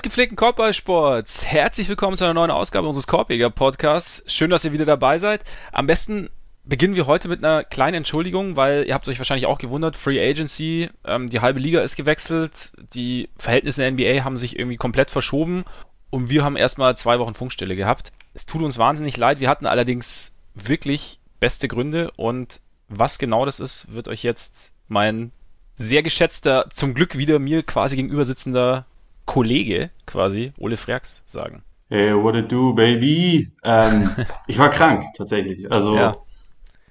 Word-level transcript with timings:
Des 0.00 0.04
gepflegten 0.04 0.36
Korbballsports, 0.36 1.44
herzlich 1.44 1.86
willkommen 1.90 2.16
zu 2.16 2.24
einer 2.24 2.32
neuen 2.32 2.50
Ausgabe 2.50 2.88
unseres 2.88 3.06
Korbjäger 3.06 3.50
Podcasts. 3.50 4.24
Schön, 4.34 4.48
dass 4.48 4.64
ihr 4.64 4.72
wieder 4.72 4.86
dabei 4.86 5.18
seid. 5.18 5.44
Am 5.72 5.86
besten 5.86 6.30
beginnen 6.64 6.96
wir 6.96 7.06
heute 7.06 7.28
mit 7.28 7.44
einer 7.44 7.64
kleinen 7.64 7.96
Entschuldigung, 7.96 8.56
weil 8.56 8.86
ihr 8.86 8.94
habt 8.94 9.06
euch 9.08 9.18
wahrscheinlich 9.18 9.44
auch 9.44 9.58
gewundert, 9.58 9.96
Free 9.96 10.18
Agency, 10.18 10.88
ähm, 11.04 11.28
die 11.28 11.40
halbe 11.40 11.60
Liga 11.60 11.82
ist 11.82 11.96
gewechselt, 11.96 12.72
die 12.94 13.28
Verhältnisse 13.36 13.84
in 13.84 13.98
der 13.98 14.06
NBA 14.14 14.24
haben 14.24 14.38
sich 14.38 14.58
irgendwie 14.58 14.78
komplett 14.78 15.10
verschoben 15.10 15.66
und 16.08 16.30
wir 16.30 16.44
haben 16.44 16.56
erstmal 16.56 16.96
zwei 16.96 17.18
Wochen 17.18 17.34
Funkstille 17.34 17.76
gehabt. 17.76 18.10
Es 18.32 18.46
tut 18.46 18.62
uns 18.62 18.78
wahnsinnig 18.78 19.18
leid, 19.18 19.38
wir 19.38 19.50
hatten 19.50 19.66
allerdings 19.66 20.32
wirklich 20.54 21.20
beste 21.40 21.68
Gründe 21.68 22.10
und 22.12 22.62
was 22.88 23.18
genau 23.18 23.44
das 23.44 23.60
ist, 23.60 23.92
wird 23.92 24.08
euch 24.08 24.22
jetzt 24.22 24.72
mein 24.88 25.30
sehr 25.74 26.02
geschätzter, 26.02 26.70
zum 26.70 26.94
Glück 26.94 27.18
wieder 27.18 27.38
mir 27.38 27.62
quasi 27.62 27.96
gegenüber 27.96 28.24
sitzender 28.24 28.86
Kollege 29.30 29.90
quasi, 30.06 30.52
Ole 30.58 30.76
Freaks, 30.76 31.22
sagen. 31.24 31.62
Hey, 31.88 32.12
what 32.12 32.34
it 32.34 32.50
do, 32.50 32.72
baby? 32.72 33.52
Ähm, 33.62 34.10
ich 34.48 34.58
war 34.58 34.70
krank, 34.70 35.04
tatsächlich. 35.16 35.70
Also 35.70 35.94
ja. 35.94 36.16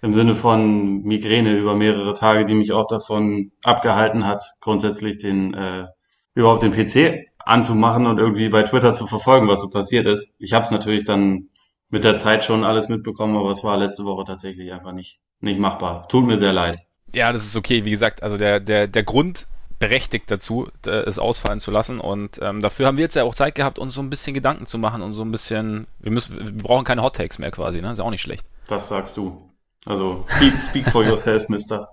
im 0.02 0.14
Sinne 0.14 0.36
von 0.36 1.04
Migräne 1.04 1.52
über 1.58 1.76
mehrere 1.76 2.14
Tage, 2.14 2.46
die 2.46 2.54
mich 2.54 2.72
auch 2.72 2.88
davon 2.88 3.52
abgehalten 3.62 4.26
hat, 4.26 4.42
grundsätzlich 4.62 5.18
den 5.18 5.54
äh, 5.54 5.88
überhaupt 6.34 6.64
den 6.64 6.72
PC 6.72 7.26
anzumachen 7.40 8.08
und 8.08 8.20
irgendwie 8.20 8.48
bei 8.48 8.64
Twitter 8.64 8.94
zu 8.94 9.06
verfolgen, 9.06 9.50
was 9.50 9.60
so 9.60 9.70
passiert 9.70 10.08
ist. 10.08 10.32
Ich 10.38 10.54
habe 10.54 10.64
es 10.64 10.72
natürlich 10.72 11.04
dann 11.04 11.50
mit 11.90 12.06
der 12.06 12.16
Zeit 12.16 12.46
schon 12.46 12.64
alles 12.64 12.88
mitbekommen, 12.88 13.36
aber 13.36 13.52
es 13.52 13.66
war 13.66 13.78
letzte 13.78 14.06
Woche 14.06 14.24
tatsächlich 14.24 14.72
einfach 14.72 14.94
nicht, 14.94 15.20
nicht 15.42 15.60
machbar. 15.60 16.08
Tut 16.08 16.26
mir 16.26 16.38
sehr 16.38 16.54
leid. 16.54 16.80
Ja, 17.14 17.34
das 17.34 17.44
ist 17.44 17.58
okay. 17.58 17.84
Wie 17.84 17.92
gesagt, 17.92 18.24
also 18.24 18.38
der, 18.38 18.62
der, 18.62 18.88
der 18.88 19.04
Grund 19.04 19.46
berechtigt 19.80 20.30
dazu, 20.30 20.68
es 20.86 21.20
ausfallen 21.20 21.60
zu 21.60 21.72
lassen. 21.72 22.00
Und 22.00 22.40
ähm, 22.42 22.60
dafür 22.60 22.88
haben 22.88 22.98
wir 22.98 23.04
jetzt 23.04 23.16
ja 23.16 23.24
auch 23.24 23.36
Zeit 23.36 23.56
gehabt, 23.56 23.80
uns 23.80 23.94
so 23.94 24.02
ein 24.02 24.10
bisschen 24.10 24.34
Gedanken 24.34 24.66
zu 24.66 24.78
machen 24.78 25.02
und 25.02 25.14
so 25.14 25.24
ein 25.24 25.32
bisschen. 25.32 25.88
Wir 26.00 26.12
müssen, 26.12 26.38
wir 26.38 26.64
brauchen 26.64 26.86
keine 26.86 27.02
Hot 27.02 27.16
Takes 27.16 27.40
mehr 27.40 27.52
quasi, 27.52 27.82
ne? 27.82 27.92
Ist 27.92 27.98
ja 27.98 28.04
auch 28.04 28.12
nicht 28.12 28.22
schlecht. 28.22 28.46
Das 28.68 28.90
sagst 28.90 29.18
du. 29.18 29.50
Also 29.86 30.26
speak, 30.28 30.54
speak 30.70 30.92
for 30.92 31.04
yourself, 31.04 31.48
Mister. 31.50 31.90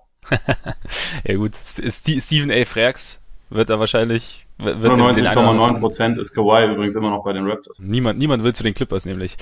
ja 1.25 1.37
gut, 1.37 1.55
Stephen 1.55 2.51
A. 2.51 2.65
Frax 2.65 3.23
wird 3.49 3.71
da 3.71 3.79
wahrscheinlich 3.79 4.47
99,9 4.59 5.81
Prozent 5.81 6.19
ist 6.19 6.33
Kawhi 6.35 6.73
übrigens 6.73 6.95
immer 6.97 7.11
noch 7.11 7.23
bei 7.23 7.33
den 7.33 7.47
Raptors. 7.47 7.79
Niemand, 7.79 8.19
niemand 8.19 8.43
will 8.43 8.55
zu 8.55 8.63
den 8.63 8.75
Clippers 8.75 9.05
nämlich. 9.05 9.37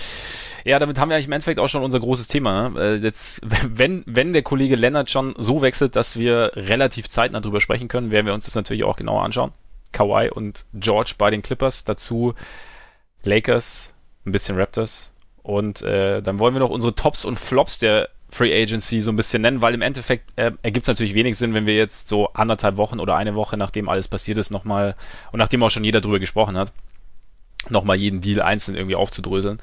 Ja, 0.65 0.79
damit 0.79 0.99
haben 0.99 1.11
wir 1.11 1.17
eigentlich 1.17 1.27
im 1.27 1.33
Endeffekt 1.33 1.61
auch 1.61 1.69
schon 1.69 1.83
unser 1.83 2.01
großes 2.01 2.27
Thema. 2.27 2.71
Ne? 2.71 2.81
Äh, 2.81 2.95
jetzt, 2.97 3.43
wenn, 3.69 4.03
wenn 4.07 4.33
der 4.33 4.43
Kollege 4.43 4.77
Leonard 4.77 5.11
schon 5.11 5.35
so 5.39 5.63
wechselt, 5.63 5.95
dass 5.95 6.19
wir 6.19 6.53
relativ 6.57 7.09
zeitnah 7.09 7.41
drüber 7.41 7.61
sprechen 7.61 7.89
können, 7.89 8.11
werden 8.11 8.27
wir 8.27 8.35
uns 8.35 8.47
das 8.47 8.55
natürlich 8.55 8.85
auch 8.85 8.97
genauer 8.97 9.23
anschauen. 9.23 9.53
Kawhi 9.93 10.31
und 10.31 10.65
George 10.73 11.15
bei 11.19 11.31
den 11.31 11.43
Clippers, 11.43 11.85
dazu 11.85 12.35
Lakers, 13.23 13.93
ein 14.27 14.33
bisschen 14.33 14.57
Raptors. 14.57 15.13
Und 15.43 15.83
äh, 15.83 16.23
dann 16.23 16.39
wollen 16.39 16.55
wir 16.55 16.61
noch 16.61 16.71
unsere 16.71 16.95
Tops 16.95 17.27
und 17.27 17.39
Flops 17.39 17.79
der 17.79 18.09
Free 18.31 18.53
Agency 18.61 19.01
so 19.01 19.13
ein 19.13 19.17
bisschen 19.17 19.43
nennen, 19.43 19.61
weil 19.61 19.75
im 19.75 19.83
Endeffekt 19.83 20.31
äh, 20.37 20.53
ergibt 20.63 20.85
es 20.85 20.89
natürlich 20.89 21.15
wenig 21.15 21.39
Sinn, 21.39 21.55
wenn 21.55 21.67
wir 21.67 21.77
jetzt 21.77 22.09
so 22.09 22.33
anderthalb 22.33 22.79
Wochen 22.79 22.99
oder 22.99 23.15
eine 23.15 23.37
Woche, 23.37 23.57
nachdem 23.57 23.89
alles 23.89 24.09
passiert 24.09 24.39
ist, 24.39 24.51
nochmal, 24.51 24.97
und 25.31 25.39
nachdem 25.39 25.63
auch 25.63 25.71
schon 25.71 25.85
jeder 25.85 26.01
drüber 26.01 26.19
gesprochen 26.19 26.57
hat, 26.57 26.73
nochmal 27.69 27.97
jeden 27.97 28.21
Deal 28.23 28.43
einzeln 28.43 28.77
irgendwie 28.77 28.97
aufzudröseln. 28.97 29.61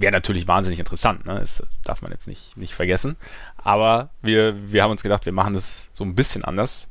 Wäre 0.00 0.12
natürlich 0.12 0.48
wahnsinnig 0.48 0.78
interessant, 0.78 1.26
ne? 1.26 1.38
Das 1.40 1.62
darf 1.84 2.00
man 2.00 2.10
jetzt 2.10 2.26
nicht, 2.26 2.56
nicht 2.56 2.72
vergessen. 2.74 3.16
Aber 3.58 4.08
wir, 4.22 4.72
wir 4.72 4.82
haben 4.82 4.90
uns 4.90 5.02
gedacht, 5.02 5.26
wir 5.26 5.32
machen 5.32 5.52
das 5.52 5.90
so 5.92 6.04
ein 6.04 6.14
bisschen 6.14 6.42
anders. 6.42 6.88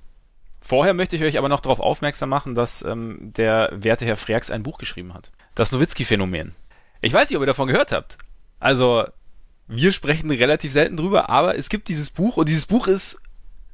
Vorher 0.62 0.94
möchte 0.94 1.16
ich 1.16 1.24
euch 1.24 1.40
aber 1.40 1.50
noch 1.50 1.62
darauf 1.62 1.80
aufmerksam 1.80 2.30
machen, 2.30 2.54
dass 2.54 2.84
ähm, 2.84 3.18
der 3.36 3.72
werte 3.74 4.06
Herr 4.06 4.16
Freaks 4.16 4.52
ein 4.52 4.62
Buch 4.62 4.78
geschrieben 4.78 5.16
hat. 5.16 5.32
Das 5.56 5.72
Nowitzki-Phänomen. 5.72 6.54
Ich 7.02 7.12
weiß 7.12 7.30
nicht, 7.30 7.38
ob 7.38 7.42
ihr 7.42 7.48
davon 7.48 7.68
gehört 7.68 7.92
habt. 7.92 8.20
Also, 8.60 9.06
wir 9.68 9.92
sprechen 9.92 10.30
relativ 10.30 10.72
selten 10.72 10.96
drüber, 10.96 11.30
aber 11.30 11.58
es 11.58 11.70
gibt 11.70 11.88
dieses 11.88 12.12
Buch 12.12 12.38
und 12.38 12.48
dieses 12.48 12.68
Buch 12.68 12.86
ist 12.86 13.20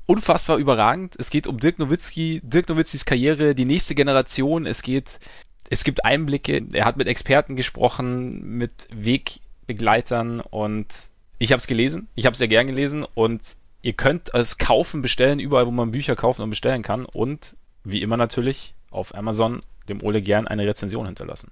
unfassbar 0.05 0.57
überragend. 0.57 1.15
Es 1.17 1.29
geht 1.29 1.47
um 1.47 1.59
Dirk 1.59 1.79
Nowitzki, 1.79 2.39
Dirk 2.41 2.69
Nowitzkis 2.69 3.03
Karriere, 3.03 3.53
die 3.53 3.65
nächste 3.65 3.95
Generation. 3.95 4.65
Es 4.65 4.81
geht 4.81 5.19
es 5.69 5.83
gibt 5.83 6.05
Einblicke, 6.05 6.65
er 6.73 6.85
hat 6.85 6.97
mit 6.97 7.07
Experten 7.07 7.55
gesprochen, 7.55 8.57
mit 8.57 8.87
Wegbegleitern 8.93 10.41
und 10.41 11.09
ich 11.37 11.51
habe 11.51 11.59
es 11.59 11.67
gelesen, 11.67 12.07
ich 12.15 12.25
habe 12.25 12.33
es 12.33 12.39
sehr 12.39 12.47
gern 12.47 12.67
gelesen 12.67 13.05
und 13.13 13.57
ihr 13.81 13.93
könnt 13.93 14.33
es 14.33 14.57
kaufen, 14.57 15.01
bestellen, 15.01 15.39
überall, 15.39 15.67
wo 15.67 15.71
man 15.71 15.91
Bücher 15.91 16.15
kaufen 16.15 16.41
und 16.41 16.49
bestellen 16.49 16.81
kann 16.81 17.05
und 17.05 17.55
wie 17.83 18.01
immer 18.01 18.17
natürlich 18.17 18.75
auf 18.89 19.13
Amazon 19.15 19.61
dem 19.89 20.01
Ole 20.01 20.21
gern 20.21 20.47
eine 20.47 20.65
Rezension 20.65 21.05
hinterlassen. 21.05 21.51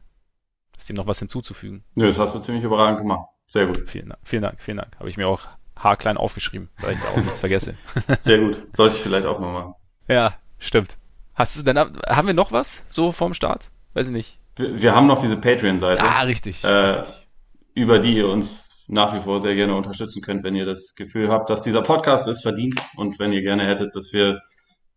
Ist 0.76 0.90
ihm 0.90 0.96
noch 0.96 1.08
was 1.08 1.20
hinzuzufügen? 1.20 1.84
Nö, 1.96 2.08
das 2.08 2.18
hast 2.18 2.34
du 2.34 2.40
ziemlich 2.40 2.64
überragend 2.64 3.00
gemacht. 3.00 3.28
Sehr 3.48 3.68
gut. 3.68 3.84
Vielen 3.88 4.10
Dank, 4.10 4.22
vielen 4.24 4.42
Dank, 4.42 4.62
vielen 4.62 4.78
Dank. 4.78 4.98
Habe 4.98 5.10
ich 5.10 5.18
mir 5.18 5.28
auch 5.28 5.48
haarklein 5.78 6.18
aufgeschrieben, 6.18 6.70
weil 6.80 6.94
ich 6.94 7.00
da 7.00 7.10
auch 7.10 7.18
nichts 7.18 7.40
vergesse. 7.40 7.76
Sehr 8.22 8.40
gut. 8.40 8.58
Sollte 8.76 8.96
ich 8.96 9.02
vielleicht 9.02 9.28
auch 9.28 9.40
mal 9.40 9.52
machen. 9.52 9.76
Ja, 10.08 10.34
stimmt. 10.58 10.98
Hast 11.36 11.58
du, 11.58 11.64
dann 11.64 11.78
haben 12.08 12.28
wir 12.28 12.34
noch 12.34 12.52
was 12.52 12.84
so 12.90 13.12
vorm 13.12 13.34
Start? 13.34 13.70
Weiß 13.94 14.08
ich 14.08 14.14
nicht. 14.14 14.40
Wir, 14.56 14.82
wir 14.82 14.96
haben 14.96 15.08
noch 15.08 15.18
diese 15.18 15.38
Patreon-Seite. 15.38 16.04
Ah, 16.04 16.22
richtig, 16.22 16.64
äh, 16.64 16.68
richtig. 16.68 17.28
Über 17.76 18.00
die 18.00 18.18
ihr 18.18 18.28
uns 18.28 18.70
nach 18.88 19.14
wie 19.14 19.20
vor 19.20 19.42
sehr 19.42 19.56
gerne 19.56 19.76
unterstützen 19.76 20.22
könnt, 20.22 20.44
wenn 20.44 20.56
ihr 20.56 20.66
das 20.66 20.96
Gefühl 20.96 21.30
habt, 21.30 21.50
dass 21.50 21.62
dieser 21.62 21.82
Podcast 21.82 22.28
es 22.28 22.42
verdient 22.42 22.80
und 22.96 23.18
wenn 23.20 23.32
ihr 23.34 23.42
gerne 23.42 23.66
hättet, 23.66 23.96
dass 23.96 24.14
wir 24.14 24.42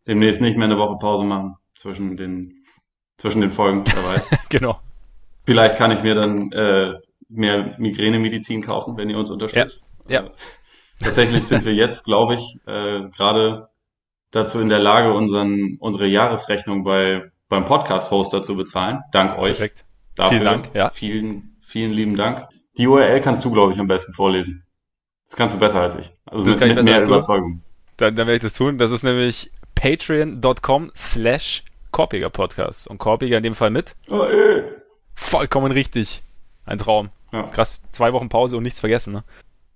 demnächst 0.06 0.40
nicht 0.40 0.56
mehr 0.56 0.66
eine 0.66 0.78
Woche 0.78 0.98
Pause 0.98 1.24
machen 1.24 1.56
zwischen 1.74 2.16
den, 2.16 2.64
zwischen 3.16 3.40
den 3.40 3.50
Folgen 3.50 3.84
dabei. 3.84 4.22
genau. 4.50 4.80
Vielleicht 5.44 5.76
kann 5.76 5.92
ich 5.92 6.02
mir 6.02 6.14
dann 6.14 6.52
äh, 6.52 6.94
mehr 7.28 7.74
Migränemedizin 7.78 8.62
kaufen, 8.62 8.96
wenn 8.96 9.08
ihr 9.08 9.18
uns 9.18 9.30
unterstützt. 9.30 9.86
Ja. 10.08 10.22
ja. 10.22 10.30
Tatsächlich 11.02 11.44
sind 11.44 11.64
wir 11.64 11.74
jetzt, 11.74 12.04
glaube 12.04 12.34
ich, 12.34 12.58
äh, 12.66 13.08
gerade 13.10 13.68
dazu 14.30 14.60
in 14.60 14.68
der 14.68 14.78
Lage, 14.78 15.12
unseren, 15.12 15.76
unsere 15.78 16.06
Jahresrechnung 16.06 16.84
bei 16.84 17.30
beim 17.48 17.64
Podcast-Hoster 17.64 18.42
zu 18.42 18.56
bezahlen. 18.56 19.00
Dank 19.12 19.38
euch. 19.38 19.56
Perfekt. 19.56 19.84
Dafür 20.14 20.38
vielen 20.38 20.44
Dank. 20.44 20.70
Ja. 20.74 20.90
Vielen, 20.90 21.56
vielen 21.66 21.92
lieben 21.92 22.16
Dank. 22.16 22.48
Die 22.78 22.86
URL 22.86 23.20
kannst 23.20 23.44
du, 23.44 23.50
glaube 23.50 23.72
ich, 23.72 23.78
am 23.78 23.86
besten 23.86 24.12
vorlesen. 24.12 24.64
Das 25.28 25.36
kannst 25.36 25.54
du 25.54 25.58
besser 25.58 25.80
als 25.80 25.96
ich. 25.96 26.12
Also 26.26 26.44
das 26.44 26.58
mit, 26.58 26.74
mit 26.74 26.84
mehr 26.84 27.02
Überzeugung. 27.02 27.62
Dann, 27.96 28.14
dann 28.14 28.26
werde 28.26 28.36
ich 28.36 28.42
das 28.42 28.54
tun. 28.54 28.78
Das 28.78 28.90
ist 28.90 29.02
nämlich 29.02 29.50
patreon.com 29.74 30.90
slash 30.94 31.64
Korpiger 31.90 32.30
Podcast. 32.30 32.88
Und 32.88 32.98
Korpiger 32.98 33.38
in 33.38 33.42
dem 33.42 33.54
Fall 33.54 33.70
mit. 33.70 33.96
Oh, 34.10 34.22
ey. 34.22 34.64
Vollkommen 35.14 35.72
richtig. 35.72 36.22
Ein 36.64 36.78
Traum. 36.78 37.10
Ja. 37.32 37.42
ist 37.42 37.54
krass. 37.54 37.80
Zwei 37.90 38.12
Wochen 38.12 38.28
Pause 38.28 38.56
und 38.56 38.62
nichts 38.62 38.80
vergessen, 38.80 39.14
ne? 39.14 39.24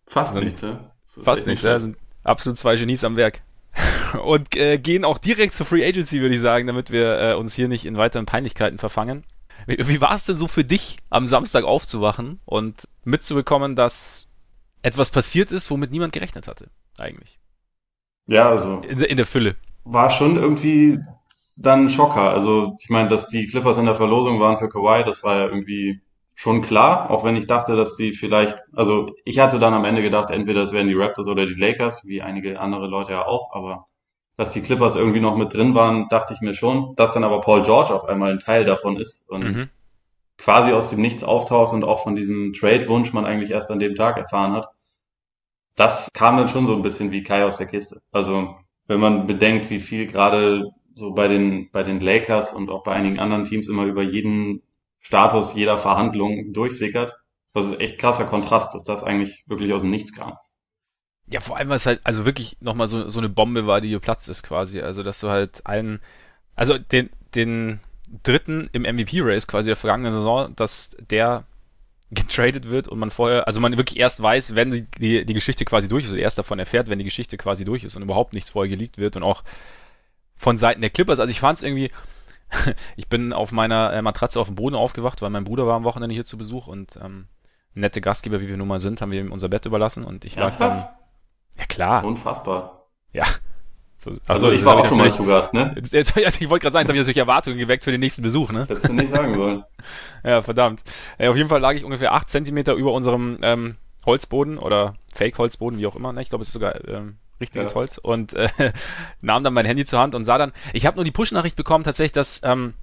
Fast 0.06 0.34
nichts, 0.34 0.62
ne? 0.62 0.91
Fast 1.22 1.47
nichts, 1.47 1.62
ja. 1.62 1.78
Sind 1.78 1.97
absolut 2.25 2.59
zwei 2.59 2.76
Genies 2.76 3.04
am 3.04 3.16
Werk. 3.16 3.42
und 4.25 4.56
äh, 4.56 4.78
gehen 4.78 5.04
auch 5.04 5.19
direkt 5.19 5.54
zur 5.54 5.66
Free 5.66 5.86
Agency, 5.86 6.20
würde 6.20 6.34
ich 6.34 6.41
sagen, 6.41 6.66
damit 6.66 6.91
wir 6.91 7.20
äh, 7.20 7.34
uns 7.34 7.54
hier 7.54 7.69
nicht 7.69 7.86
in 7.86 7.97
weiteren 7.97 8.26
Peinlichkeiten 8.26 8.78
verfangen. 8.78 9.25
Wie, 9.66 9.78
wie 9.88 10.00
war 10.00 10.14
es 10.14 10.25
denn 10.25 10.36
so 10.36 10.48
für 10.48 10.64
dich, 10.64 10.98
am 11.10 11.26
Samstag 11.26 11.64
aufzuwachen 11.64 12.41
und 12.44 12.88
mitzubekommen, 13.04 13.76
dass 13.76 14.28
etwas 14.82 15.10
passiert 15.10 15.53
ist, 15.53 15.70
womit 15.70 15.91
niemand 15.91 16.12
gerechnet 16.12 16.48
hatte, 16.48 16.69
eigentlich? 16.98 17.38
Ja, 18.26 18.48
also. 18.48 18.80
In, 18.89 19.00
in 19.00 19.16
der 19.16 19.27
Fülle. 19.27 19.56
War 19.84 20.10
schon 20.10 20.36
irgendwie 20.36 20.98
dann 21.56 21.86
ein 21.86 21.91
Schocker. 21.91 22.30
Also, 22.30 22.77
ich 22.80 22.89
meine, 22.89 23.09
dass 23.09 23.28
die 23.28 23.47
Clippers 23.47 23.78
in 23.78 23.86
der 23.86 23.95
Verlosung 23.95 24.41
waren 24.41 24.56
für 24.56 24.68
Kawhi, 24.68 25.04
das 25.04 25.22
war 25.22 25.36
ja 25.36 25.47
irgendwie 25.47 26.00
schon 26.41 26.63
klar, 26.63 27.10
auch 27.10 27.22
wenn 27.22 27.37
ich 27.37 27.47
dachte, 27.47 27.77
dass 27.77 27.97
die 27.97 28.15
vielleicht, 28.15 28.57
also 28.72 29.15
ich 29.27 29.39
hatte 29.39 29.59
dann 29.59 29.75
am 29.75 29.84
Ende 29.84 30.01
gedacht, 30.01 30.31
entweder 30.31 30.63
es 30.63 30.72
wären 30.72 30.89
die 30.89 30.95
Raptors 30.95 31.28
oder 31.28 31.45
die 31.45 31.53
Lakers, 31.53 32.07
wie 32.07 32.22
einige 32.22 32.59
andere 32.59 32.87
Leute 32.87 33.13
ja 33.13 33.27
auch, 33.27 33.53
aber 33.53 33.84
dass 34.37 34.51
die 34.51 34.63
Clippers 34.63 34.97
irgendwie 34.97 35.21
noch 35.21 35.37
mit 35.37 35.53
drin 35.53 35.75
waren, 35.75 36.09
dachte 36.09 36.33
ich 36.33 36.41
mir 36.41 36.54
schon, 36.54 36.95
dass 36.97 37.13
dann 37.13 37.25
aber 37.25 37.42
Paul 37.42 37.60
George 37.60 37.95
auf 37.95 38.07
einmal 38.07 38.33
ein 38.33 38.39
Teil 38.39 38.65
davon 38.65 38.97
ist 38.97 39.28
und 39.28 39.45
mhm. 39.45 39.69
quasi 40.39 40.72
aus 40.72 40.89
dem 40.89 41.03
Nichts 41.03 41.22
auftaucht 41.22 41.75
und 41.75 41.84
auch 41.84 42.03
von 42.03 42.16
diesem 42.16 42.54
Trade-Wunsch 42.54 43.13
man 43.13 43.27
eigentlich 43.27 43.51
erst 43.51 43.71
an 43.71 43.78
dem 43.78 43.95
Tag 43.95 44.16
erfahren 44.16 44.54
hat. 44.54 44.69
Das 45.77 46.09
kam 46.15 46.39
dann 46.39 46.48
schon 46.48 46.65
so 46.65 46.75
ein 46.75 46.81
bisschen 46.81 47.10
wie 47.10 47.22
Kai 47.22 47.45
aus 47.45 47.59
der 47.59 47.66
Kiste. 47.66 48.01
Also 48.13 48.54
wenn 48.86 48.98
man 48.98 49.27
bedenkt, 49.27 49.69
wie 49.69 49.78
viel 49.78 50.07
gerade 50.07 50.71
so 50.95 51.13
bei 51.13 51.28
den, 51.28 51.71
bei 51.71 51.83
den 51.83 52.01
Lakers 52.01 52.54
und 52.54 52.71
auch 52.71 52.83
bei 52.83 52.93
einigen 52.93 53.19
anderen 53.19 53.45
Teams 53.45 53.69
immer 53.69 53.84
über 53.84 54.03
jeden 54.03 54.63
Status 55.00 55.54
jeder 55.54 55.78
Verhandlung 55.78 56.52
durchsickert. 56.52 57.16
Das 57.52 57.66
ist 57.66 57.80
echt 57.80 57.98
krasser 57.98 58.26
Kontrast, 58.26 58.74
dass 58.74 58.84
das 58.84 59.02
eigentlich 59.02 59.44
wirklich 59.47 59.72
aus 59.72 59.80
dem 59.80 59.91
Nichts 59.91 60.14
kam. 60.14 60.36
Ja, 61.26 61.41
vor 61.41 61.56
allem, 61.56 61.68
weil 61.68 61.76
es 61.76 61.86
halt 61.86 62.00
also 62.04 62.24
wirklich 62.24 62.56
nochmal 62.60 62.88
so, 62.88 63.08
so 63.08 63.18
eine 63.18 63.28
Bombe 63.28 63.66
war, 63.66 63.80
die 63.80 63.91
geplatzt 63.91 64.28
ist 64.28 64.42
quasi. 64.42 64.80
Also, 64.80 65.02
dass 65.02 65.20
du 65.20 65.28
halt 65.28 65.64
allen, 65.64 66.00
also 66.54 66.78
den, 66.78 67.10
den 67.34 67.80
dritten 68.22 68.68
im 68.72 68.82
MVP-Race 68.82 69.47
quasi 69.47 69.68
der 69.68 69.76
vergangenen 69.76 70.12
Saison, 70.12 70.54
dass 70.56 70.97
der 70.98 71.44
getradet 72.10 72.68
wird 72.68 72.88
und 72.88 72.98
man 72.98 73.12
vorher, 73.12 73.47
also 73.47 73.60
man 73.60 73.76
wirklich 73.76 73.98
erst 73.98 74.20
weiß, 74.20 74.56
wenn 74.56 74.72
die, 74.72 74.82
die, 74.98 75.24
die 75.24 75.34
Geschichte 75.34 75.64
quasi 75.64 75.88
durch 75.88 76.04
ist, 76.04 76.12
oder 76.12 76.20
erst 76.20 76.38
davon 76.38 76.58
erfährt, 76.58 76.88
wenn 76.88 76.98
die 76.98 77.04
Geschichte 77.04 77.36
quasi 77.36 77.64
durch 77.64 77.84
ist 77.84 77.94
und 77.94 78.02
überhaupt 78.02 78.32
nichts 78.32 78.50
vorher 78.50 78.68
geleakt 78.68 78.98
wird 78.98 79.14
und 79.16 79.22
auch 79.22 79.44
von 80.36 80.58
Seiten 80.58 80.80
der 80.80 80.91
Clippers. 80.91 81.20
Also 81.20 81.30
ich 81.30 81.38
fand 81.38 81.58
es 81.58 81.62
irgendwie, 81.62 81.92
ich 82.97 83.08
bin 83.08 83.32
auf 83.32 83.52
meiner 83.52 83.92
äh, 83.92 84.02
Matratze 84.02 84.41
auf 84.41 84.47
dem 84.47 84.56
Boden 84.56 84.76
aufgewacht, 84.76 85.22
weil 85.22 85.30
mein 85.30 85.44
Bruder 85.44 85.66
war 85.66 85.76
am 85.76 85.84
Wochenende 85.84 86.14
hier 86.14 86.24
zu 86.24 86.38
Besuch 86.38 86.66
und 86.66 86.98
ähm, 87.02 87.26
nette 87.74 88.00
Gastgeber, 88.00 88.41
wie 88.41 88.48
wir 88.48 88.56
nun 88.56 88.68
mal 88.68 88.80
sind, 88.80 89.00
haben 89.00 89.12
wir 89.12 89.20
ihm 89.20 89.32
unser 89.32 89.48
Bett 89.48 89.66
überlassen 89.66 90.04
und 90.04 90.24
ich 90.24 90.36
lag 90.36 90.56
dann. 90.56 90.86
Ja 91.58 91.64
klar. 91.68 92.04
Unfassbar. 92.04 92.86
Ja. 93.12 93.24
So, 93.97 94.10
also, 94.10 94.22
also 94.26 94.50
ich 94.52 94.64
war 94.64 94.78
auch 94.78 94.86
schon 94.86 94.97
mal 94.97 95.12
zu 95.12 95.26
Gast, 95.26 95.52
ne? 95.52 95.74
Jetzt, 95.76 95.92
jetzt, 95.92 96.16
ich 96.16 96.48
wollte 96.48 96.62
gerade 96.62 96.72
sagen, 96.72 96.82
jetzt 96.82 96.88
habe 96.88 96.97
ich 96.97 97.00
natürlich 97.00 97.18
Erwartungen 97.18 97.58
geweckt 97.58 97.84
für 97.84 97.91
den 97.91 98.00
nächsten 98.00 98.22
Besuch, 98.22 98.50
ne? 98.50 98.66
Hättest 98.66 98.88
du 98.88 98.94
nicht 98.94 99.10
sagen 99.10 99.34
sollen. 99.34 99.64
ja, 100.24 100.41
verdammt. 100.41 100.84
Ja, 101.18 101.28
auf 101.28 101.36
jeden 101.36 101.50
Fall 101.50 101.60
lag 101.60 101.74
ich 101.74 101.84
ungefähr 101.84 102.12
acht 102.14 102.30
Zentimeter 102.30 102.72
über 102.74 102.92
unserem 102.92 103.36
ähm, 103.42 103.76
Holzboden 104.06 104.56
oder 104.56 104.94
Fake-Holzboden, 105.12 105.78
wie 105.78 105.86
auch 105.86 105.97
immer. 105.97 106.14
Ne? 106.14 106.22
Ich 106.22 106.30
glaube, 106.30 106.42
es 106.42 106.48
ist 106.48 106.54
sogar 106.54 106.82
ähm, 106.88 107.18
richtiges 107.41 107.71
ja. 107.71 107.77
Holz. 107.77 107.98
Und 107.98 108.34
äh, 108.34 108.48
nahm 109.21 109.45
dann 109.45 109.54
mein 109.54 109.66
Handy 109.66 109.84
zur 109.84 109.98
Hand 109.98 110.15
und 110.15 110.25
sah 110.25 110.39
dann, 110.39 110.53
ich 110.72 110.87
habe 110.87 110.97
nur 110.97 111.04
die 111.04 111.10
Push-Nachricht 111.10 111.57
bekommen, 111.57 111.84
tatsächlich, 111.84 112.13
dass 112.13 112.41
ähm, 112.45 112.75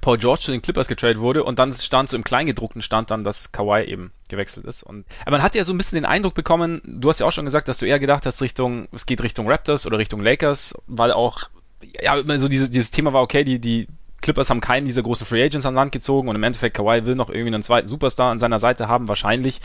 Paul 0.00 0.18
George 0.18 0.42
zu 0.42 0.50
den 0.50 0.62
Clippers 0.62 0.88
getradet 0.88 1.20
wurde 1.20 1.44
und 1.44 1.58
dann 1.58 1.72
stand 1.74 2.08
so 2.08 2.16
im 2.16 2.24
Kleingedruckten 2.24 2.82
stand 2.82 3.10
dann, 3.10 3.24
dass 3.24 3.52
Kawhi 3.52 3.84
eben 3.84 4.12
gewechselt 4.28 4.66
ist. 4.66 4.82
Und 4.82 5.04
aber 5.22 5.32
man 5.32 5.42
hat 5.42 5.54
ja 5.54 5.64
so 5.64 5.72
ein 5.72 5.76
bisschen 5.76 5.96
den 5.96 6.04
Eindruck 6.04 6.34
bekommen, 6.34 6.80
du 6.84 7.08
hast 7.08 7.20
ja 7.20 7.26
auch 7.26 7.32
schon 7.32 7.44
gesagt, 7.44 7.68
dass 7.68 7.78
du 7.78 7.86
eher 7.86 8.00
gedacht 8.00 8.24
hast, 8.26 8.40
Richtung, 8.40 8.88
es 8.92 9.06
geht 9.06 9.22
Richtung 9.22 9.48
Raptors 9.48 9.86
oder 9.86 9.98
Richtung 9.98 10.22
Lakers, 10.22 10.74
weil 10.86 11.12
auch, 11.12 11.50
ja, 12.00 12.16
immer 12.16 12.38
so 12.40 12.48
diese, 12.48 12.70
dieses 12.70 12.90
Thema 12.90 13.12
war, 13.12 13.22
okay, 13.22 13.44
die, 13.44 13.60
die 13.60 13.86
Clippers 14.22 14.50
haben 14.50 14.60
keinen 14.60 14.86
dieser 14.86 15.02
großen 15.02 15.26
Free 15.26 15.42
Agents 15.44 15.66
an 15.66 15.74
Land 15.74 15.92
gezogen 15.92 16.28
und 16.28 16.36
im 16.36 16.42
Endeffekt 16.42 16.76
Kawhi 16.76 17.04
will 17.04 17.14
noch 17.14 17.28
irgendwie 17.28 17.54
einen 17.54 17.62
zweiten 17.62 17.88
Superstar 17.88 18.30
an 18.30 18.38
seiner 18.38 18.58
Seite 18.58 18.88
haben, 18.88 19.08
wahrscheinlich. 19.08 19.60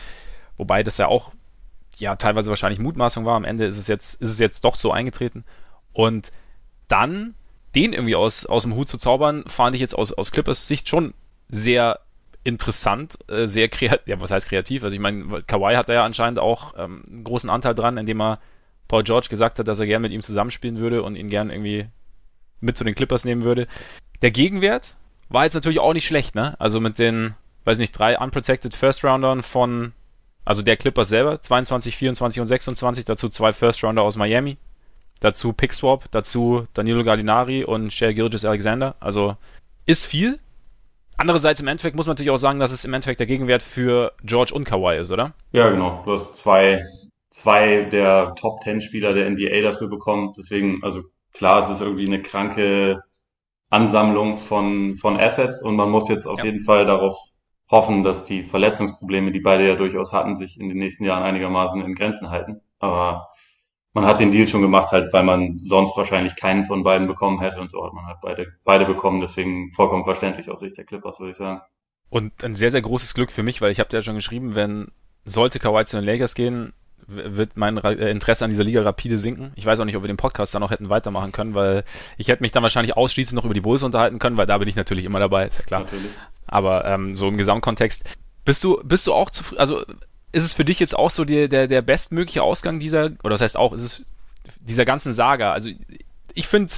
Wobei 0.56 0.82
das 0.82 0.98
ja 0.98 1.06
auch 1.06 1.32
ja 2.00 2.16
teilweise 2.16 2.50
wahrscheinlich 2.50 2.80
Mutmaßung 2.80 3.24
war. 3.24 3.36
Am 3.36 3.44
Ende 3.44 3.66
ist 3.66 3.78
es 3.78 3.86
jetzt, 3.86 4.20
ist 4.20 4.30
es 4.30 4.38
jetzt 4.38 4.64
doch 4.64 4.76
so 4.76 4.92
eingetreten. 4.92 5.44
Und 5.92 6.32
dann 6.88 7.34
den 7.74 7.92
irgendwie 7.92 8.16
aus, 8.16 8.46
aus 8.46 8.62
dem 8.62 8.74
Hut 8.74 8.88
zu 8.88 8.98
zaubern, 8.98 9.44
fand 9.46 9.74
ich 9.74 9.80
jetzt 9.80 9.96
aus, 9.96 10.12
aus 10.12 10.32
Clippers 10.32 10.66
Sicht 10.66 10.88
schon 10.88 11.14
sehr 11.48 12.00
interessant, 12.44 13.18
äh, 13.28 13.46
sehr 13.46 13.68
kreativ, 13.68 14.06
ja, 14.06 14.20
was 14.20 14.30
heißt 14.30 14.48
kreativ? 14.48 14.82
Also 14.82 14.94
ich 14.94 15.00
meine, 15.00 15.42
Kawhi 15.42 15.74
hat 15.74 15.88
da 15.88 15.94
ja 15.94 16.04
anscheinend 16.04 16.38
auch 16.38 16.74
ähm, 16.78 17.02
einen 17.06 17.24
großen 17.24 17.50
Anteil 17.50 17.74
dran, 17.74 17.98
indem 17.98 18.20
er 18.20 18.40
Paul 18.88 19.04
George 19.04 19.28
gesagt 19.28 19.58
hat, 19.58 19.68
dass 19.68 19.78
er 19.78 19.86
gern 19.86 20.02
mit 20.02 20.12
ihm 20.12 20.22
zusammenspielen 20.22 20.78
würde 20.78 21.02
und 21.02 21.14
ihn 21.16 21.28
gern 21.28 21.50
irgendwie 21.50 21.86
mit 22.60 22.76
zu 22.76 22.84
den 22.84 22.94
Clippers 22.94 23.24
nehmen 23.24 23.42
würde. 23.42 23.66
Der 24.22 24.30
Gegenwert 24.30 24.96
war 25.28 25.44
jetzt 25.44 25.54
natürlich 25.54 25.78
auch 25.78 25.92
nicht 25.92 26.06
schlecht, 26.06 26.34
ne? 26.34 26.58
Also 26.58 26.80
mit 26.80 26.98
den, 26.98 27.34
weiß 27.64 27.78
nicht, 27.78 27.92
drei 27.92 28.18
unprotected 28.18 28.74
First 28.74 29.04
Roundern 29.04 29.42
von 29.42 29.92
also 30.48 30.62
der 30.62 30.78
Clippers 30.78 31.10
selber, 31.10 31.42
22, 31.42 31.94
24 31.94 32.40
und 32.40 32.46
26, 32.46 33.04
dazu 33.04 33.28
zwei 33.28 33.52
First 33.52 33.84
Rounder 33.84 34.00
aus 34.00 34.16
Miami, 34.16 34.56
dazu 35.20 35.52
Pickswap, 35.52 36.10
dazu 36.10 36.66
Danilo 36.72 37.04
Gallinari 37.04 37.64
und 37.64 37.92
Shea 37.92 38.14
Gilgis 38.14 38.46
Alexander. 38.46 38.94
Also 38.98 39.36
ist 39.84 40.06
viel. 40.06 40.38
Andererseits 41.18 41.60
im 41.60 41.68
Endeffekt 41.68 41.96
muss 41.96 42.06
man 42.06 42.12
natürlich 42.12 42.30
auch 42.30 42.38
sagen, 42.38 42.60
dass 42.60 42.72
es 42.72 42.86
im 42.86 42.94
Endeffekt 42.94 43.20
der 43.20 43.26
Gegenwert 43.26 43.62
für 43.62 44.14
George 44.24 44.54
und 44.54 44.64
Kawhi 44.64 44.96
ist, 44.96 45.12
oder? 45.12 45.34
Ja, 45.52 45.68
genau. 45.68 46.00
Du 46.06 46.12
hast 46.12 46.34
zwei, 46.36 46.82
zwei 47.28 47.82
der 47.82 48.34
Top 48.36 48.62
Ten 48.62 48.80
Spieler 48.80 49.12
der 49.12 49.28
NBA 49.28 49.60
dafür 49.60 49.90
bekommen. 49.90 50.32
Deswegen, 50.34 50.82
also 50.82 51.02
klar, 51.34 51.58
es 51.58 51.68
ist 51.68 51.82
irgendwie 51.82 52.06
eine 52.06 52.22
kranke 52.22 53.02
Ansammlung 53.68 54.38
von, 54.38 54.96
von 54.96 55.20
Assets 55.20 55.60
und 55.60 55.76
man 55.76 55.90
muss 55.90 56.08
jetzt 56.08 56.26
auf 56.26 56.38
ja. 56.38 56.46
jeden 56.46 56.60
Fall 56.60 56.86
darauf 56.86 57.18
hoffen, 57.70 58.02
dass 58.02 58.24
die 58.24 58.42
Verletzungsprobleme, 58.42 59.30
die 59.30 59.40
beide 59.40 59.66
ja 59.66 59.74
durchaus 59.74 60.12
hatten, 60.12 60.36
sich 60.36 60.58
in 60.58 60.68
den 60.68 60.78
nächsten 60.78 61.04
Jahren 61.04 61.22
einigermaßen 61.22 61.80
in 61.82 61.94
Grenzen 61.94 62.30
halten. 62.30 62.60
Aber 62.78 63.28
man 63.92 64.06
hat 64.06 64.20
den 64.20 64.30
Deal 64.30 64.46
schon 64.46 64.62
gemacht, 64.62 64.92
halt, 64.92 65.12
weil 65.12 65.24
man 65.24 65.58
sonst 65.58 65.96
wahrscheinlich 65.96 66.36
keinen 66.36 66.64
von 66.64 66.82
beiden 66.82 67.06
bekommen 67.06 67.40
hätte 67.40 67.60
und 67.60 67.70
so 67.70 67.84
hat 67.84 67.92
man 67.92 68.06
halt 68.06 68.18
beide, 68.22 68.46
beide 68.64 68.84
bekommen. 68.84 69.20
Deswegen 69.20 69.72
vollkommen 69.72 70.04
verständlich 70.04 70.50
aus 70.50 70.60
Sicht 70.60 70.76
der 70.78 70.84
Clippers, 70.84 71.18
würde 71.18 71.32
ich 71.32 71.36
sagen. 71.36 71.60
Und 72.10 72.42
ein 72.42 72.54
sehr, 72.54 72.70
sehr 72.70 72.82
großes 72.82 73.14
Glück 73.14 73.30
für 73.30 73.42
mich, 73.42 73.60
weil 73.60 73.70
ich 73.70 73.80
habe 73.80 73.90
ja 73.92 74.00
schon 74.00 74.14
geschrieben, 74.14 74.54
wenn 74.54 74.92
sollte 75.24 75.58
Kawhi 75.58 75.84
zu 75.84 75.96
den 75.96 76.06
Lakers 76.06 76.34
gehen, 76.34 76.72
wird 77.06 77.56
mein 77.56 77.78
äh, 77.78 78.10
Interesse 78.10 78.44
an 78.44 78.50
dieser 78.50 78.64
Liga 78.64 78.82
rapide 78.82 79.18
sinken. 79.18 79.52
Ich 79.56 79.64
weiß 79.64 79.80
auch 79.80 79.84
nicht, 79.84 79.96
ob 79.96 80.02
wir 80.02 80.08
den 80.08 80.16
Podcast 80.16 80.54
dann 80.54 80.60
noch 80.60 80.70
hätten 80.70 80.88
weitermachen 80.88 81.32
können, 81.32 81.54
weil 81.54 81.84
ich 82.16 82.28
hätte 82.28 82.42
mich 82.42 82.52
dann 82.52 82.62
wahrscheinlich 82.62 82.96
ausschließlich 82.96 83.34
noch 83.34 83.44
über 83.44 83.54
die 83.54 83.60
Bulls 83.60 83.82
unterhalten 83.82 84.18
können, 84.18 84.36
weil 84.36 84.46
da 84.46 84.58
bin 84.58 84.68
ich 84.68 84.76
natürlich 84.76 85.04
immer 85.04 85.18
dabei, 85.18 85.46
ist 85.46 85.58
ja 85.58 85.64
klar. 85.64 85.80
Natürlich. 85.80 86.10
Aber 86.46 86.84
ähm, 86.84 87.14
so 87.14 87.28
im 87.28 87.38
Gesamtkontext. 87.38 88.04
Bist 88.44 88.64
du, 88.64 88.80
bist 88.84 89.06
du 89.06 89.12
auch 89.12 89.30
zufrieden, 89.30 89.60
also 89.60 89.82
ist 90.32 90.44
es 90.44 90.54
für 90.54 90.64
dich 90.64 90.80
jetzt 90.80 90.96
auch 90.96 91.10
so 91.10 91.24
die, 91.24 91.48
der, 91.48 91.66
der 91.66 91.82
bestmögliche 91.82 92.42
Ausgang 92.42 92.80
dieser, 92.80 93.06
oder 93.22 93.30
das 93.30 93.40
heißt 93.40 93.56
auch, 93.56 93.72
ist 93.72 93.84
es 93.84 94.06
dieser 94.60 94.84
ganzen 94.84 95.12
Saga? 95.12 95.52
Also 95.52 95.70
ich 96.34 96.46
finde 96.46 96.72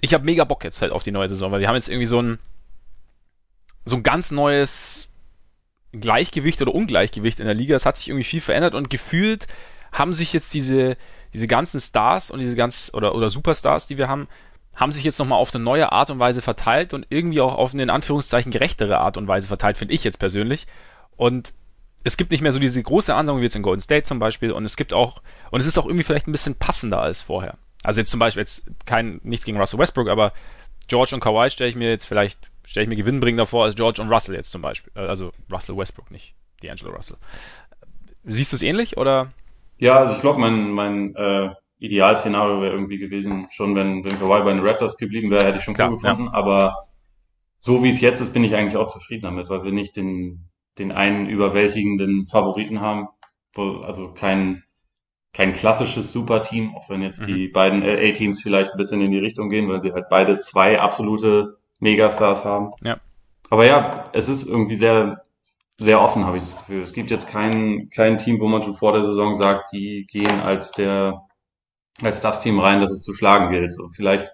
ich 0.00 0.14
habe 0.14 0.24
mega 0.24 0.44
Bock 0.44 0.64
jetzt 0.64 0.82
halt 0.82 0.92
auf 0.92 1.02
die 1.02 1.10
neue 1.10 1.28
Saison, 1.28 1.52
weil 1.52 1.60
wir 1.60 1.68
haben 1.68 1.74
jetzt 1.74 1.88
irgendwie 1.88 2.06
so 2.06 2.20
ein, 2.20 2.38
so 3.84 3.96
ein 3.96 4.02
ganz 4.02 4.30
neues 4.30 5.10
Gleichgewicht 6.00 6.60
oder 6.62 6.74
Ungleichgewicht 6.74 7.40
in 7.40 7.46
der 7.46 7.54
Liga. 7.54 7.76
Es 7.76 7.86
hat 7.86 7.96
sich 7.96 8.08
irgendwie 8.08 8.24
viel 8.24 8.40
verändert 8.40 8.74
und 8.74 8.90
gefühlt 8.90 9.46
haben 9.92 10.12
sich 10.12 10.32
jetzt 10.32 10.52
diese, 10.54 10.96
diese 11.32 11.46
ganzen 11.46 11.80
Stars 11.80 12.30
und 12.30 12.38
diese 12.38 12.56
ganz, 12.56 12.90
oder, 12.94 13.14
oder 13.14 13.30
Superstars, 13.30 13.86
die 13.86 13.98
wir 13.98 14.08
haben, 14.08 14.28
haben 14.74 14.92
sich 14.92 15.04
jetzt 15.04 15.18
nochmal 15.18 15.38
auf 15.38 15.54
eine 15.54 15.64
neue 15.64 15.90
Art 15.92 16.10
und 16.10 16.18
Weise 16.18 16.42
verteilt 16.42 16.92
und 16.92 17.06
irgendwie 17.08 17.40
auch 17.40 17.54
auf 17.54 17.72
eine 17.72 17.82
in 17.82 17.90
Anführungszeichen 17.90 18.52
gerechtere 18.52 18.98
Art 18.98 19.16
und 19.16 19.26
Weise 19.26 19.48
verteilt, 19.48 19.78
finde 19.78 19.94
ich 19.94 20.04
jetzt 20.04 20.18
persönlich. 20.18 20.66
Und 21.16 21.54
es 22.04 22.16
gibt 22.16 22.30
nicht 22.30 22.42
mehr 22.42 22.52
so 22.52 22.60
diese 22.60 22.82
große 22.82 23.14
Ansammlung 23.14 23.40
wie 23.40 23.46
jetzt 23.46 23.56
in 23.56 23.62
Golden 23.62 23.80
State 23.80 24.02
zum 24.02 24.18
Beispiel 24.18 24.52
und 24.52 24.64
es 24.64 24.76
gibt 24.76 24.92
auch, 24.92 25.22
und 25.50 25.60
es 25.60 25.66
ist 25.66 25.78
auch 25.78 25.86
irgendwie 25.86 26.04
vielleicht 26.04 26.28
ein 26.28 26.32
bisschen 26.32 26.54
passender 26.54 27.00
als 27.00 27.22
vorher. 27.22 27.56
Also 27.82 28.00
jetzt 28.00 28.10
zum 28.10 28.20
Beispiel 28.20 28.42
jetzt 28.42 28.64
kein, 28.84 29.20
nichts 29.24 29.46
gegen 29.46 29.58
Russell 29.58 29.78
Westbrook, 29.78 30.08
aber 30.08 30.32
George 30.88 31.14
und 31.14 31.20
Kawhi 31.20 31.50
stelle 31.50 31.70
ich 31.70 31.76
mir 31.76 31.90
jetzt 31.90 32.04
vielleicht, 32.04 32.50
stelle 32.64 32.84
ich 32.84 32.88
mir 32.88 32.96
gewinnbringender 32.96 33.46
vor 33.46 33.64
als 33.64 33.74
George 33.74 34.00
und 34.00 34.10
Russell 34.10 34.34
jetzt 34.34 34.50
zum 34.50 34.62
Beispiel. 34.62 34.92
Äh, 34.94 35.06
also 35.06 35.32
Russell 35.52 35.76
Westbrook, 35.76 36.10
nicht 36.10 36.34
D'Angelo 36.62 36.90
Russell. 36.90 37.16
Siehst 38.24 38.52
du 38.52 38.56
es 38.56 38.62
ähnlich 38.62 38.96
oder? 38.96 39.28
Ja, 39.78 39.96
also 39.96 40.14
ich 40.14 40.20
glaube, 40.20 40.40
mein, 40.40 40.70
mein 40.70 41.14
äh, 41.14 41.50
Idealszenario 41.78 42.62
wäre 42.62 42.72
irgendwie 42.72 42.98
gewesen, 42.98 43.48
schon 43.50 43.74
wenn, 43.74 44.04
wenn 44.04 44.18
Kawhi 44.18 44.42
bei 44.42 44.52
den 44.52 44.66
Raptors 44.66 44.96
geblieben 44.96 45.30
wäre, 45.30 45.44
hätte 45.44 45.58
ich 45.58 45.64
schon 45.64 45.74
Klar, 45.74 45.90
cool 45.90 45.96
gefunden. 46.00 46.24
Ja. 46.26 46.32
Aber 46.32 46.86
so 47.60 47.82
wie 47.82 47.90
es 47.90 48.00
jetzt 48.00 48.20
ist, 48.20 48.32
bin 48.32 48.44
ich 48.44 48.54
eigentlich 48.54 48.76
auch 48.76 48.88
zufrieden 48.88 49.22
damit, 49.22 49.48
weil 49.48 49.64
wir 49.64 49.72
nicht 49.72 49.96
den, 49.96 50.48
den 50.78 50.92
einen 50.92 51.28
überwältigenden 51.28 52.26
Favoriten 52.28 52.80
haben. 52.80 53.08
Also 53.56 54.12
kein, 54.12 54.64
kein 55.36 55.52
klassisches 55.52 56.12
Superteam, 56.12 56.74
auch 56.74 56.88
wenn 56.88 57.02
jetzt 57.02 57.20
mhm. 57.20 57.26
die 57.26 57.48
beiden 57.48 57.82
LA-Teams 57.82 58.40
vielleicht 58.40 58.72
ein 58.72 58.78
bisschen 58.78 59.02
in 59.02 59.10
die 59.10 59.18
Richtung 59.18 59.50
gehen, 59.50 59.68
weil 59.68 59.82
sie 59.82 59.92
halt 59.92 60.06
beide 60.08 60.40
zwei 60.40 60.80
absolute 60.80 61.58
Megastars 61.78 62.42
haben. 62.42 62.72
Ja. 62.82 62.96
Aber 63.50 63.66
ja, 63.66 64.08
es 64.14 64.30
ist 64.30 64.48
irgendwie 64.48 64.76
sehr, 64.76 65.24
sehr 65.78 66.00
offen, 66.00 66.24
habe 66.24 66.38
ich 66.38 66.42
das 66.42 66.56
Gefühl. 66.56 66.80
Es 66.80 66.94
gibt 66.94 67.10
jetzt 67.10 67.28
kein, 67.28 67.90
kein 67.90 68.16
Team, 68.16 68.40
wo 68.40 68.48
man 68.48 68.62
schon 68.62 68.72
vor 68.72 68.94
der 68.94 69.02
Saison 69.02 69.34
sagt, 69.34 69.72
die 69.72 70.06
gehen 70.10 70.40
als 70.40 70.72
der, 70.72 71.26
als 72.00 72.22
das 72.22 72.40
Team 72.40 72.58
rein, 72.58 72.80
das 72.80 72.90
es 72.90 73.02
zu 73.02 73.12
schlagen 73.12 73.50
gilt. 73.52 73.70
So 73.70 73.88
vielleicht, 73.88 74.32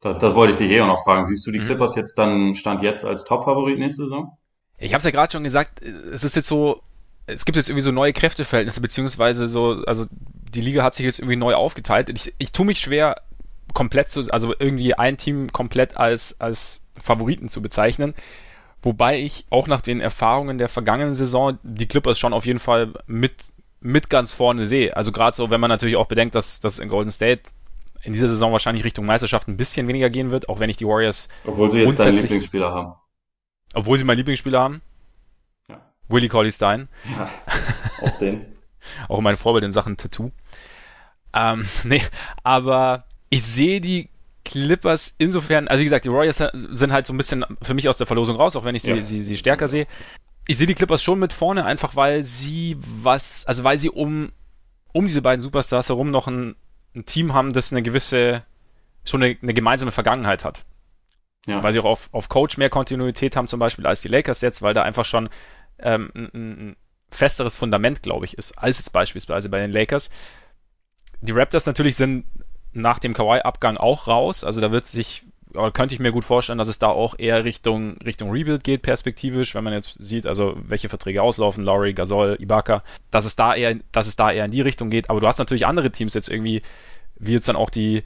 das, 0.00 0.18
das 0.18 0.34
wollte 0.34 0.52
ich 0.52 0.58
dich 0.58 0.70
eh 0.70 0.82
auch 0.82 0.86
noch 0.86 1.04
fragen. 1.04 1.24
Siehst 1.24 1.46
du 1.46 1.52
die 1.52 1.60
mhm. 1.60 1.64
Clippers 1.64 1.94
jetzt 1.94 2.18
dann 2.18 2.54
Stand 2.54 2.82
jetzt 2.82 3.06
als 3.06 3.24
Top-Favorit 3.24 3.78
nächste 3.78 4.02
Saison? 4.02 4.36
Ich 4.76 4.92
habe 4.92 4.98
es 4.98 5.04
ja 5.04 5.10
gerade 5.10 5.32
schon 5.32 5.44
gesagt, 5.44 5.80
es 5.82 6.22
ist 6.22 6.36
jetzt 6.36 6.48
so, 6.48 6.82
es 7.26 7.44
gibt 7.44 7.56
jetzt 7.56 7.68
irgendwie 7.68 7.82
so 7.82 7.90
neue 7.90 8.12
Kräfteverhältnisse, 8.12 8.80
beziehungsweise 8.80 9.48
so, 9.48 9.82
also 9.86 10.06
die 10.10 10.60
Liga 10.60 10.82
hat 10.82 10.94
sich 10.94 11.06
jetzt 11.06 11.18
irgendwie 11.18 11.36
neu 11.36 11.54
aufgeteilt. 11.54 12.08
Ich, 12.08 12.34
ich 12.38 12.52
tue 12.52 12.66
mich 12.66 12.80
schwer, 12.80 13.22
komplett 13.72 14.08
zu, 14.08 14.20
also 14.30 14.54
irgendwie 14.58 14.94
ein 14.94 15.16
Team 15.16 15.52
komplett 15.52 15.96
als, 15.96 16.40
als 16.40 16.80
Favoriten 17.02 17.48
zu 17.48 17.62
bezeichnen. 17.62 18.14
Wobei 18.82 19.18
ich 19.18 19.46
auch 19.50 19.66
nach 19.66 19.80
den 19.80 20.00
Erfahrungen 20.00 20.58
der 20.58 20.68
vergangenen 20.68 21.14
Saison 21.14 21.58
die 21.62 21.88
Clippers 21.88 22.18
schon 22.18 22.34
auf 22.34 22.44
jeden 22.44 22.58
Fall 22.58 22.92
mit, 23.06 23.32
mit 23.80 24.10
ganz 24.10 24.32
vorne 24.32 24.66
sehe. 24.66 24.94
Also 24.96 25.10
gerade 25.10 25.34
so, 25.34 25.50
wenn 25.50 25.60
man 25.60 25.70
natürlich 25.70 25.96
auch 25.96 26.06
bedenkt, 26.06 26.34
dass 26.34 26.60
das 26.60 26.78
in 26.78 26.88
Golden 26.88 27.10
State 27.10 27.42
in 28.02 28.12
dieser 28.12 28.28
Saison 28.28 28.52
wahrscheinlich 28.52 28.84
Richtung 28.84 29.06
Meisterschaft 29.06 29.48
ein 29.48 29.56
bisschen 29.56 29.88
weniger 29.88 30.10
gehen 30.10 30.30
wird, 30.30 30.50
auch 30.50 30.60
wenn 30.60 30.68
ich 30.68 30.76
die 30.76 30.86
Warriors. 30.86 31.28
Obwohl 31.46 31.70
sie 31.70 31.80
jetzt 31.80 31.98
deinen 31.98 32.16
Lieblingsspieler 32.16 32.70
haben. 32.70 32.92
Obwohl 33.72 33.98
sie 33.98 34.04
meinen 34.04 34.18
Lieblingsspieler 34.18 34.60
haben. 34.60 34.82
Willie 36.08 36.28
Colley 36.28 36.52
Stein. 36.52 36.88
Ja, 37.16 37.30
auch 38.02 38.18
den. 38.18 38.46
auch 39.08 39.20
mein 39.20 39.36
Vorbild 39.36 39.64
in 39.64 39.72
Sachen 39.72 39.96
Tattoo. 39.96 40.30
Ähm, 41.34 41.66
nee, 41.84 42.02
aber 42.42 43.04
ich 43.30 43.44
sehe 43.44 43.80
die 43.80 44.08
Clippers 44.44 45.14
insofern, 45.18 45.68
also 45.68 45.80
wie 45.80 45.84
gesagt, 45.84 46.04
die 46.04 46.12
Warriors 46.12 46.42
sind 46.52 46.92
halt 46.92 47.06
so 47.06 47.14
ein 47.14 47.16
bisschen 47.16 47.44
für 47.62 47.74
mich 47.74 47.88
aus 47.88 47.96
der 47.96 48.06
Verlosung 48.06 48.36
raus, 48.36 48.56
auch 48.56 48.64
wenn 48.64 48.74
ich 48.74 48.82
sie, 48.82 48.90
ja. 48.90 49.02
sie, 49.02 49.24
sie 49.24 49.38
stärker 49.38 49.68
sehe. 49.68 49.86
Ich 50.46 50.58
sehe 50.58 50.66
die 50.66 50.74
Clippers 50.74 51.02
schon 51.02 51.18
mit 51.18 51.32
vorne, 51.32 51.64
einfach 51.64 51.96
weil 51.96 52.24
sie 52.26 52.76
was, 53.02 53.46
also 53.46 53.64
weil 53.64 53.78
sie 53.78 53.88
um, 53.88 54.32
um 54.92 55.06
diese 55.06 55.22
beiden 55.22 55.40
Superstars 55.40 55.88
herum 55.88 56.10
noch 56.10 56.28
ein, 56.28 56.56
ein 56.94 57.06
Team 57.06 57.32
haben, 57.32 57.54
das 57.54 57.72
eine 57.72 57.82
gewisse, 57.82 58.42
schon 59.06 59.22
eine, 59.22 59.36
eine 59.40 59.54
gemeinsame 59.54 59.92
Vergangenheit 59.92 60.44
hat. 60.44 60.64
Ja. 61.46 61.62
Weil 61.62 61.72
sie 61.72 61.80
auch 61.80 61.84
auf, 61.86 62.08
auf 62.12 62.28
Coach 62.28 62.58
mehr 62.58 62.70
Kontinuität 62.70 63.36
haben, 63.36 63.46
zum 63.46 63.60
Beispiel 63.60 63.86
als 63.86 64.02
die 64.02 64.08
Lakers 64.08 64.42
jetzt, 64.42 64.60
weil 64.60 64.74
da 64.74 64.82
einfach 64.82 65.04
schon 65.06 65.30
ähm, 65.78 66.10
ein, 66.14 66.76
festeres 67.10 67.54
Fundament, 67.54 68.02
glaube 68.02 68.24
ich, 68.24 68.36
ist, 68.36 68.58
als 68.58 68.78
jetzt 68.78 68.92
beispielsweise 68.92 69.48
bei 69.48 69.60
den 69.60 69.70
Lakers. 69.70 70.10
Die 71.20 71.30
Raptors 71.32 71.64
natürlich 71.64 71.94
sind 71.94 72.24
nach 72.72 72.98
dem 72.98 73.14
Kawhi-Abgang 73.14 73.76
auch 73.76 74.08
raus. 74.08 74.42
Also 74.42 74.60
da 74.60 74.72
wird 74.72 74.86
sich 74.86 75.24
könnte 75.72 75.94
ich 75.94 76.00
mir 76.00 76.12
gut 76.12 76.24
vorstellen, 76.24 76.58
dass 76.58 76.68
es 76.68 76.78
da 76.78 76.88
auch 76.88 77.14
eher 77.16 77.44
Richtung, 77.44 77.96
Richtung 77.98 78.30
Rebuild 78.30 78.64
geht, 78.64 78.82
perspektivisch, 78.82 79.54
wenn 79.54 79.64
man 79.64 79.72
jetzt 79.72 79.94
sieht, 79.98 80.26
also 80.26 80.56
welche 80.56 80.88
Verträge 80.88 81.22
auslaufen, 81.22 81.64
Laurie, 81.64 81.94
Gasol, 81.94 82.36
Ibaka, 82.40 82.82
dass 83.10 83.24
es 83.24 83.36
da 83.36 83.54
eher, 83.54 83.76
dass 83.92 84.08
es 84.08 84.16
da 84.16 84.32
eher 84.32 84.46
in 84.46 84.50
die 84.50 84.60
Richtung 84.60 84.90
geht. 84.90 85.10
Aber 85.10 85.20
du 85.20 85.28
hast 85.28 85.38
natürlich 85.38 85.66
andere 85.66 85.92
Teams 85.92 86.14
jetzt 86.14 86.28
irgendwie, 86.28 86.62
wie 87.16 87.34
jetzt 87.34 87.48
dann 87.48 87.56
auch 87.56 87.70
die, 87.70 88.02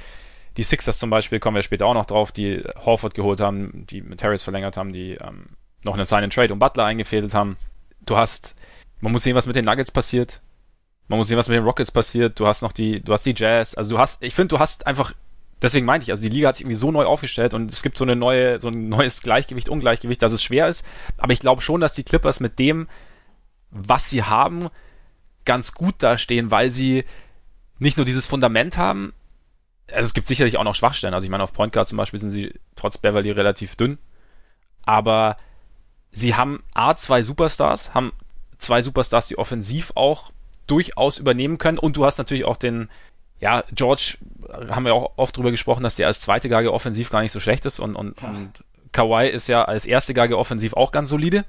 die 0.56 0.62
Sixers 0.62 0.98
zum 0.98 1.08
Beispiel, 1.08 1.40
kommen 1.40 1.54
wir 1.54 1.62
später 1.62 1.86
auch 1.86 1.94
noch 1.94 2.06
drauf, 2.06 2.32
die 2.32 2.62
Horford 2.84 3.14
geholt 3.14 3.40
haben, 3.40 3.86
die 3.88 4.02
mit 4.02 4.22
Harris 4.22 4.42
verlängert 4.42 4.76
haben, 4.76 4.92
die 4.92 5.12
ähm, 5.12 5.46
noch 5.82 5.94
einen 5.94 6.04
Sign 6.04 6.24
and 6.24 6.32
Trade 6.32 6.52
und 6.52 6.58
Butler 6.58 6.84
eingefädelt 6.84 7.34
haben. 7.34 7.56
Du 8.04 8.16
hast, 8.16 8.54
man 9.00 9.12
muss 9.12 9.22
sehen, 9.22 9.36
was 9.36 9.46
mit 9.46 9.56
den 9.56 9.64
Nuggets 9.64 9.90
passiert. 9.90 10.40
Man 11.08 11.18
muss 11.18 11.28
sehen, 11.28 11.38
was 11.38 11.48
mit 11.48 11.56
den 11.56 11.64
Rockets 11.64 11.90
passiert. 11.90 12.38
Du 12.38 12.46
hast 12.46 12.62
noch 12.62 12.72
die, 12.72 13.00
du 13.00 13.12
hast 13.12 13.24
die 13.24 13.34
Jazz. 13.36 13.74
Also 13.74 13.94
du 13.94 13.98
hast, 14.00 14.22
ich 14.22 14.34
finde, 14.34 14.48
du 14.48 14.58
hast 14.58 14.86
einfach 14.86 15.14
deswegen 15.62 15.86
meinte 15.86 16.04
ich, 16.04 16.10
also 16.10 16.22
die 16.22 16.34
Liga 16.34 16.48
hat 16.48 16.56
sich 16.56 16.64
irgendwie 16.64 16.76
so 16.76 16.90
neu 16.90 17.04
aufgestellt 17.04 17.54
und 17.54 17.70
es 17.70 17.82
gibt 17.82 17.96
so 17.96 18.04
eine 18.04 18.16
neue, 18.16 18.58
so 18.58 18.68
ein 18.68 18.88
neues 18.88 19.22
Gleichgewicht, 19.22 19.68
Ungleichgewicht, 19.68 20.22
dass 20.22 20.32
es 20.32 20.42
schwer 20.42 20.68
ist. 20.68 20.84
Aber 21.16 21.32
ich 21.32 21.40
glaube 21.40 21.62
schon, 21.62 21.80
dass 21.80 21.94
die 21.94 22.04
Clippers 22.04 22.40
mit 22.40 22.58
dem, 22.58 22.88
was 23.70 24.10
sie 24.10 24.22
haben, 24.22 24.68
ganz 25.44 25.74
gut 25.74 25.96
dastehen, 25.98 26.50
weil 26.50 26.70
sie 26.70 27.04
nicht 27.78 27.96
nur 27.96 28.06
dieses 28.06 28.26
Fundament 28.26 28.76
haben, 28.76 29.12
also 29.90 30.06
es 30.06 30.14
gibt 30.14 30.26
sicherlich 30.26 30.58
auch 30.58 30.64
noch 30.64 30.74
Schwachstellen. 30.74 31.14
Also 31.14 31.24
ich 31.24 31.30
meine, 31.30 31.42
auf 31.42 31.52
Point 31.52 31.72
Guard 31.72 31.88
zum 31.88 31.96
Beispiel 31.96 32.20
sind 32.20 32.30
sie 32.30 32.52
trotz 32.76 32.98
Beverly 32.98 33.30
relativ 33.30 33.74
dünn. 33.74 33.98
Aber 34.84 35.38
sie 36.12 36.34
haben 36.34 36.62
A, 36.74 36.94
zwei 36.94 37.22
Superstars, 37.22 37.94
haben 37.94 38.12
zwei 38.58 38.82
Superstars, 38.82 39.28
die 39.28 39.38
offensiv 39.38 39.92
auch 39.94 40.32
durchaus 40.66 41.18
übernehmen 41.18 41.58
können. 41.58 41.78
Und 41.78 41.96
du 41.96 42.04
hast 42.04 42.18
natürlich 42.18 42.44
auch 42.44 42.56
den, 42.56 42.88
ja, 43.40 43.64
George 43.72 44.18
haben 44.70 44.84
wir 44.84 44.94
auch 44.94 45.12
oft 45.16 45.36
drüber 45.36 45.50
gesprochen, 45.50 45.82
dass 45.82 45.96
der 45.96 46.06
als 46.06 46.20
zweite 46.20 46.48
Gage 46.48 46.72
offensiv 46.72 47.10
gar 47.10 47.22
nicht 47.22 47.32
so 47.32 47.40
schlecht 47.40 47.64
ist 47.66 47.78
und, 47.78 47.94
und, 47.94 48.20
ja. 48.20 48.28
und 48.28 48.64
Kawhi 48.92 49.28
ist 49.28 49.48
ja 49.48 49.64
als 49.64 49.86
erste 49.86 50.14
Gage 50.14 50.38
offensiv 50.38 50.74
auch 50.74 50.92
ganz 50.92 51.10
solide. 51.10 51.44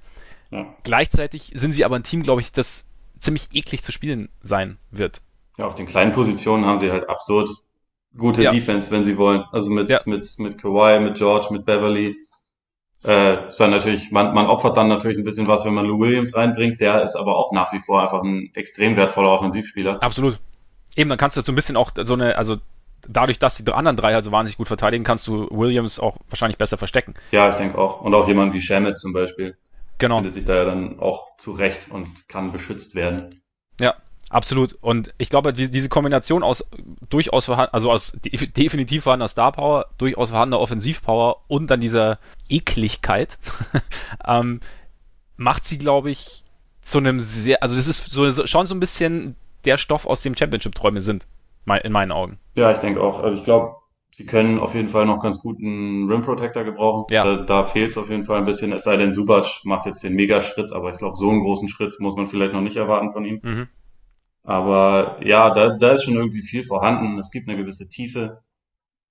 Ja. 0.51 0.65
Gleichzeitig 0.83 1.51
sind 1.53 1.73
sie 1.73 1.85
aber 1.85 1.95
ein 1.95 2.03
Team, 2.03 2.23
glaube 2.23 2.41
ich, 2.41 2.51
das 2.51 2.89
ziemlich 3.19 3.49
eklig 3.53 3.83
zu 3.83 3.91
spielen 3.91 4.29
sein 4.41 4.77
wird. 4.91 5.21
Ja, 5.57 5.65
auf 5.65 5.75
den 5.75 5.87
kleinen 5.87 6.13
Positionen 6.13 6.65
haben 6.65 6.79
sie 6.79 6.91
halt 6.91 7.09
absurd 7.09 7.49
gute 8.17 8.43
ja. 8.43 8.51
Defense, 8.51 8.89
wenn 8.91 9.05
sie 9.05 9.17
wollen. 9.17 9.43
Also 9.51 9.69
mit, 9.69 9.89
mit, 10.05 10.39
mit 10.39 10.57
Kawhi, 10.57 10.99
mit 10.99 11.15
George, 11.15 11.47
mit 11.51 11.65
Beverly. 11.65 12.15
Äh, 13.03 13.47
ist 13.47 13.59
dann 13.59 13.71
natürlich, 13.71 14.11
man, 14.11 14.33
man 14.33 14.47
opfert 14.47 14.75
dann 14.75 14.89
natürlich 14.89 15.17
ein 15.17 15.23
bisschen 15.23 15.47
was, 15.47 15.63
wenn 15.63 15.73
man 15.73 15.85
Lou 15.85 15.99
Williams 15.99 16.35
reinbringt. 16.35 16.81
Der 16.81 17.03
ist 17.03 17.15
aber 17.15 17.37
auch 17.37 17.51
nach 17.51 17.71
wie 17.71 17.79
vor 17.79 18.01
einfach 18.01 18.21
ein 18.21 18.51
extrem 18.55 18.97
wertvoller 18.97 19.31
Offensivspieler. 19.31 20.01
Absolut. 20.03 20.39
Eben, 20.95 21.09
dann 21.09 21.17
kannst 21.17 21.37
du 21.37 21.41
so 21.41 21.51
ein 21.51 21.55
bisschen 21.55 21.77
auch 21.77 21.91
so 21.97 22.13
eine, 22.13 22.37
also 22.37 22.57
dadurch, 23.07 23.39
dass 23.39 23.57
die 23.57 23.71
anderen 23.71 23.95
drei 23.95 24.13
halt 24.13 24.25
so 24.25 24.31
wahnsinnig 24.31 24.57
gut 24.57 24.67
verteidigen, 24.67 25.03
kannst 25.03 25.27
du 25.27 25.47
Williams 25.49 25.99
auch 25.99 26.17
wahrscheinlich 26.29 26.57
besser 26.57 26.77
verstecken. 26.77 27.13
Ja, 27.31 27.49
ich 27.49 27.55
denke 27.55 27.77
auch. 27.77 28.01
Und 28.01 28.13
auch 28.13 28.27
jemand 28.27 28.53
wie 28.53 28.61
Shamet 28.61 28.99
zum 28.99 29.13
Beispiel. 29.13 29.55
Genau. 29.97 30.17
Findet 30.17 30.33
sich 30.33 30.45
da 30.45 30.55
ja 30.55 30.65
dann 30.65 30.99
auch 30.99 31.37
zurecht 31.37 31.87
und 31.91 32.27
kann 32.27 32.51
beschützt 32.51 32.95
werden. 32.95 33.38
Absolut. 34.29 34.77
Und 34.81 35.13
ich 35.17 35.29
glaube, 35.29 35.53
diese 35.53 35.89
Kombination 35.89 36.43
aus 36.43 36.69
durchaus 37.09 37.45
vorhanden, 37.45 37.73
also 37.73 37.91
aus 37.91 38.17
definitiv 38.21 39.03
vorhandener 39.03 39.27
Star 39.27 39.51
Power, 39.51 39.87
durchaus 39.97 40.29
vorhandener 40.29 40.59
Offensivpower 40.59 41.37
und 41.47 41.69
dann 41.71 41.81
dieser 41.81 42.19
Ekligkeit, 42.47 43.39
ähm, 44.27 44.59
macht 45.35 45.63
sie, 45.63 45.79
glaube 45.79 46.11
ich, 46.11 46.43
zu 46.81 46.99
einem 46.99 47.19
sehr, 47.19 47.63
also 47.63 47.75
das 47.75 47.87
ist 47.87 48.07
so, 48.09 48.45
schon 48.45 48.67
so 48.67 48.75
ein 48.75 48.79
bisschen 48.79 49.35
der 49.65 49.77
Stoff, 49.77 50.05
aus 50.05 50.21
dem 50.21 50.37
Championship-Träume 50.37 51.01
sind 51.01 51.27
in 51.83 51.91
meinen 51.91 52.11
Augen. 52.11 52.39
Ja, 52.55 52.71
ich 52.71 52.79
denke 52.79 53.01
auch. 53.01 53.21
Also 53.21 53.37
ich 53.37 53.43
glaube, 53.43 53.75
sie 54.11 54.25
können 54.25 54.59
auf 54.59 54.73
jeden 54.73 54.87
Fall 54.87 55.05
noch 55.05 55.21
ganz 55.21 55.39
guten 55.39 56.09
Rim 56.09 56.21
Protector 56.21 56.63
gebrauchen. 56.63 57.05
Ja. 57.11 57.23
Da, 57.23 57.43
da 57.43 57.63
fehlt 57.63 57.91
es 57.91 57.97
auf 57.97 58.09
jeden 58.09 58.23
Fall 58.23 58.37
ein 58.37 58.45
bisschen. 58.45 58.73
Es 58.73 58.83
sei 58.83 58.97
denn, 58.97 59.13
Subac 59.13 59.45
macht 59.65 59.85
jetzt 59.85 60.03
den 60.03 60.13
Mega-Schritt, 60.13 60.71
aber 60.71 60.91
ich 60.91 60.97
glaube, 60.97 61.17
so 61.17 61.29
einen 61.29 61.41
großen 61.41 61.69
Schritt 61.69 61.99
muss 61.99 62.15
man 62.15 62.27
vielleicht 62.27 62.53
noch 62.53 62.61
nicht 62.61 62.77
erwarten 62.77 63.11
von 63.11 63.25
ihm. 63.25 63.39
Mhm. 63.43 63.67
Aber 64.43 65.19
ja, 65.23 65.49
da, 65.51 65.77
da 65.77 65.91
ist 65.91 66.03
schon 66.03 66.15
irgendwie 66.15 66.41
viel 66.41 66.63
vorhanden. 66.63 67.19
Es 67.19 67.31
gibt 67.31 67.47
eine 67.47 67.57
gewisse 67.57 67.89
Tiefe. 67.89 68.41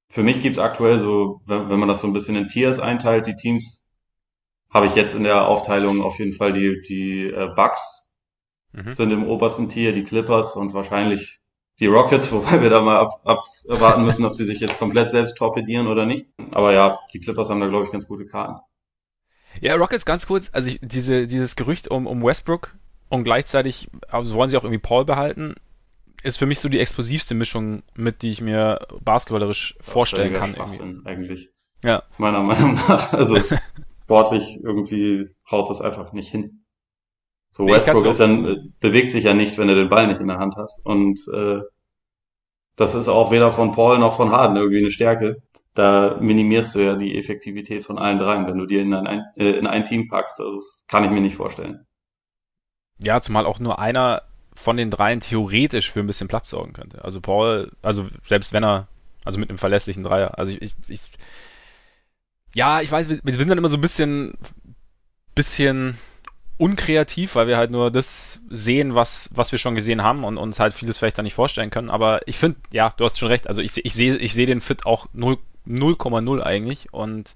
Für 0.09 0.23
mich 0.23 0.41
gibt 0.41 0.57
es 0.57 0.63
aktuell 0.63 0.99
so, 0.99 1.43
wenn, 1.47 1.71
wenn 1.71 1.79
man 1.79 1.89
das 1.89 2.01
so 2.01 2.07
ein 2.07 2.13
bisschen 2.13 2.37
in 2.37 2.49
Tiers 2.49 2.79
einteilt, 2.79 3.27
die 3.27 3.37
Teams, 3.37 3.85
habe 4.71 4.87
ich 4.87 4.95
jetzt 4.95 5.15
in 5.15 5.25
der 5.25 5.47
Aufteilung 5.47 6.03
auf 6.03 6.19
jeden 6.19 6.33
Fall 6.33 6.53
die, 6.53 6.83
die 6.87 7.27
äh, 7.27 7.49
Bucks 7.55 8.11
mhm. 8.73 8.95
sind 8.95 9.13
im 9.13 9.27
obersten 9.27 9.69
Tier, 9.69 9.93
die 9.93 10.05
Clippers 10.05 10.57
und 10.57 10.75
wahrscheinlich 10.75 11.41
die 11.81 11.87
Rockets, 11.87 12.33
wobei 12.33 12.61
wir 12.61 12.71
da 12.71 12.81
mal 12.81 12.99
ab, 12.99 13.21
abwarten 13.25 14.05
müssen, 14.05 14.25
ob 14.25 14.35
sie 14.35 14.45
sich 14.45 14.61
jetzt 14.61 14.79
komplett 14.79 15.11
selbst 15.11 15.37
torpedieren 15.37 15.87
oder 15.87 16.07
nicht. 16.07 16.27
Aber 16.55 16.73
ja, 16.73 16.99
die 17.13 17.21
Clippers 17.21 17.49
haben 17.49 17.61
da, 17.61 17.69
glaube 17.69 17.87
ich, 17.87 17.93
ganz 17.93 18.09
gute 18.09 18.27
Karten. 18.27 18.61
Ja, 19.61 19.75
Rockets 19.77 20.05
ganz 20.05 20.27
kurz, 20.27 20.51
also 20.53 20.69
ich, 20.71 20.79
diese, 20.83 21.27
dieses 21.27 21.57
Gerücht 21.57 21.89
um, 21.89 22.07
um 22.07 22.23
Westbrook 22.23 22.77
und 23.09 23.25
gleichzeitig 23.25 23.89
also 24.09 24.35
wollen 24.35 24.51
sie 24.51 24.57
auch 24.57 24.65
irgendwie 24.65 24.81
Paul 24.81 25.05
behalten, 25.05 25.55
ist 26.23 26.39
für 26.39 26.47
mich 26.47 26.61
so 26.61 26.69
die 26.69 26.81
explosivste 26.81 27.35
Mischung 27.35 27.83
mit, 27.95 28.23
die 28.23 28.31
ich 28.31 28.41
mir 28.41 28.81
basketballerisch 29.03 29.77
vorstellen 29.81 30.35
kann. 30.35 30.55
Irgendwie. 30.55 31.07
eigentlich. 31.09 31.51
Ja. 31.85 32.03
Meiner 32.19 32.43
Meinung 32.43 32.75
nach. 32.75 33.13
Also 33.19 33.39
sportlich 34.05 34.61
irgendwie 34.63 35.29
haut 35.51 35.71
das 35.71 35.81
einfach 35.81 36.13
nicht 36.13 36.31
hin. 36.31 36.65
So 37.51 37.67
Westbrook 37.67 38.07
ist 38.07 38.21
dann, 38.21 38.73
bewegt 38.81 39.11
sich 39.11 39.25
ja 39.25 39.35
nicht, 39.35 39.59
wenn 39.59 39.69
er 39.69 39.75
den 39.75 39.89
Ball 39.89 40.07
nicht 40.07 40.21
in 40.21 40.29
der 40.29 40.39
Hand 40.39 40.57
hat. 40.57 40.71
Und 40.85 41.21
äh, 41.33 41.61
das 42.77 42.95
ist 42.95 43.09
auch 43.09 43.31
weder 43.31 43.51
von 43.51 43.73
Paul 43.73 43.99
noch 43.99 44.17
von 44.17 44.31
Harden 44.31 44.57
irgendwie 44.57 44.79
eine 44.79 44.91
Stärke. 44.91 45.43
Da 45.75 46.19
minimierst 46.21 46.75
du 46.75 46.81
ja 46.81 46.95
die 46.97 47.17
Effektivität 47.17 47.85
von 47.85 47.99
allen 47.99 48.19
dreien, 48.19 48.47
wenn 48.47 48.59
du 48.59 48.67
dir 48.67 48.83
in 48.83 48.95
ein, 48.95 49.25
äh, 49.37 49.51
in 49.51 49.67
ein 49.67 49.85
Team 49.85 50.09
packst. 50.09 50.41
Also 50.41 50.55
das 50.55 50.85
kann 50.89 51.05
ich 51.05 51.11
mir 51.11 51.21
nicht 51.21 51.37
vorstellen. 51.37 51.87
Ja, 53.01 53.21
zumal 53.21 53.47
auch 53.47 53.59
nur 53.59 53.79
einer 53.79 54.23
von 54.55 54.77
den 54.77 54.91
dreien 54.91 55.21
theoretisch 55.21 55.91
für 55.91 56.01
ein 56.01 56.07
bisschen 56.07 56.29
Platz 56.29 56.51
sorgen 56.51 56.73
könnte. 56.73 57.05
Also 57.05 57.21
Paul, 57.21 57.71
also 57.81 58.09
selbst 58.23 58.53
wenn 58.53 58.65
er, 58.65 58.89
also 59.25 59.39
mit 59.39 59.49
einem 59.49 59.59
verlässlichen 59.59 60.03
Dreier. 60.03 60.37
Also 60.39 60.57
ich, 60.59 60.75
ich, 60.89 61.13
ja, 62.55 62.81
ich 62.81 62.91
weiß, 62.91 63.09
wir, 63.09 63.21
wir 63.23 63.35
sind 63.35 63.49
dann 63.49 63.59
immer 63.59 63.69
so 63.69 63.77
ein 63.77 63.83
bisschen, 63.83 64.35
bisschen 65.35 65.97
unkreativ, 66.59 67.37
weil 67.37 67.47
wir 67.47 67.57
halt 67.57 67.71
nur 67.71 67.91
das 67.93 68.41
sehen, 68.51 68.97
was, 68.97 69.31
was 69.33 69.53
wir 69.53 69.61
schon 69.61 69.77
gesehen 69.77 70.03
haben 70.03 70.25
und 70.25 70.37
uns 70.37 70.59
halt 70.59 70.75
vieles 70.75 70.99
vielleicht 70.99 71.17
da 71.17 71.23
nicht 71.23 71.35
vorstellen 71.35 71.71
können. 71.71 71.89
Aber 71.89 72.27
ich 72.27 72.37
finde, 72.37 72.59
ja, 72.73 72.93
du 72.97 73.05
hast 73.05 73.19
schon 73.19 73.29
recht. 73.29 73.47
Also 73.47 73.63
ich, 73.63 73.85
ich 73.85 73.95
sehe 73.95 74.17
ich 74.17 74.35
sehe 74.35 74.47
den 74.47 74.61
Fit 74.61 74.85
auch 74.85 75.07
0,0 75.15 76.43
eigentlich. 76.43 76.93
Und 76.93 77.35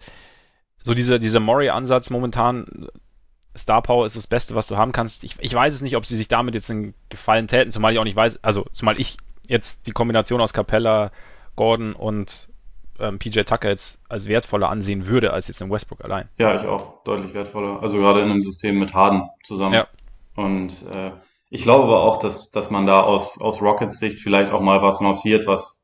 so 0.82 0.92
dieser, 0.92 1.20
dieser 1.20 1.38
Murray-Ansatz 1.38 2.10
momentan, 2.10 2.88
Star 3.56 3.82
Power 3.82 4.06
ist 4.06 4.16
das 4.16 4.26
Beste, 4.26 4.54
was 4.54 4.66
du 4.66 4.76
haben 4.76 4.92
kannst. 4.92 5.24
Ich, 5.24 5.36
ich 5.40 5.52
weiß 5.52 5.74
es 5.74 5.82
nicht, 5.82 5.96
ob 5.96 6.06
sie 6.06 6.16
sich 6.16 6.28
damit 6.28 6.54
jetzt 6.54 6.70
einen 6.70 6.94
Gefallen 7.08 7.48
täten, 7.48 7.70
zumal 7.70 7.92
ich 7.92 7.98
auch 7.98 8.04
nicht 8.04 8.16
weiß, 8.16 8.42
also 8.42 8.66
zumal 8.72 8.98
ich 8.98 9.16
jetzt 9.46 9.86
die 9.86 9.92
Kombination 9.92 10.40
aus 10.40 10.52
Capella, 10.52 11.10
Gordon 11.56 11.92
und 11.92 12.48
ähm, 12.98 13.18
PJ 13.18 13.40
Tucker 13.42 13.68
jetzt 13.68 14.00
als 14.08 14.28
wertvoller 14.28 14.70
ansehen 14.70 15.06
würde, 15.06 15.32
als 15.32 15.48
jetzt 15.48 15.60
in 15.60 15.70
Westbrook 15.70 16.04
allein. 16.04 16.28
Ja, 16.38 16.54
ich 16.54 16.66
auch 16.66 17.02
deutlich 17.04 17.34
wertvoller. 17.34 17.82
Also 17.82 17.98
gerade 17.98 18.22
in 18.22 18.30
einem 18.30 18.42
System 18.42 18.78
mit 18.78 18.94
Harden 18.94 19.28
zusammen. 19.44 19.74
Ja. 19.74 19.86
Und 20.34 20.86
äh, 20.90 21.10
ich 21.50 21.62
glaube 21.64 21.84
aber 21.84 22.02
auch, 22.02 22.18
dass, 22.18 22.50
dass 22.50 22.70
man 22.70 22.86
da 22.86 23.02
aus, 23.02 23.38
aus 23.40 23.60
Rockets 23.60 23.98
Sicht 23.98 24.20
vielleicht 24.20 24.50
auch 24.50 24.62
mal 24.62 24.80
was 24.80 25.00
lanciert, 25.00 25.46
was 25.46 25.82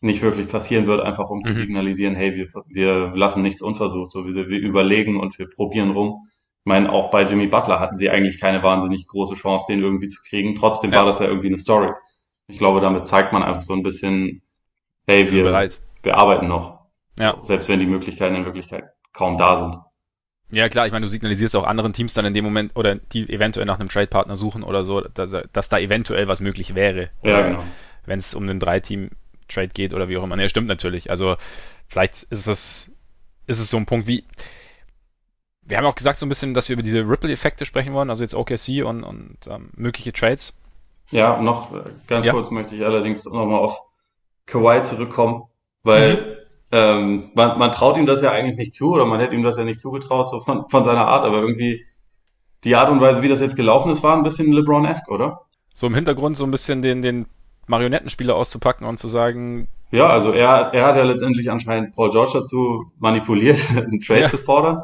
nicht 0.00 0.22
wirklich 0.22 0.46
passieren 0.46 0.86
wird, 0.86 1.00
einfach 1.00 1.30
um 1.30 1.38
mhm. 1.38 1.44
zu 1.44 1.54
signalisieren, 1.54 2.14
hey, 2.14 2.36
wir, 2.36 2.46
wir 2.68 3.16
lassen 3.16 3.42
nichts 3.42 3.62
unversucht, 3.62 4.12
so 4.12 4.26
wie 4.26 4.34
wir, 4.34 4.48
wir 4.48 4.60
überlegen 4.60 5.18
und 5.18 5.38
wir 5.38 5.48
probieren 5.48 5.90
rum. 5.90 6.28
Ich 6.64 6.68
meine, 6.68 6.90
auch 6.90 7.10
bei 7.10 7.24
Jimmy 7.24 7.46
Butler 7.46 7.78
hatten 7.78 7.98
sie 7.98 8.08
eigentlich 8.08 8.40
keine 8.40 8.62
wahnsinnig 8.62 9.06
große 9.06 9.34
Chance, 9.34 9.66
den 9.68 9.82
irgendwie 9.82 10.08
zu 10.08 10.22
kriegen. 10.22 10.54
Trotzdem 10.54 10.92
ja. 10.92 10.98
war 10.98 11.04
das 11.04 11.18
ja 11.18 11.26
irgendwie 11.26 11.48
eine 11.48 11.58
Story. 11.58 11.92
Ich 12.46 12.56
glaube, 12.56 12.80
damit 12.80 13.06
zeigt 13.06 13.34
man 13.34 13.42
einfach 13.42 13.60
so 13.60 13.74
ein 13.74 13.82
bisschen, 13.82 14.42
hey, 15.06 15.30
wir, 15.30 15.42
bereit 15.42 15.80
wir 16.04 16.16
arbeiten 16.16 16.46
noch. 16.48 16.86
Ja. 17.18 17.38
Selbst 17.42 17.68
wenn 17.68 17.80
die 17.80 17.86
Möglichkeiten 17.86 18.34
in 18.34 18.44
Wirklichkeit 18.44 18.84
kaum 19.12 19.36
da 19.36 19.58
sind. 19.58 19.76
Ja, 20.50 20.68
klar, 20.68 20.86
ich 20.86 20.92
meine, 20.92 21.04
du 21.04 21.10
signalisierst 21.10 21.56
auch 21.56 21.64
anderen 21.64 21.92
Teams 21.92 22.14
dann 22.14 22.26
in 22.26 22.34
dem 22.34 22.44
Moment 22.44 22.76
oder 22.76 22.94
die 22.94 23.28
eventuell 23.28 23.66
nach 23.66 23.80
einem 23.80 23.88
Trade-Partner 23.88 24.36
suchen 24.36 24.62
oder 24.62 24.84
so, 24.84 25.00
dass, 25.00 25.34
dass 25.52 25.68
da 25.68 25.78
eventuell 25.78 26.28
was 26.28 26.40
möglich 26.40 26.74
wäre. 26.74 27.10
Ja, 27.22 27.42
genau. 27.42 27.64
Wenn 28.06 28.18
es 28.18 28.34
um 28.34 28.44
einen 28.44 28.60
Drei-Team-Trade 28.60 29.68
geht 29.68 29.94
oder 29.94 30.08
wie 30.08 30.16
auch 30.16 30.24
immer. 30.24 30.38
Ja, 30.38 30.48
stimmt 30.48 30.68
natürlich. 30.68 31.10
Also 31.10 31.36
vielleicht 31.88 32.24
ist 32.24 32.46
es, 32.46 32.92
ist 33.46 33.58
es 33.58 33.70
so 33.70 33.76
ein 33.76 33.86
Punkt 33.86 34.06
wie, 34.06 34.24
wir 35.66 35.78
haben 35.78 35.86
auch 35.86 35.94
gesagt 35.94 36.18
so 36.18 36.26
ein 36.26 36.28
bisschen, 36.28 36.54
dass 36.54 36.68
wir 36.68 36.74
über 36.74 36.82
diese 36.82 37.08
Ripple-Effekte 37.08 37.64
sprechen 37.64 37.94
wollen, 37.94 38.10
also 38.10 38.22
jetzt 38.22 38.34
OKC 38.34 38.84
und, 38.84 39.02
und 39.02 39.36
ähm, 39.48 39.70
mögliche 39.76 40.12
Trades. 40.12 40.58
Ja, 41.10 41.40
noch 41.40 41.72
äh, 41.74 41.90
ganz 42.06 42.26
ja. 42.26 42.32
kurz 42.32 42.50
möchte 42.50 42.74
ich 42.74 42.84
allerdings 42.84 43.24
nochmal 43.24 43.58
auf 43.58 43.82
Kawhi 44.46 44.82
zurückkommen. 44.82 45.44
Weil 45.82 46.16
mhm. 46.16 46.22
ähm, 46.72 47.30
man, 47.34 47.58
man 47.58 47.72
traut 47.72 47.96
ihm 47.96 48.06
das 48.06 48.22
ja 48.22 48.30
eigentlich 48.30 48.56
nicht 48.56 48.74
zu 48.74 48.92
oder 48.92 49.04
man 49.04 49.20
hätte 49.20 49.34
ihm 49.34 49.42
das 49.42 49.56
ja 49.56 49.64
nicht 49.64 49.80
zugetraut, 49.80 50.28
so 50.30 50.40
von, 50.40 50.68
von 50.68 50.84
seiner 50.84 51.06
Art, 51.06 51.24
aber 51.24 51.38
irgendwie 51.38 51.84
die 52.64 52.74
Art 52.74 52.90
und 52.90 53.00
Weise, 53.00 53.22
wie 53.22 53.28
das 53.28 53.40
jetzt 53.40 53.56
gelaufen 53.56 53.92
ist, 53.92 54.02
war 54.02 54.16
ein 54.16 54.22
bisschen 54.22 54.50
LeBron-esque, 54.50 55.10
oder? 55.10 55.42
So 55.74 55.86
im 55.86 55.94
Hintergrund 55.94 56.36
so 56.36 56.44
ein 56.44 56.50
bisschen 56.50 56.80
den, 56.80 57.02
den 57.02 57.26
Marionettenspieler 57.66 58.34
auszupacken 58.34 58.86
und 58.86 58.98
zu 58.98 59.08
sagen. 59.08 59.68
Ja, 59.90 60.08
also 60.08 60.32
er, 60.32 60.72
er 60.72 60.86
hat 60.86 60.96
ja 60.96 61.04
letztendlich 61.04 61.50
anscheinend 61.50 61.94
Paul 61.94 62.10
George 62.10 62.30
dazu 62.34 62.86
manipuliert, 62.98 63.58
einen 63.76 64.00
Trade 64.00 64.22
ja. 64.22 64.28
zu 64.28 64.38
fordern, 64.38 64.82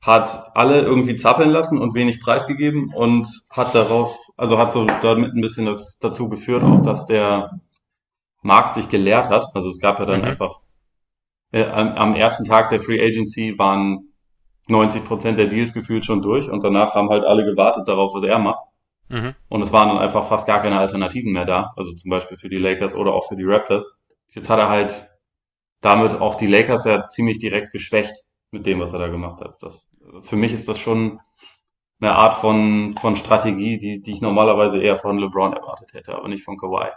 hat 0.00 0.56
alle 0.56 0.80
irgendwie 0.80 1.16
zappeln 1.16 1.50
lassen 1.50 1.78
und 1.78 1.94
wenig 1.94 2.20
preisgegeben 2.20 2.92
und 2.94 3.28
hat 3.50 3.74
darauf, 3.74 4.18
also 4.36 4.58
hat 4.58 4.72
so 4.72 4.86
damit 5.02 5.34
ein 5.34 5.40
bisschen 5.40 5.76
dazu 6.00 6.28
geführt, 6.28 6.62
auch 6.62 6.80
dass 6.80 7.04
der 7.04 7.60
Markt 8.42 8.74
sich 8.74 8.88
geleert 8.88 9.28
hat. 9.28 9.54
Also 9.54 9.68
es 9.68 9.78
gab 9.78 9.98
ja 9.98 10.06
dann 10.06 10.20
mhm. 10.20 10.26
einfach 10.26 10.60
äh, 11.52 11.64
am 11.64 12.14
ersten 12.14 12.44
Tag 12.44 12.70
der 12.70 12.80
Free 12.80 13.02
Agency 13.02 13.58
waren 13.58 14.12
90 14.68 15.04
Prozent 15.04 15.38
der 15.38 15.48
Deals 15.48 15.74
gefühlt 15.74 16.04
schon 16.04 16.22
durch 16.22 16.48
und 16.48 16.64
danach 16.64 16.94
haben 16.94 17.10
halt 17.10 17.24
alle 17.24 17.44
gewartet 17.44 17.88
darauf, 17.88 18.14
was 18.14 18.22
er 18.22 18.38
macht. 18.38 18.64
Mhm. 19.08 19.34
Und 19.48 19.62
es 19.62 19.72
waren 19.72 19.88
dann 19.88 19.98
einfach 19.98 20.26
fast 20.26 20.46
gar 20.46 20.62
keine 20.62 20.78
Alternativen 20.78 21.32
mehr 21.32 21.44
da, 21.44 21.72
also 21.76 21.92
zum 21.92 22.10
Beispiel 22.10 22.36
für 22.36 22.48
die 22.48 22.58
Lakers 22.58 22.94
oder 22.94 23.12
auch 23.12 23.28
für 23.28 23.36
die 23.36 23.44
Raptors. 23.44 23.84
Jetzt 24.28 24.48
hat 24.48 24.60
er 24.60 24.68
halt 24.68 25.10
damit 25.80 26.20
auch 26.20 26.36
die 26.36 26.46
Lakers 26.46 26.84
ja 26.84 27.08
ziemlich 27.08 27.38
direkt 27.38 27.72
geschwächt 27.72 28.14
mit 28.52 28.66
dem, 28.66 28.80
was 28.80 28.92
er 28.92 29.00
da 29.00 29.08
gemacht 29.08 29.40
hat. 29.40 29.56
Das, 29.60 29.89
für 30.22 30.36
mich 30.36 30.52
ist 30.52 30.68
das 30.68 30.78
schon 30.78 31.20
eine 32.00 32.12
Art 32.12 32.34
von, 32.34 32.96
von 32.98 33.16
Strategie, 33.16 33.78
die, 33.78 34.00
die 34.00 34.12
ich 34.12 34.20
normalerweise 34.20 34.80
eher 34.80 34.96
von 34.96 35.18
LeBron 35.18 35.52
erwartet 35.52 35.92
hätte, 35.92 36.14
aber 36.14 36.28
nicht 36.28 36.44
von 36.44 36.56
Kawhi. 36.56 36.88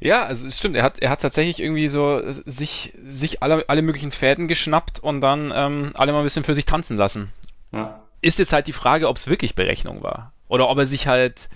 Ja, 0.00 0.24
also 0.24 0.48
es 0.48 0.58
stimmt, 0.58 0.76
er 0.76 0.82
hat, 0.82 0.98
er 0.98 1.10
hat 1.10 1.20
tatsächlich 1.20 1.60
irgendwie 1.60 1.88
so 1.88 2.20
sich, 2.24 2.94
sich 3.04 3.42
alle, 3.42 3.64
alle 3.68 3.82
möglichen 3.82 4.10
Fäden 4.10 4.48
geschnappt 4.48 4.98
und 4.98 5.20
dann 5.20 5.52
ähm, 5.54 5.90
alle 5.94 6.12
mal 6.12 6.18
ein 6.20 6.24
bisschen 6.24 6.44
für 6.44 6.54
sich 6.54 6.64
tanzen 6.64 6.96
lassen. 6.96 7.32
Ja. 7.70 8.02
Ist 8.22 8.38
jetzt 8.38 8.52
halt 8.52 8.66
die 8.66 8.72
Frage, 8.72 9.08
ob 9.08 9.16
es 9.16 9.28
wirklich 9.28 9.54
Berechnung 9.54 10.02
war. 10.02 10.32
Oder 10.48 10.68
ob 10.70 10.78
er 10.78 10.86
sich 10.86 11.06
halt 11.06 11.48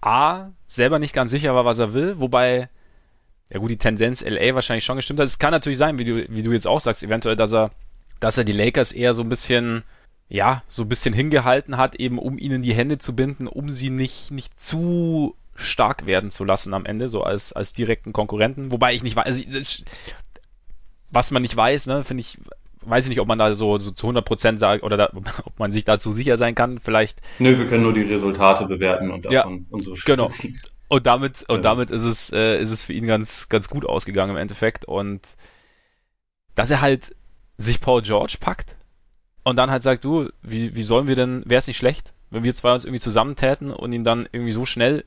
A, 0.00 0.50
selber 0.66 0.98
nicht 0.98 1.14
ganz 1.14 1.30
sicher 1.30 1.54
war, 1.54 1.64
was 1.64 1.78
er 1.78 1.92
will, 1.92 2.18
wobei, 2.18 2.68
ja 3.50 3.60
gut, 3.60 3.70
die 3.70 3.78
Tendenz 3.78 4.22
LA 4.22 4.54
wahrscheinlich 4.54 4.84
schon 4.84 4.96
gestimmt 4.96 5.20
hat. 5.20 5.26
Es 5.26 5.38
kann 5.38 5.52
natürlich 5.52 5.78
sein, 5.78 5.98
wie 5.98 6.04
du, 6.04 6.28
wie 6.28 6.42
du 6.42 6.52
jetzt 6.52 6.66
auch 6.66 6.80
sagst, 6.80 7.02
eventuell, 7.02 7.36
dass 7.36 7.52
er, 7.52 7.70
dass 8.20 8.38
er 8.38 8.44
die 8.44 8.52
Lakers 8.52 8.92
eher 8.92 9.14
so 9.14 9.22
ein 9.22 9.28
bisschen, 9.28 9.82
ja, 10.28 10.62
so 10.68 10.82
ein 10.82 10.88
bisschen 10.88 11.14
hingehalten 11.14 11.76
hat, 11.76 11.96
eben 11.96 12.18
um 12.18 12.38
ihnen 12.38 12.62
die 12.62 12.74
Hände 12.74 12.98
zu 12.98 13.16
binden, 13.16 13.46
um 13.46 13.70
sie 13.70 13.90
nicht, 13.90 14.30
nicht 14.30 14.60
zu 14.60 15.34
stark 15.56 16.06
werden 16.06 16.30
zu 16.30 16.44
lassen 16.44 16.74
am 16.74 16.86
Ende, 16.86 17.08
so 17.08 17.22
als, 17.22 17.52
als 17.52 17.72
direkten 17.72 18.12
Konkurrenten. 18.12 18.72
Wobei 18.72 18.94
ich 18.94 19.02
nicht 19.02 19.16
weiß, 19.16 19.26
also, 19.26 19.82
was 21.10 21.30
man 21.30 21.42
nicht 21.42 21.56
weiß, 21.56 21.86
ne, 21.86 22.04
finde 22.04 22.20
ich, 22.22 22.38
weiß 22.82 23.04
ich 23.04 23.10
nicht, 23.10 23.20
ob 23.20 23.28
man 23.28 23.38
da 23.38 23.54
so, 23.54 23.78
so 23.78 23.90
zu 23.90 24.06
100 24.06 24.24
Prozent 24.24 24.60
sagt 24.60 24.84
oder 24.84 24.96
da, 24.96 25.10
ob 25.44 25.58
man 25.58 25.72
sich 25.72 25.84
dazu 25.84 26.12
sicher 26.12 26.38
sein 26.38 26.54
kann. 26.54 26.78
Vielleicht. 26.78 27.20
Nö, 27.38 27.58
wir 27.58 27.66
können 27.66 27.82
nur 27.82 27.92
die 27.92 28.02
Resultate 28.02 28.66
bewerten 28.66 29.10
und 29.10 29.26
davon 29.26 29.58
ja, 29.58 29.64
unsere 29.70 29.96
Schritte 29.96 30.16
Genau. 30.16 30.32
Und 30.88 31.06
damit, 31.06 31.44
und 31.48 31.64
damit 31.64 31.92
ist 31.92 32.02
es, 32.02 32.32
äh, 32.32 32.60
ist 32.60 32.72
es 32.72 32.82
für 32.82 32.92
ihn 32.92 33.06
ganz, 33.06 33.48
ganz 33.48 33.68
gut 33.68 33.86
ausgegangen 33.86 34.32
im 34.32 34.36
Endeffekt. 34.36 34.84
Und 34.84 35.36
dass 36.56 36.72
er 36.72 36.80
halt 36.80 37.14
sich 37.60 37.80
Paul 37.80 38.02
George 38.02 38.36
packt 38.40 38.76
und 39.44 39.56
dann 39.56 39.70
halt 39.70 39.82
sagt, 39.82 40.04
du, 40.04 40.30
wie, 40.42 40.74
wie 40.74 40.82
sollen 40.82 41.06
wir 41.06 41.16
denn, 41.16 41.42
wäre 41.46 41.58
es 41.58 41.66
nicht 41.66 41.76
schlecht, 41.76 42.12
wenn 42.30 42.44
wir 42.44 42.54
zwei 42.54 42.72
uns 42.72 42.84
irgendwie 42.84 43.00
zusammentäten 43.00 43.70
und 43.70 43.92
ihn 43.92 44.04
dann 44.04 44.28
irgendwie 44.32 44.52
so 44.52 44.64
schnell 44.64 45.04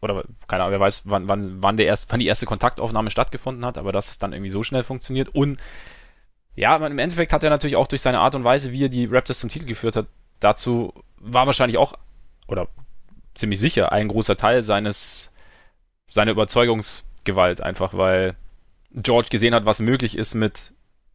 oder 0.00 0.24
keine 0.48 0.64
Ahnung, 0.64 0.72
wer 0.72 0.80
weiß, 0.80 1.02
wann, 1.04 1.28
wann, 1.28 1.62
wann, 1.62 1.76
der 1.76 1.86
erst, 1.86 2.10
wann 2.10 2.18
die 2.18 2.26
erste 2.26 2.46
Kontaktaufnahme 2.46 3.10
stattgefunden 3.10 3.64
hat, 3.64 3.78
aber 3.78 3.92
dass 3.92 4.10
es 4.10 4.18
dann 4.18 4.32
irgendwie 4.32 4.50
so 4.50 4.64
schnell 4.64 4.82
funktioniert. 4.82 5.28
Und 5.28 5.60
ja, 6.56 6.76
im 6.76 6.98
Endeffekt 6.98 7.32
hat 7.32 7.44
er 7.44 7.50
natürlich 7.50 7.76
auch 7.76 7.86
durch 7.86 8.02
seine 8.02 8.18
Art 8.18 8.34
und 8.34 8.42
Weise, 8.42 8.72
wie 8.72 8.84
er 8.84 8.88
die 8.88 9.06
Raptors 9.06 9.38
zum 9.38 9.48
Titel 9.48 9.66
geführt 9.66 9.94
hat, 9.94 10.06
dazu 10.40 10.92
war 11.18 11.46
wahrscheinlich 11.46 11.78
auch, 11.78 11.94
oder 12.48 12.66
ziemlich 13.34 13.60
sicher, 13.60 13.92
ein 13.92 14.08
großer 14.08 14.36
Teil 14.36 14.62
seines, 14.64 15.32
seiner 16.08 16.32
Überzeugungsgewalt 16.32 17.60
einfach, 17.60 17.94
weil 17.94 18.36
George 18.90 19.28
gesehen 19.30 19.54
hat, 19.54 19.66
was 19.66 19.78
möglich 19.78 20.18
ist 20.18 20.34
mit, 20.34 20.72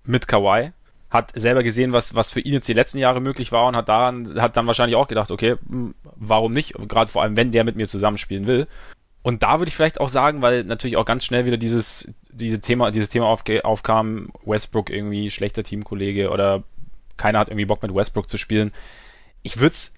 mit 0.08 0.28
Kawhi 0.28 0.72
hat 1.10 1.32
selber 1.36 1.64
gesehen, 1.64 1.94
was, 1.94 2.16
was 2.16 2.32
für 2.32 2.42
ihn 2.42 2.54
jetzt 2.54 2.68
die 2.68 2.74
letzten 2.74 2.98
Jahre 2.98 3.22
möglich 3.22 3.52
war 3.52 3.68
und 3.68 3.76
hat 3.76 3.88
daran, 3.88 4.42
hat 4.42 4.58
dann 4.58 4.68
wahrscheinlich 4.68 4.98
auch 4.98 5.08
gedacht, 5.08 5.32
okay, 5.32 5.56
hm, 5.70 5.96
warum 6.16 6.52
nicht? 6.52 6.74
Gerade 6.88 7.10
vor 7.10 7.24
allem, 7.24 7.38
wenn 7.38 7.52
der 7.52 7.64
mit 7.64 7.78
mir 7.78 7.88
zusammenspielen 7.88 8.46
will. 8.46 8.68
Und 9.22 9.44
da 9.44 9.60
würde 9.60 9.70
ich 9.70 9.76
vielleicht 9.76 10.00
auch 10.00 10.10
sagen, 10.10 10.42
weil 10.42 10.64
natürlich 10.64 10.98
auch 10.98 11.06
ganz 11.06 11.26
schnell 11.26 11.46
wieder 11.46 11.58
dieses, 11.58 12.14
dieses 12.32 12.62
Thema, 12.62 12.92
dieses 12.92 13.10
Thema 13.10 13.28
aufkam, 13.28 14.32
Westbrook 14.46 14.90
irgendwie 14.90 15.32
schlechter 15.32 15.64
Teamkollege 15.64 16.30
oder 16.30 16.64
keiner 17.18 17.40
hat 17.40 17.50
irgendwie 17.50 17.66
Bock 17.66 17.82
mit 17.82 17.94
Westbrook 17.94 18.30
zu 18.30 18.38
spielen. 18.38 18.72
Ich 19.44 19.60
würde 19.60 19.74
es 19.74 19.94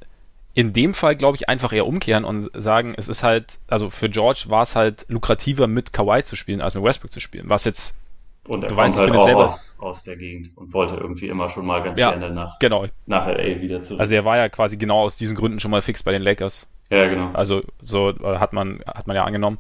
in 0.54 0.74
dem 0.74 0.94
Fall, 0.94 1.16
glaube 1.16 1.38
ich, 1.38 1.48
einfach 1.48 1.74
eher 1.74 1.86
umkehren 1.86 2.26
und 2.26 2.50
sagen, 2.54 2.94
es 2.98 3.08
ist 3.08 3.24
halt, 3.24 3.60
also 3.68 3.90
für 3.90 4.10
George 4.10 4.46
war 4.48 4.64
es 4.64 4.76
halt 4.76 5.06
lukrativer 5.10 5.68
mit 5.68 5.94
Kawhi 5.94 6.24
zu 6.24 6.36
spielen, 6.36 6.62
als 6.62 6.76
mit 6.76 6.84
Westbrook 6.84 7.12
zu 7.12 7.20
spielen. 7.20 7.50
Was 7.50 7.66
jetzt 7.66 7.96
und 8.48 8.64
er 8.64 8.70
du 8.70 8.76
kommt 8.76 8.88
weißt, 8.88 8.98
halt 8.98 9.12
auch 9.12 9.28
aus, 9.36 9.78
aus 9.80 10.04
der 10.04 10.16
Gegend 10.18 10.56
und 10.56 10.74
wollte 10.74 10.96
irgendwie 10.96 11.28
immer 11.28 11.50
schon 11.50 11.66
mal 11.66 11.84
ganz 11.84 12.00
ja, 12.00 12.12
gerne 12.12 12.34
nach, 12.34 12.60
genau. 12.60 12.86
nach 13.06 13.28
LA 13.28 13.62
wieder 13.62 13.84
zurück. 13.84 14.00
Also 14.00 14.16
er 14.16 14.26
war 14.26 14.38
ja 14.38 14.50
quasi 14.50 14.78
genau 14.78 15.02
aus 15.02 15.18
diesen 15.18 15.38
Gründen 15.38 15.60
schon 15.60 15.72
mal 15.72 15.82
fix 15.82 16.04
bei 16.04 16.12
den 16.12 16.22
Lakers. 16.22 16.72
Ja, 16.90 17.08
genau. 17.08 17.32
Also 17.34 17.62
so 17.82 18.14
hat 18.24 18.54
man, 18.54 18.82
hat 18.88 19.08
man 19.08 19.16
ja 19.16 19.24
angenommen. 19.24 19.60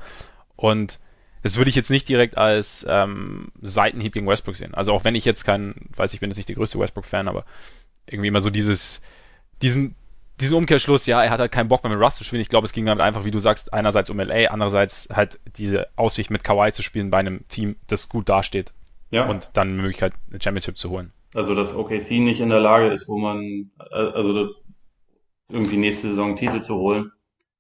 Und 0.56 1.00
das 1.44 1.58
würde 1.58 1.70
ich 1.70 1.76
jetzt 1.76 1.92
nicht 1.92 2.10
direkt 2.10 2.38
als 2.38 2.86
ähm, 2.90 3.52
Seitenhieb 3.62 4.14
gegen 4.14 4.28
Westbrook 4.28 4.56
sehen. 4.56 4.74
Also 4.74 4.94
auch 4.94 5.04
wenn 5.04 5.16
ich 5.16 5.26
jetzt 5.26 5.46
kein, 5.46 5.76
weiß 5.96 6.14
ich 6.14 6.20
bin 6.20 6.30
jetzt 6.30 6.38
nicht 6.38 6.50
der 6.50 6.56
größte 6.56 6.80
Westbrook-Fan, 6.80 7.28
aber 7.28 7.46
irgendwie 8.08 8.28
immer 8.28 8.42
so 8.42 8.50
dieses, 8.50 9.02
diesen, 9.62 9.96
diesen 10.42 10.58
Umkehrschluss, 10.58 11.06
ja, 11.06 11.24
er 11.24 11.30
hat 11.30 11.40
halt 11.40 11.52
keinen 11.52 11.68
Bock 11.68 11.84
mehr 11.84 11.94
mit 11.94 12.02
Russ 12.02 12.16
zu 12.16 12.24
spielen. 12.24 12.42
Ich 12.42 12.50
glaube, 12.50 12.66
es 12.66 12.74
ging 12.74 12.86
damit 12.86 13.04
einfach, 13.04 13.26
wie 13.26 13.32
du 13.32 13.40
sagst, 13.40 13.74
einerseits 13.74 14.10
um 14.10 14.20
LA, 14.20 14.50
andererseits 14.50 15.10
halt 15.12 15.40
diese 15.58 15.88
Aussicht 15.96 16.30
mit 16.30 16.44
Kawhi 16.44 16.72
zu 16.72 16.82
spielen 16.82 17.10
bei 17.10 17.20
einem 17.20 17.48
Team, 17.48 17.76
das 17.88 18.10
gut 18.10 18.30
dasteht 18.30 18.74
ja. 19.12 19.28
und 19.28 19.52
dann 19.56 19.70
eine 19.70 19.82
Möglichkeit, 19.82 20.14
eine 20.30 20.42
Championship 20.42 20.78
zu 20.78 20.90
holen. 20.90 21.12
Also, 21.34 21.54
dass 21.54 21.76
OKC 21.76 22.12
nicht 22.12 22.40
in 22.40 22.50
der 22.50 22.60
Lage 22.60 22.88
ist, 22.88 23.08
wo 23.08 23.18
man, 23.18 23.72
äh, 23.92 23.96
also 23.96 24.50
irgendwie 25.50 25.78
nächste 25.78 26.10
Saison 26.10 26.36
Titel 26.36 26.62
zu 26.62 26.76
holen. 26.76 27.12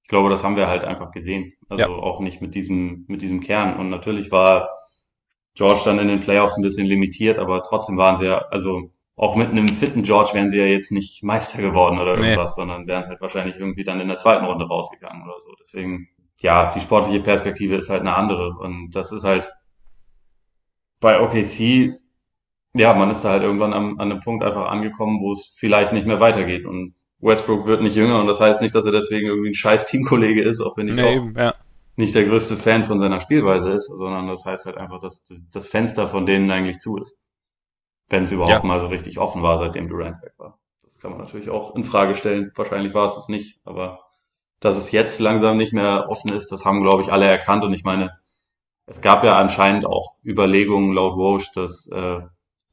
Ich 0.03 0.09
glaube, 0.09 0.29
das 0.29 0.43
haben 0.43 0.55
wir 0.55 0.67
halt 0.67 0.83
einfach 0.83 1.11
gesehen. 1.11 1.53
Also 1.67 1.83
ja. 1.83 1.89
auch 1.89 2.19
nicht 2.19 2.41
mit 2.41 2.55
diesem, 2.55 3.05
mit 3.07 3.21
diesem 3.21 3.41
Kern. 3.41 3.77
Und 3.77 3.89
natürlich 3.89 4.31
war 4.31 4.69
George 5.53 5.81
dann 5.85 5.99
in 5.99 6.07
den 6.07 6.19
Playoffs 6.19 6.57
ein 6.57 6.63
bisschen 6.63 6.87
limitiert, 6.87 7.37
aber 7.37 7.61
trotzdem 7.61 7.97
waren 7.97 8.17
sie 8.17 8.25
ja, 8.25 8.39
also 8.49 8.91
auch 9.19 9.35
mit 9.35 9.49
einem 9.49 9.67
fitten 9.67 10.03
George 10.03 10.29
wären 10.31 10.49
sie 10.49 10.57
ja 10.59 10.65
jetzt 10.65 10.93
nicht 10.93 11.23
Meister 11.23 11.61
geworden 11.61 11.99
oder 11.99 12.15
irgendwas, 12.15 12.55
nee. 12.55 12.61
sondern 12.61 12.87
wären 12.87 13.05
halt 13.05 13.19
wahrscheinlich 13.19 13.59
irgendwie 13.59 13.83
dann 13.83 13.99
in 13.99 14.07
der 14.07 14.15
zweiten 14.15 14.45
Runde 14.45 14.65
rausgegangen 14.65 15.23
oder 15.23 15.37
so. 15.41 15.53
Deswegen, 15.59 16.07
ja, 16.39 16.71
die 16.71 16.79
sportliche 16.79 17.19
Perspektive 17.19 17.75
ist 17.75 17.89
halt 17.89 17.99
eine 17.99 18.15
andere. 18.15 18.57
Und 18.57 18.91
das 18.91 19.11
ist 19.11 19.25
halt, 19.25 19.51
bei 21.01 21.19
OKC, 21.19 21.99
ja, 22.75 22.93
man 22.93 23.11
ist 23.11 23.25
da 23.25 23.31
halt 23.31 23.43
irgendwann 23.43 23.73
am, 23.73 23.99
an 23.99 24.09
einem 24.09 24.21
Punkt 24.21 24.41
einfach 24.41 24.69
angekommen, 24.69 25.19
wo 25.19 25.33
es 25.33 25.53
vielleicht 25.53 25.91
nicht 25.91 26.07
mehr 26.07 26.21
weitergeht. 26.21 26.65
Und 26.65 26.95
Westbrook 27.19 27.65
wird 27.65 27.81
nicht 27.81 27.97
jünger 27.97 28.21
und 28.21 28.27
das 28.27 28.39
heißt 28.39 28.61
nicht, 28.61 28.73
dass 28.73 28.85
er 28.85 28.93
deswegen 28.93 29.27
irgendwie 29.27 29.49
ein 29.49 29.53
scheiß 29.53 29.85
Teamkollege 29.85 30.41
ist, 30.41 30.61
auch 30.61 30.77
wenn 30.77 30.87
ich 30.87 30.95
nee, 30.95 31.03
auch 31.03 31.11
eben, 31.11 31.33
ja. 31.37 31.55
nicht 31.97 32.15
der 32.15 32.23
größte 32.23 32.55
Fan 32.55 32.85
von 32.85 32.99
seiner 32.99 33.19
Spielweise 33.19 33.71
ist, 33.71 33.87
sondern 33.87 34.27
das 34.27 34.45
heißt 34.45 34.65
halt 34.65 34.77
einfach, 34.77 35.01
dass 35.01 35.23
das 35.51 35.67
Fenster 35.67 36.07
von 36.07 36.25
denen 36.25 36.49
eigentlich 36.49 36.79
zu 36.79 36.95
ist. 36.95 37.17
Wenn 38.09 38.23
es 38.23 38.31
überhaupt 38.31 38.51
ja. 38.51 38.63
mal 38.63 38.81
so 38.81 38.87
richtig 38.87 39.19
offen 39.19 39.41
war, 39.41 39.59
seitdem 39.59 39.87
Durant 39.87 40.21
weg 40.21 40.33
war. 40.37 40.59
Das 40.83 40.97
kann 40.99 41.11
man 41.11 41.19
natürlich 41.19 41.49
auch 41.49 41.75
in 41.75 41.83
Frage 41.83 42.15
stellen. 42.15 42.51
Wahrscheinlich 42.55 42.93
war 42.93 43.05
es 43.05 43.17
es 43.17 43.29
nicht, 43.29 43.59
aber 43.65 43.99
dass 44.59 44.75
es 44.75 44.91
jetzt 44.91 45.19
langsam 45.19 45.57
nicht 45.57 45.73
mehr 45.73 46.07
offen 46.09 46.33
ist, 46.33 46.51
das 46.51 46.65
haben, 46.65 46.81
glaube 46.81 47.01
ich, 47.01 47.11
alle 47.11 47.25
erkannt. 47.25 47.63
Und 47.63 47.73
ich 47.73 47.83
meine, 47.83 48.17
es 48.85 49.01
gab 49.01 49.23
ja 49.23 49.35
anscheinend 49.35 49.85
auch 49.85 50.15
Überlegungen 50.23 50.93
laut 50.93 51.15
Woj, 51.15 51.45
dass 51.53 51.87
äh, 51.87 52.19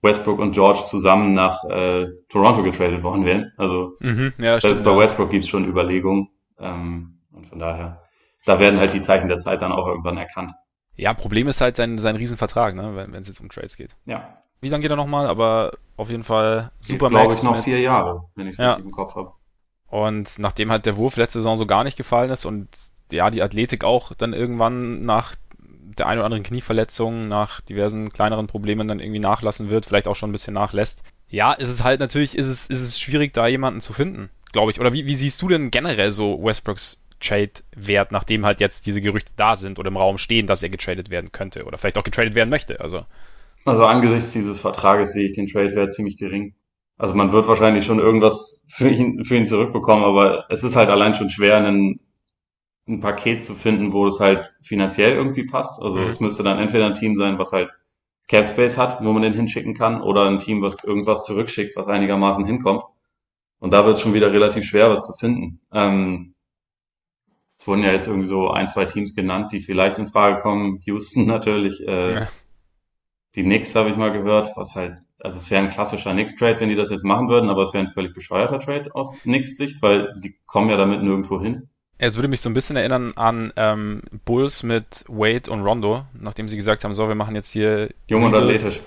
Westbrook 0.03 0.39
und 0.39 0.53
George 0.53 0.85
zusammen 0.85 1.35
nach 1.35 1.65
äh, 1.65 2.07
Toronto 2.29 2.63
getradet 2.63 3.03
worden 3.03 3.25
wären. 3.25 3.53
Also 3.57 3.97
mhm, 4.01 4.33
ja, 4.39 4.61
selbst 4.61 4.85
bei 4.85 4.93
ja. 4.93 4.99
Westbrook 4.99 5.31
gibt's 5.31 5.49
schon 5.49 5.65
Überlegungen. 5.65 6.29
Ähm, 6.59 7.19
und 7.33 7.47
von 7.47 7.59
daher, 7.59 8.03
da 8.45 8.59
werden 8.59 8.81
halt 8.81 8.95
die 8.95 9.03
Zeichen 9.03 9.29
der 9.29 9.39
Zeit 9.39 9.63
dann 9.63 9.73
auch 9.73 9.87
irgendwann 9.87 10.17
erkannt. 10.17 10.53
Ja, 10.97 11.15
Problem 11.15 11.49
ist 11.49 11.61
halt 11.61 11.77
sein, 11.77 11.99
sein 11.99 12.17
Riesenvertrag, 12.17 12.75
ne, 12.75 12.95
wenn 12.95 13.15
es 13.15 13.27
jetzt 13.27 13.41
um 13.41 13.49
Trades 13.49 13.77
geht. 13.77 13.95
Ja. 14.07 14.43
Wie 14.61 14.69
lange 14.69 14.83
geht 14.83 14.91
er 14.91 14.97
nochmal? 14.97 15.27
Aber 15.27 15.73
auf 15.97 16.11
jeden 16.11 16.25
Fall 16.25 16.73
super 16.81 17.09
Glaube 17.09 17.35
ich 17.35 17.43
noch 17.43 17.57
mit, 17.57 17.65
vier 17.65 17.81
Jahre, 17.81 18.25
wenn 18.35 18.47
ich 18.47 18.53
es 18.53 18.59
ja. 18.59 18.71
richtig 18.71 18.87
im 18.87 18.93
Kopf 18.93 19.15
habe. 19.15 19.33
Und 19.89 20.39
nachdem 20.39 20.71
halt 20.71 20.87
der 20.87 20.97
Wurf 20.97 21.17
letzte 21.17 21.39
Saison 21.39 21.57
so 21.57 21.67
gar 21.67 21.85
nicht 21.85 21.97
gefallen 21.97 22.31
ist 22.31 22.45
und 22.45 22.69
ja, 23.13 23.31
die 23.31 23.43
Athletik 23.43 23.85
auch 23.85 24.13
dann 24.15 24.33
irgendwann 24.33 25.05
nach 25.05 25.35
der 25.59 26.07
ein 26.07 26.19
oder 26.19 26.25
anderen 26.25 26.43
Knieverletzung 26.43 27.29
nach 27.29 27.61
diversen 27.61 28.13
kleineren 28.13 28.47
Problemen 28.47 28.89
dann 28.89 29.01
irgendwie 29.01 29.21
nachlassen 29.21 29.71
wird, 29.71 29.87
vielleicht 29.87 30.09
auch 30.09 30.17
schon 30.17 30.31
ein 30.31 30.33
bisschen 30.33 30.55
nachlässt. 30.55 31.03
Ja, 31.29 31.53
ist 31.53 31.71
es 31.71 31.85
halt 31.85 32.01
natürlich, 32.01 32.37
ist 32.37 32.47
es, 32.47 32.67
ist 32.67 32.81
es 32.81 33.01
schwierig, 33.01 33.33
da 33.33 33.47
jemanden 33.47 33.81
zu 33.81 33.93
finden, 33.93 34.31
glaube 34.53 34.71
ich. 34.71 34.81
Oder 34.81 34.93
wie, 34.93 35.07
wie 35.07 35.17
siehst 35.17 35.41
du 35.43 35.49
denn 35.49 35.71
generell 35.71 36.13
so 36.13 36.43
Westbrooks 36.43 37.03
Trade-Wert, 37.21 38.13
nachdem 38.13 38.45
halt 38.45 38.61
jetzt 38.61 38.87
diese 38.87 39.01
Gerüchte 39.01 39.33
da 39.37 39.57
sind 39.57 39.79
oder 39.79 39.89
im 39.89 39.97
Raum 39.97 40.19
stehen, 40.19 40.47
dass 40.47 40.63
er 40.63 40.69
getradet 40.69 41.11
werden 41.11 41.33
könnte 41.33 41.65
oder 41.65 41.79
vielleicht 41.79 41.99
auch 41.99 42.05
getradet 42.05 42.35
werden 42.35 42.51
möchte? 42.51 42.81
Also, 42.81 43.05
also 43.65 43.85
angesichts 43.85 44.33
dieses 44.33 44.61
Vertrages 44.61 45.13
sehe 45.13 45.27
ich 45.27 45.33
den 45.33 45.47
Trade-Wert 45.47 45.95
ziemlich 45.95 46.17
gering. 46.17 46.55
Also 46.99 47.15
man 47.15 47.33
wird 47.33 47.47
wahrscheinlich 47.47 47.85
schon 47.85 47.99
irgendwas 47.99 48.65
für 48.69 48.89
ihn, 48.89 49.25
für 49.25 49.37
ihn 49.37 49.47
zurückbekommen, 49.47 50.05
aber 50.05 50.47
es 50.49 50.65
ist 50.65 50.77
halt 50.77 50.89
allein 50.89 51.15
schon 51.15 51.29
schwer, 51.29 51.57
einen 51.59 52.01
ein 52.89 53.01
Paket 53.01 53.45
zu 53.45 53.55
finden, 53.55 53.93
wo 53.93 54.07
es 54.07 54.21
halt 54.21 54.55
finanziell 54.63 55.13
irgendwie 55.13 55.45
passt. 55.45 55.83
Also 55.83 55.99
mhm. 55.99 56.09
es 56.09 56.21
müsste 56.21 56.43
dann 56.43 56.59
entweder 56.59 56.87
ein 56.87 56.95
Team 56.95 57.17
sein, 57.17 57.39
was 57.39 57.53
halt 57.53 57.71
Cap 58.29 58.45
Space 58.45 58.77
hat, 58.77 59.05
wo 59.05 59.13
man 59.13 59.23
den 59.23 59.35
hinschicken 59.35 59.75
kann, 59.75 60.01
oder 60.01 60.29
ein 60.29 60.39
Team, 60.39 60.63
was 60.63 60.83
irgendwas 60.85 61.25
zurückschickt, 61.25 61.77
was 61.77 61.89
einigermaßen 61.89 62.47
hinkommt. 62.47 62.83
Und 63.59 63.73
da 63.73 63.85
wird 63.85 63.97
es 63.97 64.03
schon 64.03 64.15
wieder 64.15 64.33
relativ 64.33 64.65
schwer, 64.65 64.91
was 64.91 65.07
zu 65.07 65.15
finden. 65.15 65.61
Ähm, 65.73 66.35
es 67.67 67.69
wurden 67.69 67.83
ja 67.83 67.91
jetzt 67.91 68.07
irgendwie 68.07 68.29
so 68.29 68.49
ein, 68.49 68.69
zwei 68.69 68.85
Teams 68.85 69.17
genannt, 69.17 69.51
die 69.51 69.59
vielleicht 69.59 69.99
in 69.99 70.07
Frage 70.07 70.41
kommen. 70.41 70.79
Houston 70.85 71.27
natürlich, 71.27 71.85
äh, 71.85 72.15
ja. 72.15 72.29
die 73.35 73.43
Knicks 73.43 73.75
habe 73.75 73.91
ich 73.91 73.97
mal 73.97 74.13
gehört, 74.13 74.57
was 74.57 74.77
halt, 74.77 75.01
also 75.19 75.37
es 75.37 75.51
wäre 75.51 75.65
ein 75.65 75.71
klassischer 75.71 76.13
Knicks-Trade, 76.13 76.61
wenn 76.61 76.69
die 76.69 76.77
das 76.77 76.91
jetzt 76.91 77.05
machen 77.05 77.29
würden, 77.29 77.51
aber 77.51 77.65
es 77.65 77.73
wäre 77.73 77.83
ein 77.83 77.91
völlig 77.91 78.15
bescheuerter 78.15 78.61
Trade 78.61 78.95
aus 78.95 79.19
Knicks 79.23 79.57
Sicht, 79.57 79.83
weil 79.83 80.13
sie 80.15 80.37
kommen 80.47 80.71
ja 80.71 80.77
damit 80.77 81.03
nirgendwo 81.03 81.41
hin. 81.41 81.69
Es 81.99 82.15
würde 82.15 82.29
mich 82.29 82.41
so 82.41 82.49
ein 82.49 82.55
bisschen 82.55 82.77
erinnern 82.77 83.11
an 83.17 83.53
ähm, 83.57 84.01
Bulls 84.25 84.63
mit 84.63 85.05
Wade 85.09 85.51
und 85.51 85.63
Rondo, 85.63 86.05
nachdem 86.13 86.49
sie 86.49 86.55
gesagt 86.55 86.85
haben, 86.85 86.95
so, 86.95 87.09
wir 87.09 87.17
machen 87.17 87.35
jetzt 87.35 87.51
hier... 87.51 87.91
Jung 88.07 88.23
und 88.23 88.35
athletisch. 88.37 88.81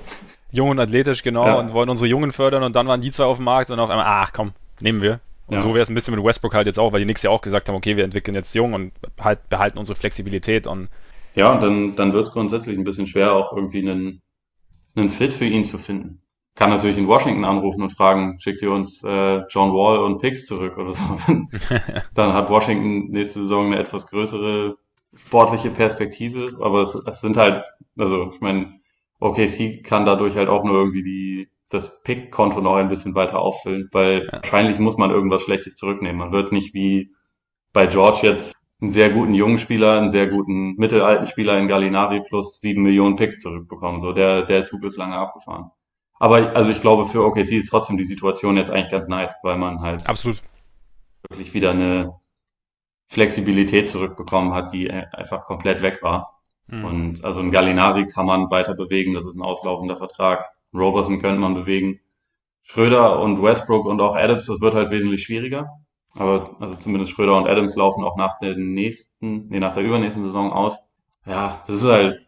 Jung 0.51 0.69
und 0.69 0.79
athletisch, 0.79 1.21
genau, 1.21 1.45
ja. 1.45 1.55
und 1.55 1.73
wollen 1.73 1.89
unsere 1.89 2.07
Jungen 2.07 2.31
fördern 2.31 2.63
und 2.63 2.77
dann 2.77 2.87
waren 2.87 3.01
die 3.01 3.11
zwei 3.11 3.25
auf 3.25 3.39
dem 3.39 3.45
Markt 3.45 3.71
und 3.71 3.79
auf 3.79 3.89
einmal, 3.89 4.05
ach 4.07 4.31
komm, 4.31 4.53
nehmen 4.79 5.01
wir. 5.01 5.19
Und 5.49 5.55
ja. 5.55 5.61
so 5.61 5.69
wäre 5.69 5.81
es 5.81 5.89
ein 5.89 5.95
bisschen 5.95 6.15
mit 6.15 6.23
Westbrook 6.23 6.53
halt 6.53 6.67
jetzt 6.67 6.79
auch, 6.79 6.93
weil 6.93 6.99
die 6.99 7.05
Knicks 7.05 7.23
ja 7.23 7.29
auch 7.29 7.41
gesagt 7.41 7.67
haben, 7.67 7.75
okay, 7.75 7.97
wir 7.97 8.03
entwickeln 8.03 8.35
jetzt 8.35 8.53
jung 8.53 8.73
und 8.73 8.91
halt 9.19 9.49
behalten 9.49 9.77
unsere 9.77 9.97
Flexibilität 9.97 10.67
und 10.67 10.89
ja, 11.35 11.51
und 11.51 11.61
dann, 11.61 11.95
dann 11.95 12.11
wird 12.11 12.27
es 12.27 12.33
grundsätzlich 12.33 12.77
ein 12.77 12.83
bisschen 12.83 13.05
schwer, 13.05 13.33
auch 13.33 13.53
irgendwie 13.55 13.79
einen, 13.79 14.21
einen 14.95 15.09
Fit 15.09 15.33
für 15.33 15.45
ihn 15.45 15.63
zu 15.63 15.77
finden 15.77 16.21
kann 16.59 16.71
natürlich 16.71 16.97
in 16.97 17.07
Washington 17.07 17.45
anrufen 17.45 17.83
und 17.83 17.91
fragen, 17.91 18.37
schickt 18.37 18.61
ihr 18.61 18.71
uns 18.73 19.01
äh, 19.05 19.43
John 19.47 19.71
Wall 19.71 19.99
und 19.99 20.17
Picks 20.17 20.45
zurück 20.45 20.77
oder 20.77 20.93
so. 20.93 21.03
Dann 22.13 22.33
hat 22.33 22.49
Washington 22.49 23.11
nächste 23.11 23.39
Saison 23.39 23.67
eine 23.67 23.79
etwas 23.79 24.07
größere 24.07 24.75
sportliche 25.15 25.69
Perspektive, 25.69 26.57
aber 26.61 26.81
es, 26.81 26.95
es 26.95 27.21
sind 27.21 27.37
halt, 27.37 27.63
also 27.97 28.31
ich 28.33 28.41
meine, 28.41 28.77
OKC 29.21 29.85
kann 29.85 30.05
dadurch 30.05 30.35
halt 30.35 30.49
auch 30.49 30.65
nur 30.65 30.75
irgendwie 30.75 31.03
die 31.03 31.49
das 31.69 32.01
Pick-Konto 32.03 32.61
noch 32.61 32.75
ein 32.75 32.89
bisschen 32.89 33.15
weiter 33.15 33.39
auffüllen, 33.39 33.89
weil 33.91 34.25
ja. 34.25 34.33
wahrscheinlich 34.33 34.79
muss 34.79 34.97
man 34.97 35.11
irgendwas 35.11 35.43
Schlechtes 35.43 35.75
zurücknehmen. 35.75 36.17
Man 36.17 36.31
wird 36.31 36.51
nicht 36.51 36.73
wie 36.73 37.13
bei 37.73 37.87
George 37.87 38.19
jetzt 38.23 38.55
einen 38.81 38.91
sehr 38.91 39.09
guten 39.09 39.33
jungen 39.33 39.57
Spieler, 39.57 39.97
einen 39.97 40.09
sehr 40.09 40.27
guten 40.27 40.75
mittelalten 40.75 41.27
Spieler 41.27 41.57
in 41.59 41.67
Gallinari 41.67 42.21
plus 42.21 42.59
sieben 42.61 42.83
Millionen 42.83 43.15
Picks 43.17 43.41
zurückbekommen. 43.41 43.99
So, 43.99 44.13
der, 44.13 44.43
der 44.43 44.63
Zug 44.63 44.83
ist 44.83 44.97
lange 44.97 45.17
abgefahren. 45.17 45.71
Aber 46.19 46.55
also 46.55 46.71
ich 46.71 46.81
glaube, 46.81 47.05
für 47.05 47.25
OKC 47.25 47.51
ist 47.53 47.69
trotzdem 47.69 47.97
die 47.97 48.03
Situation 48.03 48.57
jetzt 48.57 48.71
eigentlich 48.71 48.91
ganz 48.91 49.07
nice, 49.07 49.37
weil 49.43 49.57
man 49.57 49.81
halt 49.81 50.07
Absolut. 50.07 50.41
wirklich 51.29 51.53
wieder 51.53 51.71
eine 51.71 52.19
Flexibilität 53.07 53.89
zurückbekommen 53.89 54.53
hat, 54.53 54.73
die 54.73 54.91
einfach 54.91 55.45
komplett 55.45 55.81
weg 55.81 56.03
war. 56.03 56.41
Mhm. 56.67 56.85
Und 56.85 57.25
also 57.25 57.39
ein 57.39 57.51
Gallinari 57.51 58.05
kann 58.05 58.25
man 58.25 58.51
weiter 58.51 58.75
bewegen, 58.75 59.13
das 59.13 59.25
ist 59.25 59.35
ein 59.35 59.41
auslaufender 59.41 59.95
Vertrag. 59.95 60.51
Roberson 60.73 61.19
könnte 61.19 61.39
man 61.39 61.53
bewegen. 61.53 61.99
Schröder 62.63 63.19
und 63.19 63.41
Westbrook 63.41 63.85
und 63.85 63.99
auch 64.01 64.15
Adams, 64.15 64.45
das 64.45 64.61
wird 64.61 64.75
halt 64.75 64.91
wesentlich 64.91 65.23
schwieriger. 65.23 65.69
Aber 66.15 66.55
also 66.59 66.75
zumindest 66.75 67.11
Schröder 67.11 67.37
und 67.37 67.47
Adams 67.47 67.75
laufen 67.75 68.03
auch 68.03 68.17
nach 68.17 68.37
der 68.39 68.55
nächsten, 68.55 69.47
nee, 69.47 69.59
nach 69.59 69.73
der 69.73 69.83
übernächsten 69.83 70.25
Saison 70.25 70.51
aus. 70.51 70.77
Ja, 71.25 71.63
das 71.67 71.77
ist 71.77 71.85
halt, 71.85 72.19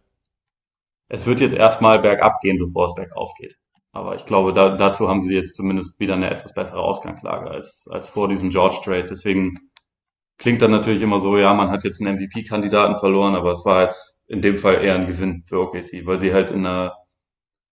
es 1.10 1.28
wird 1.28 1.42
jetzt 1.42 1.56
erstmal 1.56 2.00
bergab 2.00 2.40
gehen, 2.42 2.58
bevor 2.58 2.86
es 2.86 2.96
bergauf 2.96 3.34
geht. 3.38 3.58
Aber 3.92 4.16
ich 4.16 4.26
glaube, 4.26 4.54
da, 4.54 4.78
dazu 4.78 5.10
haben 5.10 5.22
sie 5.22 5.36
jetzt 5.36 5.56
zumindest 5.56 6.00
wieder 6.00 6.14
eine 6.14 6.30
etwas 6.30 6.54
bessere 6.54 6.80
Ausgangslage 6.82 7.50
als, 7.50 7.88
als 7.92 8.08
vor 8.08 8.30
diesem 8.30 8.50
George 8.50 8.78
Trade. 8.84 9.06
Deswegen 9.10 9.60
klingt 10.38 10.62
dann 10.62 10.72
natürlich 10.72 11.02
immer 11.02 11.20
so, 11.20 11.38
ja, 11.38 11.54
man 11.54 11.70
hat 11.70 11.84
jetzt 11.84 12.02
einen 12.02 12.16
MVP-Kandidaten 12.16 12.98
verloren, 12.98 13.36
aber 13.36 13.52
es 13.52 13.66
war 13.66 13.84
jetzt 13.84 14.24
in 14.30 14.42
dem 14.42 14.58
Fall 14.58 14.84
eher 14.84 14.96
ein 14.96 15.08
Gewinn 15.08 15.44
für 15.46 15.60
OKC, 15.60 16.06
weil 16.06 16.20
sie 16.20 16.34
halt 16.34 16.52
in 16.52 16.66
einer 16.66 16.96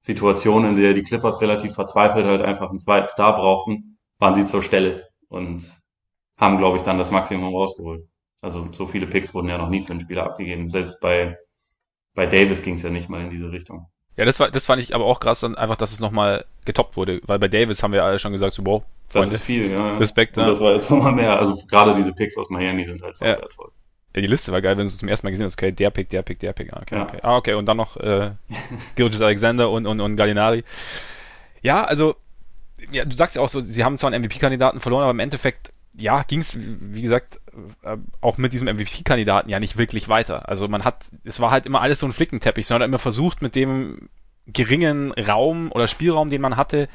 Situation, 0.02 0.66
in 0.66 0.76
der 0.76 0.94
die 0.94 1.04
Clippers 1.04 1.42
relativ 1.42 1.74
verzweifelt 1.74 2.26
halt 2.26 2.42
einfach 2.42 2.70
einen 2.70 2.80
zweiten 2.80 3.08
Star 3.08 3.36
brauchten, 3.36 3.98
waren 4.18 4.36
sie 4.36 4.46
zur 4.46 4.62
Stelle 4.62 5.08
und 5.28 5.64
haben, 6.38 6.58
glaube 6.58 6.78
ich, 6.78 6.84
dann 6.84 6.98
das 6.98 7.12
Maximum 7.12 7.54
rausgeholt. 7.54 8.08
Also 8.42 8.70
so 8.72 8.88
viele 8.88 9.08
Picks 9.08 9.34
wurden 9.34 9.50
ja 9.50 9.58
noch 9.58 9.70
nie 9.70 9.84
für 9.84 9.92
einen 9.92 10.00
Spieler 10.00 10.24
abgegeben. 10.24 10.70
Selbst 10.70 11.02
bei, 11.02 11.38
bei 12.16 12.26
Davis 12.26 12.64
ging 12.64 12.76
es 12.76 12.84
ja 12.84 12.90
nicht 12.90 13.10
mal 13.10 13.22
in 13.22 13.30
diese 13.30 13.52
Richtung. 13.52 13.88
Ja, 14.16 14.26
das, 14.26 14.40
war, 14.40 14.50
das 14.50 14.66
fand 14.66 14.82
ich 14.82 14.96
aber 14.96 15.06
auch 15.06 15.20
krass, 15.20 15.42
dann 15.42 15.56
einfach, 15.56 15.76
dass 15.76 15.92
es 15.92 16.00
nochmal 16.00 16.46
getoppt 16.66 16.98
wurde, 16.98 17.22
weil 17.26 17.40
bei 17.40 17.48
Davis 17.48 17.84
haben 17.84 17.94
wir 17.94 18.04
alle 18.04 18.20
schon 18.20 18.34
gesagt, 18.34 18.54
so, 18.54 18.66
wow, 18.66 18.84
Freunde, 19.08 19.30
das 19.32 19.40
ist 19.40 19.46
viel, 19.46 19.72
ja. 19.72 19.98
Respekt. 19.98 20.38
Und 20.38 20.48
das 20.48 20.60
war 20.60 20.74
jetzt 20.74 20.90
nochmal 20.90 21.14
mehr. 21.14 21.40
Also 21.40 21.56
gerade 21.68 21.96
diese 21.96 22.14
Picks 22.14 22.38
aus 22.38 22.50
Miami 22.50 22.86
sind 22.86 23.02
halt 23.02 23.18
so 23.18 23.26
ja. 23.26 23.38
wertvoll. 23.38 23.72
Die 24.16 24.26
Liste 24.26 24.52
war 24.52 24.62
geil, 24.62 24.76
wenn 24.76 24.86
du 24.86 24.88
es 24.88 24.98
zum 24.98 25.08
ersten 25.08 25.28
Mal 25.28 25.32
gesehen 25.32 25.46
hast, 25.46 25.54
okay, 25.54 25.72
der 25.72 25.92
Pick, 25.92 26.10
der 26.10 26.24
Pick, 26.24 26.40
der 26.40 26.54
Pick, 26.54 26.74
ah, 26.74 26.80
okay, 26.82 26.96
ja. 26.96 27.04
okay. 27.04 27.20
Ah, 27.22 27.38
okay, 27.38 27.54
und 27.54 27.66
dann 27.68 27.78
noch 27.78 27.96
äh, 27.98 28.32
Gilgis 28.96 29.22
Alexander 29.22 29.70
und, 29.70 29.86
und, 29.86 30.02
und 30.02 30.16
Gallinari. 30.16 30.64
Ja, 31.62 31.84
also, 31.84 32.16
ja, 32.92 33.06
du 33.06 33.16
sagst 33.16 33.36
ja 33.36 33.42
auch 33.42 33.50
so, 33.50 33.62
sie 33.62 33.84
haben 33.84 33.98
zwar 33.98 34.12
einen 34.12 34.24
MVP-Kandidaten 34.24 34.80
verloren, 34.80 35.04
aber 35.04 35.12
im 35.12 35.20
Endeffekt, 35.20 35.74
ja, 35.96 36.24
ging 36.24 36.40
es, 36.40 36.58
wie 36.58 37.02
gesagt, 37.02 37.40
äh, 37.84 37.98
auch 38.22 38.38
mit 38.38 38.54
diesem 38.54 38.68
MVP-Kandidaten 38.68 39.50
ja 39.50 39.60
nicht 39.60 39.78
wirklich 39.78 40.10
weiter. 40.10 40.50
Also 40.50 40.68
man 40.68 40.86
hat, 40.86 41.12
es 41.24 41.40
war 41.40 41.52
halt 41.52 41.66
immer 41.66 41.82
alles 41.82 42.00
so 42.00 42.08
ein 42.08 42.14
Flickenteppich, 42.14 42.66
sondern 42.66 42.90
immer 42.90 43.00
versucht, 43.00 43.42
mit 43.42 43.56
dem 43.56 44.10
geringen 44.48 45.12
Raum 45.12 45.72
oder 45.72 45.88
Spielraum, 45.88 46.32
den 46.32 46.42
man 46.42 46.58
hatte, 46.58 46.88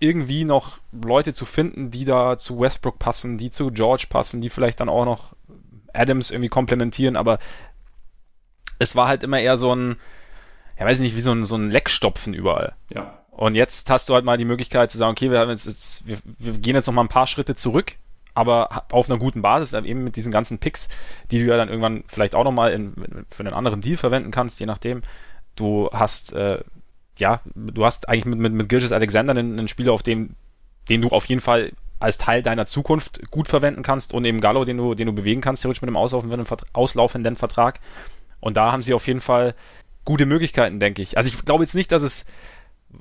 irgendwie 0.00 0.44
noch 0.44 0.78
Leute 0.92 1.32
zu 1.32 1.46
finden, 1.46 1.90
die 1.90 2.04
da 2.04 2.36
zu 2.36 2.60
Westbrook 2.60 2.98
passen, 2.98 3.38
die 3.38 3.50
zu 3.50 3.70
George 3.70 4.06
passen, 4.08 4.40
die 4.40 4.50
vielleicht 4.50 4.80
dann 4.80 4.88
auch 4.88 5.04
noch 5.04 5.34
Adams 5.94 6.30
irgendwie 6.30 6.48
komplementieren, 6.48 7.16
aber 7.16 7.38
es 8.78 8.96
war 8.96 9.08
halt 9.08 9.22
immer 9.22 9.40
eher 9.40 9.56
so 9.56 9.74
ein, 9.74 9.96
ja 10.78 10.84
weiß 10.84 11.00
nicht, 11.00 11.16
wie 11.16 11.20
so 11.20 11.32
ein, 11.32 11.44
so 11.44 11.56
ein 11.56 11.70
Leckstopfen 11.70 12.34
überall. 12.34 12.74
Ja. 12.92 13.20
Und 13.30 13.54
jetzt 13.54 13.90
hast 13.90 14.08
du 14.08 14.14
halt 14.14 14.24
mal 14.24 14.36
die 14.36 14.44
Möglichkeit 14.44 14.90
zu 14.90 14.98
sagen, 14.98 15.12
okay, 15.12 15.30
wir 15.30 15.40
haben 15.40 15.50
jetzt, 15.50 15.66
jetzt 15.66 16.06
wir, 16.06 16.18
wir 16.38 16.52
gehen 16.58 16.74
jetzt 16.74 16.86
noch 16.86 16.94
mal 16.94 17.02
ein 17.02 17.08
paar 17.08 17.26
Schritte 17.26 17.54
zurück 17.54 17.96
aber 18.34 18.84
auf 18.90 19.08
einer 19.08 19.18
guten 19.18 19.42
Basis, 19.42 19.72
eben 19.72 20.04
mit 20.04 20.16
diesen 20.16 20.32
ganzen 20.32 20.58
Picks, 20.58 20.88
die 21.30 21.38
du 21.38 21.46
ja 21.46 21.56
dann 21.56 21.68
irgendwann 21.68 22.04
vielleicht 22.08 22.34
auch 22.34 22.44
nochmal 22.44 22.72
in, 22.72 22.94
für 23.30 23.44
einen 23.44 23.52
anderen 23.52 23.80
Deal 23.80 23.96
verwenden 23.96 24.32
kannst, 24.32 24.58
je 24.60 24.66
nachdem. 24.66 25.02
Du 25.54 25.88
hast, 25.92 26.32
äh, 26.32 26.62
ja, 27.16 27.40
du 27.54 27.84
hast 27.84 28.08
eigentlich 28.08 28.24
mit, 28.24 28.40
mit, 28.40 28.52
mit 28.52 28.68
Gilgis 28.68 28.90
Alexander 28.90 29.30
einen, 29.30 29.58
einen 29.58 29.68
Spieler, 29.68 29.92
auf 29.92 30.02
dem, 30.02 30.34
den 30.88 31.02
du 31.02 31.08
auf 31.08 31.26
jeden 31.26 31.40
Fall 31.40 31.72
als 32.04 32.18
Teil 32.18 32.42
deiner 32.42 32.66
Zukunft 32.66 33.30
gut 33.30 33.48
verwenden 33.48 33.82
kannst 33.82 34.12
und 34.12 34.24
eben 34.24 34.40
Gallo, 34.40 34.64
den 34.64 34.76
du, 34.76 34.94
den 34.94 35.06
du 35.06 35.12
bewegen 35.12 35.40
kannst, 35.40 35.62
theoretisch 35.62 35.82
mit 35.82 35.88
einem 35.88 35.96
auslaufenden, 35.96 36.46
auslaufenden 36.72 37.36
Vertrag. 37.36 37.80
Und 38.40 38.56
da 38.56 38.72
haben 38.72 38.82
sie 38.82 38.94
auf 38.94 39.06
jeden 39.06 39.22
Fall 39.22 39.54
gute 40.04 40.26
Möglichkeiten, 40.26 40.80
denke 40.80 41.02
ich. 41.02 41.16
Also 41.16 41.28
ich 41.28 41.44
glaube 41.44 41.64
jetzt 41.64 41.74
nicht, 41.74 41.90
dass 41.90 42.02
es 42.02 42.26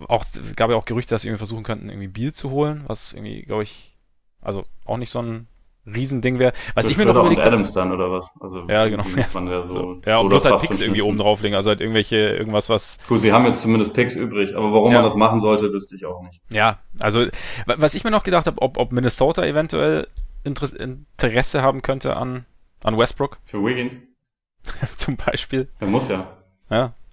auch, 0.07 0.25
gab 0.55 0.69
ja 0.69 0.77
auch 0.77 0.85
Gerüchte, 0.85 1.13
dass 1.13 1.21
sie 1.21 1.27
irgendwie 1.27 1.39
versuchen 1.39 1.63
könnten, 1.63 1.89
irgendwie 1.89 2.07
Biel 2.07 2.33
zu 2.33 2.49
holen, 2.49 2.83
was 2.87 3.13
irgendwie, 3.13 3.41
glaube 3.43 3.63
ich, 3.63 3.97
also 4.41 4.65
auch 4.85 4.97
nicht 4.97 5.09
so 5.09 5.21
ein 5.21 5.47
Riesending 5.85 6.39
wäre. 6.39 6.53
Was 6.75 6.87
ich 6.87 6.97
mir 6.97 7.05
noch 7.05 7.15
überlegt 7.15 7.41
habe. 7.41 7.49
Adams 7.49 7.73
dann 7.73 7.91
oder 7.91 8.09
was? 8.09 8.33
Also 8.39 8.65
ja, 8.69 8.87
genau. 8.87 9.03
Ja, 9.15 9.61
so, 9.63 9.97
ja 10.05 10.17
und 10.19 10.29
bloß 10.29 10.45
halt 10.45 10.61
Picks 10.61 10.79
irgendwie 10.79 11.01
oben 11.01 11.17
drauflegen, 11.17 11.55
also 11.55 11.69
halt 11.69 11.81
irgendwelche, 11.81 12.15
irgendwas, 12.15 12.69
was. 12.69 12.99
Gut, 13.07 13.21
sie 13.21 13.33
haben 13.33 13.45
jetzt 13.45 13.61
zumindest 13.61 13.93
Picks 13.93 14.15
übrig, 14.15 14.55
aber 14.55 14.73
warum 14.73 14.91
ja. 14.91 15.01
man 15.01 15.05
das 15.05 15.15
machen 15.15 15.39
sollte, 15.39 15.71
wüsste 15.73 15.95
ich 15.95 16.05
auch 16.05 16.21
nicht. 16.23 16.41
Ja, 16.51 16.79
also 17.01 17.25
was 17.65 17.95
ich 17.95 18.03
mir 18.03 18.11
noch 18.11 18.23
gedacht 18.23 18.47
habe, 18.47 18.61
ob, 18.61 18.77
ob 18.77 18.91
Minnesota 18.93 19.45
eventuell 19.45 20.07
Interesse 20.43 21.61
haben 21.61 21.81
könnte 21.81 22.15
an, 22.15 22.45
an 22.83 22.97
Westbrook. 22.97 23.37
Für 23.45 23.63
Wiggins. 23.63 23.99
Zum 24.95 25.17
Beispiel. 25.17 25.69
Er 25.79 25.87
muss 25.87 26.09
ja. 26.09 26.27
Ja. 26.69 26.93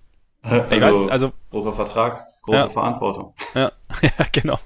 Also, 0.42 0.74
ich 0.74 0.83
weiß, 0.83 1.09
also 1.09 1.33
großer 1.50 1.74
Vertrag, 1.74 2.26
große 2.42 2.56
ja. 2.56 2.68
Verantwortung. 2.70 3.35
Ja. 3.54 3.72
ja, 4.00 4.11
genau. 4.33 4.59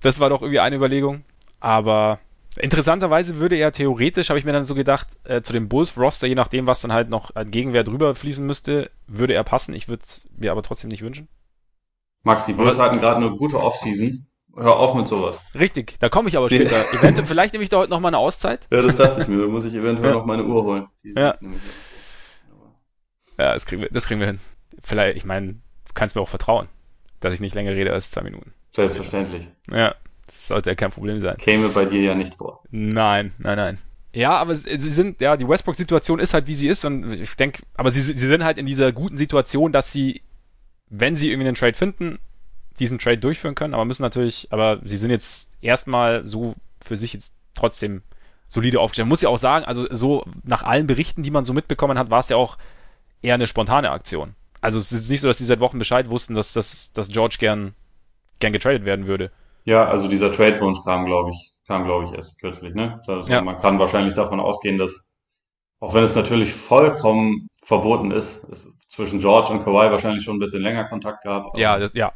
Das 0.00 0.20
war 0.20 0.28
doch 0.28 0.42
irgendwie 0.42 0.60
eine 0.60 0.76
Überlegung. 0.76 1.24
Aber 1.64 2.18
interessanterweise 2.58 3.38
würde 3.38 3.56
er 3.56 3.72
theoretisch, 3.72 4.28
habe 4.28 4.38
ich 4.38 4.44
mir 4.44 4.52
dann 4.52 4.66
so 4.66 4.74
gedacht, 4.74 5.08
äh, 5.24 5.40
zu 5.40 5.54
dem 5.54 5.70
Bulls-Roster, 5.70 6.26
je 6.26 6.34
nachdem, 6.34 6.66
was 6.66 6.82
dann 6.82 6.92
halt 6.92 7.08
noch 7.08 7.34
an 7.34 7.50
Gegenwehr 7.50 7.84
drüber 7.84 8.14
fließen 8.14 8.46
müsste, 8.46 8.90
würde 9.06 9.32
er 9.32 9.44
passen. 9.44 9.74
Ich 9.74 9.88
würde 9.88 10.02
es 10.04 10.26
mir 10.36 10.52
aber 10.52 10.62
trotzdem 10.62 10.88
nicht 10.90 11.00
wünschen. 11.00 11.26
Max, 12.22 12.44
die 12.44 12.52
Bulls 12.52 12.78
hatten 12.78 13.00
gerade 13.00 13.16
eine 13.16 13.30
gute 13.34 13.58
Offseason. 13.58 14.26
Hör 14.54 14.76
auf 14.76 14.94
mit 14.94 15.08
sowas. 15.08 15.40
Richtig, 15.54 15.96
da 16.00 16.10
komme 16.10 16.28
ich 16.28 16.36
aber 16.36 16.50
später. 16.50 16.84
eventuell, 16.92 17.26
vielleicht 17.26 17.54
nehme 17.54 17.64
ich 17.64 17.70
da 17.70 17.78
heute 17.78 17.90
noch 17.90 18.00
mal 18.00 18.08
eine 18.08 18.18
Auszeit. 18.18 18.66
Ja, 18.70 18.82
das 18.82 18.96
dachte 18.96 19.22
ich 19.22 19.28
mir. 19.28 19.40
Da 19.40 19.48
muss 19.48 19.64
ich 19.64 19.74
eventuell 19.74 20.10
ja. 20.10 20.16
noch 20.16 20.26
meine 20.26 20.44
Uhr 20.44 20.64
holen. 20.64 20.86
Ja. 21.02 21.38
Ja, 23.38 23.54
das 23.54 23.64
kriegen, 23.64 23.80
wir, 23.80 23.88
das 23.88 24.06
kriegen 24.06 24.20
wir 24.20 24.26
hin. 24.26 24.40
Vielleicht, 24.82 25.16
ich 25.16 25.24
meine, 25.24 25.54
du 25.54 25.92
kannst 25.94 26.14
mir 26.14 26.20
auch 26.20 26.28
vertrauen, 26.28 26.68
dass 27.20 27.32
ich 27.32 27.40
nicht 27.40 27.54
länger 27.54 27.72
rede 27.72 27.90
als 27.90 28.10
zwei 28.10 28.20
Minuten. 28.20 28.52
Selbstverständlich. 28.74 29.48
Ja, 29.70 29.94
das 30.34 30.48
sollte 30.48 30.70
ja 30.70 30.74
kein 30.74 30.90
Problem 30.90 31.20
sein. 31.20 31.36
Käme 31.36 31.68
bei 31.68 31.84
dir 31.84 32.02
ja 32.02 32.14
nicht 32.14 32.34
vor. 32.34 32.62
Nein, 32.70 33.32
nein, 33.38 33.56
nein. 33.56 33.78
Ja, 34.12 34.32
aber 34.32 34.54
sie 34.54 34.76
sind, 34.76 35.20
ja, 35.20 35.36
die 35.36 35.48
Westbrook-Situation 35.48 36.20
ist 36.20 36.34
halt, 36.34 36.46
wie 36.46 36.54
sie 36.54 36.68
ist. 36.68 36.84
Und 36.84 37.12
ich 37.12 37.34
denke, 37.36 37.62
aber 37.74 37.90
sie, 37.90 38.00
sie 38.00 38.12
sind 38.12 38.44
halt 38.44 38.58
in 38.58 38.66
dieser 38.66 38.92
guten 38.92 39.16
Situation, 39.16 39.72
dass 39.72 39.90
sie, 39.90 40.22
wenn 40.88 41.16
sie 41.16 41.30
irgendwie 41.30 41.48
einen 41.48 41.56
Trade 41.56 41.74
finden, 41.74 42.18
diesen 42.78 42.98
Trade 42.98 43.18
durchführen 43.18 43.54
können. 43.54 43.74
Aber 43.74 43.84
müssen 43.84 44.02
natürlich, 44.02 44.48
aber 44.50 44.80
sie 44.84 44.96
sind 44.96 45.10
jetzt 45.10 45.50
erstmal 45.60 46.26
so 46.26 46.54
für 46.84 46.96
sich 46.96 47.12
jetzt 47.12 47.34
trotzdem 47.54 48.02
solide 48.46 48.80
aufgestellt. 48.80 49.06
Man 49.06 49.10
muss 49.10 49.22
ja 49.22 49.28
auch 49.28 49.38
sagen, 49.38 49.64
also 49.64 49.86
so 49.90 50.24
nach 50.44 50.62
allen 50.62 50.86
Berichten, 50.86 51.22
die 51.22 51.30
man 51.30 51.44
so 51.44 51.52
mitbekommen 51.52 51.98
hat, 51.98 52.10
war 52.10 52.20
es 52.20 52.28
ja 52.28 52.36
auch 52.36 52.58
eher 53.22 53.34
eine 53.34 53.46
spontane 53.46 53.90
Aktion. 53.90 54.34
Also 54.60 54.78
es 54.78 54.92
ist 54.92 55.10
nicht 55.10 55.20
so, 55.20 55.28
dass 55.28 55.38
sie 55.38 55.44
seit 55.44 55.60
Wochen 55.60 55.78
Bescheid 55.78 56.08
wussten, 56.08 56.34
dass, 56.34 56.52
dass, 56.52 56.92
dass 56.92 57.08
George 57.08 57.36
gern, 57.38 57.74
gern 58.38 58.52
getradet 58.52 58.84
werden 58.84 59.06
würde. 59.06 59.30
Ja, 59.64 59.86
also 59.86 60.08
dieser 60.08 60.30
Trade-Wunsch 60.30 60.82
kam, 60.84 61.06
glaube 61.06 61.30
ich, 61.30 61.52
kam, 61.66 61.84
glaube 61.84 62.04
ich, 62.04 62.12
erst 62.12 62.38
kürzlich, 62.38 62.74
ne? 62.74 63.02
Also 63.06 63.32
ja. 63.32 63.40
Man 63.40 63.58
kann 63.58 63.78
wahrscheinlich 63.78 64.14
davon 64.14 64.40
ausgehen, 64.40 64.78
dass, 64.78 65.10
auch 65.80 65.94
wenn 65.94 66.04
es 66.04 66.14
natürlich 66.14 66.52
vollkommen 66.52 67.48
verboten 67.62 68.10
ist, 68.10 68.44
es 68.50 68.70
zwischen 68.88 69.18
George 69.20 69.48
und 69.52 69.64
Kawhi 69.64 69.90
wahrscheinlich 69.90 70.24
schon 70.24 70.36
ein 70.36 70.40
bisschen 70.40 70.62
länger 70.62 70.84
Kontakt 70.84 71.24
gab. 71.24 71.56
Ja, 71.58 71.78
das, 71.78 71.94
ja. 71.94 72.12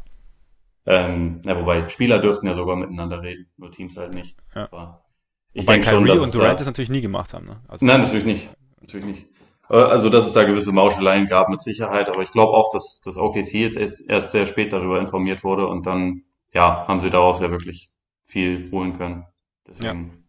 Ähm, 0.86 1.42
ja, 1.44 1.58
wobei 1.58 1.88
Spieler 1.88 2.18
dürften 2.18 2.46
ja 2.46 2.54
sogar 2.54 2.76
miteinander 2.76 3.22
reden, 3.22 3.50
nur 3.56 3.70
Teams 3.70 3.96
halt 3.96 4.14
nicht. 4.14 4.36
Ja. 4.54 4.68
Aber 4.70 5.04
ich 5.52 5.66
denke 5.66 5.88
schon, 5.88 6.06
dass 6.06 6.18
und 6.18 6.34
Durant 6.34 6.52
da, 6.52 6.56
das 6.56 6.66
natürlich 6.66 6.90
nie 6.90 7.00
gemacht 7.00 7.34
haben. 7.34 7.46
Ne? 7.46 7.60
Also 7.68 7.84
nein, 7.84 8.02
natürlich 8.02 8.24
nicht. 8.24 8.48
Natürlich 8.80 9.06
nicht. 9.06 9.26
Also, 9.68 10.08
dass 10.08 10.26
es 10.26 10.32
da 10.32 10.44
gewisse 10.44 10.72
Mauscheleien 10.72 11.26
gab, 11.26 11.50
mit 11.50 11.60
Sicherheit. 11.60 12.08
Aber 12.08 12.22
ich 12.22 12.30
glaube 12.30 12.54
auch, 12.54 12.72
dass 12.72 13.02
das 13.04 13.18
OKC 13.18 13.52
jetzt 13.52 13.76
erst, 13.76 14.00
erst 14.08 14.32
sehr 14.32 14.46
spät 14.46 14.72
darüber 14.72 14.98
informiert 14.98 15.44
wurde 15.44 15.66
und 15.66 15.84
dann, 15.84 16.22
ja, 16.52 16.86
haben 16.86 17.00
sie 17.00 17.10
daraus 17.10 17.40
ja 17.40 17.50
wirklich 17.50 17.90
viel 18.24 18.70
holen 18.70 18.96
können. 18.96 19.26
Deswegen 19.66 20.24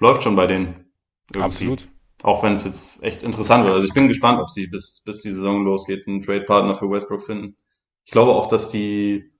ja. 0.00 0.06
läuft 0.06 0.22
schon 0.22 0.36
bei 0.36 0.46
denen. 0.46 0.92
Irgendwie. 1.32 1.42
Absolut. 1.42 1.88
Auch 2.22 2.42
wenn 2.42 2.52
es 2.52 2.64
jetzt 2.64 3.02
echt 3.02 3.22
interessant 3.22 3.64
wird. 3.64 3.74
Also 3.74 3.86
ich 3.86 3.94
bin 3.94 4.08
gespannt, 4.08 4.40
ob 4.40 4.48
sie 4.48 4.66
bis, 4.66 5.02
bis 5.04 5.22
die 5.22 5.32
Saison 5.32 5.64
losgeht 5.64 6.06
einen 6.06 6.22
Trade-Partner 6.22 6.74
für 6.74 6.90
Westbrook 6.90 7.22
finden. 7.22 7.56
Ich 8.04 8.12
glaube 8.12 8.32
auch, 8.32 8.46
dass 8.46 8.68
die 8.68 9.32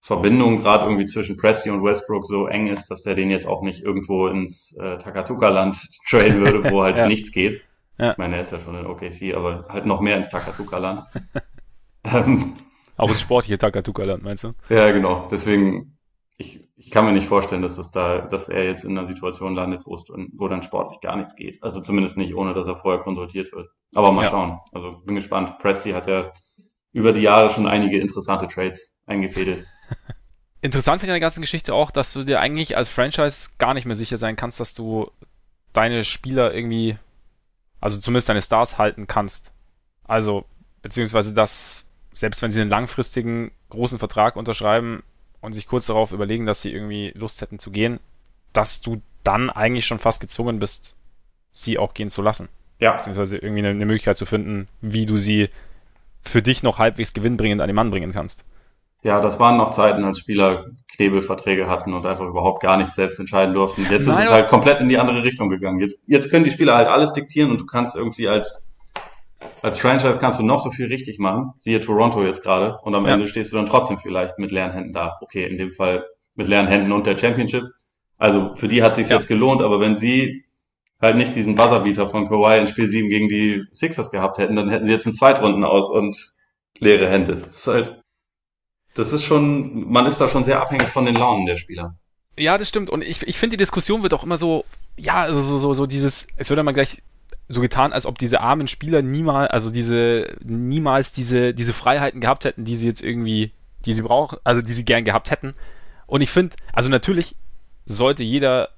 Verbindung 0.00 0.60
gerade 0.60 0.84
irgendwie 0.84 1.06
zwischen 1.06 1.36
Presti 1.36 1.70
und 1.70 1.82
Westbrook 1.82 2.26
so 2.26 2.46
eng 2.46 2.66
ist, 2.66 2.90
dass 2.90 3.02
der 3.02 3.14
den 3.14 3.30
jetzt 3.30 3.46
auch 3.46 3.62
nicht 3.62 3.82
irgendwo 3.82 4.28
ins 4.28 4.76
äh, 4.76 4.98
Takatuka-Land 4.98 5.78
traden 6.08 6.40
würde, 6.40 6.70
wo 6.70 6.82
halt 6.82 6.96
ja. 6.98 7.06
nichts 7.06 7.32
geht. 7.32 7.62
Ja. 7.98 8.12
Ich 8.12 8.18
meine, 8.18 8.36
er 8.36 8.42
ist 8.42 8.52
ja 8.52 8.60
schon 8.60 8.76
in 8.76 8.86
OKC, 8.86 9.34
aber 9.34 9.64
halt 9.68 9.86
noch 9.86 10.00
mehr 10.00 10.16
ins 10.16 10.28
Takatuka-Land. 10.28 11.04
ähm, 12.04 12.54
auch 12.96 13.10
ins 13.10 13.20
sportliche 13.20 13.58
Takatuka-Land, 13.58 14.22
meinst 14.22 14.44
du? 14.44 14.52
Ja, 14.68 14.90
genau. 14.92 15.28
Deswegen, 15.30 15.98
ich, 16.36 16.68
ich 16.76 16.90
kann 16.90 17.04
mir 17.04 17.12
nicht 17.12 17.26
vorstellen, 17.26 17.62
dass 17.62 17.76
das 17.76 17.90
da, 17.90 18.20
dass 18.20 18.48
er 18.48 18.64
jetzt 18.64 18.84
in 18.84 18.96
einer 18.96 19.06
Situation 19.06 19.54
landet, 19.54 19.86
wo 19.86 19.94
es 19.94 20.04
wo 20.32 20.48
dann 20.48 20.62
sportlich 20.62 21.00
gar 21.00 21.16
nichts 21.16 21.36
geht. 21.36 21.62
Also 21.62 21.80
zumindest 21.80 22.16
nicht, 22.16 22.34
ohne 22.34 22.54
dass 22.54 22.66
er 22.66 22.76
vorher 22.76 23.02
konsultiert 23.02 23.52
wird. 23.52 23.68
Aber 23.94 24.12
mal 24.12 24.24
ja. 24.24 24.30
schauen. 24.30 24.60
Also 24.72 24.98
bin 25.04 25.14
gespannt. 25.14 25.58
Presti 25.58 25.92
hat 25.92 26.06
ja 26.06 26.32
über 26.92 27.12
die 27.12 27.22
Jahre 27.22 27.50
schon 27.50 27.66
einige 27.66 27.98
interessante 27.98 28.48
Trades 28.48 29.00
eingefädelt. 29.06 29.66
Interessant 30.64 31.00
finde 31.00 31.12
ich 31.12 31.16
an 31.16 31.20
der 31.20 31.26
ganzen 31.26 31.42
Geschichte 31.42 31.74
auch, 31.74 31.90
dass 31.90 32.14
du 32.14 32.24
dir 32.24 32.40
eigentlich 32.40 32.74
als 32.78 32.88
Franchise 32.88 33.50
gar 33.58 33.74
nicht 33.74 33.84
mehr 33.84 33.96
sicher 33.96 34.16
sein 34.16 34.34
kannst, 34.34 34.60
dass 34.60 34.72
du 34.72 35.10
deine 35.74 36.04
Spieler 36.04 36.54
irgendwie, 36.54 36.96
also 37.80 38.00
zumindest 38.00 38.30
deine 38.30 38.40
Stars 38.40 38.78
halten 38.78 39.06
kannst. 39.06 39.52
Also, 40.04 40.46
beziehungsweise 40.80 41.34
dass, 41.34 41.86
selbst 42.14 42.40
wenn 42.42 42.50
sie 42.50 42.60
einen 42.60 42.70
langfristigen 42.70 43.50
großen 43.70 43.98
Vertrag 43.98 44.36
unterschreiben 44.36 45.02
und 45.40 45.52
sich 45.52 45.66
kurz 45.66 45.86
darauf 45.86 46.12
überlegen, 46.12 46.46
dass 46.46 46.62
sie 46.62 46.72
irgendwie 46.72 47.12
Lust 47.14 47.40
hätten 47.42 47.58
zu 47.58 47.70
gehen, 47.70 48.00
dass 48.52 48.80
du 48.80 49.02
dann 49.24 49.50
eigentlich 49.50 49.84
schon 49.86 49.98
fast 49.98 50.20
gezwungen 50.20 50.58
bist, 50.58 50.94
sie 51.52 51.78
auch 51.78 51.92
gehen 51.92 52.10
zu 52.10 52.22
lassen. 52.22 52.48
Ja. 52.78 52.92
Beziehungsweise 52.92 53.38
irgendwie 53.38 53.60
eine, 53.60 53.70
eine 53.70 53.86
Möglichkeit 53.86 54.16
zu 54.16 54.26
finden, 54.26 54.68
wie 54.80 55.04
du 55.04 55.16
sie 55.16 55.48
für 56.22 56.42
dich 56.42 56.62
noch 56.62 56.78
halbwegs 56.78 57.12
gewinnbringend 57.12 57.60
an 57.60 57.68
den 57.68 57.76
Mann 57.76 57.90
bringen 57.90 58.12
kannst. 58.12 58.44
Ja, 59.02 59.20
das 59.20 59.38
waren 59.38 59.58
noch 59.58 59.72
Zeiten, 59.72 60.02
als 60.04 60.18
Spieler 60.18 60.70
Knebelverträge 60.88 61.68
hatten 61.68 61.92
und 61.92 62.06
einfach 62.06 62.24
überhaupt 62.24 62.62
gar 62.62 62.78
nichts 62.78 62.94
selbst 62.94 63.20
entscheiden 63.20 63.54
durften. 63.54 63.82
Jetzt 63.90 64.06
Nein, 64.06 64.18
ist 64.18 64.24
es 64.24 64.30
halt 64.30 64.48
komplett 64.48 64.80
in 64.80 64.88
die 64.88 64.98
andere 64.98 65.22
Richtung 65.22 65.50
gegangen. 65.50 65.78
Jetzt, 65.78 66.02
jetzt 66.06 66.30
können 66.30 66.44
die 66.44 66.50
Spieler 66.50 66.74
halt 66.74 66.88
alles 66.88 67.12
diktieren 67.12 67.50
und 67.50 67.60
du 67.60 67.66
kannst 67.66 67.96
irgendwie 67.96 68.28
als, 68.28 68.66
als 69.62 69.78
Franchise 69.78 70.18
kannst 70.18 70.38
du 70.38 70.42
noch 70.42 70.62
so 70.62 70.70
viel 70.70 70.86
richtig 70.86 71.18
machen. 71.18 71.52
Siehe 71.56 71.80
Toronto 71.80 72.22
jetzt 72.22 72.42
gerade. 72.42 72.78
Und 72.82 72.94
am 72.94 73.06
ja. 73.06 73.14
Ende 73.14 73.26
stehst 73.26 73.52
du 73.52 73.56
dann 73.56 73.66
trotzdem 73.66 73.98
vielleicht 73.98 74.38
mit 74.38 74.50
leeren 74.50 74.72
Händen 74.72 74.92
da. 74.92 75.18
Okay, 75.20 75.46
in 75.46 75.58
dem 75.58 75.72
Fall 75.72 76.04
mit 76.34 76.48
leeren 76.48 76.66
Händen 76.66 76.92
und 76.92 77.06
der 77.06 77.16
Championship. 77.16 77.64
Also 78.18 78.54
für 78.54 78.68
die 78.68 78.82
hat 78.82 78.94
sich 78.94 79.08
ja. 79.08 79.16
jetzt 79.16 79.28
gelohnt, 79.28 79.62
aber 79.62 79.80
wenn 79.80 79.96
sie 79.96 80.44
halt 81.00 81.16
nicht 81.16 81.34
diesen 81.34 81.54
Buzzerbeater 81.54 82.08
von 82.08 82.28
Kawhi 82.28 82.58
in 82.58 82.66
Spiel 82.66 82.88
7 82.88 83.08
gegen 83.08 83.28
die 83.28 83.64
Sixers 83.72 84.10
gehabt 84.10 84.38
hätten, 84.38 84.56
dann 84.56 84.70
hätten 84.70 84.86
sie 84.86 84.92
jetzt 84.92 85.06
einen 85.06 85.14
Zweitrunden 85.14 85.64
aus 85.64 85.90
und 85.90 86.16
leere 86.78 87.08
Hände. 87.08 87.36
Das 87.36 87.56
ist 87.56 87.66
halt 87.66 88.04
das 88.94 89.12
ist 89.12 89.24
schon, 89.24 89.90
man 89.90 90.06
ist 90.06 90.20
da 90.20 90.28
schon 90.28 90.44
sehr 90.44 90.60
abhängig 90.60 90.88
von 90.88 91.04
den 91.04 91.16
Launen 91.16 91.46
der 91.46 91.56
Spieler. 91.56 91.96
Ja, 92.38 92.58
das 92.58 92.68
stimmt. 92.68 92.90
Und 92.90 93.02
ich, 93.02 93.22
ich 93.22 93.38
finde, 93.38 93.56
die 93.56 93.62
Diskussion 93.62 94.02
wird 94.02 94.14
auch 94.14 94.24
immer 94.24 94.38
so, 94.38 94.64
ja, 94.96 95.22
also 95.22 95.40
so, 95.40 95.58
so, 95.58 95.74
so 95.74 95.86
dieses, 95.86 96.26
es 96.36 96.50
wird 96.50 96.60
immer 96.60 96.72
gleich 96.72 97.02
so 97.48 97.60
getan, 97.60 97.92
als 97.92 98.06
ob 98.06 98.18
diese 98.18 98.40
armen 98.40 98.68
Spieler 98.68 99.02
niemals, 99.02 99.50
also 99.50 99.70
diese, 99.70 100.36
niemals 100.42 101.12
diese, 101.12 101.54
diese 101.54 101.72
Freiheiten 101.72 102.20
gehabt 102.20 102.44
hätten, 102.44 102.64
die 102.64 102.76
sie 102.76 102.86
jetzt 102.86 103.02
irgendwie, 103.02 103.52
die 103.84 103.92
sie 103.92 104.02
brauchen, 104.02 104.38
also 104.44 104.62
die 104.62 104.72
sie 104.72 104.84
gern 104.84 105.04
gehabt 105.04 105.30
hätten. 105.30 105.52
Und 106.06 106.22
ich 106.22 106.30
finde, 106.30 106.56
also 106.72 106.88
natürlich 106.88 107.36
sollte 107.86 108.22
jeder 108.22 108.70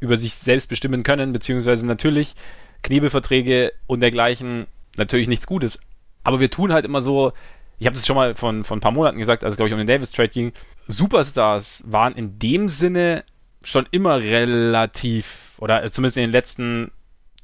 über 0.00 0.16
sich 0.16 0.34
selbst 0.34 0.68
bestimmen 0.68 1.02
können, 1.02 1.32
beziehungsweise 1.32 1.86
natürlich 1.86 2.34
Knebelverträge 2.82 3.72
und 3.86 4.00
dergleichen 4.00 4.66
natürlich 4.96 5.28
nichts 5.28 5.46
Gutes. 5.46 5.80
Aber 6.22 6.40
wir 6.40 6.50
tun 6.50 6.72
halt 6.72 6.84
immer 6.84 7.02
so, 7.02 7.32
ich 7.78 7.86
habe 7.86 7.96
das 7.96 8.06
schon 8.06 8.16
mal 8.16 8.34
von, 8.34 8.64
von 8.64 8.78
ein 8.78 8.80
paar 8.80 8.92
Monaten 8.92 9.18
gesagt, 9.18 9.42
als 9.42 9.54
es, 9.54 9.56
glaube 9.56 9.68
ich, 9.68 9.72
um 9.72 9.78
den 9.78 9.86
Davis 9.86 10.12
Trade 10.12 10.28
ging. 10.28 10.52
Superstars 10.86 11.82
waren 11.86 12.14
in 12.14 12.38
dem 12.38 12.68
Sinne 12.68 13.24
schon 13.62 13.86
immer 13.90 14.20
relativ, 14.20 15.54
oder 15.58 15.90
zumindest 15.90 16.16
in 16.16 16.24
den 16.24 16.32
letzten 16.32 16.92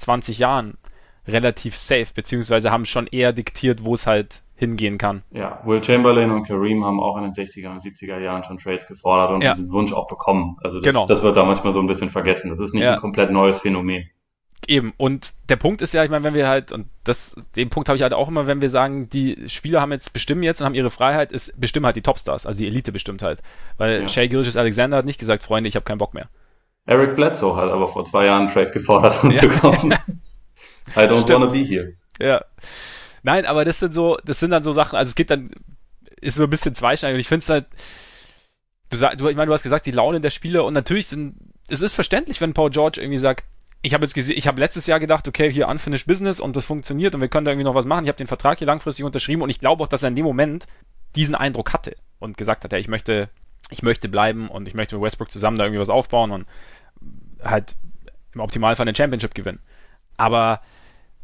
20 0.01 0.39
Jahren, 0.39 0.79
relativ 1.27 1.77
safe, 1.77 2.09
beziehungsweise 2.15 2.71
haben 2.71 2.87
schon 2.87 3.07
eher 3.07 3.33
diktiert, 3.33 3.85
wo 3.85 3.95
es 3.95 4.07
halt 4.07 4.43
hingehen 4.57 4.99
kann. 4.99 5.23
Ja, 5.31 5.61
Will 5.65 5.83
Chamberlain 5.83 6.31
und 6.31 6.47
Kareem 6.47 6.85
haben 6.85 7.01
auch 7.01 7.17
in 7.17 7.25
den 7.25 7.33
60er 7.33 7.71
und 7.71 7.83
70er 7.83 8.19
Jahren 8.19 8.45
schon 8.45 8.59
Trades 8.59 8.87
gefordert 8.87 9.31
und 9.31 9.43
ja. 9.43 9.55
diesen 9.55 9.73
Wunsch 9.73 9.93
auch 9.93 10.07
bekommen. 10.07 10.59
Also 10.63 10.81
das, 10.81 10.87
genau. 10.87 11.07
das 11.07 11.23
wird 11.23 11.37
da 11.37 11.45
manchmal 11.45 11.73
so 11.73 11.81
ein 11.81 11.87
bisschen 11.87 12.11
vergessen. 12.11 12.51
Das 12.51 12.61
ist 12.61 12.75
nicht 12.75 12.83
ja. 12.83 12.95
ein 12.95 13.01
komplett 13.01 13.31
neues 13.31 13.59
Phänomen. 13.59 14.11
Eben, 14.69 14.93
und 14.99 15.33
der 15.49 15.57
Punkt 15.57 15.81
ist 15.81 15.95
ja, 15.95 16.05
ich 16.05 16.11
meine, 16.11 16.23
wenn 16.23 16.35
wir 16.35 16.47
halt, 16.47 16.71
und 16.71 16.87
das, 17.05 17.35
den 17.57 17.71
Punkt 17.71 17.89
habe 17.89 17.97
ich 17.97 18.03
halt 18.03 18.13
auch 18.13 18.29
immer, 18.29 18.47
wenn 18.47 18.61
wir 18.61 18.69
sagen, 18.69 19.09
die 19.09 19.49
Spieler 19.49 19.81
haben 19.81 19.93
jetzt, 19.93 20.13
bestimmen 20.13 20.43
jetzt 20.43 20.61
und 20.61 20.67
haben 20.67 20.75
ihre 20.75 20.91
Freiheit, 20.91 21.33
ist, 21.33 21.59
bestimmen 21.59 21.87
halt 21.87 21.97
die 21.97 22.03
Topstars, 22.03 22.45
also 22.45 22.59
die 22.59 22.67
Elite 22.67 22.93
bestimmt 22.93 23.23
halt. 23.23 23.41
Weil 23.79 24.03
ja. 24.03 24.09
Shea 24.09 24.27
Gilgis 24.27 24.59
Alexander 24.59 24.99
hat 24.99 25.07
nicht 25.07 25.19
gesagt, 25.19 25.43
Freunde, 25.43 25.69
ich 25.69 25.77
habe 25.77 25.85
keinen 25.85 25.99
Bock 25.99 26.13
mehr. 26.13 26.27
Eric 26.91 27.15
Bledsoe 27.15 27.55
hat 27.55 27.71
aber 27.71 27.87
vor 27.87 28.05
zwei 28.05 28.27
Jahren 28.27 28.47
einen 28.47 28.53
Trade 28.53 28.73
gefordert 28.73 29.23
und 29.23 29.31
ja. 29.31 29.43
bekommen. 29.43 29.93
I 30.97 31.01
don't 31.01 31.21
Stimmt. 31.21 31.31
wanna 31.31 31.47
be 31.47 31.59
here. 31.59 31.93
Ja. 32.21 32.45
Nein, 33.23 33.47
aber 33.47 33.65
das 33.65 33.79
sind 33.79 33.95
so, 33.95 34.19
das 34.25 34.41
sind 34.41 34.51
dann 34.51 34.65
so 34.65 34.73
Sachen, 34.73 34.97
also 34.97 35.09
es 35.09 35.15
geht 35.15 35.31
dann, 35.31 35.53
ist 36.21 36.37
mir 36.37 36.45
ein 36.45 36.51
bisschen 36.51 36.75
zweischneidig 36.75 37.15
und 37.15 37.21
ich 37.21 37.29
finde 37.29 37.45
es 37.45 37.49
halt, 37.49 37.67
du, 38.91 39.29
ich 39.29 39.37
meine, 39.37 39.47
du 39.47 39.53
hast 39.53 39.63
gesagt, 39.63 39.87
die 39.87 39.93
Laune 39.93 40.21
der 40.21 40.31
Spieler 40.31 40.65
und 40.65 40.75
natürlich 40.75 41.07
sind, 41.07 41.37
es 41.69 41.81
ist 41.81 41.95
verständlich, 41.95 42.41
wenn 42.41 42.55
Paul 42.55 42.71
George 42.71 43.01
irgendwie 43.01 43.19
sagt, 43.19 43.45
ich 43.83 43.95
habe 43.95 44.05
jetzt 44.05 44.15
gesehen, 44.15 44.37
ich 44.37 44.49
habe 44.49 44.59
letztes 44.59 44.87
Jahr 44.87 44.99
gedacht, 44.99 45.29
okay, 45.29 45.51
hier 45.53 45.69
Unfinished 45.69 46.09
Business 46.09 46.41
und 46.41 46.57
das 46.57 46.67
funktioniert 46.67 47.15
und 47.15 47.21
wir 47.21 47.29
können 47.29 47.45
da 47.45 47.53
irgendwie 47.53 47.65
noch 47.65 47.77
was 47.77 47.85
machen. 47.85 48.05
Ich 48.05 48.09
habe 48.09 48.19
den 48.19 48.27
Vertrag 48.27 48.59
hier 48.59 48.67
langfristig 48.67 49.05
unterschrieben 49.05 49.43
und 49.43 49.51
ich 49.51 49.61
glaube 49.61 49.85
auch, 49.85 49.89
dass 49.89 50.03
er 50.03 50.09
in 50.09 50.17
dem 50.17 50.25
Moment 50.25 50.67
diesen 51.15 51.37
Eindruck 51.37 51.73
hatte 51.73 51.95
und 52.19 52.37
gesagt 52.37 52.65
hat, 52.65 52.73
ja, 52.73 52.79
ich 52.79 52.89
möchte, 52.89 53.31
ich 53.71 53.83
möchte 53.83 54.09
bleiben 54.09 54.49
und 54.49 54.67
ich 54.67 54.75
möchte 54.75 54.97
mit 54.97 55.05
Westbrook 55.05 55.31
zusammen 55.31 55.57
da 55.57 55.65
irgendwie 55.65 55.81
was 55.81 55.89
aufbauen 55.89 56.33
und 56.33 56.47
halt 57.43 57.77
im 58.35 58.41
Optimalfall 58.41 58.85
eine 58.85 58.97
Championship 58.97 59.35
gewinnen. 59.35 59.61
Aber 60.17 60.61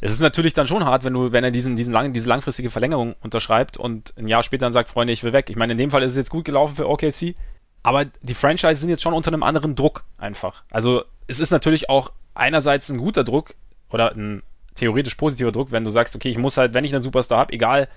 es 0.01 0.13
ist 0.13 0.21
natürlich 0.21 0.53
dann 0.53 0.69
schon 0.69 0.85
hart, 0.85 1.05
wenn 1.05 1.15
du, 1.15 1.33
wenn 1.33 1.45
er 1.45 1.51
diesen, 1.51 1.77
diesen 1.77 1.93
langen, 1.93 2.13
diese 2.13 2.29
langfristige 2.29 2.71
Verlängerung 2.71 3.15
unterschreibt 3.23 3.77
und 3.77 4.13
ein 4.17 4.29
Jahr 4.29 4.43
später 4.43 4.67
dann 4.67 4.73
sagt, 4.73 4.91
Freunde, 4.91 5.13
ich 5.13 5.25
will 5.25 5.33
weg. 5.33 5.49
Ich 5.49 5.57
meine, 5.57 5.73
in 5.73 5.79
dem 5.79 5.91
Fall 5.91 6.03
ist 6.03 6.13
es 6.13 6.17
jetzt 6.17 6.31
gut 6.31 6.45
gelaufen 6.45 6.77
für 6.77 6.89
OKC, 6.89 7.35
aber 7.83 8.05
die 8.23 8.35
Franchise 8.35 8.77
sind 8.77 8.91
jetzt 8.91 9.03
schon 9.03 9.15
unter 9.15 9.31
einem 9.31 9.43
anderen 9.43 9.75
Druck 9.75 10.05
einfach. 10.19 10.65
Also 10.71 11.05
es 11.27 11.41
ist 11.41 11.51
natürlich 11.51 11.89
auch 11.89 12.13
einerseits 12.35 12.91
ein 12.91 12.99
guter 12.99 13.25
Druck 13.25 13.55
oder 13.91 14.13
ein 14.15 14.43
theoretisch 14.75 15.15
positiver 15.15 15.53
Druck, 15.53 15.73
wenn 15.73 15.85
du 15.85 15.91
sagst, 15.91 16.15
okay, 16.15 16.29
ich 16.29 16.39
muss 16.39 16.57
halt, 16.57 16.75
wenn 16.75 16.85
ich 16.85 16.93
einen 16.93 17.03
Superstar 17.03 17.39
habe, 17.39 17.55
egal 17.55 17.89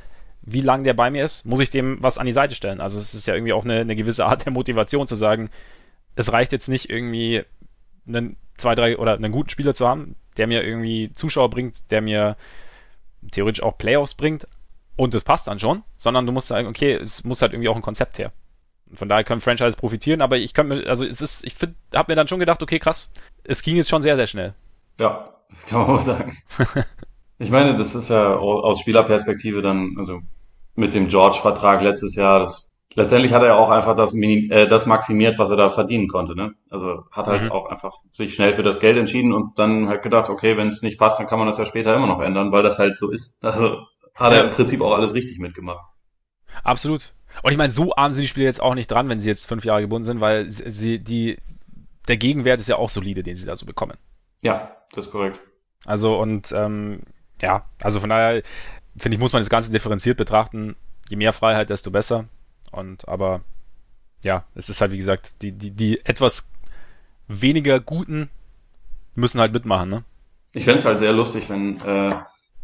wie 0.42 0.62
lang 0.62 0.86
der 0.86 0.94
bei 0.94 1.12
mir 1.12 1.26
ist, 1.26 1.46
muss 1.46 1.60
ich 1.60 1.70
dem 1.70 2.02
was 2.02 2.18
an 2.18 2.26
die 2.26 2.32
Seite 2.32 2.56
stellen. 2.56 2.80
Also 2.80 2.98
es 2.98 3.14
ist 3.14 3.28
ja 3.28 3.34
irgendwie 3.34 3.52
auch 3.52 3.66
eine, 3.66 3.82
eine 3.82 3.96
gewisse 3.96 4.26
Art 4.26 4.46
der 4.46 4.54
Motivation 4.54 5.06
zu 5.06 5.16
sagen, 5.16 5.50
es 6.16 6.32
reicht 6.32 6.54
jetzt 6.54 6.70
nicht 6.70 6.90
irgendwie 6.90 7.44
einen 8.10 8.36
zwei, 8.58 8.76
drei 8.76 8.98
oder 8.98 9.14
einen 9.14 9.32
guten 9.32 9.50
Spieler 9.50 9.74
zu 9.74 9.88
haben, 9.88 10.16
der 10.38 10.48
mir 10.48 10.64
irgendwie 10.64 11.12
Zuschauer 11.14 11.50
bringt, 11.50 11.92
der 11.92 12.02
mir 12.02 12.36
theoretisch 13.32 13.64
auch 13.64 13.78
Playoffs 13.78 14.16
bringt 14.16 14.48
und 14.96 15.14
das 15.14 15.24
passt 15.24 15.48
dann 15.48 15.60
schon, 15.60 15.84
sondern 15.98 16.26
du 16.26 16.32
musst 16.32 16.48
sagen, 16.48 16.68
okay, 16.68 16.94
es 16.94 17.24
muss 17.24 17.42
halt 17.42 17.54
irgendwie 17.54 17.70
auch 17.70 17.76
ein 17.76 17.82
Konzept 17.82 18.20
her. 18.20 18.32
Von 18.94 19.08
daher 19.08 19.24
können 19.24 19.42
Franchise 19.42 19.78
profitieren, 19.78 20.22
aber 20.22 20.38
ich 20.38 20.54
könnte 20.54 20.76
mir, 20.76 20.90
also 20.90 21.06
es 21.06 21.22
ist, 21.22 21.46
ich 21.46 21.56
habe 21.94 22.12
mir 22.12 22.16
dann 22.16 22.28
schon 22.28 22.40
gedacht, 22.40 22.62
okay, 22.64 22.80
krass, 22.80 23.12
es 23.44 23.62
ging 23.62 23.76
jetzt 23.76 23.90
schon 23.90 24.02
sehr, 24.02 24.16
sehr 24.16 24.28
schnell. 24.28 24.54
Ja, 25.00 25.36
das 25.52 25.66
kann 25.68 25.82
man 25.82 25.90
auch 25.92 26.02
sagen. 26.02 26.38
ich 27.40 27.50
meine, 27.50 27.76
das 27.76 27.96
ist 27.96 28.10
ja 28.10 28.36
aus 28.36 28.80
Spielerperspektive 28.80 29.62
dann, 29.62 29.96
also 29.98 30.22
mit 30.76 30.94
dem 30.94 31.08
George-Vertrag 31.08 31.82
letztes 31.82 32.16
Jahr, 32.16 32.40
das 32.40 32.69
letztendlich 32.96 33.34
hat 33.34 33.42
er 33.42 33.50
ja 33.50 33.56
auch 33.56 33.70
einfach 33.70 33.96
das, 33.96 34.14
Minim 34.14 34.52
äh, 34.52 34.68
das 34.68 34.86
maximiert, 34.86 35.40
was 35.40 35.50
er 35.50 35.58
da 35.58 35.70
verdienen 35.70 36.08
konnte. 36.08 36.36
Ne? 36.36 36.54
Also 36.70 37.06
hat 37.12 37.28
halt 37.28 37.44
mhm. 37.44 37.52
auch 37.52 37.70
einfach 37.70 37.98
sich 38.12 38.34
schnell 38.34 38.54
für 38.54 38.64
das 38.64 38.80
Geld 38.80 38.98
entschieden 38.98 39.34
und 39.34 39.60
dann 39.60 39.88
halt 39.88 40.02
gedacht, 40.02 40.30
okay, 40.30 40.58
wenn 40.58 40.68
es 40.68 40.82
nicht 40.82 40.98
passt, 40.98 41.20
dann 41.20 41.28
kann 41.28 41.40
man 41.40 41.48
das 41.48 41.58
ja 41.58 41.66
später 41.66 41.96
immer 41.96 42.08
noch 42.08 42.22
ändern, 42.22 42.52
weil 42.52 42.64
das 42.64 42.80
halt 42.80 42.98
so 42.98 43.10
ist. 43.10 43.44
Also 43.44 43.78
hat 44.16 44.34
er 44.34 44.46
im 44.46 44.50
Prinzip 44.50 44.82
auch 44.82 44.94
alles 44.94 45.14
richtig 45.14 45.40
mitgemacht. 45.40 45.86
Absolut. 46.64 47.14
Und 47.44 47.52
ich 47.52 47.58
meine, 47.58 47.72
so 47.72 47.96
arm 47.96 48.12
sind 48.12 48.24
die 48.24 48.28
Spieler 48.28 48.48
jetzt 48.48 48.62
auch 48.62 48.76
nicht 48.76 48.92
dran, 48.92 49.08
wenn 49.08 49.20
sie 49.20 49.30
jetzt 49.30 49.46
fünf 49.46 49.64
Jahre 49.64 49.82
gebunden 49.82 50.06
sind, 50.06 50.20
weil 50.20 50.50
sie 50.50 51.00
die 51.00 51.38
der 52.08 52.18
Gegenwert 52.18 52.60
ist 52.60 52.68
ja 52.68 52.78
auch 52.78 52.90
solide, 52.90 53.24
den 53.24 53.36
sie 53.36 53.46
da 53.46 53.56
so 53.56 53.66
bekommen. 53.66 53.98
Ja, 54.42 54.76
das 54.94 55.06
ist 55.06 55.12
korrekt. 55.12 55.40
Also 55.86 56.20
und 56.20 56.52
ähm, 56.52 57.02
ja, 57.42 57.66
also 57.82 58.00
von 58.00 58.10
daher 58.10 58.42
finde 58.98 59.16
ich, 59.16 59.22
muss 59.22 59.32
man 59.32 59.42
das 59.42 59.50
Ganze 59.50 59.72
differenziert 59.72 60.18
betrachten. 60.18 60.76
Je 61.08 61.16
mehr 61.16 61.34
Freiheit, 61.34 61.70
desto 61.70 61.92
besser. 61.92 62.26
Und 62.72 63.08
aber 63.08 63.42
ja, 64.24 64.46
es 64.56 64.70
ist 64.70 64.82
halt 64.82 64.92
wie 64.92 64.98
gesagt, 64.98 65.42
die, 65.42 65.52
die, 65.52 65.72
die 65.72 66.06
etwas 66.06 66.50
weniger 67.28 67.80
guten 67.80 68.30
müssen 69.16 69.40
halt 69.40 69.54
mitmachen, 69.54 69.90
ne? 69.90 70.04
Ich 70.52 70.66
fände 70.66 70.80
es 70.80 70.86
halt 70.86 71.00
sehr 71.00 71.14
lustig, 71.14 71.50
wenn 71.50 71.80
äh, 71.82 72.16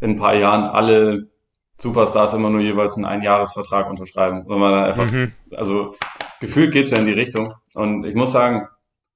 in 0.01 0.11
ein 0.11 0.15
paar 0.15 0.35
Jahren 0.35 0.63
alle 0.63 1.29
Superstars 1.77 2.33
immer 2.33 2.49
nur 2.49 2.61
jeweils 2.61 2.95
einen 2.95 3.05
Einjahresvertrag 3.05 3.89
unterschreiben. 3.89 4.45
Wenn 4.47 4.59
man 4.59 4.73
einfach, 4.73 5.11
mhm. 5.11 5.33
also 5.51 5.95
gefühlt 6.39 6.71
geht's 6.71 6.91
ja 6.91 6.97
in 6.97 7.05
die 7.05 7.13
Richtung. 7.13 7.53
Und 7.73 8.05
ich 8.05 8.15
muss 8.15 8.31
sagen, 8.31 8.67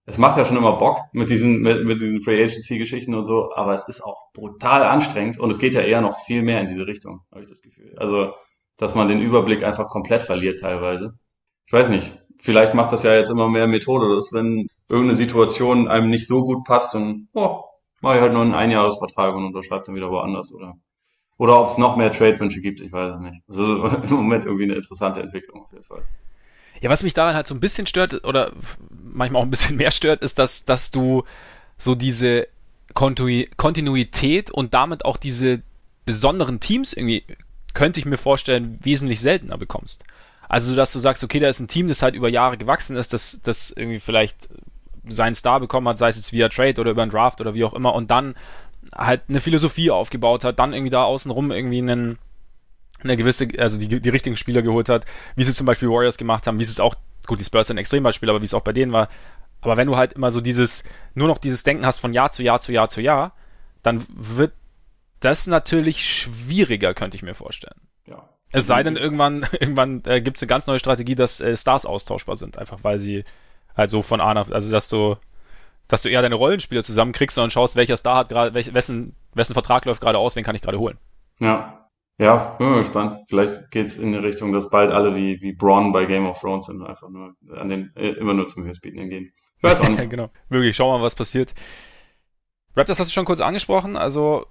es 0.05 0.17
macht 0.17 0.37
ja 0.37 0.45
schon 0.45 0.57
immer 0.57 0.77
Bock 0.77 1.01
mit 1.13 1.29
diesen, 1.29 1.61
mit, 1.61 1.85
mit 1.85 2.01
diesen 2.01 2.21
Free 2.21 2.43
Agency-Geschichten 2.43 3.13
und 3.13 3.25
so, 3.25 3.53
aber 3.53 3.73
es 3.73 3.87
ist 3.87 4.03
auch 4.03 4.31
brutal 4.33 4.83
anstrengend 4.83 5.39
und 5.39 5.51
es 5.51 5.59
geht 5.59 5.73
ja 5.73 5.81
eher 5.81 6.01
noch 6.01 6.17
viel 6.25 6.41
mehr 6.41 6.61
in 6.61 6.67
diese 6.67 6.87
Richtung, 6.87 7.21
habe 7.31 7.43
ich 7.43 7.49
das 7.49 7.61
Gefühl. 7.61 7.93
Also, 7.97 8.33
dass 8.79 8.95
man 8.95 9.07
den 9.07 9.21
Überblick 9.21 9.63
einfach 9.63 9.89
komplett 9.89 10.23
verliert 10.23 10.61
teilweise. 10.61 11.13
Ich 11.67 11.73
weiß 11.73 11.89
nicht, 11.89 12.13
vielleicht 12.39 12.73
macht 12.73 12.91
das 12.91 13.03
ja 13.03 13.13
jetzt 13.13 13.29
immer 13.29 13.47
mehr 13.47 13.67
Methode, 13.67 14.15
dass 14.15 14.33
wenn 14.33 14.67
irgendeine 14.87 15.17
Situation 15.17 15.87
einem 15.87 16.09
nicht 16.09 16.27
so 16.27 16.43
gut 16.43 16.63
passt, 16.63 16.95
dann, 16.95 17.27
oh, 17.33 17.65
mache 18.01 18.15
ich 18.15 18.21
halt 18.21 18.33
nur 18.33 18.41
einen 18.41 18.55
Einjahresvertrag 18.55 19.35
und 19.35 19.45
unterschreibe 19.45 19.83
dann 19.85 19.95
wieder 19.95 20.09
woanders 20.09 20.51
oder 20.53 20.75
oder 21.37 21.61
ob 21.61 21.67
es 21.67 21.77
noch 21.77 21.95
mehr 21.95 22.11
Trade-Wünsche 22.11 22.59
gibt, 22.59 22.81
ich 22.81 22.91
weiß 22.91 23.15
es 23.15 23.21
nicht. 23.21 23.41
Das 23.47 23.57
ist 23.57 23.63
im 24.11 24.15
Moment 24.17 24.45
irgendwie 24.45 24.65
eine 24.65 24.75
interessante 24.75 25.21
Entwicklung 25.21 25.63
auf 25.63 25.71
jeden 25.71 25.85
Fall. 25.85 26.03
Ja, 26.81 26.89
was 26.89 27.01
mich 27.01 27.13
daran 27.13 27.35
halt 27.35 27.47
so 27.47 27.55
ein 27.55 27.61
bisschen 27.61 27.87
stört, 27.87 28.25
oder 28.25 28.51
manchmal 28.89 29.41
auch 29.41 29.45
ein 29.45 29.49
bisschen 29.49 29.77
mehr 29.77 29.91
stört, 29.91 30.21
ist, 30.21 30.37
dass, 30.37 30.65
dass 30.65 30.91
du 30.91 31.23
so 31.77 31.95
diese 31.95 32.47
Kontinuität 32.93 34.51
und 34.51 34.73
damit 34.73 35.05
auch 35.05 35.17
diese 35.17 35.61
besonderen 36.05 36.59
Teams 36.59 36.91
irgendwie, 36.91 37.23
könnte 37.73 37.99
ich 37.99 38.05
mir 38.05 38.17
vorstellen, 38.17 38.79
wesentlich 38.81 39.21
seltener 39.21 39.57
bekommst. 39.57 40.03
Also, 40.47 40.75
dass 40.75 40.91
du 40.91 40.99
sagst, 40.99 41.23
okay, 41.23 41.39
da 41.39 41.47
ist 41.47 41.59
ein 41.59 41.67
Team, 41.67 41.87
das 41.87 42.01
halt 42.01 42.15
über 42.15 42.27
Jahre 42.27 42.57
gewachsen 42.57 42.95
ist, 42.97 43.13
das, 43.13 43.39
das 43.43 43.71
irgendwie 43.71 43.99
vielleicht 43.99 44.49
seinen 45.07 45.35
Star 45.35 45.59
bekommen 45.59 45.87
hat, 45.87 45.97
sei 45.97 46.09
es 46.09 46.17
jetzt 46.17 46.33
via 46.33 46.49
Trade 46.49 46.81
oder 46.81 46.91
über 46.91 47.03
einen 47.03 47.11
Draft 47.11 47.39
oder 47.41 47.53
wie 47.53 47.63
auch 47.63 47.73
immer, 47.73 47.93
und 47.93 48.09
dann 48.11 48.35
halt 48.95 49.21
eine 49.29 49.41
Philosophie 49.41 49.91
aufgebaut 49.91 50.43
hat, 50.43 50.59
dann 50.59 50.73
irgendwie 50.73 50.89
da 50.89 51.03
außenrum 51.03 51.51
irgendwie 51.51 51.79
einen, 51.79 52.17
eine 53.03 53.17
gewisse, 53.17 53.47
also 53.57 53.79
die, 53.79 54.01
die 54.01 54.09
richtigen 54.09 54.37
Spieler 54.37 54.61
geholt 54.61 54.89
hat, 54.89 55.05
wie 55.35 55.43
sie 55.43 55.53
zum 55.53 55.65
Beispiel 55.65 55.89
Warriors 55.89 56.17
gemacht 56.17 56.47
haben, 56.47 56.59
wie 56.59 56.63
es 56.63 56.79
auch, 56.79 56.95
gut, 57.27 57.39
die 57.39 57.43
Spurs 57.43 57.67
sind 57.67 57.75
ein 57.75 57.81
Extrembeispiel, 57.81 58.29
aber 58.29 58.41
wie 58.41 58.45
es 58.45 58.53
auch 58.53 58.61
bei 58.61 58.73
denen 58.73 58.91
war. 58.91 59.09
Aber 59.61 59.77
wenn 59.77 59.87
du 59.87 59.97
halt 59.97 60.13
immer 60.13 60.31
so 60.31 60.41
dieses, 60.41 60.83
nur 61.13 61.27
noch 61.27 61.37
dieses 61.37 61.63
Denken 61.63 61.85
hast 61.85 61.99
von 61.99 62.13
Jahr 62.13 62.31
zu 62.31 62.43
Jahr 62.43 62.59
zu 62.59 62.71
Jahr 62.71 62.89
zu 62.89 63.01
Jahr, 63.01 63.33
dann 63.83 64.03
wird 64.09 64.53
das 65.19 65.47
natürlich 65.47 66.03
schwieriger, 66.03 66.93
könnte 66.93 67.17
ich 67.17 67.23
mir 67.23 67.35
vorstellen. 67.35 67.79
Ja. 68.05 68.29
Es 68.51 68.67
sei 68.67 68.83
denn, 68.83 68.95
irgendwann, 68.95 69.45
irgendwann 69.59 70.01
äh, 70.05 70.21
gibt 70.21 70.37
es 70.37 70.43
eine 70.43 70.47
ganz 70.47 70.67
neue 70.67 70.79
Strategie, 70.79 71.15
dass 71.15 71.39
äh, 71.39 71.55
Stars 71.55 71.85
austauschbar 71.85 72.35
sind, 72.35 72.57
einfach 72.57 72.83
weil 72.83 72.99
sie 72.99 73.23
halt 73.75 73.89
so 73.89 74.01
von 74.01 74.21
A 74.21 74.33
nach, 74.33 74.49
also 74.51 74.71
dass 74.71 74.89
du, 74.89 75.15
dass 75.87 76.01
du 76.01 76.09
eher 76.09 76.21
deine 76.21 76.35
Rollenspieler 76.35 76.83
zusammenkriegst 76.83 77.37
und 77.37 77.43
dann 77.43 77.51
schaust, 77.51 77.75
welcher 77.75 77.97
Star 77.97 78.17
hat 78.17 78.29
gerade, 78.29 78.53
wessen, 78.53 79.15
wessen 79.33 79.53
Vertrag 79.53 79.85
läuft 79.85 80.01
gerade 80.01 80.17
aus, 80.17 80.35
wen 80.35 80.43
kann 80.43 80.55
ich 80.55 80.61
gerade 80.61 80.79
holen. 80.79 80.97
Ja, 81.39 81.79
ja, 82.19 82.55
bin 82.57 82.69
mal 82.69 82.79
gespannt. 82.79 83.21
Vielleicht 83.29 83.71
geht's 83.71 83.95
in 83.95 84.11
die 84.11 84.17
Richtung, 84.17 84.51
dass 84.51 84.69
bald 84.69 84.91
alle 84.91 85.15
wie, 85.15 85.41
wie 85.41 85.53
Braun 85.53 85.93
bei 85.93 86.05
Game 86.05 86.27
of 86.27 86.37
Thrones 86.39 86.65
sind, 86.65 86.83
einfach 86.83 87.07
nur 87.09 87.33
an 87.55 87.69
den, 87.69 87.93
äh, 87.95 88.09
immer 88.09 88.33
nur 88.33 88.47
zum 88.47 88.65
Höchstbieten 88.65 89.09
gehen. 89.09 89.31
Ich 89.57 89.63
weiß 89.63 89.79
auch 89.79 89.87
nicht. 89.87 90.09
genau. 90.09 90.29
Möglich. 90.49 90.75
Schauen 90.75 90.93
wir 90.93 90.97
mal, 90.97 91.05
was 91.05 91.15
passiert. 91.15 91.53
Raptors 92.75 92.99
hast 92.99 93.07
du 93.07 93.13
schon 93.13 93.23
kurz 93.23 93.39
angesprochen, 93.39 93.95
also 93.95 94.45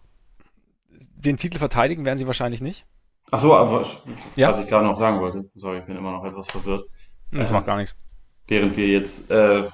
den 1.24 1.36
Titel 1.36 1.58
verteidigen 1.58 2.04
werden 2.04 2.18
sie 2.18 2.26
wahrscheinlich 2.26 2.60
nicht. 2.60 2.86
Ach 3.30 3.38
so, 3.38 3.54
aber 3.54 3.84
ja? 4.36 4.50
was 4.50 4.60
ich 4.60 4.68
gerade 4.68 4.86
noch 4.86 4.96
sagen 4.96 5.20
wollte, 5.20 5.50
sorry, 5.54 5.78
ich 5.78 5.84
bin 5.84 5.96
immer 5.96 6.12
noch 6.12 6.24
etwas 6.24 6.48
verwirrt. 6.48 6.88
Das 7.30 7.50
äh, 7.50 7.54
macht 7.54 7.66
gar 7.66 7.76
nichts. 7.76 7.96
Während 8.46 8.76
wir 8.76 8.86
jetzt 8.86 9.30
äh, 9.30 9.68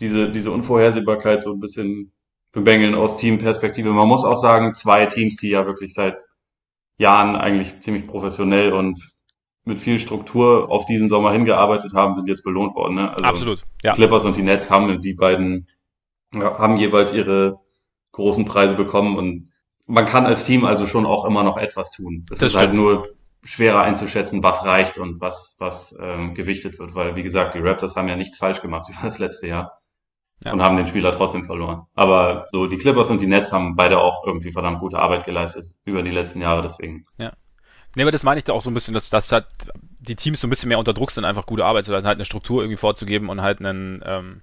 diese, 0.00 0.30
diese 0.30 0.50
Unvorhersehbarkeit 0.50 1.42
so 1.42 1.52
ein 1.52 1.60
bisschen 1.60 2.12
bemängeln 2.52 2.94
aus 2.94 3.16
Teamperspektive. 3.16 3.90
Man 3.90 4.08
muss 4.08 4.24
auch 4.24 4.36
sagen, 4.36 4.74
zwei 4.74 5.06
Teams, 5.06 5.36
die 5.36 5.50
ja 5.50 5.66
wirklich 5.66 5.94
seit 5.94 6.16
Jahren 6.98 7.36
eigentlich 7.36 7.80
ziemlich 7.80 8.06
professionell 8.06 8.72
und 8.72 8.98
mit 9.64 9.78
viel 9.78 9.98
Struktur 9.98 10.70
auf 10.70 10.86
diesen 10.86 11.08
Sommer 11.08 11.32
hingearbeitet 11.32 11.92
haben, 11.92 12.14
sind 12.14 12.28
jetzt 12.28 12.44
belohnt 12.44 12.74
worden. 12.74 12.94
Ne? 12.94 13.10
Also 13.10 13.24
Absolut. 13.24 13.62
Ja. 13.84 13.92
Clippers 13.92 14.24
und 14.24 14.36
die 14.36 14.42
Nets 14.42 14.70
haben 14.70 15.00
die 15.00 15.14
beiden 15.14 15.66
haben 16.32 16.76
jeweils 16.76 17.12
ihre 17.12 17.60
großen 18.12 18.44
Preise 18.44 18.74
bekommen 18.74 19.16
und 19.16 19.52
man 19.86 20.06
kann 20.06 20.26
als 20.26 20.44
Team 20.44 20.64
also 20.64 20.86
schon 20.86 21.06
auch 21.06 21.24
immer 21.24 21.44
noch 21.44 21.56
etwas 21.56 21.90
tun. 21.90 22.26
Es 22.30 22.38
das 22.38 22.52
ist 22.52 22.58
halt 22.58 22.70
stimmt. 22.70 22.86
halt 22.86 22.98
nur 22.98 23.08
schwerer 23.44 23.82
einzuschätzen, 23.82 24.42
was 24.42 24.64
reicht 24.64 24.98
und 24.98 25.20
was 25.20 25.56
was 25.58 25.96
ähm, 26.00 26.34
gewichtet 26.34 26.78
wird, 26.78 26.94
weil 26.94 27.16
wie 27.16 27.22
gesagt, 27.22 27.54
die 27.54 27.60
Raptors 27.60 27.94
haben 27.94 28.08
ja 28.08 28.16
nichts 28.16 28.38
falsch 28.38 28.60
gemacht 28.60 28.88
über 28.90 29.02
das 29.02 29.18
letzte 29.18 29.46
Jahr 29.46 29.80
ja. 30.44 30.52
und 30.52 30.62
haben 30.62 30.76
den 30.76 30.86
Spieler 30.86 31.12
trotzdem 31.12 31.44
verloren. 31.44 31.86
Aber 31.94 32.46
so 32.52 32.66
die 32.66 32.76
Clippers 32.76 33.10
und 33.10 33.20
die 33.20 33.26
Nets 33.26 33.52
haben 33.52 33.76
beide 33.76 33.98
auch 33.98 34.26
irgendwie 34.26 34.52
verdammt 34.52 34.80
gute 34.80 34.98
Arbeit 34.98 35.24
geleistet 35.24 35.72
über 35.84 36.02
die 36.02 36.10
letzten 36.10 36.40
Jahre, 36.40 36.62
deswegen. 36.62 37.06
Ja. 37.18 37.32
Nee, 37.94 38.02
aber 38.02 38.12
das 38.12 38.24
meine 38.24 38.38
ich 38.38 38.44
da 38.44 38.52
auch 38.52 38.60
so 38.60 38.70
ein 38.70 38.74
bisschen, 38.74 38.92
dass, 38.92 39.08
dass 39.08 39.32
halt 39.32 39.46
die 40.00 40.16
Teams 40.16 40.40
so 40.40 40.46
ein 40.46 40.50
bisschen 40.50 40.68
mehr 40.68 40.78
unter 40.78 40.92
Druck 40.92 41.10
sind, 41.10 41.24
einfach 41.24 41.46
gute 41.46 41.64
Arbeit 41.64 41.86
zu 41.86 41.92
leisten, 41.92 42.06
halt 42.06 42.18
eine 42.18 42.26
Struktur 42.26 42.62
irgendwie 42.62 42.76
vorzugeben 42.76 43.30
und 43.30 43.40
halt 43.40 43.60
einen 43.60 44.02
ähm, 44.04 44.42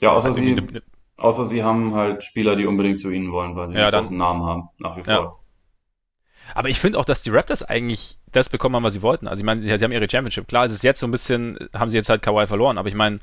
Ja, 0.00 0.12
außer 0.12 0.28
halt 0.28 0.36
sie 0.36 0.52
eine, 0.52 0.62
eine, 0.62 0.82
außer 1.16 1.46
sie 1.46 1.62
haben 1.62 1.94
halt 1.94 2.24
Spieler, 2.24 2.56
die 2.56 2.66
unbedingt 2.66 3.00
zu 3.00 3.10
ihnen 3.10 3.32
wollen, 3.32 3.56
weil 3.56 3.68
sie 3.68 3.76
ja, 3.76 3.88
einen 3.88 4.00
großen 4.00 4.16
Namen 4.16 4.42
haben, 4.44 4.68
nach 4.78 4.96
wie 4.96 5.02
vor. 5.02 5.12
Ja. 5.12 5.34
Aber 6.54 6.68
ich 6.68 6.78
finde 6.78 6.98
auch, 6.98 7.04
dass 7.04 7.22
die 7.22 7.30
Raptors 7.30 7.62
eigentlich 7.62 8.18
das 8.32 8.48
bekommen 8.48 8.76
haben, 8.76 8.82
was 8.82 8.92
sie 8.94 9.02
wollten. 9.02 9.28
Also 9.28 9.40
ich 9.40 9.46
meine, 9.46 9.60
sie 9.60 9.84
haben 9.84 9.92
ihre 9.92 10.10
Championship. 10.10 10.46
Klar, 10.46 10.64
es 10.64 10.72
ist 10.72 10.82
jetzt 10.82 11.00
so 11.00 11.06
ein 11.06 11.10
bisschen, 11.10 11.58
haben 11.74 11.88
sie 11.88 11.96
jetzt 11.96 12.08
halt 12.08 12.22
Kawhi 12.22 12.46
verloren, 12.46 12.78
aber 12.78 12.88
ich 12.88 12.94
meine, 12.94 13.20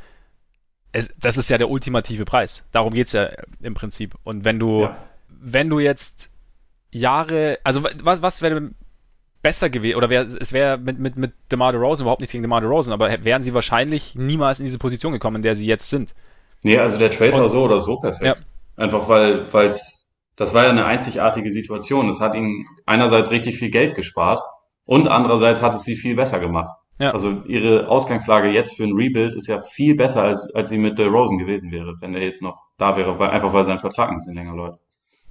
es, 0.91 1.09
das 1.19 1.37
ist 1.37 1.49
ja 1.49 1.57
der 1.57 1.69
ultimative 1.69 2.25
Preis. 2.25 2.65
Darum 2.71 2.93
geht's 2.93 3.13
ja 3.13 3.29
im 3.61 3.73
Prinzip. 3.73 4.15
Und 4.23 4.43
wenn 4.43 4.59
du, 4.59 4.83
ja. 4.83 4.97
wenn 5.29 5.69
du 5.69 5.79
jetzt 5.79 6.31
Jahre, 6.91 7.59
also 7.63 7.83
was, 7.83 8.21
was 8.21 8.41
wäre 8.41 8.71
besser 9.41 9.69
gewesen, 9.69 9.95
oder 9.95 10.09
wär, 10.09 10.21
es 10.21 10.53
wäre 10.53 10.77
mit, 10.77 10.99
mit, 10.99 11.15
mit 11.17 11.33
DeMar 11.51 11.71
DeRozan 11.71 12.03
überhaupt 12.03 12.21
nichts 12.21 12.31
gegen 12.31 12.43
DeMar 12.43 12.61
DeRozan, 12.61 12.93
aber 12.93 13.23
wären 13.23 13.43
sie 13.43 13.53
wahrscheinlich 13.53 14.15
niemals 14.15 14.59
in 14.59 14.65
diese 14.65 14.79
Position 14.79 15.13
gekommen, 15.13 15.37
in 15.37 15.41
der 15.43 15.55
sie 15.55 15.65
jetzt 15.65 15.89
sind. 15.89 16.13
Nee, 16.63 16.77
also 16.77 16.97
der 16.97 17.11
Trade 17.11 17.33
war 17.33 17.49
so 17.49 17.63
oder 17.63 17.79
so 17.79 17.97
perfekt. 17.97 18.39
Ja. 18.39 18.83
Einfach 18.83 19.09
weil, 19.09 19.47
es, 19.67 20.13
das 20.35 20.53
war 20.53 20.63
ja 20.63 20.69
eine 20.69 20.85
einzigartige 20.85 21.51
Situation. 21.51 22.09
Es 22.09 22.19
hat 22.19 22.35
ihnen 22.35 22.65
einerseits 22.85 23.31
richtig 23.31 23.57
viel 23.57 23.69
Geld 23.69 23.95
gespart 23.95 24.41
und 24.85 25.07
andererseits 25.07 25.61
hat 25.61 25.73
es 25.73 25.83
sie 25.83 25.95
viel 25.95 26.15
besser 26.15 26.39
gemacht. 26.39 26.73
Ja. 26.99 27.11
Also 27.11 27.41
ihre 27.47 27.87
Ausgangslage 27.87 28.49
jetzt 28.49 28.77
für 28.77 28.83
ein 28.83 28.93
Rebuild 28.93 29.33
ist 29.33 29.47
ja 29.47 29.59
viel 29.59 29.95
besser, 29.95 30.23
als, 30.23 30.53
als 30.53 30.69
sie 30.69 30.77
mit 30.77 30.99
der 30.99 31.07
Rosen 31.07 31.39
gewesen 31.39 31.71
wäre, 31.71 31.95
wenn 31.99 32.13
er 32.13 32.21
jetzt 32.21 32.43
noch 32.43 32.59
da 32.77 32.95
wäre, 32.95 33.17
weil, 33.17 33.31
einfach 33.31 33.53
weil 33.53 33.65
sein 33.65 33.79
Vertrag 33.79 34.09
ein 34.09 34.17
bisschen 34.17 34.35
länger 34.35 34.53
läuft. 34.53 34.79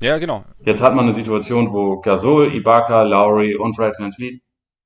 Ja, 0.03 0.19
genau. 0.19 0.45
Jetzt 0.65 0.83
hat 0.83 0.95
man 0.95 1.05
eine 1.05 1.15
Situation, 1.15 1.73
wo 1.73 2.01
Gasol, 2.01 2.55
Ibaka, 2.55 3.03
Lowry 3.03 3.55
und 3.55 3.77
Fred 3.77 3.95
VanVleet 3.99 4.43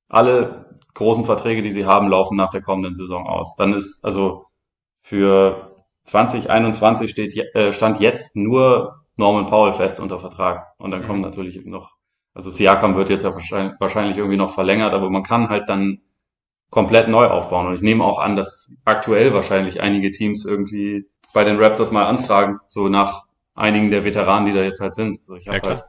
alle 0.08 0.78
großen 0.94 1.24
Verträge, 1.24 1.62
die 1.62 1.72
sie 1.72 1.86
haben, 1.86 2.08
laufen 2.08 2.36
nach 2.36 2.50
der 2.50 2.62
kommenden 2.62 2.94
Saison 2.94 3.26
aus. 3.26 3.54
Dann 3.56 3.72
ist 3.72 4.04
also 4.04 4.46
für 5.02 5.73
2021 6.04 7.10
steht, 7.10 7.36
äh, 7.54 7.72
stand 7.72 8.00
jetzt 8.00 8.36
nur 8.36 9.04
Norman 9.16 9.46
Powell 9.46 9.72
fest 9.72 10.00
unter 10.00 10.18
Vertrag. 10.18 10.66
Und 10.78 10.90
dann 10.90 11.02
mhm. 11.02 11.06
kommen 11.06 11.20
natürlich 11.20 11.64
noch, 11.64 11.92
also 12.34 12.50
Siakam 12.50 12.96
wird 12.96 13.10
jetzt 13.10 13.24
ja 13.24 13.34
wahrscheinlich, 13.34 13.74
wahrscheinlich 13.80 14.16
irgendwie 14.16 14.36
noch 14.36 14.54
verlängert, 14.54 14.92
aber 14.92 15.10
man 15.10 15.22
kann 15.22 15.48
halt 15.48 15.68
dann 15.68 16.00
komplett 16.70 17.08
neu 17.08 17.26
aufbauen. 17.28 17.66
Und 17.68 17.74
ich 17.74 17.82
nehme 17.82 18.04
auch 18.04 18.18
an, 18.18 18.36
dass 18.36 18.72
aktuell 18.84 19.32
wahrscheinlich 19.32 19.80
einige 19.80 20.10
Teams 20.10 20.44
irgendwie 20.44 21.06
bei 21.32 21.44
den 21.44 21.58
Raptors 21.58 21.90
mal 21.90 22.06
anfragen, 22.06 22.58
so 22.68 22.88
nach 22.88 23.26
einigen 23.54 23.90
der 23.90 24.04
Veteranen, 24.04 24.46
die 24.46 24.52
da 24.52 24.62
jetzt 24.62 24.80
halt 24.80 24.94
sind. 24.94 25.18
Also 25.20 25.36
ich 25.36 25.48
habe 25.48 25.58
ja, 25.58 25.68
halt 25.68 25.84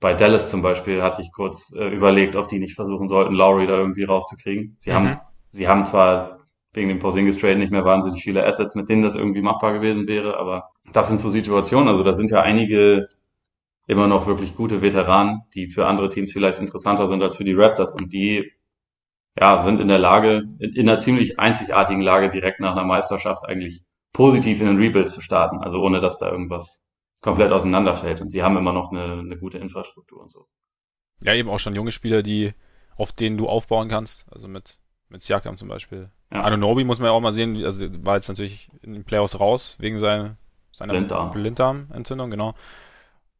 bei 0.00 0.12
Dallas 0.12 0.50
zum 0.50 0.60
Beispiel 0.60 1.02
hatte 1.02 1.22
ich 1.22 1.32
kurz 1.32 1.72
äh, 1.72 1.88
überlegt, 1.88 2.36
ob 2.36 2.48
die 2.48 2.58
nicht 2.58 2.74
versuchen 2.74 3.08
sollten, 3.08 3.34
Lowry 3.34 3.66
da 3.66 3.74
irgendwie 3.74 4.04
rauszukriegen. 4.04 4.76
Sie 4.78 4.90
mhm. 4.90 4.94
haben, 4.94 5.20
sie 5.50 5.66
haben 5.66 5.86
zwar 5.86 6.33
wegen 6.74 6.88
dem 6.88 6.98
Porzingis 6.98 7.38
Trade 7.38 7.56
nicht 7.56 7.72
mehr 7.72 7.84
wahnsinnig 7.84 8.22
viele 8.22 8.46
Assets, 8.46 8.74
mit 8.74 8.88
denen 8.88 9.02
das 9.02 9.14
irgendwie 9.14 9.42
machbar 9.42 9.72
gewesen 9.72 10.06
wäre, 10.06 10.36
aber 10.36 10.70
das 10.92 11.08
sind 11.08 11.20
so 11.20 11.30
Situationen. 11.30 11.88
Also 11.88 12.02
da 12.02 12.14
sind 12.14 12.30
ja 12.30 12.42
einige 12.42 13.08
immer 13.86 14.06
noch 14.06 14.26
wirklich 14.26 14.56
gute 14.56 14.82
Veteranen, 14.82 15.42
die 15.54 15.68
für 15.68 15.86
andere 15.86 16.08
Teams 16.08 16.32
vielleicht 16.32 16.58
interessanter 16.58 17.08
sind 17.08 17.22
als 17.22 17.36
für 17.36 17.44
die 17.44 17.54
Raptors 17.54 17.94
und 17.94 18.12
die 18.12 18.52
ja, 19.38 19.62
sind 19.62 19.80
in 19.80 19.88
der 19.88 19.98
Lage, 19.98 20.44
in, 20.58 20.74
in 20.74 20.88
einer 20.88 21.00
ziemlich 21.00 21.38
einzigartigen 21.38 22.02
Lage 22.02 22.30
direkt 22.30 22.60
nach 22.60 22.72
einer 22.72 22.84
Meisterschaft 22.84 23.44
eigentlich 23.44 23.82
positiv 24.12 24.60
in 24.60 24.66
den 24.66 24.78
Rebuild 24.78 25.10
zu 25.10 25.20
starten. 25.20 25.58
Also 25.58 25.82
ohne, 25.82 26.00
dass 26.00 26.18
da 26.18 26.30
irgendwas 26.30 26.84
komplett 27.20 27.52
auseinanderfällt. 27.52 28.20
Und 28.20 28.30
sie 28.30 28.42
haben 28.42 28.56
immer 28.56 28.72
noch 28.72 28.92
eine, 28.92 29.20
eine 29.20 29.36
gute 29.36 29.58
Infrastruktur 29.58 30.22
und 30.22 30.30
so. 30.30 30.46
Ja, 31.22 31.34
eben 31.34 31.48
auch 31.48 31.58
schon 31.58 31.74
junge 31.74 31.92
Spieler, 31.92 32.22
die, 32.22 32.52
auf 32.96 33.12
denen 33.12 33.36
du 33.36 33.48
aufbauen 33.48 33.88
kannst. 33.88 34.26
Also 34.30 34.46
mit, 34.46 34.78
mit 35.14 35.22
Siakam 35.22 35.56
zum 35.56 35.68
Beispiel. 35.68 36.10
Ja. 36.32 36.42
Anunobi 36.42 36.82
muss 36.82 36.98
man 36.98 37.06
ja 37.06 37.12
auch 37.12 37.20
mal 37.20 37.32
sehen, 37.32 37.64
also 37.64 37.86
war 38.04 38.16
jetzt 38.16 38.28
natürlich 38.28 38.68
in 38.82 38.92
den 38.92 39.04
Playoffs 39.04 39.38
raus, 39.38 39.76
wegen 39.78 40.00
seiner, 40.00 40.36
seiner 40.72 40.92
Blinddarm. 40.92 41.30
Blinddarmentzündung, 41.30 42.30
genau. 42.30 42.54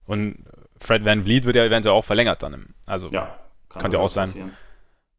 Und 0.06 0.44
Fred 0.78 1.04
Van 1.04 1.24
Vliet 1.24 1.44
wird 1.44 1.56
ja 1.56 1.64
eventuell 1.64 1.94
auch 1.94 2.04
verlängert 2.04 2.42
dann. 2.44 2.66
Also 2.86 3.10
ja, 3.10 3.36
kann 3.68 3.82
könnte 3.82 3.96
ja 3.96 4.02
auch 4.02 4.08
sein. 4.08 4.28
Passieren. 4.28 4.56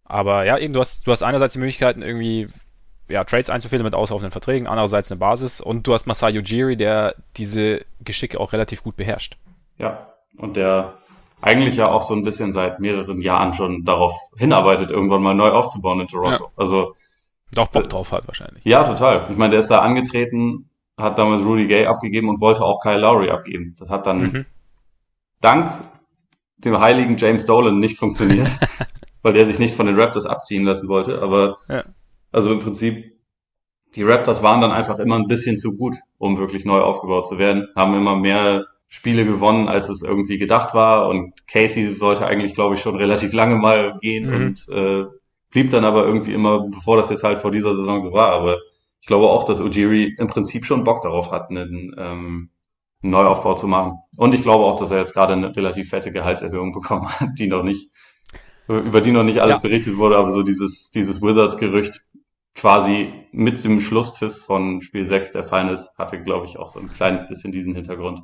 Aber 0.06 0.46
ja, 0.46 0.58
eben, 0.58 0.74
du 0.74 0.80
hast, 0.80 1.06
du 1.06 1.12
hast 1.12 1.24
einerseits 1.24 1.54
die 1.54 1.60
Möglichkeiten, 1.60 2.02
irgendwie 2.02 2.48
ja, 3.10 3.26
Trades 3.26 3.50
einzufädeln 3.50 3.84
mit 3.84 3.96
auslaufenden 3.96 4.32
Verträgen, 4.32 4.68
andererseits 4.68 5.12
eine 5.12 5.20
Basis 5.20 5.60
und 5.60 5.86
du 5.86 5.94
hast 5.94 6.08
Masai 6.08 6.40
Ujiri, 6.40 6.78
der 6.78 7.16
diese 7.36 7.86
Geschicke 8.00 8.40
auch 8.40 8.54
relativ 8.54 8.82
gut 8.82 8.96
beherrscht. 8.96 9.38
Ja, 9.78 10.14
und 10.38 10.56
der 10.56 11.00
eigentlich 11.42 11.76
ja 11.76 11.92
auch 11.92 12.02
so 12.02 12.14
ein 12.14 12.24
bisschen 12.24 12.52
seit 12.52 12.80
mehreren 12.80 13.22
Jahren 13.22 13.54
schon 13.54 13.84
darauf 13.84 14.14
hinarbeitet, 14.38 14.92
irgendwann 14.92 15.22
mal 15.22 15.36
neu 15.36 15.50
aufzubauen 15.50 16.00
in 16.00 16.08
Toronto. 16.08 16.46
Ja. 16.46 16.52
Also 16.56 16.96
doch 17.54 17.68
Bock 17.68 17.90
drauf 17.90 18.12
hat 18.12 18.28
wahrscheinlich. 18.28 18.64
Ja, 18.66 18.84
total. 18.84 19.28
Ich 19.30 19.38
meine, 19.38 19.52
der 19.52 19.60
ist 19.62 19.70
da 19.70 19.80
angetreten, 19.80 20.70
hat 20.98 21.18
damals 21.18 21.44
Rudy 21.44 21.68
Gay 21.68 21.86
abgegeben 21.86 22.30
und 22.30 22.42
wollte 22.42 22.64
auch 22.64 22.82
Kyle 22.82 23.00
Lowry 23.00 23.30
abgeben. 23.30 23.76
Das 23.80 23.90
hat 23.90 24.06
dann 24.06 24.20
mhm. 24.20 24.46
dank 25.42 25.90
dem 26.58 26.80
heiligen 26.80 27.18
James 27.18 27.46
Dolan 27.46 27.80
nicht 27.80 27.98
funktioniert, 27.98 28.50
weil 29.22 29.34
der 29.34 29.46
sich 29.46 29.60
nicht 29.60 29.76
von 29.76 29.86
den 29.86 30.00
Raptors 30.00 30.26
abziehen 30.26 30.64
lassen 30.64 30.88
wollte. 30.88 31.22
Aber 31.22 31.58
ja. 31.68 31.84
also 32.32 32.52
im 32.52 32.60
Prinzip, 32.60 33.14
die 33.96 34.04
Raptors 34.04 34.44
waren 34.44 34.62
dann 34.62 34.72
einfach 34.72 35.00
immer 35.00 35.16
ein 35.16 35.28
bisschen 35.28 35.58
zu 35.60 35.78
gut, 35.78 35.96
um 36.18 36.38
wirklich 36.38 36.66
neu 36.66 36.82
aufgebaut 36.82 37.28
zu 37.28 37.38
werden, 37.38 37.68
haben 37.76 37.94
immer 37.94 38.16
mehr 38.16 38.66
Spiele 38.88 39.26
gewonnen, 39.26 39.68
als 39.68 39.90
es 39.90 40.04
irgendwie 40.04 40.38
gedacht 40.38 40.74
war. 40.74 41.10
Und 41.10 41.48
Casey 41.48 41.96
sollte 41.96 42.26
eigentlich, 42.26 42.54
glaube 42.54 42.76
ich, 42.76 42.82
schon 42.82 42.96
relativ 42.96 43.34
lange 43.34 43.56
mal 43.56 43.98
gehen 44.02 44.30
mhm. 44.30 44.36
und 44.36 44.70
äh, 44.70 45.06
blieb 45.52 45.72
dann 45.72 45.86
aber 45.86 46.06
irgendwie 46.06 46.34
immer, 46.34 46.68
bevor 46.68 46.98
das 46.98 47.10
jetzt 47.10 47.24
halt 47.24 47.40
vor 47.40 47.52
dieser 47.52 47.76
Saison 47.76 48.02
so 48.02 48.12
war. 48.12 48.32
Aber 48.32 48.58
ich 49.02 49.08
glaube 49.08 49.30
auch, 49.30 49.46
dass 49.46 49.62
Ujiri 49.62 50.16
im 50.18 50.28
Prinzip 50.28 50.66
schon 50.66 50.84
Bock 50.84 51.02
darauf 51.02 51.32
hat, 51.32 51.50
einen, 51.50 51.96
ähm, 51.98 52.50
einen 53.02 53.12
Neuaufbau 53.12 53.54
zu 53.56 53.68
machen. 53.68 54.00
Und 54.18 54.34
ich 54.34 54.42
glaube 54.42 54.66
auch, 54.66 54.80
dass 54.80 54.92
er 54.92 55.00
jetzt 55.00 55.14
gerade 55.14 55.34
eine 55.34 55.56
relativ 55.56 55.90
fette 55.90 56.12
Gehaltserhöhung 56.12 56.72
bekommen 56.74 57.08
hat, 57.20 57.30
die 57.38 57.48
noch 57.48 57.64
nicht, 57.64 57.92
über 58.68 59.02
die 59.02 59.12
noch 59.12 59.24
nicht 59.24 59.40
alles 59.40 59.56
ja. 59.56 59.60
berichtet 59.60 59.98
wurde, 59.98 60.18
aber 60.18 60.32
so 60.32 60.44
dieses, 60.44 60.92
dieses 60.92 61.22
Wizards-Gerücht 61.22 62.02
quasi 62.56 63.14
mit 63.32 63.64
dem 63.64 63.82
Schlusspfiff 63.82 64.44
von 64.44 64.82
Spiel 64.82 65.06
6 65.06 65.34
der 65.34 65.44
Finals 65.44 65.92
hatte, 65.98 66.24
glaube 66.24 66.48
ich, 66.48 66.58
auch 66.58 66.70
so 66.70 66.80
ein 66.80 66.92
kleines 66.92 67.28
bisschen 67.28 67.52
diesen 67.52 67.76
Hintergrund. 67.76 68.22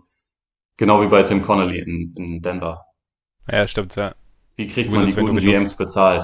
Genau 0.78 1.02
wie 1.02 1.08
bei 1.08 1.24
Tim 1.24 1.42
Connolly 1.42 1.80
in, 1.80 2.14
in 2.18 2.42
Denver. 2.42 2.86
Ja, 3.50 3.68
stimmt, 3.68 3.96
ja. 3.96 4.16
Wie 4.56 4.68
kriegt 4.68 4.92
man 4.92 5.06
die 5.06 5.16
guten 5.16 5.38
GMs 5.38 5.76
bezahlt? 5.76 6.24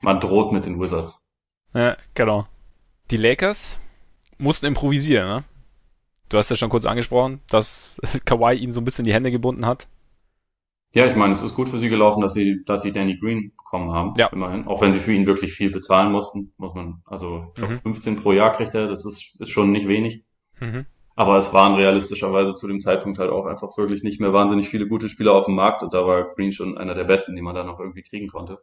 Man 0.00 0.20
droht 0.20 0.52
mit 0.52 0.66
den 0.66 0.80
Wizards. 0.80 1.22
Ja, 1.74 1.96
genau. 2.14 2.46
Die 3.10 3.16
Lakers 3.16 3.80
mussten 4.38 4.66
improvisieren, 4.66 5.28
ne? 5.28 5.44
Du 6.28 6.36
hast 6.36 6.50
ja 6.50 6.56
schon 6.56 6.68
kurz 6.68 6.84
angesprochen, 6.84 7.40
dass 7.48 8.00
Kawhi 8.24 8.54
ihnen 8.54 8.72
so 8.72 8.80
ein 8.80 8.84
bisschen 8.84 9.04
die 9.04 9.14
Hände 9.14 9.30
gebunden 9.30 9.66
hat. 9.66 9.88
Ja, 10.92 11.06
ich 11.06 11.16
meine, 11.16 11.34
es 11.34 11.42
ist 11.42 11.54
gut 11.54 11.68
für 11.68 11.78
sie 11.78 11.88
gelaufen, 11.88 12.22
dass 12.22 12.32
sie, 12.32 12.62
dass 12.64 12.82
sie 12.82 12.92
Danny 12.92 13.18
Green 13.18 13.52
bekommen 13.56 13.92
haben. 13.92 14.14
Ja. 14.16 14.28
Immerhin. 14.28 14.66
Auch 14.66 14.80
wenn 14.80 14.92
sie 14.92 15.00
für 15.00 15.12
ihn 15.12 15.26
wirklich 15.26 15.52
viel 15.52 15.70
bezahlen 15.70 16.10
mussten, 16.10 16.52
muss 16.56 16.74
man, 16.74 17.02
also, 17.04 17.46
ich 17.48 17.54
glaube, 17.54 17.74
mhm. 17.74 17.80
15 17.80 18.16
pro 18.16 18.32
Jahr 18.32 18.52
kriegt 18.52 18.74
er, 18.74 18.88
das 18.88 19.04
ist, 19.04 19.34
ist 19.38 19.50
schon 19.50 19.70
nicht 19.70 19.86
wenig. 19.86 20.24
Mhm. 20.60 20.86
Aber 21.18 21.36
es 21.36 21.52
waren 21.52 21.74
realistischerweise 21.74 22.54
zu 22.54 22.68
dem 22.68 22.80
Zeitpunkt 22.80 23.18
halt 23.18 23.32
auch 23.32 23.46
einfach 23.46 23.76
wirklich 23.76 24.04
nicht 24.04 24.20
mehr 24.20 24.32
wahnsinnig 24.32 24.68
viele 24.68 24.86
gute 24.86 25.08
Spieler 25.08 25.32
auf 25.32 25.46
dem 25.46 25.56
Markt 25.56 25.82
und 25.82 25.92
da 25.92 26.06
war 26.06 26.32
Green 26.36 26.52
schon 26.52 26.78
einer 26.78 26.94
der 26.94 27.02
besten, 27.02 27.34
die 27.34 27.42
man 27.42 27.56
da 27.56 27.64
noch 27.64 27.80
irgendwie 27.80 28.02
kriegen 28.02 28.28
konnte. 28.28 28.60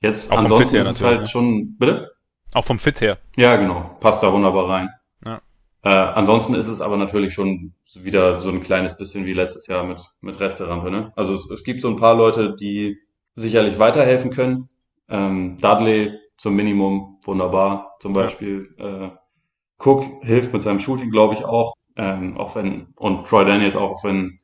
Jetzt 0.00 0.30
auch 0.30 0.38
ansonsten 0.38 0.76
ist 0.76 0.88
es 0.88 1.02
halt 1.02 1.22
ne? 1.22 1.26
schon, 1.26 1.76
bitte? 1.76 2.12
Auch 2.54 2.64
vom 2.64 2.78
Fit 2.78 3.00
her. 3.00 3.18
Ja, 3.36 3.56
genau. 3.56 3.96
Passt 3.98 4.22
da 4.22 4.32
wunderbar 4.32 4.68
rein. 4.68 4.90
Ja. 5.24 5.40
Äh, 5.82 5.88
ansonsten 5.88 6.54
ist 6.54 6.68
es 6.68 6.80
aber 6.80 6.96
natürlich 6.98 7.34
schon 7.34 7.74
wieder 7.94 8.38
so 8.38 8.50
ein 8.50 8.60
kleines 8.60 8.96
bisschen 8.96 9.26
wie 9.26 9.32
letztes 9.32 9.66
Jahr 9.66 9.82
mit, 9.82 10.00
mit 10.20 10.38
Resterampe, 10.38 10.92
ne? 10.92 11.12
Also 11.16 11.34
es, 11.34 11.50
es 11.50 11.64
gibt 11.64 11.80
so 11.80 11.88
ein 11.88 11.96
paar 11.96 12.14
Leute, 12.14 12.54
die 12.54 12.96
sicherlich 13.34 13.80
weiterhelfen 13.80 14.30
können. 14.30 14.68
Ähm, 15.08 15.56
Dudley 15.60 16.12
zum 16.36 16.54
Minimum, 16.54 17.18
wunderbar, 17.24 17.96
zum 17.98 18.12
Beispiel. 18.12 18.72
Ja. 18.78 19.06
Äh, 19.06 19.10
Cook 19.78 20.22
hilft 20.22 20.52
mit 20.52 20.62
seinem 20.62 20.78
Shooting, 20.78 21.10
glaube 21.10 21.34
ich, 21.34 21.44
auch. 21.44 21.74
Ähm, 21.96 22.36
auch 22.36 22.54
wenn, 22.54 22.88
und 22.96 23.26
Troy 23.26 23.44
Daniels 23.44 23.76
auch, 23.76 23.92
auch 23.92 24.04
wenn 24.04 24.40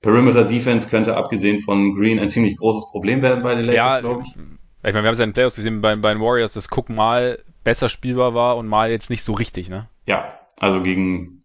Perimeter 0.00 0.44
Defense 0.44 0.88
könnte, 0.88 1.16
abgesehen 1.16 1.60
von 1.60 1.94
Green, 1.94 2.18
ein 2.18 2.30
ziemlich 2.30 2.56
großes 2.56 2.90
Problem 2.90 3.22
werden 3.22 3.42
bei 3.42 3.54
den 3.54 3.64
Lakers, 3.64 3.94
ja, 3.94 4.00
glaube 4.00 4.22
ich. 4.22 4.28
Ich 4.30 4.92
meine, 4.92 5.02
wir 5.02 5.06
haben 5.06 5.12
es 5.12 5.18
ja 5.18 5.24
in 5.24 5.30
den 5.30 5.34
Playoffs 5.34 5.56
gesehen 5.56 5.80
bei, 5.80 5.96
bei 5.96 6.12
den 6.12 6.22
Warriors, 6.22 6.52
dass 6.52 6.70
Cook 6.70 6.90
mal 6.90 7.42
besser 7.62 7.88
spielbar 7.88 8.34
war 8.34 8.56
und 8.56 8.68
mal 8.68 8.90
jetzt 8.90 9.08
nicht 9.08 9.22
so 9.22 9.32
richtig, 9.32 9.70
ne? 9.70 9.88
Ja, 10.06 10.40
also 10.58 10.82
gegen, 10.82 11.44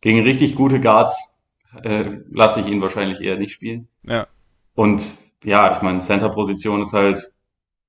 gegen 0.00 0.22
richtig 0.22 0.54
gute 0.54 0.80
Guards 0.80 1.42
äh, 1.82 2.18
lasse 2.30 2.60
ich 2.60 2.68
ihn 2.68 2.80
wahrscheinlich 2.80 3.20
eher 3.20 3.36
nicht 3.36 3.52
spielen. 3.52 3.88
Ja. 4.04 4.28
Und 4.74 5.14
ja, 5.42 5.72
ich 5.72 5.82
meine, 5.82 6.00
Center-Position 6.00 6.82
ist 6.82 6.92
halt, 6.92 7.32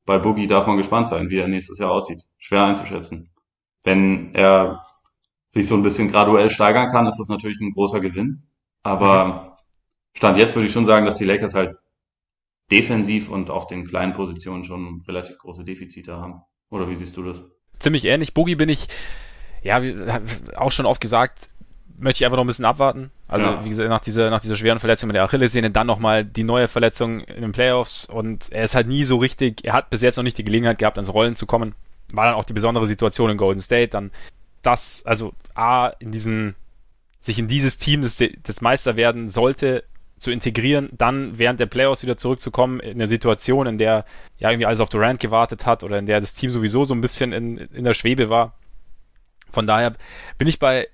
bei 0.06 0.18
Boogie 0.18 0.48
darf 0.48 0.66
man 0.66 0.78
gespannt 0.78 1.10
sein, 1.10 1.30
wie 1.30 1.38
er 1.38 1.48
nächstes 1.48 1.80
Jahr 1.80 1.92
aussieht. 1.92 2.24
Schwer 2.38 2.64
einzuschätzen. 2.64 3.30
Wenn 3.84 4.34
er 4.34 4.86
sich 5.52 5.68
so 5.68 5.76
ein 5.76 5.84
bisschen 5.84 6.12
graduell 6.12 6.50
steigern 6.50 6.90
kann, 6.90 7.08
ist 7.08 7.20
das 7.20 7.30
natürlich 7.30 7.60
ein 7.60 7.74
großer 7.74 8.00
Gewinn. 8.00 8.44
Aber 8.82 9.26
mhm. 9.26 9.54
Stand 10.16 10.38
jetzt 10.38 10.56
würde 10.56 10.68
ich 10.68 10.74
schon 10.74 10.86
sagen, 10.86 11.06
dass 11.06 11.16
die 11.16 11.26
Lakers 11.26 11.54
halt 11.54 11.76
defensiv 12.72 13.30
und 13.30 13.50
auf 13.50 13.68
den 13.68 13.86
kleinen 13.86 14.14
Positionen 14.14 14.64
schon 14.64 15.04
relativ 15.08 15.38
große 15.38 15.64
Defizite 15.64 16.18
haben. 16.18 16.42
Oder 16.70 16.90
wie 16.90 16.96
siehst 16.96 17.16
du 17.18 17.24
das? 17.24 17.44
Ziemlich 17.80 18.06
ähnlich. 18.06 18.34
Boogie 18.34 18.56
bin 18.56 18.70
ich, 18.70 18.88
ja, 19.62 19.82
auch 20.56 20.72
schon 20.72 20.86
oft 20.86 21.02
gesagt, 21.02 21.50
möchte 21.98 22.22
ich 22.22 22.26
einfach 22.26 22.38
noch 22.38 22.44
ein 22.44 22.48
bisschen 22.48 22.66
abwarten. 22.66 23.12
Also, 23.28 23.48
ja. 23.48 23.66
wie 23.66 23.70
gesagt, 23.70 23.90
nach 23.90 24.00
dieser, 24.00 24.30
nach 24.30 24.42
dieser 24.42 24.56
schweren 24.56 24.80
Verletzung 24.80 25.08
mit 25.08 25.16
der 25.16 25.24
Achillessehne, 25.24 25.72
dann 25.72 25.88
nochmal 25.88 26.26
die 26.26 26.44
neue 26.44 26.68
Verletzung 26.68 27.22
in 27.22 27.42
den 27.42 27.52
Playoffs 27.52 28.06
und 28.06 28.52
er 28.52 28.64
ist 28.64 28.76
halt 28.76 28.88
nie 28.88 29.04
so 29.04 29.18
richtig, 29.18 29.64
er 29.64 29.74
hat 29.74 29.90
bis 29.90 30.02
jetzt 30.02 30.18
noch 30.18 30.24
nicht 30.24 30.38
die 30.38 30.44
Gelegenheit 30.44 30.80
gehabt, 30.80 30.98
ans 30.98 31.14
Rollen 31.14 31.36
zu 31.36 31.46
kommen. 31.46 31.76
War 32.14 32.26
dann 32.26 32.36
auch 32.36 32.46
die 32.46 32.54
besondere 32.54 32.86
Situation 32.86 33.30
in 33.30 33.38
Golden 33.38 33.60
State, 33.60 33.90
dann 33.90 34.12
das, 34.62 35.06
also 35.06 35.34
A, 35.56 35.88
in 36.00 36.12
diesen, 36.12 36.56
sich 37.20 37.38
in 37.38 37.48
dieses 37.48 37.78
Team 37.78 38.02
des, 38.02 38.18
des 38.18 38.62
Meister 38.62 38.96
werden 38.96 39.30
sollte, 39.30 39.84
zu 40.24 40.32
integrieren, 40.32 40.90
dann 40.94 41.38
während 41.38 41.60
der 41.60 41.66
Playoffs 41.66 42.02
wieder 42.02 42.16
zurückzukommen 42.16 42.80
in 42.80 42.92
eine 42.92 43.08
Situation, 43.08 43.68
in 43.68 43.78
der 43.78 44.06
ja 44.38 44.50
irgendwie 44.50 44.66
alles 44.66 44.80
auf 44.80 44.88
Durant 44.88 45.20
gewartet 45.20 45.66
hat 45.66 45.84
oder 45.84 46.00
in 46.00 46.06
der 46.06 46.22
das 46.22 46.34
Team 46.34 46.50
sowieso 46.50 46.86
so 46.86 46.96
ein 46.96 47.02
bisschen 47.02 47.34
in, 47.34 47.58
in 47.58 47.84
der 47.84 47.94
Schwebe 47.94 48.30
war. 48.30 48.54
Von 49.52 49.68
daher 49.68 49.94
bin 50.38 50.48
ich 50.48 50.60
bei 50.60 50.88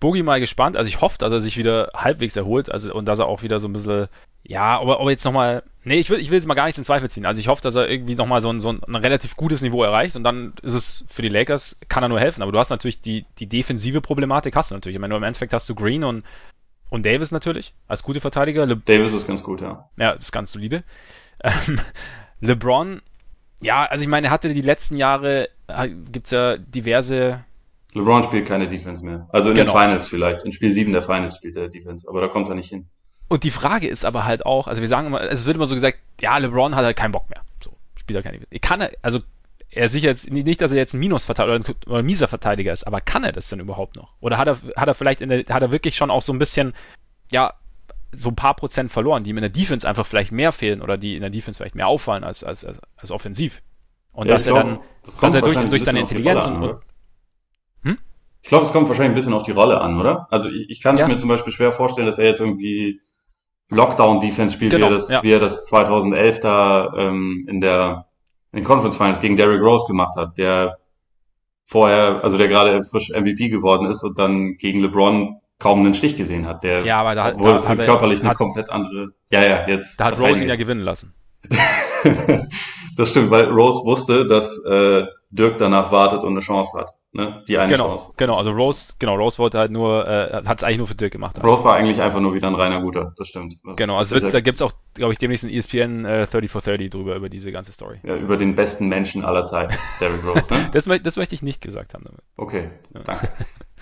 Boogie 0.00 0.22
mal 0.22 0.38
gespannt. 0.38 0.76
Also 0.76 0.88
ich 0.88 1.00
hoffe, 1.00 1.16
dass 1.18 1.32
er 1.32 1.40
sich 1.40 1.56
wieder 1.56 1.90
halbwegs 1.94 2.36
erholt 2.36 2.70
also, 2.70 2.94
und 2.94 3.06
dass 3.06 3.18
er 3.18 3.26
auch 3.26 3.42
wieder 3.42 3.58
so 3.58 3.68
ein 3.68 3.72
bisschen, 3.72 4.08
ja, 4.48 4.80
aber, 4.80 4.98
aber 4.98 5.10
jetzt 5.10 5.24
nochmal, 5.24 5.62
nee, 5.84 6.00
ich 6.00 6.08
will, 6.08 6.18
ich 6.18 6.30
will 6.30 6.38
jetzt 6.38 6.46
mal 6.46 6.54
gar 6.54 6.64
nicht 6.66 6.78
in 6.78 6.84
Zweifel 6.84 7.10
ziehen. 7.10 7.26
Also 7.26 7.38
ich 7.38 7.48
hoffe, 7.48 7.60
dass 7.60 7.74
er 7.74 7.88
irgendwie 7.88 8.14
nochmal 8.14 8.40
so 8.40 8.50
ein, 8.50 8.60
so 8.60 8.70
ein 8.70 8.94
relativ 8.94 9.36
gutes 9.36 9.60
Niveau 9.60 9.84
erreicht 9.84 10.16
und 10.16 10.24
dann 10.24 10.54
ist 10.62 10.72
es 10.72 11.04
für 11.06 11.20
die 11.20 11.28
Lakers, 11.28 11.78
kann 11.90 12.02
er 12.02 12.08
nur 12.08 12.18
helfen. 12.18 12.40
Aber 12.40 12.50
du 12.50 12.58
hast 12.58 12.70
natürlich 12.70 13.02
die, 13.02 13.26
die 13.38 13.46
defensive 13.46 14.00
Problematik, 14.00 14.56
hast 14.56 14.70
du 14.70 14.74
natürlich. 14.74 14.96
Ich 14.96 15.00
meine, 15.00 15.14
im 15.14 15.22
Endeffekt 15.22 15.52
hast 15.52 15.68
du 15.68 15.74
Green 15.74 16.02
und 16.02 16.24
und 16.90 17.04
Davis 17.04 17.32
natürlich, 17.32 17.74
als 17.86 18.02
gute 18.02 18.18
Verteidiger. 18.18 18.64
Le 18.64 18.76
Davis 18.76 19.12
ist 19.12 19.26
ganz 19.26 19.42
gut, 19.42 19.60
ja. 19.60 19.90
Ja, 19.98 20.12
ist 20.12 20.32
ganz 20.32 20.52
solide. 20.52 20.82
Ähm, 21.44 21.78
LeBron, 22.40 23.02
ja, 23.60 23.84
also 23.84 24.02
ich 24.02 24.08
meine, 24.08 24.28
er 24.28 24.30
hatte 24.30 24.54
die 24.54 24.62
letzten 24.62 24.96
Jahre, 24.96 25.50
gibt's 26.10 26.30
ja 26.30 26.56
diverse. 26.56 27.44
LeBron 27.92 28.22
spielt 28.22 28.48
keine 28.48 28.66
Defense 28.66 29.04
mehr. 29.04 29.28
Also 29.30 29.50
in 29.50 29.54
genau. 29.54 29.72
den 29.72 29.80
Finals 29.80 30.08
vielleicht. 30.08 30.44
In 30.44 30.52
Spiel 30.52 30.72
7 30.72 30.92
der 30.92 31.02
Finals 31.02 31.36
spielt 31.36 31.56
er 31.56 31.68
Defense, 31.68 32.08
aber 32.08 32.22
da 32.22 32.28
kommt 32.28 32.48
er 32.48 32.54
nicht 32.54 32.70
hin. 32.70 32.88
Und 33.28 33.44
die 33.44 33.50
Frage 33.50 33.86
ist 33.86 34.04
aber 34.04 34.24
halt 34.24 34.46
auch, 34.46 34.66
also 34.66 34.80
wir 34.80 34.88
sagen 34.88 35.06
immer, 35.08 35.20
es 35.22 35.46
wird 35.46 35.56
immer 35.56 35.66
so 35.66 35.74
gesagt, 35.74 35.98
ja, 36.20 36.36
LeBron 36.38 36.74
hat 36.74 36.84
halt 36.84 36.96
keinen 36.96 37.12
Bock 37.12 37.28
mehr. 37.28 37.42
So, 37.62 37.76
spielt 37.94 38.16
er 38.16 38.22
keine 38.22 38.38
Defense. 38.38 38.60
Kann 38.60 38.80
er, 38.80 38.92
also 39.02 39.20
er 39.70 39.84
ist 39.84 39.92
sicher 39.92 40.08
jetzt 40.08 40.30
nicht, 40.30 40.62
dass 40.62 40.72
er 40.72 40.78
jetzt 40.78 40.94
ein 40.94 41.00
Minusverteidiger 41.00 41.74
oder 41.86 41.98
ein 41.98 42.06
mieser 42.06 42.26
Verteidiger 42.26 42.72
ist, 42.72 42.86
aber 42.86 43.00
kann 43.00 43.24
er 43.24 43.32
das 43.32 43.48
denn 43.48 43.60
überhaupt 43.60 43.96
noch? 43.96 44.14
Oder 44.20 44.38
hat 44.38 44.48
er, 44.48 44.58
hat 44.76 44.88
er 44.88 44.94
vielleicht 44.94 45.20
in 45.20 45.28
der, 45.28 45.44
hat 45.48 45.62
er 45.62 45.70
wirklich 45.70 45.94
schon 45.94 46.10
auch 46.10 46.22
so 46.22 46.32
ein 46.32 46.38
bisschen, 46.38 46.72
ja, 47.30 47.52
so 48.12 48.30
ein 48.30 48.36
paar 48.36 48.54
Prozent 48.54 48.90
verloren, 48.90 49.24
die 49.24 49.30
ihm 49.30 49.36
in 49.36 49.42
der 49.42 49.50
Defense 49.50 49.86
einfach 49.86 50.06
vielleicht 50.06 50.32
mehr 50.32 50.52
fehlen 50.52 50.80
oder 50.80 50.96
die 50.96 51.14
in 51.14 51.20
der 51.20 51.30
Defense 51.30 51.58
vielleicht 51.58 51.74
mehr 51.74 51.86
auffallen 51.86 52.24
als, 52.24 52.42
als, 52.42 52.64
als, 52.64 52.80
als 52.96 53.10
offensiv. 53.10 53.60
Und 54.12 54.28
ja, 54.28 54.34
dass 54.34 54.46
er 54.46 54.54
glaub, 54.54 54.64
dann, 54.64 54.78
das 55.04 55.16
dass 55.18 55.34
er 55.34 55.42
durch, 55.42 55.58
durch 55.68 55.84
seine 55.84 56.00
Intelligenz 56.00 56.44
an, 56.44 56.62
und, 56.62 56.80
hm? 57.82 57.98
Ich 58.40 58.48
glaube, 58.48 58.64
es 58.64 58.72
kommt 58.72 58.88
wahrscheinlich 58.88 59.12
ein 59.12 59.14
bisschen 59.16 59.34
auf 59.34 59.42
die 59.42 59.50
Rolle 59.50 59.80
an, 59.82 60.00
oder? 60.00 60.26
Also 60.30 60.48
ich, 60.48 60.70
ich 60.70 60.80
kann 60.80 60.94
es 60.94 61.02
ja. 61.02 61.08
mir 61.08 61.18
zum 61.18 61.28
Beispiel 61.28 61.52
schwer 61.52 61.72
vorstellen, 61.72 62.06
dass 62.06 62.18
er 62.18 62.24
jetzt 62.24 62.40
irgendwie 62.40 63.02
Lockdown-Defense 63.70 64.54
spielt, 64.54 64.72
genau, 64.72 64.88
wie, 64.88 64.90
er 64.92 64.94
das, 64.96 65.10
ja. 65.10 65.22
wie 65.22 65.32
er 65.32 65.40
das 65.40 65.66
2011 65.66 66.40
da 66.40 66.92
ähm, 66.96 67.44
in 67.48 67.60
der 67.60 68.06
in 68.52 68.60
den 68.60 68.64
Conference 68.64 68.96
Finals 68.96 69.20
gegen 69.20 69.36
Derrick 69.36 69.60
Rose 69.60 69.86
gemacht 69.86 70.16
hat, 70.16 70.38
der 70.38 70.78
vorher, 71.66 72.20
also 72.24 72.38
der 72.38 72.48
gerade 72.48 72.82
frisch 72.82 73.10
MVP 73.10 73.50
geworden 73.50 73.90
ist 73.90 74.02
und 74.02 74.18
dann 74.18 74.56
gegen 74.56 74.80
LeBron 74.80 75.36
kaum 75.58 75.80
einen 75.80 75.92
Stich 75.92 76.16
gesehen 76.16 76.46
hat. 76.46 76.64
Der, 76.64 76.84
ja, 76.84 77.00
aber 77.00 77.14
da, 77.14 77.32
obwohl 77.32 77.50
da 77.50 77.56
es 77.56 77.68
hat 77.68 77.78
er- 77.78 77.84
körperlich 77.84 78.20
eine 78.20 78.30
hat- 78.30 78.36
komplett 78.38 78.70
andere. 78.70 79.08
Ja, 79.30 79.44
ja, 79.44 79.68
jetzt. 79.68 80.00
Da 80.00 80.06
hat 80.06 80.18
Rose 80.18 80.42
ihn 80.42 80.48
ja 80.48 80.56
gewinnen 80.56 80.80
lassen. 80.82 81.12
das 82.96 83.10
stimmt, 83.10 83.30
weil 83.30 83.44
Rose 83.50 83.84
wusste, 83.84 84.26
dass 84.26 84.56
äh, 84.64 85.04
Dirk 85.30 85.58
danach 85.58 85.92
wartet 85.92 86.22
und 86.22 86.30
eine 86.30 86.40
Chance 86.40 86.78
hat. 86.78 86.94
Ne? 87.18 87.42
Die 87.48 87.58
eine 87.58 87.68
Genau, 87.72 87.88
Chance. 87.96 88.12
genau. 88.16 88.36
Also 88.36 88.52
Rose, 88.52 88.94
genau, 89.00 89.16
Rose 89.16 89.38
wollte 89.38 89.58
halt 89.58 89.72
nur, 89.72 90.06
äh, 90.06 90.42
hat 90.46 90.58
es 90.58 90.62
eigentlich 90.64 90.78
nur 90.78 90.86
für 90.86 90.94
Dirk 90.94 91.12
gemacht. 91.12 91.42
Rose 91.42 91.64
war 91.64 91.74
eigentlich 91.74 92.00
einfach 92.00 92.20
nur 92.20 92.32
wieder 92.32 92.46
ein 92.46 92.54
reiner 92.54 92.80
Guter, 92.80 93.12
das 93.18 93.26
stimmt. 93.26 93.54
Das, 93.64 93.76
Genau, 93.76 93.96
also 93.96 94.14
wird, 94.14 94.24
da 94.24 94.28
ja, 94.28 94.40
gibt's 94.40 94.62
auch, 94.62 94.70
glaube 94.94 95.12
ich, 95.14 95.18
demnächst 95.18 95.44
ein 95.44 95.50
ESPN 95.50 96.04
äh, 96.04 96.26
30 96.28 96.48
for 96.48 96.60
30 96.60 96.90
drüber, 96.90 97.16
über 97.16 97.28
diese 97.28 97.50
ganze 97.50 97.72
Story. 97.72 97.98
ja, 98.04 98.14
über 98.14 98.36
den 98.36 98.54
besten 98.54 98.86
Menschen 98.86 99.24
aller 99.24 99.46
Zeiten, 99.46 99.74
Derrick 100.00 100.24
Rose. 100.24 100.44
Ne? 100.54 100.68
Das, 100.72 100.84
das 101.02 101.16
möchte 101.16 101.34
ich 101.34 101.42
nicht 101.42 101.60
gesagt 101.60 101.92
haben 101.94 102.04
damit. 102.04 102.20
Okay, 102.36 102.70
danke. 102.92 103.28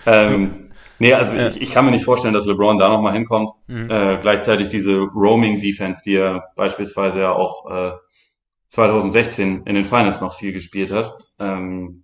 ähm, 0.07 0.71
nee, 0.97 1.13
also 1.13 1.33
Ja. 1.33 1.49
ich, 1.49 1.61
ich 1.61 1.69
kann 1.71 1.85
mir 1.85 1.91
nicht 1.91 2.05
vorstellen, 2.05 2.33
dass 2.33 2.47
LeBron 2.47 2.79
da 2.79 2.89
nochmal 2.89 3.13
hinkommt. 3.13 3.51
Mhm. 3.67 3.87
Äh, 3.91 4.17
gleichzeitig 4.19 4.69
diese 4.69 4.95
Roaming-Defense, 4.97 6.01
die 6.03 6.15
er 6.15 6.45
beispielsweise 6.55 7.19
ja 7.19 7.33
auch 7.33 7.69
äh, 7.69 7.91
2016 8.69 9.63
in 9.65 9.75
den 9.75 9.85
Finals 9.85 10.21
noch 10.21 10.33
viel 10.33 10.53
gespielt 10.53 10.91
hat. 10.91 11.15
Ähm, 11.39 12.03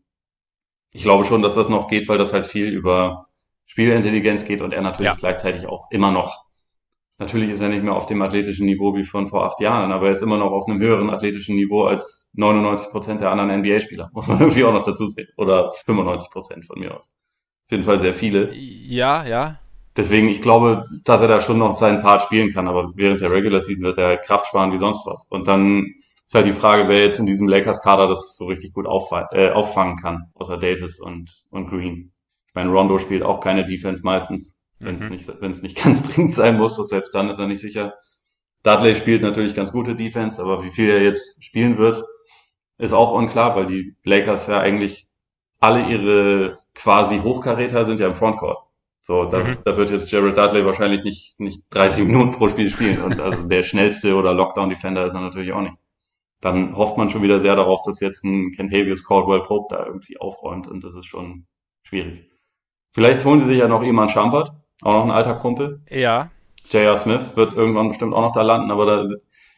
ich 0.94 1.04
glaube 1.04 1.26
schon, 1.26 1.41
dass 1.41 1.56
das 1.56 1.70
noch 1.70 1.88
geht, 1.89 2.08
weil 2.10 2.18
das 2.18 2.34
halt 2.34 2.46
viel 2.46 2.70
über 2.70 3.28
Spielintelligenz 3.66 4.46
geht 4.46 4.62
und 4.62 4.74
er 4.74 4.82
natürlich 4.82 5.12
Ja. 5.12 5.16
gleichzeitig 5.16 5.68
auch 5.68 5.88
immer 5.91 6.12
noch, 6.12 6.46
natürlich 7.20 7.50
ist 7.50 7.62
er 7.62 7.70
nicht 7.70 7.84
mehr 7.84 7.96
auf 7.96 8.06
dem 8.06 8.22
athletischen 8.22 8.66
Niveau 8.66 8.96
wie 8.96 9.04
von 9.04 9.28
vor 9.28 9.46
acht 9.46 9.60
Jahren, 9.62 9.91
aber 9.91 10.08
er 10.08 10.14
ist 10.14 10.22
immer 10.24 10.38
noch 10.38 10.52
auf 10.52 10.68
einem 10.68 10.80
höheren 10.80 11.10
athletischen 11.10 11.56
Niveau 11.56 11.86
als 11.86 12.30
99 12.34 12.89
Prozent 12.91 13.22
der 13.22 13.32
anderen 13.32 13.52
NBA-Spieler. 13.62 14.10
Muss 14.14 14.28
man 14.28 14.39
irgendwie 14.41 14.64
auch 14.66 14.74
noch 14.74 14.84
dazu 14.84 15.08
sehen. 15.08 15.28
Oder 15.38 15.72
95 15.86 16.30
Prozent 16.32 16.66
von 16.66 16.80
mir 16.80 16.96
aus. 16.96 17.08
Auf 17.68 17.72
jeden 17.72 17.84
Fall 17.84 18.00
sehr 18.00 18.14
viele. 18.14 18.54
Ja, 18.54 19.26
ja. 19.26 19.60
Deswegen, 19.96 20.28
ich 20.30 20.41
glaube, 20.41 20.86
dass 21.04 21.22
er 21.22 21.28
da 21.28 21.39
schon 21.39 21.60
noch 21.60 21.78
seinen 21.78 22.02
Part 22.02 22.24
spielen 22.24 22.52
kann, 22.52 22.68
aber 22.68 22.94
während 22.96 23.22
der 23.22 23.32
Regular 23.32 23.62
Season 23.62 23.84
wird 23.84 23.98
er 24.00 24.08
halt 24.08 24.24
Kraft 24.24 24.48
sparen 24.48 24.72
wie 24.72 24.78
sonst 24.78 25.06
was. 25.06 25.26
Und 25.30 25.48
dann 25.48 25.94
ist 26.34 26.36
halt 26.36 26.47
die 26.47 26.51
Frage, 26.59 26.88
wer 26.89 26.99
jetzt 27.05 27.19
in 27.19 27.27
diesem 27.27 27.47
Lakers-Kader 27.47 28.07
das 28.07 28.36
so 28.36 28.45
richtig 28.47 28.73
gut 28.73 28.88
auffa 28.88 29.29
äh, 29.34 29.51
auffangen 29.51 29.97
kann, 29.97 30.31
außer 30.34 30.57
Davis 30.57 30.99
und, 30.99 31.43
und 31.51 31.69
Green. 31.69 32.11
Ich 32.47 32.55
meine, 32.55 32.71
Rondo 32.71 32.97
spielt 32.97 33.21
auch 33.21 33.39
keine 33.39 33.65
Defense 33.65 34.01
meistens, 34.03 34.57
wenn 34.79 34.95
es 34.95 35.03
Mhm. 35.03 35.09
nicht, 35.09 35.41
wenn 35.41 35.51
es 35.51 35.61
nicht 35.61 35.77
ganz 35.84 36.01
dringend 36.01 36.34
sein 36.34 36.57
muss, 36.57 36.79
und 36.79 36.89
selbst 36.89 37.13
dann 37.13 37.29
ist 37.29 37.38
er 37.38 37.45
nicht 37.47 37.61
sicher. 37.61 37.93
Dudley 38.63 38.95
spielt 38.95 39.21
natürlich 39.21 39.55
ganz 39.55 39.71
gute 39.71 39.95
Defense, 39.95 40.41
aber 40.41 40.63
wie 40.63 40.69
viel 40.71 40.89
er 40.89 41.03
jetzt 41.03 41.43
spielen 41.43 41.77
wird, 41.77 42.03
ist 42.79 42.93
auch 42.93 43.11
unklar, 43.13 43.55
weil 43.55 43.67
die 43.67 43.95
Lakers 44.03 44.47
ja 44.47 44.59
eigentlich 44.59 45.07
alle 45.59 45.88
ihre 45.89 46.59
quasi 46.75 47.19
Hochkaräter 47.19 47.86
sind 47.86 47.99
ja 47.99 48.07
im 48.07 48.15
Frontcourt. 48.15 48.57
So, 49.01 49.25
da, 49.25 49.39
Mhm. 49.39 49.57
da 49.65 49.77
wird 49.77 49.91
jetzt 49.91 50.11
Jared 50.11 50.38
Dudley 50.38 50.65
wahrscheinlich 50.65 51.03
nicht, 51.03 51.39
nicht 51.39 51.63
30 51.71 52.05
Minuten 52.05 52.31
pro 52.31 52.49
Spiel 52.49 52.69
spielen. 52.71 53.01
Und 53.03 53.19
also 53.19 53.47
der 53.47 53.63
schnellste 53.63 54.15
oder 54.15 54.34
Lockdown-Defender 54.34 55.05
ist 55.05 55.13
er 55.13 55.21
natürlich 55.21 55.53
auch 55.53 55.61
nicht. 55.61 55.77
Dann 56.44 56.76
hofft 56.76 56.98
man 56.98 57.10
schon 57.10 57.24
wieder 57.24 57.39
sehr 57.39 57.56
darauf, 57.56 57.82
dass 57.84 58.02
jetzt 58.02 58.26
ein 58.26 58.52
Kentavious 58.52 59.06
Caldwell 59.06 59.44
Pope 59.44 59.74
da 59.74 59.86
irgendwie 59.86 60.20
aufräumt 60.20 60.68
und 60.68 60.84
das 60.84 60.94
ist 60.94 61.06
schon 61.06 61.46
schwierig. 61.84 62.30
Vielleicht 62.91 63.24
holen 63.24 63.39
sie 63.39 63.46
sich 63.46 63.60
ja 63.60 63.70
noch 63.70 63.82
Iman 63.82 64.10
Shumpert, 64.10 64.52
auch 64.82 64.94
noch 64.94 65.06
ein 65.06 65.12
alter 65.12 65.36
Kumpel. 65.36 65.82
Ja. 65.89 66.30
J.R. 66.70 66.98
Smith 66.98 67.38
wird 67.38 67.54
irgendwann 67.54 67.88
bestimmt 67.88 68.14
auch 68.14 68.22
noch 68.22 68.34
da 68.34 68.41
landen, 68.41 68.72
aber 68.72 68.86
da, 68.86 69.08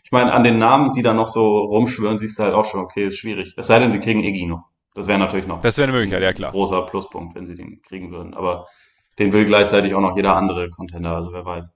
ich 0.03 0.11
meine, 0.11 0.31
an 0.31 0.43
den 0.43 0.59
Namen, 0.59 0.93
die 0.93 1.01
da 1.01 1.15
noch 1.15 1.27
so 1.27 1.57
rumschwören, 1.57 2.19
siehst 2.19 2.37
du 2.37 2.43
halt 2.43 2.53
auch 2.53 2.65
schon, 2.65 2.81
okay, 2.81 3.07
ist 3.07 3.17
schwierig. 3.17 3.55
Es 3.57 3.65
sei 3.65 3.79
denn, 3.79 3.91
sie 3.91 3.99
kriegen 3.99 4.23
Iggy 4.23 4.45
noch. 4.45 4.65
Das 4.93 5.07
wäre 5.07 5.17
natürlich 5.17 5.47
noch 5.47 5.59
Das 5.61 5.77
wäre 5.77 5.87
eine 5.87 5.93
Möglichkeit, 5.93 6.21
ja 6.21 6.33
klar. 6.33 6.51
ein 6.51 6.53
großer 6.53 6.83
Pluspunkt, 6.83 7.35
wenn 7.35 7.47
sie 7.47 7.55
den 7.55 7.81
kriegen 7.81 8.11
würden. 8.11 8.35
Aber 8.35 8.67
den 9.17 9.33
will 9.33 9.45
gleichzeitig 9.45 9.95
auch 9.95 10.01
noch 10.01 10.15
jeder 10.15 10.35
andere 10.35 10.69
Contender, 10.69 11.15
also 11.15 11.33
wer 11.33 11.45
weiß. 11.45 11.71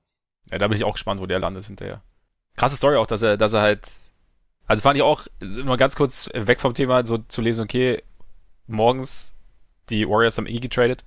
Ja, 0.52 0.58
da 0.60 0.68
bin 0.68 0.78
ich 0.78 0.84
auch 0.84 0.94
gespannt, 0.94 1.20
wo 1.20 1.26
der 1.26 1.40
landet 1.40 1.66
hinterher. 1.66 2.02
Krasse 2.56 2.76
Story 2.76 2.96
auch, 2.96 3.08
dass 3.08 3.22
er, 3.22 3.38
dass 3.38 3.54
er 3.54 3.62
halt, 3.62 3.90
also 4.70 4.82
fand 4.82 4.96
ich 4.96 5.02
auch, 5.04 5.24
nur 5.42 5.76
ganz 5.76 5.96
kurz 5.98 6.30
weg 6.34 6.62
vom 6.62 6.74
Thema, 6.74 7.06
so 7.06 7.18
zu 7.18 7.42
lesen, 7.42 7.64
okay, 7.66 8.02
morgens 8.68 9.36
die 9.90 10.08
Warriors 10.08 10.38
haben 10.38 10.48
eh 10.48 10.60
getradet. 10.60 11.04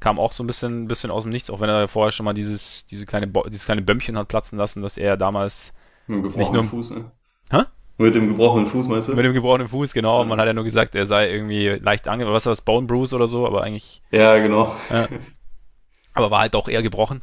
Kam 0.00 0.18
auch 0.18 0.32
so 0.32 0.42
ein 0.42 0.48
bisschen, 0.48 0.88
bisschen 0.88 1.10
aus 1.12 1.22
dem 1.22 1.30
Nichts, 1.30 1.48
auch 1.48 1.60
wenn 1.60 1.68
er 1.70 1.86
vorher 1.88 2.10
schon 2.12 2.24
mal 2.24 2.32
dieses, 2.34 2.84
diese 2.86 3.06
kleine, 3.06 3.28
Bo 3.28 3.44
dieses 3.44 3.64
kleine 3.64 3.82
Bömmchen 3.82 4.18
hat 4.18 4.26
platzen 4.28 4.58
lassen, 4.58 4.82
dass 4.82 4.98
er 4.98 5.16
damals 5.16 5.72
Mit 6.08 6.18
dem 6.18 6.22
Nicht 6.24 6.34
gebrochenen 6.34 6.60
nur- 6.62 6.70
Fuß, 6.70 6.90
ne? 6.90 7.10
Hä? 7.50 7.62
Mit 7.98 8.14
dem 8.16 8.26
gebrochenen 8.28 8.66
Fuß, 8.66 8.86
meinst 8.88 9.06
du? 9.08 9.14
mit 9.14 9.24
dem 9.24 9.32
gebrochenen 9.32 9.68
Fuß, 9.68 9.92
genau, 9.92 10.18
Ja. 10.22 10.24
man 10.24 10.40
hat 10.40 10.46
ja 10.46 10.52
nur 10.54 10.64
gesagt, 10.64 10.96
er 10.96 11.06
sei 11.06 11.30
irgendwie 11.30 11.68
leicht 11.68 12.08
ange, 12.08 12.26
was 12.32 12.46
war 12.46 12.50
das, 12.50 12.62
Bone 12.62 12.88
Bruise 12.88 13.14
oder 13.14 13.28
so, 13.28 13.46
aber 13.46 13.62
eigentlich, 13.62 14.02
Ja, 14.10 14.36
genau. 14.38 14.74
aber 16.14 16.30
war 16.32 16.40
halt 16.40 16.56
auch 16.56 16.66
eher 16.68 16.82
gebrochen. 16.82 17.22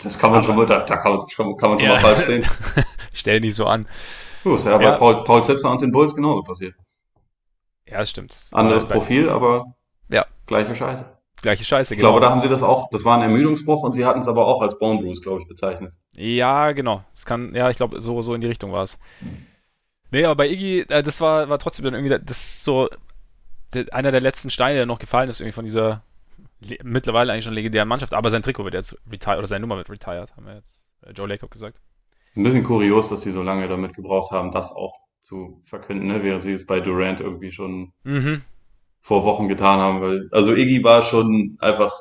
Das 0.00 0.18
kann 0.18 0.30
man 0.30 0.38
Aber- 0.38 0.46
schon 0.46 0.56
mal, 0.56 0.66
da, 0.66 0.80
da 0.80 0.96
kann, 0.96 1.16
man- 1.16 1.56
kann, 1.56 1.70
man 1.70 1.78
schon 1.80 1.88
Ja. 1.88 1.94
mal 1.94 2.00
falsch 2.00 2.26
sehen. 2.26 2.46
Stell 3.14 3.40
nicht 3.40 3.54
so 3.54 3.66
an. 3.66 3.86
Du, 4.44 4.54
ist 4.54 4.64
ja 4.64 4.76
bei 4.76 4.84
Ja. 4.84 4.96
Paul, 4.96 5.24
Paul 5.24 5.44
Zipser 5.44 5.70
und 5.70 5.80
den 5.82 5.92
Bulls 5.92 6.14
genauso 6.14 6.42
passiert. 6.42 6.74
Ja, 7.86 7.98
das 7.98 8.10
stimmt. 8.10 8.36
Anderes 8.52 8.82
Aber 8.84 8.94
bei- 8.94 8.98
Profil, 8.98 9.28
aber 9.28 9.74
Ja. 10.08 10.26
gleiche 10.46 10.74
Scheiße. 10.74 11.06
Gleiche 11.42 11.64
Scheiße, 11.64 11.94
Ich 11.94 12.00
glaube, 12.00 12.20
da 12.20 12.30
haben 12.30 12.40
sie 12.42 12.48
das 12.48 12.62
auch, 12.62 12.88
das 12.90 13.04
war 13.04 13.16
ein 13.16 13.22
Ermüdungsbruch 13.22 13.82
und 13.82 13.92
sie 13.92 14.04
hatten 14.04 14.20
es 14.20 14.28
aber 14.28 14.46
auch 14.46 14.62
als 14.62 14.78
Bone 14.78 15.00
Bruise, 15.00 15.20
glaube 15.20 15.42
ich, 15.42 15.48
bezeichnet. 15.48 15.92
Ja, 16.12 16.70
genau. 16.72 17.02
Es 17.12 17.24
kann, 17.26 17.52
ja, 17.54 17.68
ich 17.68 17.76
glaube, 17.76 18.00
so, 18.00 18.22
so 18.22 18.34
in 18.34 18.40
die 18.40 18.46
Richtung 18.46 18.70
war 18.70 18.84
es. 18.84 18.98
Nee, 20.12 20.24
aber 20.24 20.36
bei 20.36 20.48
Iggy, 20.48 20.80
äh, 20.88 21.02
das 21.02 21.20
war, 21.20 21.48
war 21.48 21.58
trotzdem 21.58 21.84
dann 21.84 21.94
irgendwie, 21.94 22.16
das 22.24 22.62
so 22.62 22.88
einer 23.90 24.12
der 24.12 24.20
letzten 24.20 24.50
Steine, 24.50 24.76
der 24.76 24.86
noch 24.86 24.98
gefallen 24.98 25.30
ist, 25.30 25.40
irgendwie 25.40 25.54
von 25.54 25.64
dieser 25.64 26.02
le- 26.60 26.76
mittlerweile 26.84 27.32
eigentlich 27.32 27.44
schon 27.46 27.54
legendären 27.54 27.88
Mannschaft. 27.88 28.12
Aber 28.14 28.30
sein 28.30 28.42
Trikot 28.42 28.64
wird 28.64 28.74
jetzt 28.74 28.96
retired, 29.10 29.38
oder 29.38 29.46
seine 29.46 29.62
Nummer 29.62 29.78
wird 29.78 29.90
retired, 29.90 30.36
haben 30.36 30.46
wir 30.46 30.54
jetzt 30.56 30.90
äh, 31.06 31.12
Joe 31.12 31.26
Lacob 31.26 31.50
gesagt. 31.50 31.80
Ist 32.32 32.36
ein 32.38 32.42
bisschen 32.42 32.64
kurios, 32.64 33.10
dass 33.10 33.22
sie 33.22 33.30
so 33.30 33.42
lange 33.44 33.68
damit 33.68 33.94
gebraucht 33.94 34.32
haben, 34.32 34.50
das 34.50 34.72
auch 34.72 34.94
zu 35.22 35.62
verkünden, 35.66 36.08
ne? 36.08 36.24
während 36.24 36.42
sie 36.42 36.52
es 36.52 36.66
bei 36.66 36.80
Durant 36.80 37.20
irgendwie 37.20 37.52
schon 37.52 37.92
Mhm. 38.04 38.42
vor 39.02 39.24
Wochen 39.24 39.48
getan 39.48 39.80
haben, 39.80 40.00
weil, 40.00 40.28
also 40.32 40.54
Iggy 40.54 40.82
war 40.82 41.02
schon 41.02 41.56
einfach 41.60 41.92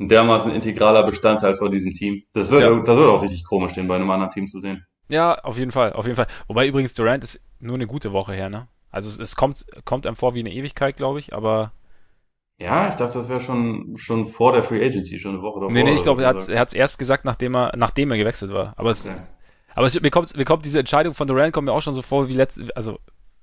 ein 0.00 0.08
dermaßen 0.08 0.52
integraler 0.52 1.04
Bestandteil 1.04 1.56
von 1.56 1.72
diesem 1.72 1.94
Team. 1.94 2.24
Das 2.34 2.50
wird, 2.50 2.62
Ja. 2.62 2.80
das 2.82 2.96
wird 2.96 3.08
auch 3.10 3.22
richtig 3.22 3.44
komisch, 3.44 3.74
den 3.74 3.88
bei 3.88 3.96
einem 3.96 4.10
anderen 4.10 4.32
Team 4.32 4.46
zu 4.48 4.60
sehen. 4.60 4.86
Ja, 5.10 5.36
auf 5.40 5.58
jeden 5.58 5.72
Fall, 5.72 5.92
auf 5.94 6.04
jeden 6.04 6.16
Fall. 6.16 6.26
Wobei 6.48 6.66
übrigens 6.66 6.94
Durant 6.94 7.24
ist 7.24 7.42
nur 7.60 7.74
eine 7.76 7.86
gute 7.86 8.12
Woche 8.12 8.32
her, 8.34 8.50
ne? 8.50 8.68
Also 8.90 9.08
es, 9.08 9.20
es 9.20 9.36
kommt, 9.36 9.66
kommt 9.84 10.06
einem 10.06 10.16
vor 10.16 10.34
wie 10.34 10.40
eine 10.40 10.52
Ewigkeit, 10.52 10.96
glaube 10.96 11.18
ich, 11.18 11.34
aber 11.34 11.72
Ja, 12.58 12.88
ich 12.88 12.94
dachte, 12.94 13.18
das 13.18 13.28
wäre 13.28 13.40
schon, 13.40 13.96
schon 13.96 14.26
vor 14.26 14.52
der 14.52 14.62
Free 14.62 14.84
Agency, 14.84 15.18
schon 15.18 15.34
eine 15.34 15.42
Woche 15.42 15.60
davor. 15.60 15.72
nee, 15.72 15.82
nee, 15.84 15.94
ich 15.94 16.02
glaube, 16.02 16.22
er 16.22 16.34
er 16.48 16.60
hat's 16.60 16.72
erst 16.72 16.98
gesagt, 16.98 17.24
nachdem 17.24 17.54
er, 17.56 17.72
nachdem 17.76 18.10
er 18.10 18.18
gewechselt 18.18 18.52
war. 18.52 18.74
Aber 18.76 18.90
es, 18.90 19.06
Okay. 19.06 19.16
Aber 19.78 19.86
es, 19.86 20.00
mir, 20.00 20.10
kommt, 20.10 20.36
mir 20.36 20.44
kommt 20.44 20.64
diese 20.64 20.80
Entscheidung 20.80 21.14
von 21.14 21.28
Durant 21.28 21.52
kommt 21.52 21.66
mir 21.66 21.72
auch 21.72 21.82
schon 21.82 21.94
so 21.94 22.02
vor 22.02 22.28
wie 22.28 22.34
letzte, 22.34 22.66
also 22.74 22.98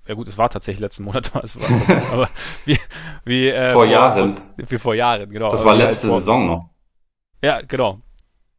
ja 0.05 0.15
gut, 0.15 0.27
es 0.27 0.37
war 0.37 0.49
tatsächlich 0.49 0.81
letzten 0.81 1.05
Monat, 1.05 1.31
es 1.41 1.57
war, 1.57 2.11
aber 2.11 2.29
wie, 2.65 2.77
wie 3.23 3.47
äh, 3.47 3.71
Vor 3.71 3.85
Jahren. 3.85 4.41
wie 4.57 4.77
vor 4.77 4.95
Jahren, 4.95 5.29
genau. 5.29 5.49
Das 5.49 5.61
Aber 5.61 5.69
war 5.69 5.77
wie 5.77 5.83
halt 5.83 5.91
letzte 5.91 6.09
vor, 6.09 6.19
Saison 6.19 6.45
noch. 6.45 6.69
Ja, 7.41 7.61
genau. 7.61 8.01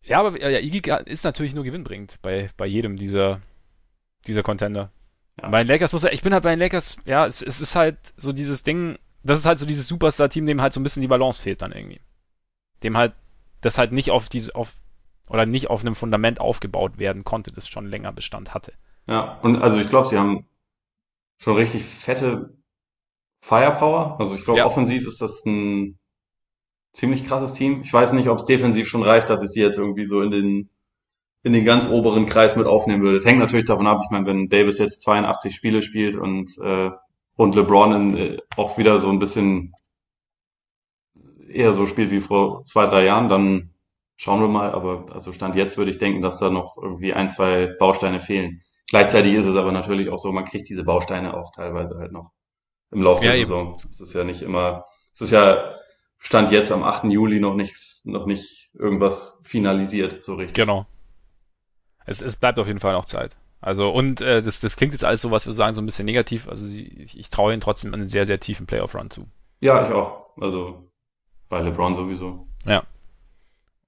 Ja, 0.04 0.20
aber 0.20 0.40
ja, 0.40 0.58
Iggy 0.58 0.90
ist 1.04 1.24
natürlich 1.24 1.54
nur 1.54 1.64
gewinnbringend 1.64 2.16
bei, 2.22 2.48
bei 2.56 2.64
jedem 2.64 2.96
dieser, 2.96 3.42
dieser 4.26 4.42
Contender. 4.42 4.90
Ja. 5.42 5.50
Bei 5.50 5.62
den 5.62 5.68
Lakers 5.68 5.92
muss 5.92 6.02
er, 6.02 6.14
ich 6.14 6.22
bin 6.22 6.32
halt 6.32 6.44
bei 6.44 6.56
den 6.56 6.60
Lakers, 6.60 6.96
ja, 7.04 7.26
es, 7.26 7.42
es 7.42 7.60
ist 7.60 7.76
halt 7.76 7.98
so 8.16 8.32
dieses 8.32 8.62
Ding, 8.62 8.96
das 9.22 9.40
ist 9.40 9.44
halt 9.44 9.58
so 9.58 9.66
dieses 9.66 9.86
Superstar-Team, 9.86 10.46
dem 10.46 10.62
halt 10.62 10.72
so 10.72 10.80
ein 10.80 10.82
bisschen 10.82 11.02
die 11.02 11.08
Balance 11.08 11.42
fehlt 11.42 11.60
dann 11.60 11.72
irgendwie. 11.72 12.00
Dem 12.82 12.96
halt, 12.96 13.12
das 13.60 13.76
halt 13.76 13.92
nicht 13.92 14.10
auf 14.10 14.30
diese, 14.30 14.54
auf, 14.54 14.72
oder 15.28 15.46
nicht 15.46 15.68
auf 15.70 15.80
einem 15.82 15.94
Fundament 15.94 16.40
aufgebaut 16.40 16.98
werden 16.98 17.24
konnte, 17.24 17.52
das 17.52 17.68
schon 17.68 17.86
länger 17.88 18.12
Bestand 18.12 18.54
hatte. 18.54 18.72
Ja, 19.06 19.38
und 19.42 19.56
also 19.62 19.78
ich 19.80 19.88
glaube, 19.88 20.08
sie 20.08 20.18
haben 20.18 20.46
schon 21.38 21.56
richtig 21.56 21.84
fette 21.84 22.56
Firepower. 23.42 24.18
Also 24.20 24.34
ich 24.36 24.44
glaube, 24.44 24.60
Ja. 24.60 24.66
offensiv 24.66 25.06
ist 25.06 25.22
das 25.22 25.44
ein 25.46 25.98
ziemlich 26.94 27.26
krasses 27.26 27.52
Team. 27.54 27.82
Ich 27.82 27.92
weiß 27.92 28.12
nicht, 28.12 28.28
ob 28.28 28.38
es 28.38 28.46
defensiv 28.46 28.88
schon 28.88 29.02
reicht, 29.02 29.30
dass 29.30 29.42
ich 29.42 29.50
die 29.52 29.60
jetzt 29.60 29.78
irgendwie 29.78 30.06
so 30.06 30.22
in 30.22 30.30
den 30.30 30.70
in 31.44 31.52
den 31.54 31.64
ganz 31.64 31.86
oberen 31.88 32.26
Kreis 32.26 32.56
mit 32.56 32.66
aufnehmen 32.66 33.02
würde. 33.02 33.18
Es 33.18 33.24
hängt 33.26 33.38
natürlich 33.38 33.66
davon 33.66 33.86
ab, 33.86 34.00
ich 34.04 34.10
meine, 34.10 34.26
wenn 34.26 34.48
Davis 34.48 34.78
jetzt 34.78 35.02
82 35.02 35.54
Spiele 35.54 35.82
spielt 35.82 36.16
und 36.16 36.58
äh, 36.58 36.90
und 37.36 37.54
LeBron 37.54 37.92
in, 37.92 38.16
äh, 38.16 38.38
auch 38.56 38.78
wieder 38.78 39.00
so 39.00 39.10
ein 39.10 39.20
bisschen 39.20 39.72
eher 41.48 41.72
so 41.72 41.86
spielt 41.86 42.10
wie 42.10 42.20
vor 42.20 42.64
zwei, 42.64 42.86
drei 42.86 43.04
Jahren, 43.04 43.28
dann 43.28 43.70
schauen 44.16 44.40
wir 44.40 44.48
mal. 44.48 44.72
Aber 44.72 45.06
also 45.12 45.32
Stand 45.32 45.56
jetzt 45.56 45.76
würde 45.76 45.90
ich 45.90 45.98
denken, 45.98 46.22
dass 46.22 46.38
da 46.38 46.50
noch 46.50 46.76
irgendwie 46.80 47.12
ein, 47.12 47.28
zwei 47.28 47.74
Bausteine 47.78 48.20
fehlen. 48.20 48.62
Gleichzeitig 48.88 49.34
ist 49.34 49.46
es 49.46 49.56
aber 49.56 49.72
natürlich 49.72 50.10
auch 50.10 50.18
so, 50.18 50.32
man 50.32 50.44
kriegt 50.44 50.68
diese 50.68 50.84
Bausteine 50.84 51.34
auch 51.36 51.52
teilweise 51.54 51.96
halt 51.98 52.12
noch 52.12 52.30
im 52.92 53.02
Laufe 53.02 53.24
Ja, 53.24 53.32
der. 53.32 53.40
Saison. 53.40 53.74
Es 53.74 54.00
ist 54.00 54.14
ja 54.14 54.24
nicht 54.24 54.42
immer, 54.42 54.84
es 55.12 55.22
ist 55.22 55.30
ja 55.32 55.74
Stand 56.18 56.50
jetzt 56.50 56.72
am 56.72 56.82
8. 56.82 57.04
Juli 57.04 57.40
noch 57.40 57.54
nichts, 57.54 58.02
noch 58.04 58.26
nicht 58.26 58.70
irgendwas 58.74 59.40
finalisiert, 59.44 60.24
so 60.24 60.34
richtig. 60.34 60.54
Genau. 60.54 60.86
Es, 62.04 62.22
es 62.22 62.36
bleibt 62.36 62.58
auf 62.58 62.68
jeden 62.68 62.80
Fall 62.80 62.92
noch 62.92 63.04
Zeit. 63.04 63.36
Also 63.60 63.90
und 63.90 64.20
äh, 64.20 64.42
das, 64.42 64.60
das 64.60 64.76
klingt 64.76 64.92
jetzt 64.92 65.04
alles 65.04 65.20
so, 65.20 65.30
was 65.30 65.46
wir 65.46 65.52
sagen, 65.52 65.72
so 65.72 65.82
ein 65.82 65.86
bisschen 65.86 66.06
negativ. 66.06 66.48
Also 66.48 66.66
ich, 66.66 67.18
ich 67.18 67.30
traue 67.30 67.52
ihnen 67.52 67.60
trotzdem 67.60 67.92
einen 67.92 68.08
sehr, 68.08 68.26
sehr 68.26 68.38
tiefen 68.38 68.66
Playoff-Run 68.66 69.10
zu. 69.10 69.26
Ja, 69.60 69.86
ich 69.86 69.92
auch. 69.92 70.26
Also 70.40 70.90
bei 71.48 71.60
LeBron 71.60 71.94
sowieso. 71.94 72.46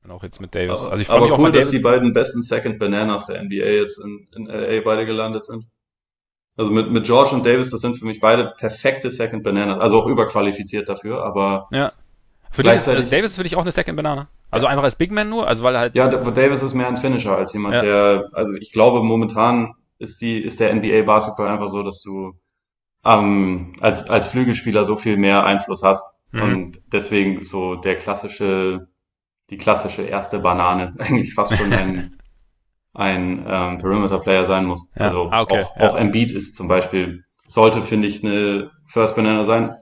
Und 0.08 0.14
auch 0.16 0.22
jetzt 0.22 0.40
mit 0.40 0.54
Davis. 0.54 0.82
Aber, 0.84 0.92
also 0.92 1.00
ich 1.02 1.06
freue 1.06 1.20
mich 1.22 1.30
auch 1.32 1.36
cool, 1.38 1.42
mal 1.44 1.50
dass 1.52 1.66
Davis. 1.66 1.78
die 1.78 1.82
beiden 1.84 2.12
besten 2.14 2.42
Second 2.42 2.78
Bananas 2.78 3.26
der 3.26 3.42
NBA 3.42 3.54
jetzt 3.56 3.98
in, 3.98 4.26
in 4.34 4.46
LA 4.46 4.80
beide 4.82 5.04
gelandet 5.06 5.44
sind. 5.46 5.66
Also 6.56 6.70
mit, 6.72 6.90
mit 6.90 7.04
George 7.04 7.34
und 7.34 7.44
Davis, 7.46 7.70
das 7.70 7.80
sind 7.82 7.98
für 7.98 8.06
mich 8.06 8.20
beide 8.20 8.52
perfekte 8.58 9.10
Second 9.10 9.42
Bananas. 9.44 9.80
Also 9.80 10.00
auch 10.02 10.06
überqualifiziert 10.06 10.88
dafür, 10.88 11.22
aber 11.24 11.68
Ja. 11.72 11.92
Für 12.50 12.52
ist, 12.52 12.58
äh, 12.58 12.62
Gleichzeitig- 12.62 13.10
Davis 13.10 13.30
ist 13.32 13.36
für 13.36 13.42
dich 13.42 13.54
auch 13.56 13.60
eine 13.62 13.72
Second 13.72 13.96
Banana. 13.96 14.28
Also 14.50 14.66
einfach 14.66 14.82
als 14.84 14.96
Big 14.96 15.12
Man 15.12 15.28
nur, 15.28 15.46
also 15.46 15.62
weil 15.62 15.74
er 15.74 15.80
halt. 15.80 15.94
ja, 15.94 16.08
Davis 16.08 16.62
ist 16.62 16.72
mehr 16.72 16.88
ein 16.88 16.96
Finisher 16.96 17.36
als 17.36 17.52
jemand, 17.52 17.74
Ja. 17.74 17.82
der, 17.82 18.30
also 18.32 18.54
ich 18.54 18.72
glaube 18.72 19.02
momentan 19.02 19.74
ist 19.98 20.20
die, 20.22 20.38
ist 20.40 20.58
der 20.58 20.72
NBA 20.74 21.02
Basketball 21.02 21.48
einfach 21.48 21.68
so, 21.68 21.82
dass 21.82 22.00
du 22.00 22.32
ähm, 23.04 23.74
als, 23.80 24.08
als 24.08 24.28
Flügelspieler 24.28 24.84
so 24.86 24.96
viel 24.96 25.16
mehr 25.18 25.44
Einfluss 25.44 25.82
hast. 25.82 26.14
Mhm. 26.32 26.42
Und 26.42 26.80
deswegen 26.92 27.44
so 27.44 27.74
der 27.76 27.96
klassische, 27.96 28.88
die 29.50 29.58
klassische 29.58 30.02
erste 30.02 30.38
Banane 30.40 30.94
eigentlich 30.98 31.34
fast 31.34 31.56
schon 31.56 31.72
ein, 31.72 32.18
ein 32.94 33.44
ähm, 33.48 33.78
Perimeter-Player 33.78 34.46
sein 34.46 34.66
muss. 34.66 34.88
Ja. 34.96 35.06
Also 35.06 35.28
Ah, 35.30 35.42
okay. 35.42 35.62
auch, 35.62 35.76
Ja. 35.76 35.90
auch 35.90 35.96
Embiid 35.96 36.30
ist 36.32 36.56
zum 36.56 36.68
Beispiel, 36.68 37.24
sollte, 37.48 37.82
finde 37.82 38.08
ich, 38.08 38.24
eine 38.24 38.70
First 38.88 39.16
Banana 39.16 39.44
sein, 39.46 39.76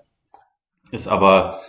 ist 0.90 1.08
aber 1.08 1.60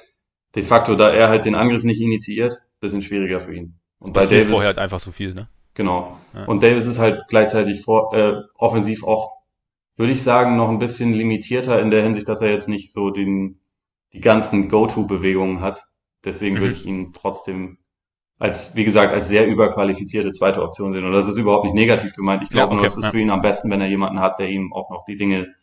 de 0.55 0.63
facto, 0.63 0.95
da 0.95 1.09
er 1.11 1.29
halt 1.29 1.45
den 1.45 1.55
Angriff 1.55 1.83
nicht 1.83 2.01
initiiert, 2.01 2.55
bisschen 2.79 3.01
schwieriger 3.01 3.39
für 3.39 3.55
ihn. 3.55 3.75
Und 3.99 4.13
bei 4.13 4.21
passiert 4.21 4.43
Davis, 4.43 4.51
vorher 4.51 4.67
halt 4.67 4.77
einfach 4.79 4.99
so 4.99 5.11
viel, 5.11 5.33
ne? 5.33 5.47
genau. 5.73 6.19
Ja. 6.33 6.45
Und 6.45 6.63
Davis 6.63 6.85
ist 6.85 6.99
halt 6.99 7.23
gleichzeitig 7.29 7.81
vor, 7.81 8.13
äh, 8.13 8.41
offensiv 8.55 9.03
auch, 9.03 9.37
würde 9.97 10.13
ich 10.13 10.23
sagen, 10.23 10.57
noch 10.57 10.69
ein 10.69 10.79
bisschen 10.79 11.13
limitierter 11.13 11.81
in 11.81 11.89
der 11.91 12.03
Hinsicht, 12.03 12.29
dass 12.29 12.41
er 12.41 12.51
jetzt 12.51 12.69
nicht 12.69 12.91
so 12.91 13.09
den, 13.11 13.59
die 14.13 14.21
ganzen 14.21 14.69
Go-To-Bewegungen 14.69 15.61
hat. 15.61 15.87
Deswegen 16.25 16.57
Mhm. 16.57 16.59
würde 16.59 16.73
ich 16.73 16.85
ihn 16.85 17.13
trotzdem 17.13 17.79
als, 18.39 18.75
wie 18.75 18.83
gesagt, 18.83 19.13
als 19.13 19.27
sehr 19.27 19.47
überqualifizierte 19.47 20.31
zweite 20.31 20.61
Option 20.61 20.93
sehen. 20.93 21.05
Und 21.05 21.13
das 21.13 21.27
ist 21.27 21.37
überhaupt 21.37 21.65
nicht 21.65 21.73
negativ 21.73 22.13
gemeint. 22.13 22.43
Ich 22.43 22.49
glaube 22.49 22.69
Ja, 22.69 22.75
nur, 22.75 22.79
okay, 22.79 22.87
es 22.87 22.97
ist 22.97 23.03
ja. 23.05 23.11
für 23.11 23.19
ihn 23.19 23.31
am 23.31 23.41
besten, 23.41 23.69
wenn 23.71 23.81
er 23.81 23.87
jemanden 23.87 24.19
hat, 24.19 24.39
der 24.39 24.49
ihm 24.49 24.73
auch 24.73 24.89
noch 24.89 25.03
die 25.05 25.17
Dinge 25.17 25.55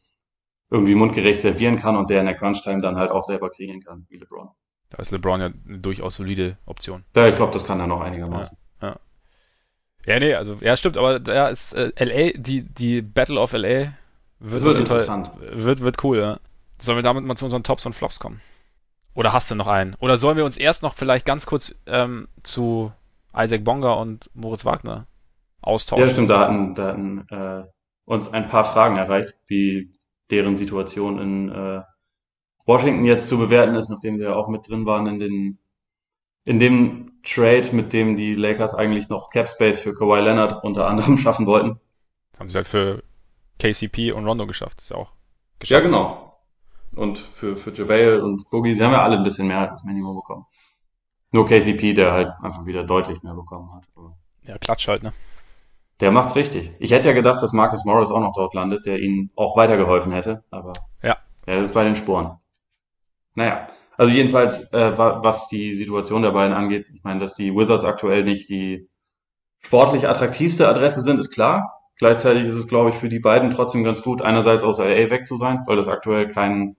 irgendwie 0.70 0.94
mundgerecht 0.94 1.40
servieren 1.40 1.76
kann 1.76 1.96
und 1.96 2.10
der 2.10 2.20
in 2.20 2.26
der 2.26 2.34
Crunch-Time 2.34 2.80
dann 2.80 2.96
halt 2.96 3.10
auch 3.10 3.22
selber 3.22 3.50
kreieren 3.50 3.80
kann, 3.80 4.06
wie 4.08 4.16
LeBron. 4.16 4.48
Da 4.90 4.98
ist 4.98 5.12
LeBron 5.12 5.40
ja 5.40 5.46
eine 5.46 5.78
durchaus 5.78 6.16
solide 6.16 6.58
Option. 6.66 7.04
Da, 7.12 7.28
ich 7.28 7.36
glaube, 7.36 7.52
das 7.52 7.64
kann 7.64 7.80
er 7.80 7.86
noch 7.86 8.00
einigermaßen. 8.00 8.56
Ja, 10.06 10.18
nee, 10.18 10.34
also, 10.34 10.54
ja, 10.60 10.76
stimmt, 10.76 10.98
aber 10.98 11.18
da 11.18 11.48
ist 11.48 11.72
äh, 11.72 11.90
LA, 11.98 12.32
die, 12.36 12.62
die 12.62 13.00
Battle 13.00 13.40
of 13.40 13.52
LA 13.52 13.94
wird, 14.38 14.62
wird 14.62 14.64
jeden 14.64 14.86
Fall, 14.86 15.00
interessant. 15.00 15.30
wird, 15.40 15.80
wird 15.80 16.04
cool, 16.04 16.18
ja. 16.18 16.38
Sollen 16.78 16.98
wir 16.98 17.02
damit 17.02 17.24
mal 17.24 17.36
zu 17.36 17.46
unseren 17.46 17.62
Tops 17.62 17.86
und 17.86 17.94
Flops 17.94 18.18
kommen? 18.20 18.40
Oder 19.14 19.32
hast 19.32 19.50
du 19.50 19.54
noch 19.54 19.66
einen? 19.68 19.94
Oder 19.96 20.16
sollen 20.16 20.36
wir 20.36 20.44
uns 20.44 20.56
erst 20.56 20.82
noch 20.82 20.94
vielleicht 20.94 21.26
ganz 21.26 21.46
kurz 21.46 21.74
ähm, 21.86 22.28
zu 22.42 22.92
Isaac 23.36 23.64
Bonga 23.64 23.92
und 23.94 24.30
Moritz 24.34 24.64
Wagner 24.64 25.06
austauschen? 25.62 26.02
Ja, 26.02 26.06
stimmt, 26.10 26.30
da 26.30 26.40
hatten, 26.40 26.74
da 26.74 26.88
hatten 26.88 27.26
äh, 27.30 27.64
uns 28.04 28.32
ein 28.32 28.48
paar 28.48 28.64
Fragen 28.64 28.96
erreicht, 28.96 29.34
wie 29.46 29.92
deren 30.30 30.56
Situation 30.56 31.18
in 31.20 31.48
äh, 31.50 31.82
Washington 32.66 33.04
jetzt 33.06 33.28
zu 33.28 33.38
bewerten 33.38 33.74
ist, 33.76 33.90
nachdem 33.90 34.18
wir 34.18 34.36
auch 34.36 34.48
mit 34.48 34.68
drin 34.68 34.86
waren 34.86 35.06
in 35.06 35.18
den 35.20 35.58
in 36.44 36.58
dem 36.60 37.20
Trade, 37.24 37.70
mit 37.74 37.92
dem 37.92 38.16
die 38.16 38.34
Lakers 38.34 38.74
eigentlich 38.74 39.08
noch 39.10 39.30
Cap 39.30 39.48
Space 39.48 39.80
für 39.80 39.94
Kawhi 39.94 40.20
Leonard 40.20 40.64
unter 40.64 40.86
anderem 40.88 41.18
schaffen 41.20 41.46
wollten. 41.46 41.80
Haben 42.38 42.48
sie 42.48 42.56
halt 42.56 42.66
für 42.66 43.02
KCP 43.58 44.12
und 44.12 44.26
Rondo 44.26 44.46
geschafft. 44.46 44.80
Ist 44.80 44.90
ja 44.90 44.96
auch 44.96 45.12
Ja, 45.68 45.80
geschafft. 45.80 45.80
genau. 45.80 46.23
Und 46.96 47.18
für, 47.18 47.56
für 47.56 47.72
JaVale 47.72 48.22
und 48.24 48.48
Boogie, 48.50 48.74
die 48.74 48.82
haben 48.82 48.92
ja 48.92 49.02
alle 49.02 49.16
ein 49.16 49.24
bisschen 49.24 49.48
mehr 49.48 49.58
als 49.60 49.70
das 49.72 49.84
Minimum 49.84 50.16
bekommen. 50.16 50.46
Nur 51.32 51.46
KCP, 51.48 51.94
der 51.94 52.12
halt 52.12 52.28
einfach 52.42 52.64
wieder 52.66 52.84
deutlich 52.84 53.22
mehr 53.22 53.34
bekommen 53.34 53.72
hat. 53.74 53.84
Ja, 54.44 54.56
Klatsch 54.58 54.86
halt, 54.88 55.02
ne? 55.02 55.12
Der 56.00 56.12
macht's 56.12 56.36
richtig. 56.36 56.72
Ich 56.78 56.90
hätte 56.92 57.08
ja 57.08 57.14
gedacht, 57.14 57.42
dass 57.42 57.52
Marcus 57.52 57.84
Morris 57.84 58.10
auch 58.10 58.20
noch 58.20 58.32
dort 58.34 58.54
landet, 58.54 58.86
der 58.86 58.98
ihnen 59.00 59.30
auch 59.36 59.56
weitergeholfen 59.56 60.12
hätte, 60.12 60.44
aber 60.50 60.72
Ja. 61.02 61.16
er 61.46 61.62
ist 61.64 61.74
bei 61.74 61.84
den 61.84 61.96
Sporen. 61.96 62.38
Naja, 63.34 63.68
also 63.96 64.12
jedenfalls, 64.12 64.72
äh, 64.72 64.98
wa- 64.98 65.20
was 65.22 65.48
die 65.48 65.74
Situation 65.74 66.22
der 66.22 66.32
beiden 66.32 66.54
angeht, 66.54 66.90
ich 66.94 67.02
meine, 67.04 67.20
dass 67.20 67.34
die 67.34 67.54
Wizards 67.54 67.84
aktuell 67.84 68.24
nicht 68.24 68.48
die 68.48 68.88
sportlich 69.60 70.08
attraktivste 70.08 70.68
Adresse 70.68 71.02
sind, 71.02 71.18
ist 71.18 71.30
klar. 71.32 71.80
Gleichzeitig 71.96 72.44
ist 72.44 72.54
es, 72.54 72.68
glaube 72.68 72.90
ich, 72.90 72.96
für 72.96 73.08
die 73.08 73.20
beiden 73.20 73.50
trotzdem 73.50 73.84
ganz 73.84 74.02
gut, 74.02 74.20
einerseits 74.20 74.64
aus 74.64 74.78
LA 74.78 75.10
weg 75.10 75.26
zu 75.28 75.36
sein, 75.36 75.62
weil 75.66 75.76
das 75.76 75.88
aktuell 75.88 76.28
kein, 76.28 76.74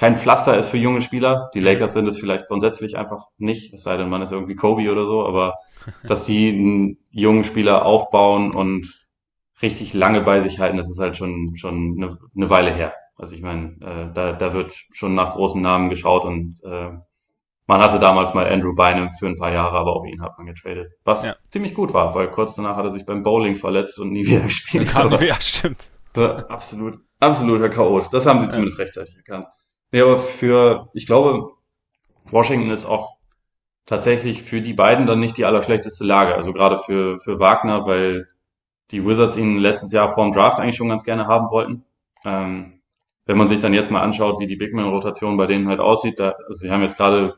kein 0.00 0.16
Pflaster 0.16 0.56
ist 0.56 0.68
für 0.70 0.78
junge 0.78 1.02
Spieler. 1.02 1.50
Die 1.52 1.60
Lakers 1.60 1.92
sind 1.92 2.08
es 2.08 2.18
vielleicht 2.18 2.48
grundsätzlich 2.48 2.96
einfach 2.96 3.26
nicht, 3.36 3.74
es 3.74 3.82
sei 3.82 3.98
denn, 3.98 4.08
man 4.08 4.22
ist 4.22 4.32
irgendwie 4.32 4.56
Kobe 4.56 4.90
oder 4.90 5.04
so, 5.04 5.26
aber 5.26 5.56
dass 6.08 6.24
die 6.24 6.48
einen 6.48 6.96
jungen 7.10 7.44
Spieler 7.44 7.84
aufbauen 7.84 8.54
und 8.54 8.88
richtig 9.60 9.92
lange 9.92 10.22
bei 10.22 10.40
sich 10.40 10.58
halten, 10.58 10.78
das 10.78 10.88
ist 10.88 10.98
halt 10.98 11.18
schon, 11.18 11.52
schon 11.54 11.96
eine, 11.98 12.16
eine 12.34 12.48
Weile 12.48 12.72
her. 12.72 12.94
Also 13.16 13.34
ich 13.34 13.42
meine, 13.42 13.72
äh, 13.82 14.14
da, 14.14 14.32
da 14.32 14.54
wird 14.54 14.74
schon 14.92 15.14
nach 15.14 15.34
großen 15.34 15.60
Namen 15.60 15.90
geschaut 15.90 16.24
und 16.24 16.56
äh, 16.64 16.92
man 17.66 17.80
hatte 17.82 17.98
damals 17.98 18.32
mal 18.32 18.50
Andrew 18.50 18.74
Bynum 18.74 19.10
für 19.18 19.26
ein 19.26 19.36
paar 19.36 19.52
Jahre, 19.52 19.76
aber 19.76 19.94
auch 19.94 20.06
ihn 20.06 20.22
hat 20.22 20.38
man 20.38 20.46
getradet. 20.46 20.88
Was 21.04 21.26
Ja. 21.26 21.36
ziemlich 21.50 21.74
gut 21.74 21.92
war, 21.92 22.14
weil 22.14 22.30
kurz 22.30 22.54
danach 22.54 22.76
hat 22.76 22.86
er 22.86 22.90
sich 22.90 23.04
beim 23.04 23.22
Bowling 23.22 23.56
verletzt 23.56 23.98
und 23.98 24.12
nie 24.12 24.24
wieder 24.24 24.40
gespielt. 24.50 24.94
Ja, 24.94 25.40
stimmt. 25.42 25.90
absolut, 26.16 26.98
absoluter 27.20 27.68
Chaot. 27.68 28.08
Das 28.12 28.24
haben 28.24 28.40
sie 28.40 28.46
Ja. 28.46 28.52
zumindest 28.52 28.78
rechtzeitig 28.78 29.14
erkannt. 29.14 29.44
Nee, 29.92 30.00
aber 30.02 30.18
für, 30.18 30.88
ich 30.94 31.06
glaube, 31.06 31.50
Washington 32.24 32.70
ist 32.70 32.86
auch 32.86 33.16
tatsächlich 33.86 34.42
für 34.42 34.60
die 34.60 34.72
beiden 34.72 35.06
dann 35.06 35.20
nicht 35.20 35.36
die 35.36 35.44
allerschlechteste 35.44 36.04
Lage. 36.04 36.34
Also 36.34 36.52
gerade 36.52 36.76
für, 36.78 37.18
für 37.18 37.40
Wagner, 37.40 37.86
weil 37.86 38.28
die 38.92 39.04
Wizards 39.04 39.36
ihn 39.36 39.56
letztes 39.56 39.92
Jahr 39.92 40.08
vor 40.08 40.24
dem 40.24 40.32
Draft 40.32 40.60
eigentlich 40.60 40.76
schon 40.76 40.88
ganz 40.88 41.04
gerne 41.04 41.26
haben 41.26 41.50
wollten. 41.50 41.84
Ähm, 42.24 42.80
wenn 43.26 43.38
man 43.38 43.48
sich 43.48 43.60
dann 43.60 43.74
jetzt 43.74 43.90
mal 43.90 44.02
anschaut, 44.02 44.40
wie 44.40 44.46
die 44.46 44.56
Big 44.56 44.74
Man-Rotation 44.74 45.36
bei 45.36 45.46
denen 45.46 45.68
halt 45.68 45.80
aussieht, 45.80 46.18
da, 46.20 46.34
also 46.46 46.60
sie 46.60 46.70
haben 46.70 46.82
jetzt 46.82 46.96
gerade 46.96 47.36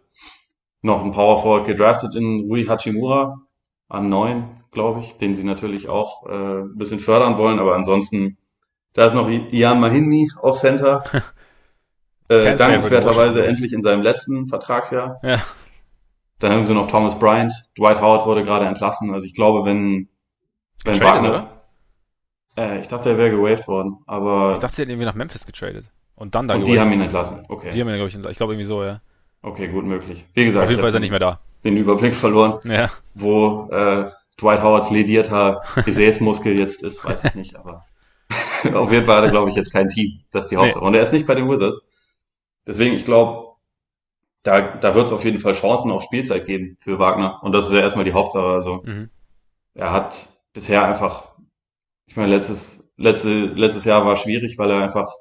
noch 0.82 1.02
einen 1.02 1.12
Power 1.12 1.38
Forward 1.38 1.66
gedraftet 1.66 2.14
in 2.14 2.46
Rui 2.48 2.64
Hachimura 2.64 3.40
an 3.88 4.08
neun, 4.08 4.44
glaube 4.70 5.00
ich, 5.00 5.16
den 5.18 5.34
sie 5.34 5.44
natürlich 5.44 5.88
auch 5.88 6.26
äh, 6.26 6.62
ein 6.62 6.76
bisschen 6.76 6.98
fördern 6.98 7.36
wollen, 7.38 7.58
aber 7.58 7.74
ansonsten, 7.74 8.38
da 8.94 9.06
ist 9.06 9.14
noch 9.14 9.28
Ian 9.28 9.80
Mahinmi 9.80 10.30
auf 10.40 10.58
Center. 10.58 11.04
äh, 12.28 12.56
dankenswerterweise 12.56 13.44
endlich 13.46 13.72
in 13.72 13.82
seinem 13.82 14.02
letzten 14.02 14.48
Vertragsjahr. 14.48 15.20
Ja. 15.22 15.40
Dann 16.38 16.52
haben 16.52 16.66
sie 16.66 16.74
noch 16.74 16.88
Thomas 16.90 17.18
Bryant, 17.18 17.52
Dwight 17.78 18.00
Howard 18.00 18.26
wurde 18.26 18.44
gerade 18.44 18.66
entlassen. 18.66 19.12
Also 19.14 19.26
ich 19.26 19.34
glaube, 19.34 19.64
wenn, 19.64 20.08
wenn 20.84 20.94
Getradet, 20.94 21.22
Wagner, 21.22 21.46
äh, 22.56 22.80
ich 22.80 22.88
dachte, 22.88 23.10
er 23.10 23.18
wäre 23.18 23.30
gewaved 23.30 23.68
worden, 23.68 23.98
aber 24.06 24.52
Ich 24.52 24.58
dachte, 24.58 24.74
sie 24.74 24.82
hätten 24.82 24.90
irgendwie 24.90 25.06
nach 25.06 25.14
Memphis 25.14 25.46
getradet. 25.46 25.84
Und 26.16 26.34
dann 26.34 26.48
da 26.48 26.54
und 26.54 26.66
die 26.66 26.78
haben 26.78 26.92
ihn 26.92 27.00
entlassen. 27.00 27.44
Okay, 27.48 27.70
Die 27.70 27.80
haben 27.80 27.88
ihn, 27.88 27.94
glaube 27.96 28.08
ich, 28.08 28.14
ich 28.16 28.36
glaube 28.36 28.52
irgendwie 28.52 28.64
so, 28.64 28.82
ja. 28.84 29.00
okay, 29.42 29.68
gut 29.68 29.84
möglich. 29.84 30.24
Wie 30.34 30.44
gesagt, 30.44 30.64
Auf 30.64 30.70
jeden 30.70 30.80
Fall 30.80 30.88
ist 30.88 30.94
er 30.94 31.00
nicht 31.00 31.10
mehr 31.10 31.18
da. 31.20 31.40
den 31.64 31.76
Überblick 31.76 32.14
verloren. 32.14 32.60
Ja. 32.64 32.90
Wo 33.14 33.68
äh, 33.70 34.10
Dwight 34.40 34.62
Howards 34.62 34.90
ledierter 34.90 35.62
Gesäßmuskel 35.84 36.56
jetzt 36.58 36.82
ist, 36.82 37.04
weiß 37.04 37.24
ich 37.24 37.34
nicht, 37.34 37.56
aber 37.56 37.84
auf 38.74 38.92
jeden 38.92 39.06
Fall 39.06 39.18
hat 39.18 39.24
er, 39.24 39.30
glaube 39.30 39.50
ich, 39.50 39.56
jetzt 39.56 39.72
kein 39.72 39.88
Team. 39.88 40.20
Das 40.32 40.44
ist 40.46 40.50
die 40.50 40.56
Hauptsache. 40.56 40.84
Und 40.84 40.94
er 40.94 41.02
ist 41.02 41.12
nicht 41.12 41.26
bei 41.26 41.34
den 41.34 41.48
Wizards. 41.48 41.80
Deswegen, 42.66 42.94
ich 42.94 43.04
glaube, 43.04 43.56
da, 44.44 44.76
da 44.76 44.94
wird 44.94 45.06
es 45.06 45.12
auf 45.12 45.24
jeden 45.24 45.38
Fall 45.38 45.54
Chancen 45.54 45.90
auf 45.92 46.02
Spielzeit 46.02 46.46
geben 46.46 46.76
für 46.80 46.98
Wagner. 46.98 47.40
Und 47.42 47.52
das 47.52 47.66
ist 47.66 47.72
ja 47.74 47.80
erstmal 47.80 48.04
die 48.04 48.12
Hauptsache. 48.14 48.46
Also 48.48 48.82
Mhm. 48.84 49.10
er 49.74 49.92
hat 49.92 50.28
bisher 50.54 50.84
einfach, 50.84 51.32
ich 52.06 52.16
meine, 52.16 52.30
letztes, 52.36 52.90
letzte, 52.98 53.28
letztes 53.46 53.84
Jahr 53.86 54.06
war 54.06 54.16
schwierig, 54.16 54.58
weil 54.58 54.70
er 54.70 54.82
einfach 54.82 55.12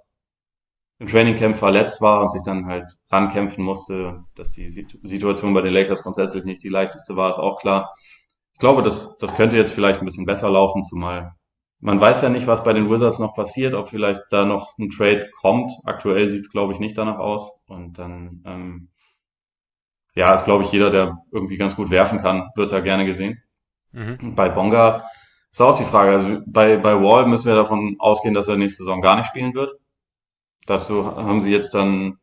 im 0.99 1.07
Trainingcamp 1.07 1.55
verletzt 1.57 2.01
war 2.01 2.21
und 2.21 2.29
sich 2.31 2.43
dann 2.43 2.65
halt 2.67 2.85
rankämpfen 3.09 3.63
musste. 3.63 4.23
Dass 4.35 4.51
die 4.51 4.69
Situ- 4.69 4.99
Situation 5.03 5.53
bei 5.53 5.61
den 5.61 5.73
Lakers 5.73 6.03
grundsätzlich 6.03 6.43
nicht 6.45 6.63
die 6.63 6.69
leichteste 6.69 7.15
war, 7.15 7.29
ist 7.29 7.39
auch 7.39 7.59
klar. 7.59 7.93
Ich 8.53 8.59
glaube, 8.59 8.81
das, 8.83 9.17
das 9.17 9.35
könnte 9.35 9.57
jetzt 9.57 9.73
vielleicht 9.73 9.99
ein 10.01 10.05
bisschen 10.05 10.25
besser 10.25 10.51
laufen, 10.51 10.83
zumal 10.83 11.33
man 11.81 11.99
weiß 11.99 12.21
ja 12.21 12.29
nicht, 12.29 12.47
was 12.47 12.63
bei 12.63 12.73
den 12.73 12.89
Wizards 12.89 13.19
noch 13.19 13.33
passiert, 13.33 13.73
ob 13.73 13.89
vielleicht 13.89 14.21
da 14.29 14.45
noch 14.45 14.77
ein 14.77 14.89
Trade 14.89 15.29
kommt. 15.41 15.71
Aktuell 15.83 16.27
sieht 16.27 16.41
es, 16.41 16.51
glaube 16.51 16.73
ich, 16.73 16.79
nicht 16.79 16.97
danach 16.97 17.17
aus. 17.17 17.59
Und 17.67 17.97
dann, 17.97 18.43
ähm, 18.45 18.89
ja, 20.13 20.33
ist, 20.33 20.45
glaube 20.45 20.63
ich, 20.63 20.71
jeder, 20.71 20.91
der 20.91 21.17
irgendwie 21.31 21.57
ganz 21.57 21.75
gut 21.75 21.89
werfen 21.89 22.19
kann, 22.19 22.51
wird 22.55 22.71
da 22.71 22.81
gerne 22.81 23.05
gesehen. 23.05 23.41
Mhm. 23.93 24.35
Bei 24.35 24.49
Bonga 24.49 25.03
ist 25.51 25.61
auch 25.61 25.77
die 25.77 25.83
Frage. 25.83 26.11
Also 26.11 26.41
bei, 26.45 26.77
bei 26.77 27.01
Wall 27.01 27.25
müssen 27.25 27.47
wir 27.47 27.55
davon 27.55 27.95
ausgehen, 27.97 28.35
dass 28.35 28.47
er 28.47 28.57
nächste 28.57 28.83
Saison 28.83 29.01
gar 29.01 29.15
nicht 29.15 29.27
spielen 29.27 29.55
wird. 29.55 29.73
Dazu 30.67 31.15
haben 31.15 31.41
sie 31.41 31.51
jetzt 31.51 31.73
dann 31.73 32.19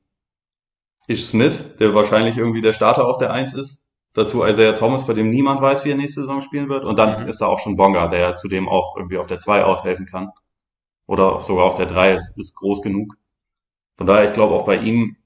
Ish 1.08 1.26
Smith, 1.26 1.64
der 1.80 1.94
wahrscheinlich 1.94 2.36
irgendwie 2.36 2.60
der 2.60 2.74
Starter 2.74 3.08
auf 3.08 3.18
der 3.18 3.32
Eins 3.32 3.54
ist. 3.54 3.84
Dazu 4.14 4.44
Isaiah 4.44 4.74
Thomas, 4.74 5.06
bei 5.06 5.14
dem 5.14 5.30
niemand 5.30 5.60
weiß, 5.60 5.84
wie 5.84 5.90
er 5.90 5.96
nächste 5.96 6.22
Saison 6.22 6.42
spielen 6.42 6.68
wird. 6.68 6.84
Und 6.84 6.98
dann 6.98 7.22
mhm. 7.22 7.28
ist 7.28 7.40
da 7.40 7.46
auch 7.46 7.60
schon 7.60 7.76
Bonga, 7.76 8.08
der 8.08 8.36
zudem 8.36 8.68
auch 8.68 8.96
irgendwie 8.96 9.18
auf 9.18 9.26
der 9.26 9.38
2 9.38 9.64
aushelfen 9.64 10.06
kann. 10.06 10.30
Oder 11.06 11.40
sogar 11.40 11.64
auf 11.64 11.74
der 11.74 11.86
3 11.86 12.14
ist, 12.14 12.38
ist 12.38 12.54
groß 12.56 12.82
genug. 12.82 13.14
Von 13.96 14.06
daher, 14.06 14.24
ich 14.24 14.32
glaube 14.32 14.54
auch 14.54 14.64
bei 14.64 14.76
ihm, 14.76 15.16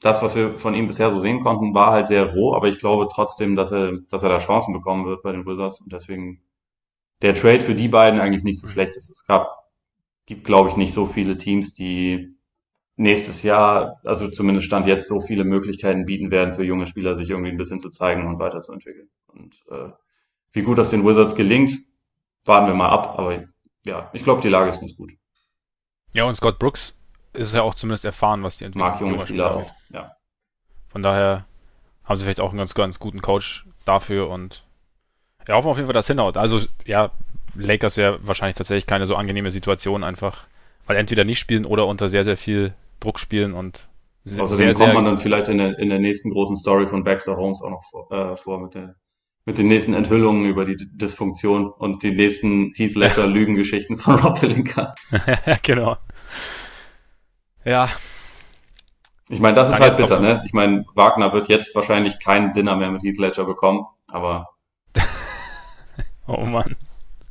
das, 0.00 0.22
was 0.22 0.36
wir 0.36 0.58
von 0.58 0.74
ihm 0.74 0.86
bisher 0.86 1.10
so 1.10 1.18
sehen 1.18 1.40
konnten, 1.40 1.74
war 1.74 1.92
halt 1.92 2.06
sehr 2.06 2.32
roh, 2.32 2.54
aber 2.54 2.68
ich 2.68 2.78
glaube 2.78 3.08
trotzdem, 3.12 3.56
dass 3.56 3.72
er, 3.72 3.98
dass 4.10 4.22
er 4.22 4.28
da 4.28 4.38
Chancen 4.38 4.72
bekommen 4.72 5.06
wird 5.06 5.22
bei 5.22 5.32
den 5.32 5.44
Wizards 5.44 5.80
und 5.80 5.92
deswegen 5.92 6.42
der 7.22 7.34
Trade 7.34 7.60
für 7.60 7.74
die 7.74 7.88
beiden 7.88 8.20
eigentlich 8.20 8.44
nicht 8.44 8.60
so 8.60 8.68
schlecht 8.68 8.96
ist. 8.96 9.10
Es 9.10 9.26
gab, 9.26 9.48
gibt, 10.26 10.44
glaube 10.44 10.68
ich, 10.68 10.76
nicht 10.76 10.92
so 10.92 11.06
viele 11.06 11.36
Teams, 11.36 11.74
die 11.74 12.37
nächstes 12.98 13.42
Jahr, 13.44 14.00
also 14.04 14.28
zumindest 14.28 14.66
Stand 14.66 14.86
jetzt, 14.86 15.08
so 15.08 15.20
viele 15.20 15.44
Möglichkeiten 15.44 16.04
bieten 16.04 16.30
werden 16.30 16.52
für 16.52 16.64
junge 16.64 16.86
Spieler, 16.86 17.16
sich 17.16 17.30
irgendwie 17.30 17.50
ein 17.50 17.56
bisschen 17.56 17.80
zu 17.80 17.90
zeigen 17.90 18.26
und 18.26 18.40
weiterzuentwickeln. 18.40 19.08
Und 19.28 19.54
äh, 19.70 19.90
wie 20.52 20.62
gut 20.62 20.78
das 20.78 20.90
den 20.90 21.06
Wizards 21.06 21.36
gelingt, 21.36 21.78
warten 22.44 22.66
wir 22.66 22.74
mal 22.74 22.88
ab, 22.88 23.14
aber 23.16 23.44
ja, 23.86 24.10
ich 24.12 24.24
glaube, 24.24 24.42
die 24.42 24.48
Lage 24.48 24.68
ist 24.68 24.80
ganz 24.80 24.96
gut. 24.96 25.12
Ja, 26.12 26.24
und 26.24 26.34
Scott 26.34 26.58
Brooks 26.58 27.00
ist 27.34 27.54
ja 27.54 27.62
auch 27.62 27.74
zumindest 27.74 28.04
erfahren, 28.04 28.42
was 28.42 28.58
die 28.58 28.64
Entwicklung 28.64 28.90
Mag 28.90 29.00
junge 29.00 29.20
Spieler 29.20 29.54
auch, 29.54 29.70
ja. 29.90 30.12
Von 30.88 31.02
daher 31.02 31.46
haben 32.04 32.16
sie 32.16 32.24
vielleicht 32.24 32.40
auch 32.40 32.50
einen 32.50 32.58
ganz, 32.58 32.74
ganz 32.74 32.98
guten 32.98 33.22
Coach 33.22 33.64
dafür 33.84 34.28
und 34.28 34.64
ja, 35.46 35.54
hoffen 35.54 35.68
auf 35.68 35.76
jeden 35.76 35.86
Fall, 35.86 35.94
dass 35.94 36.08
hinhaut. 36.08 36.36
Also, 36.36 36.60
ja, 36.84 37.12
Lakers 37.54 37.96
wäre 37.96 38.18
wahrscheinlich 38.26 38.56
tatsächlich 38.56 38.86
keine 38.86 39.06
so 39.06 39.14
angenehme 39.14 39.50
Situation 39.50 40.02
einfach, 40.02 40.46
weil 40.86 40.96
entweder 40.96 41.24
nicht 41.24 41.38
spielen 41.38 41.64
oder 41.64 41.86
unter 41.86 42.08
sehr, 42.08 42.24
sehr 42.24 42.36
viel 42.36 42.74
Druck 43.00 43.18
spielen 43.18 43.54
und 43.54 43.88
sehr, 44.24 44.44
Außerdem 44.44 44.74
sehr, 44.74 44.84
kommt 44.84 44.94
man 44.94 45.04
dann 45.04 45.18
vielleicht 45.18 45.48
in 45.48 45.58
der, 45.58 45.78
in 45.78 45.88
der 45.88 45.98
nächsten 45.98 46.30
großen 46.30 46.56
Story 46.56 46.86
von 46.86 47.04
Baxter 47.04 47.36
Holmes 47.36 47.62
auch 47.62 47.70
noch 47.70 47.84
vor, 47.84 48.12
äh, 48.12 48.36
vor 48.36 48.60
mit, 48.60 48.74
der, 48.74 48.94
mit 49.46 49.58
den 49.58 49.68
nächsten 49.68 49.94
Enthüllungen 49.94 50.44
über 50.44 50.64
die 50.64 50.76
Dysfunktion 50.76 51.70
und 51.70 52.02
die 52.02 52.10
nächsten 52.10 52.72
Heath 52.74 52.94
Ledger 52.94 53.26
Lügengeschichten 53.26 53.96
von 53.96 54.16
Rob 54.16 54.38
Pelinka. 54.38 54.94
genau. 55.62 55.96
Ja. 57.64 57.88
Ich 59.30 59.40
meine, 59.40 59.54
das 59.54 59.70
ist 59.70 59.78
halt 59.78 59.96
bitter, 59.96 60.20
ne? 60.20 60.42
Ich 60.46 60.52
meine, 60.52 60.84
Wagner 60.94 61.32
wird 61.32 61.48
jetzt 61.48 61.74
wahrscheinlich 61.74 62.18
kein 62.18 62.52
Dinner 62.52 62.76
mehr 62.76 62.90
mit 62.90 63.02
Heath 63.02 63.18
Ledger 63.18 63.44
bekommen, 63.44 63.86
aber. 64.08 64.48
oh 66.26 66.44
Mann. 66.44 66.76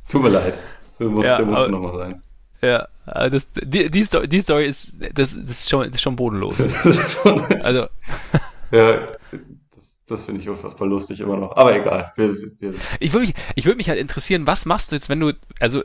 Tut 0.08 0.22
mir 0.22 0.30
leid. 0.30 0.58
Der 0.98 1.08
muss, 1.08 1.24
ja, 1.24 1.36
der 1.36 1.46
muss 1.46 1.68
nochmal 1.68 1.98
sein. 1.98 2.22
Ja, 2.60 2.88
das, 3.06 3.50
die, 3.52 3.90
die, 3.90 4.04
Story, 4.04 4.28
die 4.28 4.40
Story 4.40 4.66
ist, 4.66 4.94
das, 5.14 5.34
das 5.34 5.50
ist 5.50 5.70
schon, 5.70 5.86
das 5.86 5.96
ist 5.96 6.02
schon 6.02 6.16
bodenlos. 6.16 6.56
also. 7.62 7.86
ja, 8.72 9.00
das, 9.00 9.94
das 10.06 10.24
finde 10.24 10.40
ich 10.40 10.48
unfassbar 10.48 10.88
lustig 10.88 11.20
immer 11.20 11.36
noch. 11.36 11.56
Aber 11.56 11.74
egal. 11.74 12.12
Wir, 12.16 12.34
wir. 12.58 12.74
Ich 13.00 13.12
würde 13.12 13.26
mich, 13.26 13.34
ich 13.54 13.64
würde 13.64 13.76
mich 13.76 13.88
halt 13.88 14.00
interessieren, 14.00 14.46
was 14.46 14.66
machst 14.66 14.90
du 14.90 14.96
jetzt, 14.96 15.08
wenn 15.08 15.20
du, 15.20 15.32
also, 15.60 15.82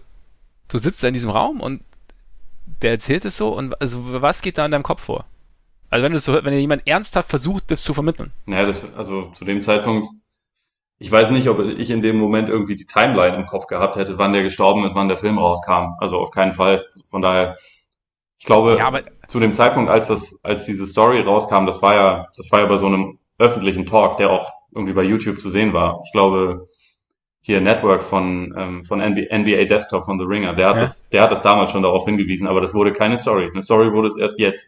du 0.68 0.78
sitzt 0.80 1.04
da 1.04 1.08
in 1.08 1.14
diesem 1.14 1.30
Raum 1.30 1.62
und 1.62 1.82
der 2.82 2.92
erzählt 2.92 3.26
es 3.26 3.38
so 3.38 3.56
und 3.56 3.80
also 3.82 4.22
was 4.22 4.42
geht 4.42 4.58
da 4.58 4.66
in 4.66 4.72
deinem 4.72 4.84
Kopf 4.84 5.04
vor? 5.04 5.26
Also 5.90 6.04
wenn 6.04 6.12
du 6.12 6.20
so, 6.20 6.34
wenn 6.34 6.54
dir 6.54 6.60
jemand 6.60 6.88
ernsthaft 6.88 7.30
versucht, 7.30 7.70
das 7.70 7.84
zu 7.84 7.94
vermitteln. 7.94 8.32
Naja, 8.46 8.66
das, 8.66 8.86
also 8.96 9.32
zu 9.32 9.46
dem 9.46 9.62
Zeitpunkt 9.62 10.10
ich 11.04 11.12
weiß 11.12 11.32
nicht, 11.32 11.50
ob 11.50 11.60
ich 11.60 11.90
in 11.90 12.02
dem 12.02 12.18
Moment 12.18 12.48
irgendwie 12.48 12.78
die 12.78 12.86
Timeline 12.86 13.36
im 13.36 13.46
Kopf 13.46 13.68
gehabt 13.68 13.98
hätte, 13.98 14.18
wann 14.20 14.32
der 14.32 14.42
gestorben 14.42 14.86
ist, 14.86 14.96
wann 14.96 15.10
der 15.10 15.18
Film 15.18 15.38
rauskam. 15.38 15.96
Also 15.98 16.18
auf 16.18 16.32
keinen 16.32 16.54
Fall. 16.54 16.86
Von 17.08 17.22
daher, 17.22 17.58
ich 18.40 18.46
glaube, 18.46 18.78
ja, 18.80 18.90
zu 19.28 19.42
dem 19.42 19.54
Zeitpunkt, 19.54 19.92
als 19.92 20.08
das, 20.08 20.40
als 20.46 20.64
diese 20.64 20.88
Story 20.88 21.20
rauskam, 21.20 21.66
das 21.66 21.82
war 21.82 21.94
ja, 21.94 22.28
das 22.38 22.50
war 22.54 22.62
ja 22.62 22.68
bei 22.68 22.78
so 22.78 22.86
einem 22.86 23.20
öffentlichen 23.38 23.86
Talk, 23.86 24.16
der 24.16 24.30
auch 24.30 24.54
irgendwie 24.74 24.94
bei 24.94 25.04
YouTube 25.04 25.42
zu 25.42 25.50
sehen 25.50 25.74
war. 25.74 26.02
Ich 26.06 26.14
glaube, 26.14 26.70
hier 27.42 27.60
Network 27.60 28.02
von, 28.02 28.56
ähm, 28.58 28.86
von 28.86 29.02
NBA 29.02 29.66
Desktop 29.66 30.06
von 30.06 30.18
The 30.18 30.26
Ringer, 30.26 30.54
der 30.54 30.70
hat, 30.70 30.76
ja. 30.78 30.82
das, 30.84 31.10
der 31.10 31.24
hat 31.24 31.32
das 31.34 31.42
damals 31.42 31.72
schon 31.72 31.84
darauf 31.84 32.06
hingewiesen, 32.06 32.48
aber 32.48 32.62
das 32.62 32.74
wurde 32.74 32.94
keine 32.94 33.18
Story. 33.18 33.50
Eine 33.52 33.62
Story 33.62 33.92
wurde 33.92 34.08
es 34.08 34.16
erst 34.16 34.40
jetzt. 34.40 34.68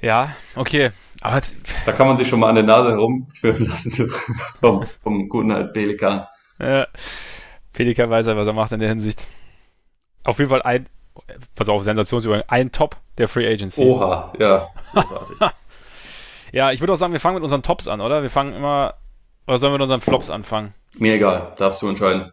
Ja, 0.00 0.34
okay. 0.56 0.92
Aber 1.24 1.40
da 1.86 1.92
kann 1.92 2.06
man 2.06 2.18
sich 2.18 2.28
schon 2.28 2.38
mal 2.38 2.50
an 2.50 2.56
der 2.56 2.64
Nase 2.64 2.90
herumführen 2.90 3.64
lassen 3.64 4.12
vom, 4.60 4.84
vom 5.02 5.28
guten 5.30 5.52
alten 5.52 5.72
Pelikan. 5.72 6.26
Ja, 6.58 6.86
Pelikan 7.72 8.10
weiß 8.10 8.26
ja, 8.26 8.36
was 8.36 8.46
er 8.46 8.52
macht 8.52 8.72
in 8.72 8.80
der 8.80 8.90
Hinsicht. 8.90 9.26
Auf 10.22 10.38
jeden 10.38 10.50
Fall 10.50 10.60
ein, 10.60 10.86
pass 11.54 11.70
auf, 11.70 11.82
Sensationsübergang, 11.82 12.44
ein 12.48 12.72
Top 12.72 12.96
der 13.16 13.26
Free 13.26 13.50
Agency. 13.50 13.84
Oha, 13.84 14.34
ja. 14.38 14.68
ja, 16.52 16.72
ich 16.72 16.80
würde 16.80 16.92
auch 16.92 16.96
sagen, 16.96 17.14
wir 17.14 17.20
fangen 17.20 17.36
mit 17.36 17.42
unseren 17.42 17.62
Tops 17.62 17.88
an, 17.88 18.02
oder? 18.02 18.20
Wir 18.20 18.28
fangen 18.28 18.52
immer, 18.52 18.92
oder 19.46 19.56
sollen 19.56 19.72
wir 19.72 19.78
mit 19.78 19.84
unseren 19.84 20.02
Flops 20.02 20.28
anfangen? 20.28 20.74
Mir 20.92 21.14
egal, 21.14 21.54
darfst 21.56 21.80
du 21.80 21.88
entscheiden. 21.88 22.32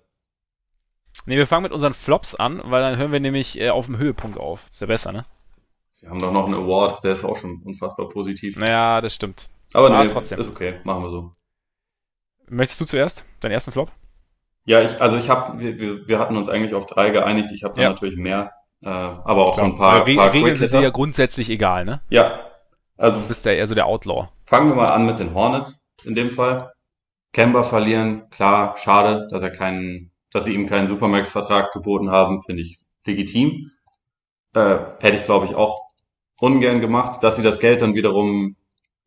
Ne, 1.26 1.38
wir 1.38 1.48
fangen 1.48 1.64
mit 1.64 1.72
unseren 1.72 1.94
Flops 1.94 2.36
an, 2.36 2.62
weil 2.66 2.82
dann 2.82 2.98
hören 2.98 3.14
wir 3.14 3.22
nämlich 3.22 3.58
äh, 3.58 3.70
auf 3.70 3.86
dem 3.86 3.98
Höhepunkt 3.98 4.38
auf. 4.38 4.68
Ist 4.70 4.82
ja 4.82 4.88
besser, 4.88 5.14
ne? 5.14 5.24
Wir 6.02 6.10
haben 6.10 6.20
doch 6.20 6.34
noch 6.34 6.45
einen 6.45 6.56
Award, 6.56 7.04
der 7.04 7.14
ist 7.14 7.24
auch 7.24 7.38
schon 7.38 7.62
unfassbar 7.64 8.10
positiv. 8.10 8.58
Naja, 8.58 9.02
das 9.02 9.14
stimmt. 9.14 9.49
Aber 9.74 9.89
nee, 9.89 10.08
trotzdem. 10.08 10.39
Ist 10.39 10.49
okay, 10.49 10.80
machen 10.84 11.04
wir 11.04 11.10
so. 11.12 11.32
Möchtest 12.49 12.82
du 12.82 12.86
zuerst 12.86 13.26
deinen 13.39 13.52
ersten 13.52 13.72
Flop? 13.72 13.91
Ja, 14.66 14.82
ich, 14.82 14.99
also 14.99 15.18
ich 15.18 15.30
habe, 15.30 15.60
wir, 15.60 16.08
wir 16.08 16.20
hatten 16.20 16.38
uns 16.38 16.49
eigentlich 16.49 16.74
auf 16.74 16.88
drei 16.88 17.12
geeinigt. 17.12 17.52
Ich 17.54 17.64
habe 17.64 17.76
da 17.76 17.84
ja. 17.84 17.89
natürlich 17.89 18.18
mehr, 18.18 18.52
äh, 18.82 18.89
aber 18.89 19.47
auch 19.47 19.56
Klar. 19.56 19.68
so 19.68 19.74
ein 19.74 19.78
paar. 19.78 20.08
Re 20.08 20.16
paar 20.16 20.34
Regeln 20.34 20.58
sind 20.58 20.74
dir 20.74 20.82
ja 20.82 20.89
grundsätzlich 20.89 21.49
egal, 21.49 21.86
ne? 21.86 22.02
Ja. 22.10 22.47
Also 22.97 23.20
du 23.20 23.28
bist 23.28 23.45
ja 23.45 23.54
eher 23.54 23.68
so 23.68 23.76
der 23.76 23.86
Outlaw. 23.86 24.28
Fangen 24.45 24.68
wir 24.68 24.76
mal 24.76 24.89
an 24.89 25.06
mit 25.06 25.20
den 25.20 25.34
Hornets 25.34 25.88
in 26.04 26.16
dem 26.16 26.30
Fall. 26.30 26.72
Kemba 27.34 27.64
verlieren, 27.64 28.30
klar, 28.30 28.76
schade, 28.78 29.28
dass 29.32 29.41
er 29.41 29.52
keinen, 29.52 30.12
dass 30.32 30.43
sie 30.43 30.54
ihm 30.54 30.68
keinen 30.68 30.88
Supermax-Vertrag 30.88 31.72
geboten 31.72 32.12
haben, 32.12 32.41
finde 32.43 32.64
ich 32.64 32.80
legitim. 33.06 33.72
Äh, 34.54 34.78
hätte 34.99 35.18
ich, 35.18 35.24
glaube 35.24 35.45
ich, 35.45 35.56
auch 35.56 35.91
ungern 36.42 36.82
gemacht, 36.82 37.24
dass 37.24 37.36
sie 37.36 37.44
das 37.44 37.60
Geld 37.60 37.82
dann 37.82 37.94
wiederum, 37.94 38.56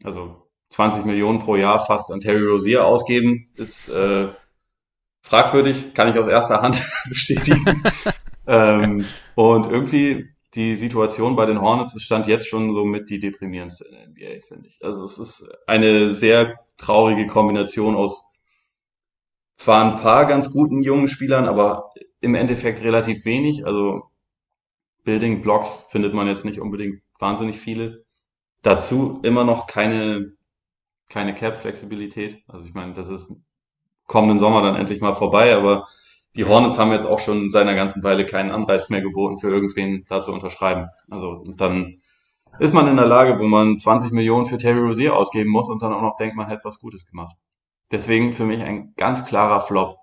also 0.03 0.49
20 0.71 1.05
Millionen 1.05 1.41
pro 1.41 1.57
Jahr 1.57 1.79
fast 1.79 2.11
an 2.11 2.21
Terry 2.21 2.47
Rozier 2.47 2.87
ausgeben, 2.87 3.47
ist 3.57 3.89
äh, 3.89 4.29
fragwürdig, 5.21 5.95
kann 5.95 6.09
ich 6.09 6.19
aus 6.19 6.29
erster 6.29 6.63
Hand 6.63 6.83
bestätigen. 7.09 7.83
ähm, 8.47 9.05
und 9.35 9.67
irgendwie 9.67 10.29
die 10.55 10.77
Situation 10.77 11.35
bei 11.35 11.47
den 11.47 11.61
Hornets 11.61 11.95
ist 11.95 12.05
stand 12.05 12.29
jetzt 12.29 12.47
schon 12.47 12.73
so 12.73 12.85
mit 12.85 13.11
die 13.11 13.19
deprimierendste 13.19 13.85
in 13.85 13.93
der 13.93 14.09
NBA, 14.09 14.47
finde 14.47 14.69
ich. 14.69 14.79
Also 14.83 15.05
es 15.05 15.19
ist 15.19 15.45
eine 15.67 16.15
sehr 16.15 16.61
traurige 16.77 17.27
Kombination 17.27 17.97
aus 17.97 18.23
zwar 19.57 19.85
ein 19.85 20.01
paar 20.01 20.27
ganz 20.27 20.53
guten 20.53 20.83
jungen 20.83 21.09
Spielern, 21.09 21.47
aber 21.47 21.93
im 22.21 22.37
Endeffekt 22.37 22.83
relativ 22.83 23.25
wenig. 23.25 23.67
Also 23.67 24.05
Building 25.03 25.43
Blocks 25.43 25.85
findet 25.89 26.15
man 26.15 26.29
jetzt 26.29 26.45
nicht 26.45 26.61
unbedingt 26.61 27.04
wahnsinnig 27.19 27.59
viele. 27.59 28.05
Dazu 28.63 29.21
immer 29.23 29.45
noch 29.45 29.67
keine, 29.67 30.33
keine 31.09 31.35
Cap-Flexibilität. 31.35 32.43
Also 32.49 32.67
ich 32.67 32.75
meine, 32.75 32.95
das 32.95 33.09
ist 33.09 33.37
kommenden 34.07 34.39
Sommer 34.39 34.63
dann 34.63 34.77
endlich 34.77 35.01
mal 35.01 35.15
vorbei, 35.15 35.55
aber 35.55 35.89
die 36.37 36.45
Hornets 36.45 36.79
haben 36.79 36.93
jetzt 36.93 37.07
auch 37.07 37.21
schon 37.21 37.51
seit 37.51 37.63
einer 37.63 37.75
ganzen 37.75 38.03
Weile 38.03 38.27
keinen 38.27 38.51
Anreiz 38.51 38.91
mehr 38.91 39.01
geboten, 39.01 39.39
für 39.39 39.49
irgendwen 39.49 40.05
da 40.09 40.21
zu 40.21 40.33
unterschreiben. 40.33 40.89
Also 41.11 41.45
dann 41.57 42.01
ist 42.59 42.75
man 42.75 42.89
in 42.89 42.97
der 42.97 43.07
Lage, 43.07 43.39
wo 43.39 43.45
man 43.45 43.79
20 43.79 44.13
Millionen 44.13 44.47
für 44.47 44.59
Terry 44.59 44.81
Rozier 44.81 45.17
ausgeben 45.17 45.51
muss 45.51 45.69
und 45.69 45.83
dann 45.83 45.93
auch 45.93 46.03
noch 46.03 46.17
denkt, 46.17 46.37
man 46.37 46.49
hätte 46.49 46.65
was 46.65 46.81
Gutes 46.81 47.07
gemacht. 47.07 47.37
Deswegen 47.93 48.33
für 48.33 48.45
mich 48.45 48.63
ein 48.63 48.95
ganz 48.97 49.25
klarer 49.27 49.61
Flop. 49.61 49.97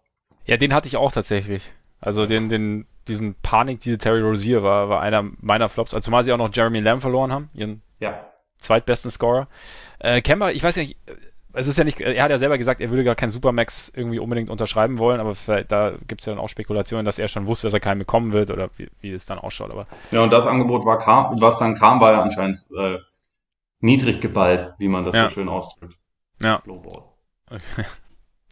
Ja, 0.46 0.58
den 0.58 0.74
hatte 0.74 0.88
ich 0.88 0.98
auch 0.98 1.12
tatsächlich. 1.12 1.72
Also 2.00 2.26
den, 2.26 2.50
den 2.50 2.88
diesen 3.12 3.36
Panik, 3.36 3.80
diese 3.80 3.98
Terry 3.98 4.22
Rozier 4.22 4.64
war, 4.64 4.90
war 4.90 5.02
einer 5.02 5.24
meiner 5.40 5.70
Flops, 5.70 5.94
also 5.94 6.06
zumal 6.06 6.24
sie 6.24 6.34
auch 6.34 6.38
noch 6.38 6.50
Jeremy 6.54 6.80
Lamb 6.80 7.02
verloren 7.02 7.32
haben, 7.32 7.50
ihren 7.54 7.82
ja. 8.00 8.26
zweitbesten 8.60 9.12
Scorer. 9.12 9.48
Äh, 10.00 10.22
Kemba, 10.22 10.52
ich 10.52 10.64
weiß 10.64 10.78
nicht, 10.78 10.98
es 11.54 11.68
ist 11.68 11.78
ja 11.78 11.84
nicht, 11.84 12.00
er 12.00 12.24
hat 12.24 12.32
ja 12.32 12.38
selber 12.38 12.58
gesagt, 12.58 12.82
er 12.82 12.90
würde 12.90 13.04
gar 13.04 13.16
keinen 13.16 13.30
Supermax 13.30 13.92
irgendwie 13.96 14.20
unbedingt 14.20 14.50
unterschreiben 14.50 14.98
wollen, 14.98 15.20
aber 15.20 15.36
da 15.68 15.94
gibt 16.08 16.22
es 16.22 16.26
ja 16.26 16.34
dann 16.34 16.42
auch 16.42 16.50
Spekulationen, 16.50 17.06
dass 17.06 17.20
er 17.20 17.28
schon 17.28 17.46
wusste, 17.46 17.68
dass 17.68 17.74
er 17.74 17.80
keinen 17.80 18.00
bekommen 18.00 18.32
wird 18.34 18.52
oder 18.52 18.70
wie, 18.78 18.90
wie 19.02 19.12
es 19.12 19.26
dann 19.26 19.38
ausschaut. 19.38 19.72
Aber 19.72 19.88
ja, 20.12 20.22
und 20.22 20.32
das 20.32 20.46
Angebot 20.46 20.86
war 20.86 20.98
kam, 20.98 21.36
was 21.42 21.60
dann 21.60 21.76
kam, 21.76 22.00
war 22.00 22.14
ja 22.14 22.22
anscheinend 22.22 22.66
äh, 22.78 22.98
niedrig 23.82 24.22
geballt, 24.22 24.74
wie 24.78 24.88
man 24.88 25.04
das 25.04 25.16
ja. 25.16 25.28
so 25.28 25.36
schön 25.36 25.50
ausdrückt. 25.50 25.98
Ja. 26.42 26.62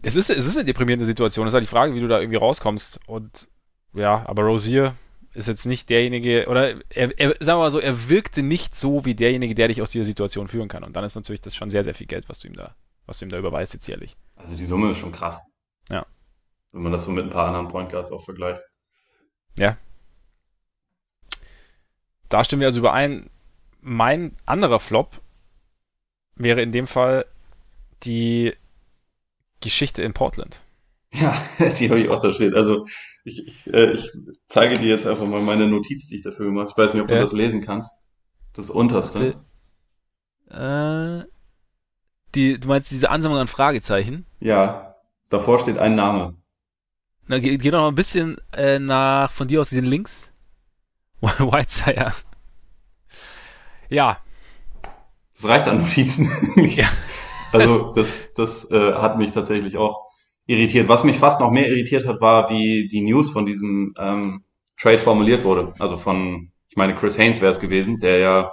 Es 0.01 0.15
ist, 0.15 0.29
es 0.29 0.47
ist 0.47 0.57
eine 0.57 0.65
deprimierende 0.65 1.05
Situation. 1.05 1.45
Es 1.45 1.51
ist 1.51 1.55
halt 1.55 1.65
die 1.65 1.69
Frage, 1.69 1.93
wie 1.93 1.99
du 1.99 2.07
da 2.07 2.19
irgendwie 2.19 2.37
rauskommst. 2.37 3.01
Und 3.05 3.49
ja, 3.93 4.23
aber 4.27 4.43
Rosier 4.43 4.95
ist 5.33 5.47
jetzt 5.47 5.65
nicht 5.65 5.89
derjenige, 5.89 6.47
oder 6.47 6.75
er, 6.89 7.17
er, 7.19 7.29
sagen 7.39 7.59
wir 7.59 7.63
mal 7.63 7.71
so, 7.71 7.79
er 7.79 8.09
wirkte 8.09 8.41
nicht 8.41 8.75
so 8.75 9.05
wie 9.05 9.15
derjenige, 9.15 9.55
der 9.55 9.67
dich 9.67 9.81
aus 9.81 9.91
dieser 9.91 10.05
Situation 10.05 10.47
führen 10.47 10.67
kann. 10.67 10.83
Und 10.83 10.95
dann 10.95 11.03
ist 11.03 11.15
natürlich 11.15 11.41
das 11.41 11.55
schon 11.55 11.69
sehr, 11.69 11.83
sehr 11.83 11.93
viel 11.93 12.07
Geld, 12.07 12.29
was 12.29 12.39
du 12.39 12.47
ihm 12.47 12.55
da, 12.55 12.75
was 13.05 13.19
du 13.19 13.25
ihm 13.25 13.29
da 13.29 13.37
überweist 13.37 13.73
jetzt 13.73 13.87
jährlich. 13.87 14.17
Also 14.35 14.55
die 14.55 14.65
Summe 14.65 14.91
ist 14.91 14.97
schon 14.97 15.11
krass. 15.11 15.41
Ja. 15.89 16.05
Wenn 16.71 16.83
man 16.83 16.91
das 16.91 17.05
so 17.05 17.11
mit 17.11 17.25
ein 17.25 17.29
paar 17.29 17.47
anderen 17.47 17.67
Point 17.67 17.91
Guards 17.91 18.11
auch 18.11 18.23
vergleicht. 18.23 18.61
Ja. 19.57 19.77
Da 22.29 22.43
stimmen 22.43 22.61
wir 22.61 22.67
also 22.67 22.79
überein. 22.79 23.29
Mein 23.81 24.35
anderer 24.45 24.79
Flop 24.79 25.21
wäre 26.35 26.61
in 26.61 26.71
dem 26.71 26.87
Fall 26.87 27.25
die 28.03 28.53
Geschichte 29.61 30.01
in 30.03 30.13
Portland. 30.13 30.61
Ja, 31.11 31.41
die 31.79 31.89
habe 31.89 31.99
ich 32.01 32.09
auch 32.09 32.19
da 32.19 32.31
stehen. 32.31 32.53
Also 32.55 32.85
ich, 33.23 33.45
ich, 33.47 33.73
äh, 33.73 33.93
ich 33.93 34.11
zeige 34.47 34.77
dir 34.79 34.87
jetzt 34.89 35.05
einfach 35.07 35.25
mal 35.27 35.41
meine 35.41 35.67
Notiz, 35.67 36.07
die 36.07 36.15
ich 36.17 36.23
dafür 36.23 36.45
gemacht 36.47 36.69
habe. 36.71 36.81
Ich 36.81 36.87
weiß 36.87 36.93
nicht, 36.93 37.03
ob 37.03 37.07
du 37.09 37.15
Ja. 37.15 37.21
das 37.21 37.31
lesen 37.33 37.61
kannst. 37.61 37.91
Das 38.53 38.69
unterste. 38.69 39.35
Äh, 40.49 41.23
die, 42.35 42.59
du 42.59 42.67
meinst 42.67 42.91
diese 42.91 43.09
Ansammlung 43.09 43.39
an 43.41 43.47
Fragezeichen? 43.47 44.25
Ja, 44.39 44.95
davor 45.29 45.59
steht 45.59 45.77
ein 45.79 45.95
Name. 45.95 46.35
Na, 47.27 47.39
geh, 47.39 47.57
geh 47.57 47.71
doch 47.71 47.79
noch 47.79 47.87
ein 47.89 47.95
bisschen 47.95 48.37
äh, 48.53 48.79
nach 48.79 49.31
von 49.31 49.47
dir 49.47 49.61
aus 49.61 49.69
diesen 49.69 49.85
Links. 49.85 50.31
Whitesire. 51.21 52.13
Ja, 53.89 54.19
Das 55.35 55.45
reicht 55.45 55.67
an 55.67 55.79
Notizen. 55.81 56.29
Ja. 56.69 56.87
Also 57.51 57.93
das, 57.93 58.33
das 58.35 58.69
äh, 58.69 58.93
hat 58.93 59.17
mich 59.17 59.31
tatsächlich 59.31 59.77
auch 59.77 60.08
irritiert. 60.49 60.89
Was 60.89 61.03
mich 61.03 61.19
fast 61.19 61.39
noch 61.39 61.51
mehr 61.51 61.69
irritiert 61.69 62.07
hat, 62.07 62.21
war, 62.21 62.49
wie 62.49 62.87
die 62.87 63.01
News 63.01 63.29
von 63.29 63.45
diesem 63.45 63.93
ähm, 63.99 64.43
Trade 64.77 64.97
formuliert 64.97 65.43
wurde. 65.43 65.73
Also 65.77 65.95
von, 65.95 66.51
ich 66.69 66.75
meine, 66.75 66.95
Chris 66.95 67.17
Haynes 67.17 67.39
wäre 67.39 67.51
es 67.51 67.59
gewesen, 67.59 67.99
der 67.99 68.17
ja 68.17 68.51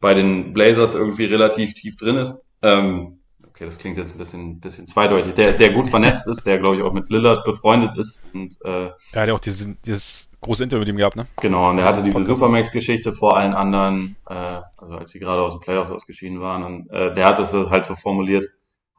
bei 0.00 0.14
den 0.14 0.54
Blazers 0.54 0.94
irgendwie 0.94 1.26
relativ 1.26 1.74
tief 1.74 1.96
drin 1.98 2.16
ist. 2.16 2.46
Ähm, 2.62 3.18
okay, 3.46 3.66
das 3.66 3.76
klingt 3.76 3.98
jetzt 3.98 4.12
ein 4.12 4.18
bisschen, 4.18 4.60
bisschen 4.60 4.86
zweideutig. 4.86 5.34
Der, 5.34 5.52
der 5.52 5.72
gut 5.72 5.88
vernetzt 5.88 6.26
ist, 6.26 6.46
der 6.46 6.58
glaube 6.58 6.76
ich 6.76 6.82
auch 6.82 6.94
mit 6.94 7.10
Lillard 7.10 7.44
befreundet 7.44 7.98
ist 7.98 8.22
und 8.32 8.56
äh, 8.64 8.88
er 9.12 9.20
hat 9.20 9.28
ja 9.28 9.34
auch 9.34 9.40
dieses, 9.40 9.68
dieses 9.84 10.30
große 10.40 10.64
Interview 10.64 10.80
mit 10.80 10.88
ihm 10.88 10.96
gehabt, 10.96 11.16
ne? 11.16 11.26
Genau, 11.42 11.68
und 11.68 11.78
er 11.78 11.84
hatte 11.84 12.02
diese. 12.02 12.24
Supermax-Geschichte 12.24 13.12
vor 13.12 13.36
allen 13.36 13.52
anderen, 13.52 14.16
äh, 14.26 14.60
also 14.78 14.94
als 14.94 15.10
sie 15.10 15.18
gerade 15.18 15.42
aus 15.42 15.52
den 15.52 15.60
Playoffs 15.60 15.90
ausgeschieden 15.90 16.40
waren. 16.40 16.62
Und 16.62 16.90
äh, 16.90 17.12
der 17.12 17.26
hat 17.26 17.38
das 17.38 17.52
halt 17.52 17.84
so 17.84 17.94
formuliert. 17.94 18.46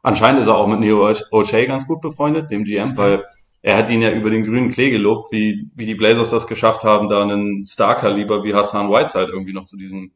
Anscheinend 0.02 0.40
ist 0.42 0.48
er 0.48 0.56
auch 0.56 0.66
mit 0.66 0.80
Neo 0.80 1.06
O'Shea 1.08 1.66
ganz 1.66 1.86
gut 1.86 2.00
befreundet, 2.00 2.50
dem 2.50 2.64
GM, 2.64 2.96
weil 2.96 3.24
er 3.62 3.76
hat 3.76 3.90
ihn 3.90 4.02
ja 4.02 4.10
über 4.10 4.30
den 4.30 4.44
grünen 4.44 4.70
Klee 4.70 4.90
gelobt, 4.90 5.30
wie, 5.32 5.70
wie 5.74 5.86
die 5.86 5.94
Blazers 5.94 6.30
das 6.30 6.48
geschafft 6.48 6.82
haben, 6.84 7.08
da 7.08 7.22
einen 7.22 7.64
Star-Kaliber 7.64 8.42
wie 8.42 8.54
Hassan 8.54 8.90
Whiteside 8.90 9.30
irgendwie 9.32 9.52
noch 9.52 9.66
zu 9.66 9.76
diesem 9.76 10.12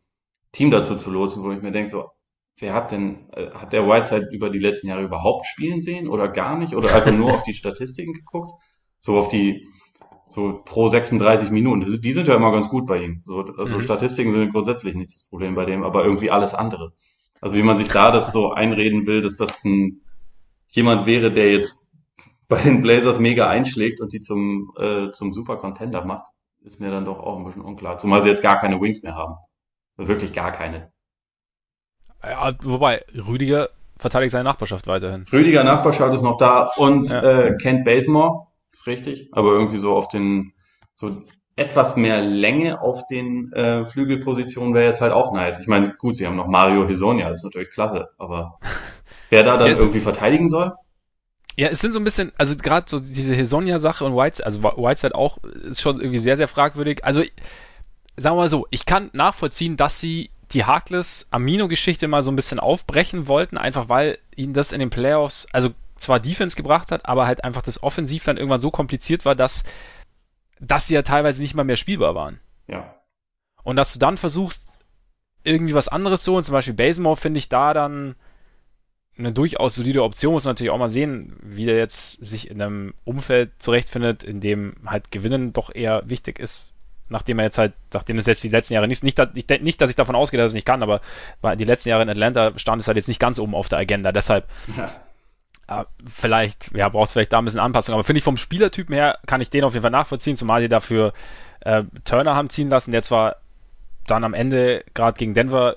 Team 0.53 0.71
dazu 0.71 0.97
zu 0.97 1.11
losen, 1.11 1.45
wo 1.45 1.53
ich 1.53 1.63
mir 1.63 1.71
denke, 1.73 1.91
so, 1.91 2.11
wer 2.59 2.75
hat 2.75 2.91
denn, 2.91 3.29
äh, 3.33 3.51
hat 3.51 3.73
der 3.73 3.87
Whiteside 3.89 4.29
über 4.33 4.51
die 4.51 4.59
letzten 4.59 4.89
Jahre 4.89 5.03
überhaupt 5.05 5.47
spielen 5.47 5.81
sehen 5.81 6.09
oder 6.09 6.29
gar 6.29 6.59
nicht 6.59 6.75
oder 6.75 6.93
einfach 6.95 7.13
nur 7.13 7.33
auf 7.33 7.43
die 7.45 7.55
Statistiken 7.63 8.15
geguckt? 8.15 8.51
So 8.99 9.17
auf 9.19 9.29
die, 9.29 9.69
so 10.29 10.63
pro 10.65 10.89
36 10.89 11.51
Minuten. 11.51 11.81
Die 11.83 11.91
sind- 11.91 12.05
Die 12.05 12.13
sind 12.13 12.29
ja 12.29 12.35
immer 12.35 12.51
ganz 12.53 12.69
gut 12.69 12.87
bei 12.87 13.03
ihm. 13.03 13.23
So, 13.27 13.41
also 13.57 13.77
Mhm. 13.77 13.81
Statistiken 13.83 14.33
sind 14.33 14.53
grundsätzlich 14.53 14.95
nicht 14.95 15.13
das 15.13 15.25
Problem 15.29 15.55
bei 15.55 15.65
dem, 15.67 15.85
aber 15.85 16.05
irgendwie 16.05 16.31
alles 16.31 16.55
andere. 16.55 16.93
Also 17.41 17.55
wie 17.57 17.63
man 17.63 17.79
sich 17.79 17.89
da 17.89 18.11
das 18.11 18.33
so 18.33 18.53
einreden 18.53 19.07
will, 19.07 19.21
dass 19.21 19.37
das 19.37 19.65
ein, 19.65 20.01
jemand 20.71 21.07
wäre, 21.07 21.31
der 21.33 21.53
jetzt 21.53 21.91
bei 22.49 22.61
den 22.61 22.83
Blazers 22.83 23.19
mega 23.19 23.49
einschlägt 23.49 24.01
und 24.01 24.13
die 24.13 24.21
zum, 24.21 24.73
äh, 24.79 25.11
zum 25.13 25.35
super 25.35 25.57
Contender 25.57 26.05
macht, 26.05 26.27
ist 26.63 26.81
mir 26.81 26.91
dann 26.91 27.05
doch 27.05 27.19
auch 27.21 27.39
ein 27.39 27.45
bisschen 27.45 27.63
unklar. 27.63 27.99
Zumal 27.99 28.23
sie 28.23 28.29
jetzt 28.29 28.43
gar 28.43 28.59
keine 28.59 28.81
Wings 28.81 29.03
mehr 29.03 29.15
haben. 29.15 29.35
Wirklich 29.97 30.33
gar 30.33 30.53
keine. 30.53 30.93
Ja, 32.23 32.53
wobei, 32.63 33.05
Rüdiger 33.15 33.69
verteidigt 33.99 34.33
seine 34.33 34.45
Nachbarschaft 34.45 34.87
weiterhin. 34.87 35.27
Rüdiger 35.33 35.65
Nachbarschaft 35.65 36.15
ist 36.15 36.23
noch 36.23 36.37
da 36.37 36.71
und 36.77 37.09
Ja. 37.09 37.23
äh, 37.23 37.57
Kent 37.57 37.85
Bazemore, 37.85 38.47
ist 38.73 38.87
richtig, 38.87 39.29
aber 39.33 39.53
irgendwie 39.53 39.79
so 39.79 39.95
auf 39.95 40.09
den, 40.09 40.53
so 40.95 41.23
etwas 41.57 41.97
mehr 41.97 42.21
Länge 42.23 42.81
auf 42.81 43.07
den 43.09 43.53
äh, 43.53 43.87
Flügelpositionen 43.87 44.75
wäre 44.75 44.87
jetzt 44.87 45.01
halt 45.01 45.13
auch 45.13 45.33
nice. 45.33 45.61
Ich 45.61 45.69
meine, 45.69 45.93
gut, 45.95 46.17
sie 46.17 46.27
haben 46.27 46.37
noch 46.37 46.49
Mario 46.49 46.87
Hisonia, 46.87 47.31
das 47.31 47.41
ist 47.41 47.45
natürlich 47.45 47.71
klasse, 47.71 48.11
aber 48.19 48.59
wer 49.31 49.45
da 49.45 49.57
dann 49.57 49.69
ist- 49.73 49.81
irgendwie 49.81 50.01
verteidigen 50.01 50.49
soll? 50.49 50.73
Ja, 51.59 51.69
es 51.69 51.81
sind 51.81 51.93
so 51.93 51.99
ein 51.99 52.05
bisschen, 52.05 52.33
also 52.37 52.55
gerade 52.55 52.85
so 52.89 52.99
diese 52.99 53.35
Hesonia-Sache 53.35 54.05
und 54.05 54.15
Whiteside, 54.15 54.45
also 54.45 54.63
Whiteside 54.63 55.15
auch, 55.15 55.39
ist 55.43 55.81
schon 55.81 56.01
irgendwie 56.01 56.19
sehr, 56.19 56.37
sehr 56.37 56.49
fragwürdig. 56.49 57.03
Also, 57.05 57.23
sagen 58.17 58.37
wir 58.37 58.43
mal 58.43 58.49
so, 58.49 58.67
ich 58.71 58.87
kann 58.87 59.11
nachvollziehen, 59.15 59.77
dass 59.77 60.01
sie 60.01 60.31
die 60.53 60.65
Harkless-Amino-Geschichte 60.65 62.09
mal 62.09 62.23
so 62.23 62.31
ein 62.33 62.37
bisschen 62.37 62.61
aufbrechen 62.61 63.29
wollten, 63.29 63.59
einfach 63.59 63.89
weil 63.89 64.19
ihnen 64.37 64.55
das 64.55 64.73
in 64.73 64.81
den 64.81 64.91
Playoffs, 64.91 65.47
also 65.53 65.71
zwar 65.99 66.21
Defense 66.21 66.57
gebracht 66.57 66.93
hat, 66.93 67.07
aber 67.09 67.27
halt 67.27 67.45
einfach 67.45 67.63
das 67.63 67.83
Offensiv 67.83 68.25
dann 68.25 68.37
irgendwann 68.37 68.61
so 68.61 68.71
kompliziert 68.71 69.25
war, 69.25 69.35
dass, 69.35 69.65
dass 70.61 70.87
sie 70.87 70.95
ja 70.95 71.03
teilweise 71.03 71.43
nicht 71.43 71.55
mal 71.55 71.65
mehr 71.65 71.77
spielbar 71.77 72.15
waren. 72.15 72.39
Ja. 72.69 72.95
Und 73.63 73.77
dass 73.77 73.93
du 73.93 73.99
dann 73.99 74.17
versuchst, 74.17 74.79
irgendwie 75.45 75.75
was 75.75 75.89
anderes 75.89 76.23
zu 76.23 76.33
holen, 76.33 76.45
zum 76.45 76.53
Beispiel 76.53 76.75
Bazemore 76.75 77.17
finde 77.17 77.39
ich 77.39 77.49
da 77.49 77.75
dann 77.75 78.17
eine 79.19 79.33
durchaus 79.33 79.75
solide 79.77 80.03
Option, 80.03 80.33
muss 80.33 80.45
man 80.45 80.51
natürlich 80.53 80.71
auch 80.73 80.79
mal 80.79 80.89
sehen, 80.89 81.37
wie 81.43 81.65
der 81.65 81.77
jetzt 81.79 82.25
sich 82.25 82.51
in 82.51 82.61
einem 82.61 82.95
Umfeld 83.05 83.51
zurechtfindet, 83.59 84.25
in 84.25 84.41
dem 84.41 84.75
halt 84.85 85.11
Gewinnen 85.11 85.53
doch 85.53 85.75
eher 85.75 86.03
wichtig 86.05 86.39
ist, 86.39 86.75
nachdem 87.09 87.39
er 87.39 87.47
jetzt 87.47 87.57
halt, 87.59 87.73
nachdem 87.93 88.19
es 88.19 88.27
jetzt 88.27 88.43
die 88.45 88.49
letzten 88.51 88.75
Jahre 88.75 88.89
nicht, 88.89 89.03
nicht, 89.05 89.19
dass- 89.19 89.31
ich 89.35 89.47
denk 89.47 89.63
nicht, 89.63 89.81
dass 89.81 89.89
ich 89.91 89.97
davon 89.97 90.17
ausgehe, 90.17 90.39
dass 90.39 90.49
es 90.49 90.55
nicht 90.55 90.67
kann, 90.67 90.83
aber 90.83 91.01
die 91.57 91.65
letzten 91.65 91.89
Jahre 91.89 92.03
in 92.03 92.11
Atlanta 92.11 92.59
stand 92.59 92.83
es 92.83 92.89
halt 92.89 92.97
jetzt 92.97 93.09
nicht 93.09 93.21
ganz 93.21 93.39
oben 93.39 93.55
auf 93.55 93.69
der 93.69 93.79
Agenda, 93.79 94.13
deshalb 94.13 94.47
ja. 94.77 94.95
Äh, 95.69 95.85
vielleicht, 96.07 96.75
ja, 96.75 96.89
brauchst 96.89 97.13
vielleicht 97.13 97.33
da 97.33 97.39
ein 97.39 97.45
bisschen 97.45 97.61
Anpassung, 97.61 97.95
aber 97.95 98.05
finde 98.05 98.19
ich 98.19 98.25
vom 98.25 98.37
Spielertypen 98.37 98.95
her, 98.95 99.19
kann 99.27 99.41
ich 99.41 99.51
den 99.51 99.65
auf 99.65 99.73
jeden 99.73 99.83
Fall 99.83 99.91
nachvollziehen, 99.91 100.37
zumal 100.37 100.61
sie 100.61 100.69
dafür 100.69 101.13
äh, 101.61 101.85
Turner 102.05 102.35
haben 102.35 102.51
ziehen 102.51 102.71
lassen, 102.71 102.93
der 102.93 103.03
zwar 103.03 103.37
dann 104.07 104.25
am 104.25 104.35
Ende 104.35 104.85
gerade 104.95 105.19
gegen 105.19 105.35
Denver 105.35 105.77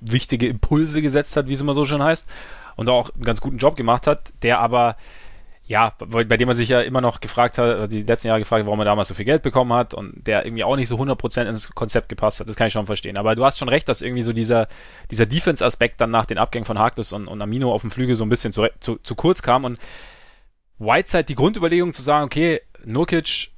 wichtige 0.00 0.48
Impulse 0.48 1.02
gesetzt 1.02 1.36
hat, 1.36 1.48
wie 1.48 1.54
es 1.54 1.60
immer 1.60 1.74
so 1.74 1.84
schön 1.84 2.02
heißt, 2.02 2.28
und 2.76 2.88
auch 2.88 3.10
einen 3.14 3.24
ganz 3.24 3.40
guten 3.40 3.58
Job 3.58 3.76
gemacht 3.76 4.06
hat, 4.06 4.32
der 4.42 4.60
aber 4.60 4.96
ja, 5.72 5.94
bei, 5.98 6.24
dem 6.24 6.48
man 6.48 6.54
sich 6.54 6.68
ja 6.68 6.82
immer 6.82 7.00
noch 7.00 7.20
gefragt 7.20 7.56
hat, 7.56 7.64
also 7.64 7.86
die 7.86 8.02
letzten 8.02 8.28
Jahre 8.28 8.40
gefragt 8.40 8.66
warum 8.66 8.78
er 8.80 8.84
damals 8.84 9.08
so 9.08 9.14
viel 9.14 9.24
Geld 9.24 9.40
bekommen 9.40 9.72
hat 9.72 9.94
und 9.94 10.26
der 10.26 10.44
irgendwie 10.44 10.64
auch 10.64 10.76
nicht 10.76 10.88
so 10.88 10.98
100% 10.98 11.48
ins 11.48 11.70
Konzept 11.70 12.10
gepasst 12.10 12.40
hat, 12.40 12.48
das 12.50 12.56
kann 12.56 12.66
ich 12.66 12.74
schon 12.74 12.84
verstehen. 12.84 13.16
Aber 13.16 13.34
du 13.34 13.42
hast 13.42 13.58
schon 13.58 13.70
recht, 13.70 13.88
dass 13.88 14.02
irgendwie 14.02 14.22
so 14.22 14.34
dieser, 14.34 14.68
dieser 15.10 15.24
Defense-Aspekt 15.24 15.98
dann 16.02 16.10
nach 16.10 16.26
den 16.26 16.36
Abgängen 16.36 16.66
von 16.66 16.78
Harkless 16.78 17.14
und, 17.14 17.26
und 17.26 17.42
Amino 17.42 17.72
auf 17.72 17.80
dem 17.80 17.90
Flügel 17.90 18.16
so 18.16 18.24
ein 18.26 18.28
bisschen 18.28 18.52
zu, 18.52 18.68
zu, 18.80 18.96
zu 18.96 19.14
kurz 19.14 19.40
kam 19.40 19.64
und 19.64 19.78
Whiteside 20.78 21.24
die 21.24 21.36
Grundüberlegung 21.36 21.94
zu 21.94 22.02
sagen, 22.02 22.26
okay, 22.26 22.60
Nurkic 22.84 23.48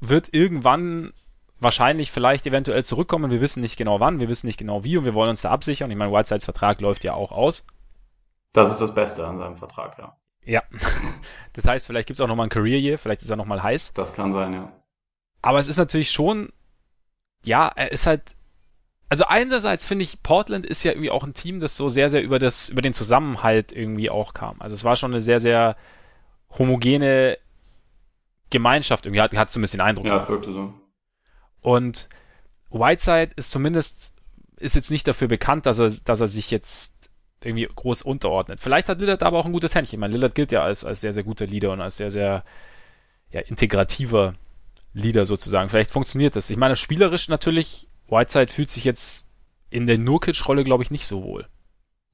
wird 0.00 0.34
irgendwann 0.34 1.12
wahrscheinlich 1.60 2.10
vielleicht 2.10 2.48
eventuell 2.48 2.84
zurückkommen. 2.84 3.30
Wir 3.30 3.40
wissen 3.40 3.60
nicht 3.60 3.76
genau 3.76 4.00
wann, 4.00 4.18
wir 4.18 4.28
wissen 4.28 4.48
nicht 4.48 4.58
genau 4.58 4.82
wie 4.82 4.96
und 4.96 5.04
wir 5.04 5.14
wollen 5.14 5.30
uns 5.30 5.42
da 5.42 5.50
absichern. 5.50 5.88
Ich 5.92 5.96
meine, 5.96 6.10
Whitesides 6.10 6.46
Vertrag 6.46 6.80
läuft 6.80 7.04
ja 7.04 7.14
auch 7.14 7.30
aus. 7.30 7.64
Das 8.52 8.72
ist 8.72 8.80
das 8.80 8.92
Beste 8.92 9.24
an 9.24 9.38
seinem 9.38 9.54
Vertrag, 9.54 9.96
ja. 10.00 10.16
Ja. 10.44 10.62
Das 11.54 11.66
heißt, 11.68 11.86
vielleicht 11.86 12.06
gibt 12.06 12.18
es 12.18 12.22
auch 12.22 12.28
nochmal 12.28 12.46
ein 12.46 12.48
Career 12.48 12.78
Year, 12.78 12.98
vielleicht 12.98 13.20
ist 13.20 13.28
er 13.28 13.36
nochmal 13.36 13.62
heiß. 13.62 13.92
Das 13.92 14.14
kann 14.14 14.32
sein, 14.32 14.54
ja. 14.54 14.72
Aber 15.42 15.58
es 15.58 15.68
ist 15.68 15.76
natürlich 15.76 16.10
schon, 16.10 16.50
ja, 17.44 17.68
er 17.68 17.92
ist 17.92 18.06
halt, 18.06 18.22
also 19.10 19.24
einerseits 19.26 19.84
finde 19.84 20.04
ich, 20.04 20.22
Portland 20.22 20.64
ist 20.64 20.82
ja 20.82 20.92
irgendwie 20.92 21.10
auch 21.10 21.24
ein 21.24 21.34
Team, 21.34 21.60
das 21.60 21.76
so 21.76 21.90
sehr, 21.90 22.08
sehr 22.08 22.22
über 22.22 22.38
das, 22.38 22.70
über 22.70 22.80
den 22.80 22.94
Zusammenhalt 22.94 23.70
irgendwie 23.70 24.08
auch 24.08 24.32
kam. 24.32 24.62
Also 24.62 24.74
es 24.74 24.82
war 24.82 24.96
schon 24.96 25.12
eine 25.12 25.20
sehr, 25.20 25.40
sehr 25.40 25.76
homogene 26.58 27.36
Gemeinschaft 28.48 29.04
irgendwie, 29.04 29.20
hat, 29.20 29.34
hat 29.36 29.50
so 29.50 29.58
ein 29.58 29.62
bisschen 29.62 29.82
Eindruck. 29.82 30.06
Ja, 30.06 30.16
es 30.16 30.28
wirkte 30.30 30.52
so. 30.52 30.72
Und 31.60 32.08
Whiteside 32.70 33.32
ist 33.36 33.50
zumindest, 33.50 34.14
ist 34.56 34.74
jetzt 34.74 34.90
nicht 34.90 35.06
dafür 35.06 35.28
bekannt, 35.28 35.66
dass 35.66 35.78
er, 35.78 35.90
dass 35.90 36.20
er 36.20 36.28
sich 36.28 36.50
jetzt 36.50 37.01
irgendwie 37.44 37.68
groß 37.74 38.02
unterordnet. 38.02 38.60
Vielleicht 38.60 38.88
hat 38.88 39.00
Lillard 39.00 39.22
aber 39.22 39.38
auch 39.38 39.46
ein 39.46 39.52
gutes 39.52 39.74
Händchen. 39.74 39.96
Ich 39.96 40.00
meine, 40.00 40.14
Lillard 40.14 40.34
gilt 40.34 40.52
ja 40.52 40.62
als, 40.62 40.84
als 40.84 41.00
sehr, 41.00 41.12
sehr 41.12 41.24
guter 41.24 41.46
Leader 41.46 41.72
und 41.72 41.80
als 41.80 41.96
sehr, 41.96 42.10
sehr 42.10 42.44
ja, 43.30 43.40
integrativer 43.40 44.34
Leader 44.94 45.26
sozusagen. 45.26 45.68
Vielleicht 45.68 45.90
funktioniert 45.90 46.36
das. 46.36 46.50
Ich 46.50 46.56
meine, 46.56 46.76
spielerisch 46.76 47.28
natürlich, 47.28 47.88
Whiteside 48.08 48.52
fühlt 48.52 48.70
sich 48.70 48.84
jetzt 48.84 49.26
in 49.70 49.86
der 49.86 49.98
Nurkic-Rolle, 49.98 50.64
glaube 50.64 50.82
ich, 50.82 50.90
nicht 50.90 51.06
so 51.06 51.22
wohl. 51.22 51.46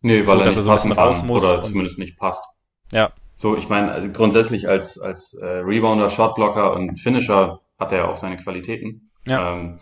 Nee, 0.00 0.22
So, 0.22 0.32
weil 0.32 0.40
er 0.40 0.44
dass 0.44 0.54
nicht 0.54 0.60
er 0.60 0.62
so 0.62 0.70
ein 0.70 0.76
bisschen 0.76 0.92
raus 0.92 1.24
muss 1.24 1.44
oder 1.44 1.62
zumindest 1.62 1.98
nicht 1.98 2.16
passt. 2.16 2.44
Ja. 2.92 3.10
So, 3.34 3.56
ich 3.56 3.68
meine, 3.68 3.92
also 3.92 4.10
grundsätzlich 4.10 4.68
als, 4.68 4.98
als 4.98 5.34
äh, 5.34 5.46
Rebounder, 5.46 6.10
Shotblocker 6.10 6.72
und 6.72 6.96
Finisher 6.98 7.60
hat 7.78 7.92
er 7.92 7.98
ja 7.98 8.08
auch 8.08 8.16
seine 8.16 8.36
Qualitäten. 8.36 9.10
Ja. 9.26 9.54
Ähm, 9.54 9.80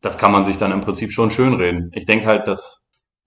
das 0.00 0.18
kann 0.18 0.32
man 0.32 0.44
sich 0.44 0.56
dann 0.56 0.72
im 0.72 0.80
Prinzip 0.80 1.12
schon 1.12 1.30
schönreden. 1.30 1.90
Ich 1.94 2.06
denke 2.06 2.26
halt, 2.26 2.48
dass 2.48 2.81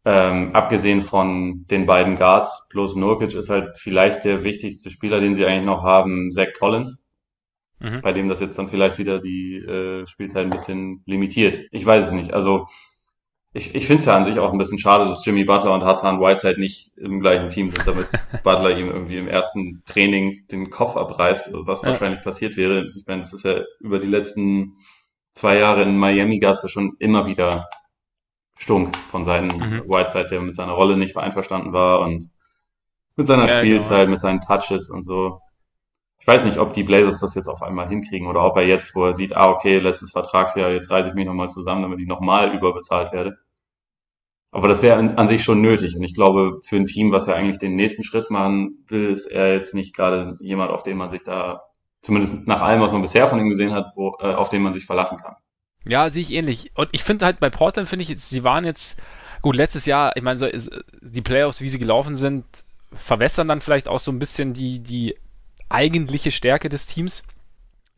ähm, 0.05 0.51
abgesehen 0.53 1.01
von 1.01 1.65
den 1.69 1.85
beiden 1.85 2.15
Guards 2.15 2.67
plus 2.69 2.95
Nurkic 2.95 3.33
ist 3.33 3.49
halt 3.49 3.77
vielleicht 3.77 4.23
der 4.23 4.43
wichtigste 4.43 4.89
Spieler, 4.91 5.19
den 5.19 5.35
sie 5.35 5.45
eigentlich 5.45 5.65
noch 5.65 5.83
haben, 5.83 6.31
Zach 6.31 6.53
Collins, 6.57 7.03
Mhm. 7.79 8.01
bei 8.01 8.13
dem 8.13 8.29
das 8.29 8.39
jetzt 8.39 8.57
dann 8.57 8.69
vielleicht 8.69 8.97
wieder 8.99 9.19
die 9.19 9.57
äh, 9.57 10.07
Spielzeit 10.07 10.45
ein 10.45 10.49
bisschen 10.49 11.03
limitiert. 11.05 11.59
Ich 11.71 11.85
weiß 11.85 12.05
es 12.07 12.11
nicht. 12.13 12.33
Also 12.33 12.67
ich, 13.53 13.73
ich 13.75 13.87
finde 13.87 13.99
es 14.01 14.05
ja 14.05 14.15
an 14.17 14.25
sich 14.25 14.39
auch 14.39 14.51
ein 14.51 14.57
bisschen 14.57 14.79
schade, 14.79 15.05
dass 15.05 15.25
Jimmy 15.25 15.45
Butler 15.45 15.73
und 15.73 15.83
Hassan 15.85 16.19
Whiteside 16.19 16.59
nicht 16.59 16.91
im 16.97 17.21
gleichen 17.21 17.49
Team 17.49 17.71
sind, 17.71 17.87
damit 17.87 18.07
Butler 18.43 18.77
ihm 18.77 18.87
irgendwie 18.89 19.17
im 19.17 19.27
ersten 19.27 19.83
Training 19.85 20.45
den 20.51 20.69
Kopf 20.69 20.97
abreißt, 20.97 21.51
was 21.53 21.81
Ja. 21.81 21.89
wahrscheinlich 21.89 22.21
passiert 22.21 22.57
wäre. 22.57 22.83
Ich 22.85 23.05
meine, 23.07 23.21
das 23.21 23.33
ist 23.33 23.45
ja 23.45 23.61
über 23.79 23.99
die 23.99 24.07
letzten 24.07 24.77
zwei 25.33 25.57
Jahre 25.57 25.83
in 25.83 25.97
Miami 25.97 26.39
gab 26.39 26.53
es 26.53 26.63
ja 26.63 26.69
schon 26.69 26.95
immer 26.99 27.27
wieder 27.27 27.67
Stunk 28.57 28.95
von 28.97 29.23
Seiten 29.23 29.47
Mhm. 29.47 29.83
Whiteside, 29.87 30.27
der 30.27 30.41
mit 30.41 30.55
seiner 30.55 30.73
Rolle 30.73 30.97
nicht 30.97 31.15
einverstanden 31.17 31.73
war 31.73 32.01
und 32.01 32.29
Mit 33.17 33.27
seiner 33.27 33.47
Ja, 33.47 33.59
Spielzeit, 33.59 34.07
genau. 34.07 34.11
mit 34.11 34.21
seinen 34.21 34.41
Touches 34.41 34.89
und 34.89 35.03
so. 35.03 35.41
Ich 36.19 36.27
weiß 36.27 36.43
nicht, 36.45 36.57
ob 36.59 36.73
die 36.73 36.83
Blazers 36.83 37.19
das 37.21 37.35
jetzt 37.35 37.47
auf 37.49 37.61
einmal 37.63 37.87
hinkriegen 37.89 38.27
oder 38.27 38.43
ob 38.45 38.57
er 38.57 38.67
jetzt, 38.67 38.95
wo 38.95 39.05
er 39.05 39.13
sieht, 39.13 39.35
ah, 39.37 39.49
okay, 39.49 39.79
letztes 39.79 40.11
Vertragsjahr, 40.11 40.71
jetzt 40.71 40.91
reiße 40.91 41.09
ich 41.09 41.15
mich 41.15 41.25
nochmal 41.25 41.49
zusammen, 41.49 41.83
damit 41.83 41.99
ich 41.99 42.07
nochmal 42.07 42.53
überbezahlt 42.55 43.13
werde. 43.13 43.37
Aber 44.51 44.67
das 44.67 44.81
wäre 44.81 44.97
an, 44.97 45.17
an 45.17 45.27
sich 45.27 45.43
schon 45.43 45.61
nötig. 45.61 45.95
Und 45.95 46.03
ich 46.03 46.15
glaube, 46.15 46.59
für 46.63 46.77
ein 46.77 46.87
Team, 46.87 47.11
was 47.11 47.27
ja 47.27 47.35
eigentlich 47.35 47.59
den 47.59 47.75
nächsten 47.75 48.03
Schritt 48.03 48.31
machen 48.31 48.83
will, 48.87 49.09
ist 49.11 49.25
er 49.27 49.53
jetzt 49.53 49.73
nicht 49.75 49.95
gerade 49.95 50.37
jemand, 50.39 50.71
auf 50.71 50.81
den 50.83 50.97
man 50.97 51.09
sich 51.09 51.23
da, 51.23 51.63
zumindest 52.01 52.47
nach 52.47 52.61
allem, 52.61 52.81
was 52.81 52.91
man 52.91 53.01
bisher 53.01 53.27
von 53.27 53.39
ihm 53.39 53.49
gesehen 53.49 53.73
hat, 53.73 53.91
wo, 53.95 54.15
äh, 54.19 54.33
auf 54.33 54.49
den 54.49 54.61
man 54.63 54.73
sich 54.73 54.85
verlassen 54.85 55.17
kann. 55.17 55.35
Ja, 55.87 56.09
sehe 56.09 56.23
ich 56.23 56.31
ähnlich. 56.31 56.71
Und 56.75 56.89
ich 56.91 57.03
finde 57.03 57.25
halt 57.25 57.39
bei 57.39 57.49
Portland, 57.49 57.87
finde 57.87 58.03
ich, 58.03 58.09
jetzt, 58.09 58.29
sie 58.29 58.43
waren 58.43 58.65
jetzt, 58.65 58.99
gut, 59.41 59.55
letztes 59.55 59.85
Jahr, 59.85 60.15
ich 60.15 60.23
meine, 60.23 60.37
so 60.37 60.47
die 61.01 61.21
Playoffs, 61.21 61.61
wie 61.61 61.69
sie 61.69 61.79
gelaufen 61.79 62.15
sind, 62.15 62.45
verwässern 62.93 63.47
dann 63.47 63.61
vielleicht 63.61 63.87
auch 63.87 63.99
so 63.99 64.11
ein 64.11 64.19
bisschen 64.19 64.53
die, 64.53 64.79
die 64.79 65.15
eigentliche 65.69 66.31
Stärke 66.31 66.69
des 66.69 66.87
Teams. 66.87 67.23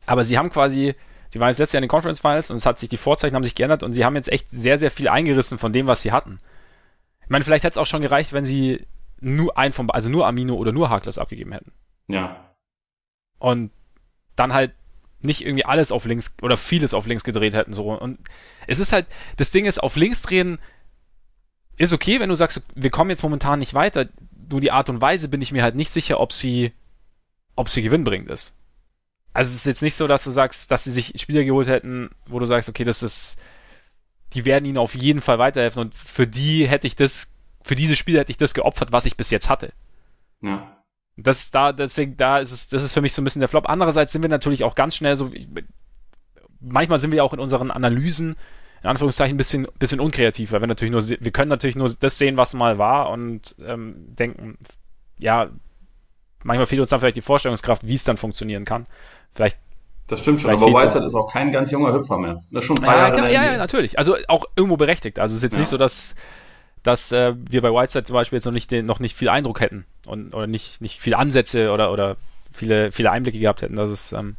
Aber 0.06 0.24
sie 0.24 0.38
haben 0.38 0.50
quasi, 0.50 0.94
sie 1.28 1.40
waren 1.40 1.48
jetzt 1.48 1.58
letztes 1.58 1.74
Jahr 1.74 1.80
in 1.80 1.86
den 1.86 1.90
Conference 1.90 2.20
Finals 2.20 2.50
und 2.50 2.56
es 2.56 2.66
hat 2.66 2.78
sich, 2.78 2.88
die 2.88 2.96
Vorzeichen 2.96 3.34
haben 3.34 3.44
sich 3.44 3.54
geändert 3.54 3.82
und 3.82 3.92
sie 3.92 4.04
haben 4.04 4.16
jetzt 4.16 4.30
echt 4.30 4.50
sehr, 4.50 4.78
sehr 4.78 4.90
viel 4.90 5.08
eingerissen 5.08 5.58
von 5.58 5.72
dem, 5.72 5.86
was 5.86 6.02
sie 6.02 6.12
hatten. 6.12 6.38
Ich 7.22 7.30
meine, 7.30 7.44
vielleicht 7.44 7.64
hätte 7.64 7.72
es 7.72 7.78
auch 7.78 7.86
schon 7.86 8.02
gereicht, 8.02 8.32
wenn 8.32 8.46
sie 8.46 8.86
nur 9.20 9.56
ein 9.58 9.72
vom, 9.72 9.90
also 9.90 10.10
nur 10.10 10.26
Amino 10.26 10.54
oder 10.54 10.72
nur 10.72 10.90
Harkless 10.90 11.18
abgegeben 11.18 11.52
hätten. 11.52 11.72
Ja, 12.08 12.54
Und 13.38 13.70
dann 14.36 14.54
halt 14.54 14.72
nicht 15.20 15.44
irgendwie 15.44 15.64
alles 15.64 15.92
auf 15.92 16.04
links 16.04 16.34
oder 16.42 16.56
vieles 16.56 16.94
auf 16.94 17.06
links 17.06 17.24
gedreht 17.24 17.54
hätten. 17.54 17.72
So. 17.72 17.92
Und 17.92 18.18
es 18.66 18.78
ist 18.78 18.92
halt, 18.92 19.06
das 19.36 19.50
Ding 19.50 19.66
ist, 19.66 19.82
auf 19.82 19.96
links 19.96 20.22
drehen 20.22 20.58
ist 21.76 21.92
okay, 21.92 22.20
wenn 22.20 22.28
du 22.28 22.34
sagst, 22.34 22.60
wir 22.74 22.90
kommen 22.90 23.10
jetzt 23.10 23.22
momentan 23.22 23.58
nicht 23.58 23.74
weiter. 23.74 24.08
Nur 24.50 24.60
die 24.60 24.72
Art 24.72 24.88
und 24.88 25.00
Weise 25.00 25.28
bin 25.28 25.40
ich 25.40 25.52
mir 25.52 25.62
halt 25.62 25.74
nicht 25.74 25.90
sicher, 25.90 26.20
ob 26.20 26.32
sie, 26.32 26.72
ob 27.56 27.68
sie 27.68 27.82
gewinnbringend 27.82 28.30
ist. 28.30 28.54
Also 29.32 29.50
es 29.50 29.56
ist 29.56 29.66
jetzt 29.66 29.82
nicht 29.82 29.94
so, 29.94 30.06
dass 30.06 30.24
du 30.24 30.30
sagst, 30.30 30.70
dass 30.70 30.84
sie 30.84 30.90
sich 30.90 31.12
Spieler 31.20 31.44
geholt 31.44 31.68
hätten, 31.68 32.10
wo 32.26 32.38
du 32.38 32.46
sagst, 32.46 32.68
okay, 32.68 32.84
das 32.84 33.02
ist, 33.02 33.38
die 34.32 34.44
werden 34.44 34.64
ihnen 34.64 34.78
auf 34.78 34.94
jeden 34.94 35.20
Fall 35.20 35.38
weiterhelfen 35.38 35.82
und 35.82 35.94
für 35.94 36.26
die 36.26 36.66
hätte 36.68 36.86
ich 36.86 36.96
das, 36.96 37.28
für 37.62 37.76
diese 37.76 37.94
Spieler 37.94 38.20
hätte 38.20 38.32
ich 38.32 38.36
das 38.36 38.54
geopfert, 38.54 38.90
was 38.90 39.06
ich 39.06 39.16
bis 39.16 39.30
jetzt 39.30 39.48
hatte. 39.48 39.72
ja. 40.42 40.77
Das 41.20 41.50
da, 41.50 41.72
deswegen, 41.72 42.16
da 42.16 42.38
ist 42.38 42.52
es, 42.52 42.68
das 42.68 42.84
ist 42.84 42.94
für 42.94 43.00
mich 43.00 43.12
so 43.12 43.20
ein 43.20 43.24
bisschen 43.24 43.40
der 43.40 43.48
Flop. 43.48 43.68
Andererseits 43.68 44.12
sind 44.12 44.22
wir 44.22 44.28
natürlich 44.28 44.62
auch 44.62 44.74
ganz 44.76 44.94
schnell 44.94 45.16
so, 45.16 45.30
ich, 45.32 45.48
manchmal 46.60 46.98
sind 46.98 47.10
wir 47.10 47.24
auch 47.24 47.32
in 47.32 47.40
unseren 47.40 47.70
Analysen, 47.72 48.36
in 48.82 48.88
Anführungszeichen, 48.88 49.34
ein 49.34 49.36
bisschen, 49.36 49.66
bisschen 49.80 49.98
unkreativ, 49.98 50.52
weil 50.52 50.60
wir 50.60 50.68
natürlich 50.68 50.92
nur, 50.92 51.02
wir 51.02 51.30
können 51.32 51.48
natürlich 51.48 51.74
nur 51.74 51.92
das 51.92 52.18
sehen, 52.18 52.36
was 52.36 52.54
mal 52.54 52.78
war 52.78 53.10
und 53.10 53.56
ähm, 53.66 54.14
denken, 54.16 54.58
ja, 55.18 55.50
manchmal 56.44 56.66
fehlt 56.66 56.80
uns 56.80 56.90
dann 56.90 57.00
vielleicht 57.00 57.16
die 57.16 57.22
Vorstellungskraft, 57.22 57.84
wie 57.86 57.94
es 57.94 58.04
dann 58.04 58.16
funktionieren 58.16 58.64
kann. 58.64 58.86
Vielleicht 59.34 59.58
Das 60.06 60.20
stimmt 60.20 60.40
schon, 60.40 60.50
Vielleicht 60.50 60.62
aber 60.62 60.82
Whiteside 60.82 61.06
ist 61.06 61.14
auch 61.14 61.32
kein 61.32 61.50
ganz 61.50 61.72
junger 61.72 61.92
Hüpfer 61.92 62.16
mehr. 62.18 62.40
Das 62.52 62.62
ist 62.62 62.66
schon 62.66 62.78
ein 62.78 62.84
paar 62.84 62.96
Ja, 62.96 63.08
Jahre 63.08 63.32
ja, 63.32 63.44
ja, 63.52 63.56
natürlich. 63.58 63.98
Also 63.98 64.16
auch 64.28 64.44
irgendwo 64.54 64.76
berechtigt. 64.76 65.18
Also 65.18 65.32
es 65.32 65.38
ist 65.38 65.42
jetzt 65.42 65.54
Ja. 65.54 65.60
nicht 65.60 65.68
so, 65.68 65.78
dass, 65.78 66.14
dass 66.82 67.12
äh, 67.12 67.34
wir 67.50 67.62
bei 67.62 67.70
Whiteside 67.70 68.04
zum 68.04 68.14
Beispiel 68.14 68.36
jetzt 68.36 68.44
noch 68.46 68.52
nicht, 68.52 68.70
den, 68.70 68.86
noch 68.86 69.00
nicht 69.00 69.16
viel 69.16 69.28
Eindruck 69.28 69.60
hätten 69.60 69.84
und 70.06 70.34
oder 70.34 70.46
nicht, 70.46 70.80
nicht 70.80 71.00
viele 71.00 71.18
Ansätze 71.18 71.70
oder, 71.72 71.92
oder 71.92 72.16
viele, 72.50 72.92
viele 72.92 73.10
Einblicke 73.10 73.38
gehabt 73.38 73.62
hätten, 73.62 73.76
dass 73.76 73.90
es 73.90 74.12
ähm, 74.12 74.36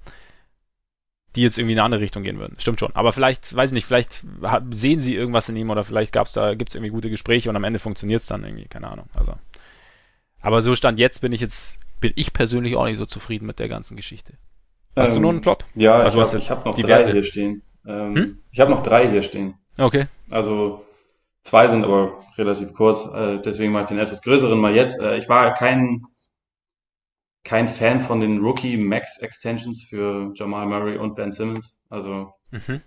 die 1.35 1.41
jetzt 1.43 1.57
irgendwie 1.59 1.73
in 1.73 1.79
eine 1.79 1.85
andere 1.85 2.01
Richtung 2.01 2.23
gehen 2.23 2.39
würden. 2.39 2.55
Stimmt 2.57 2.79
schon. 2.79 2.95
Aber 2.95 3.13
vielleicht, 3.13 3.55
weiß 3.55 3.69
ich 3.69 3.75
nicht, 3.75 3.85
vielleicht 3.85 4.23
sehen 4.71 4.99
sie 4.99 5.13
irgendwas 5.15 5.47
in 5.47 5.55
ihm 5.55 5.69
oder 5.69 5.83
vielleicht 5.83 6.11
gab's 6.11 6.33
da, 6.33 6.55
gibt's 6.55 6.73
irgendwie 6.73 6.89
gute 6.91 7.09
Gespräche 7.11 7.49
und 7.49 7.55
am 7.55 7.63
Ende 7.63 7.77
funktioniert's 7.79 8.25
dann 8.25 8.43
irgendwie, 8.43 8.65
keine 8.65 8.87
Ahnung. 8.89 9.05
Also. 9.13 9.33
Aber 10.41 10.61
so 10.63 10.75
stand 10.75 10.97
jetzt 10.99 11.19
bin 11.21 11.31
ich 11.31 11.41
jetzt, 11.41 11.79
bin 11.99 12.13
ich 12.15 12.33
persönlich 12.33 12.75
auch 12.75 12.85
nicht 12.85 12.97
so 12.97 13.05
zufrieden 13.05 13.45
mit 13.45 13.59
der 13.59 13.67
ganzen 13.69 13.95
Geschichte. 13.95 14.33
Hast 14.95 15.13
du 15.13 15.17
Ähm, 15.17 15.21
nur 15.21 15.31
einen 15.33 15.43
Flop? 15.43 15.65
Ja, 15.75 15.99
Also 15.99 16.19
ich 16.37 16.45
du 16.45 16.49
habe 16.49 16.59
hab 16.61 16.65
noch 16.65 16.75
diverse. 16.75 17.05
drei 17.07 17.13
hier 17.13 17.23
stehen. 17.23 17.61
Ähm, 17.85 18.15
Hm? 18.15 18.37
Ich 18.51 18.59
habe 18.59 18.71
noch 18.71 18.81
drei 18.81 19.09
hier 19.09 19.21
stehen. 19.21 19.53
Okay. 19.77 20.07
Also 20.31 20.83
zwei 21.49 21.67
sind 21.67 21.83
aber 21.83 22.19
relativ 22.37 22.73
kurz, 22.73 23.05
äh, 23.13 23.39
deswegen 23.41 23.71
mache 23.71 23.83
ich 23.83 23.89
den 23.89 23.97
etwas 23.99 24.21
größeren 24.21 24.59
mal 24.59 24.75
jetzt. 24.75 24.99
Äh, 24.99 25.17
ich 25.17 25.27
war 25.29 25.53
kein, 25.55 26.03
kein 27.43 27.67
Fan 27.67 27.99
von 27.99 28.19
den 28.19 28.39
Rookie 28.39 28.77
Max 28.77 29.17
Extensions 29.19 29.83
für 29.83 30.31
Jamal 30.35 30.67
Murray 30.67 30.97
und 30.97 31.15
Ben 31.15 31.31
Simmons. 31.31 31.79
Also 31.89 32.33
Mhm. 32.51 32.81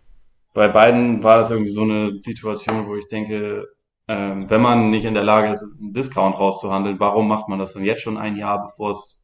bei 0.54 0.68
beiden 0.68 1.22
war 1.22 1.36
das 1.38 1.50
irgendwie 1.50 1.72
so 1.72 1.82
eine 1.82 2.20
Situation, 2.22 2.86
wo 2.86 2.94
ich 2.96 3.08
denke, 3.08 3.66
ähm, 4.08 4.48
wenn 4.50 4.60
man 4.60 4.90
nicht 4.90 5.04
in 5.06 5.14
der 5.14 5.24
Lage 5.24 5.50
ist, 5.52 5.64
einen 5.64 5.92
Discount 5.92 6.38
rauszuhandeln, 6.38 7.00
warum 7.00 7.26
macht 7.28 7.48
man 7.48 7.58
das 7.58 7.72
dann 7.72 7.84
jetzt 7.84 8.02
schon 8.02 8.18
ein 8.18 8.36
Jahr, 8.36 8.62
bevor 8.62 8.90
es 8.92 9.20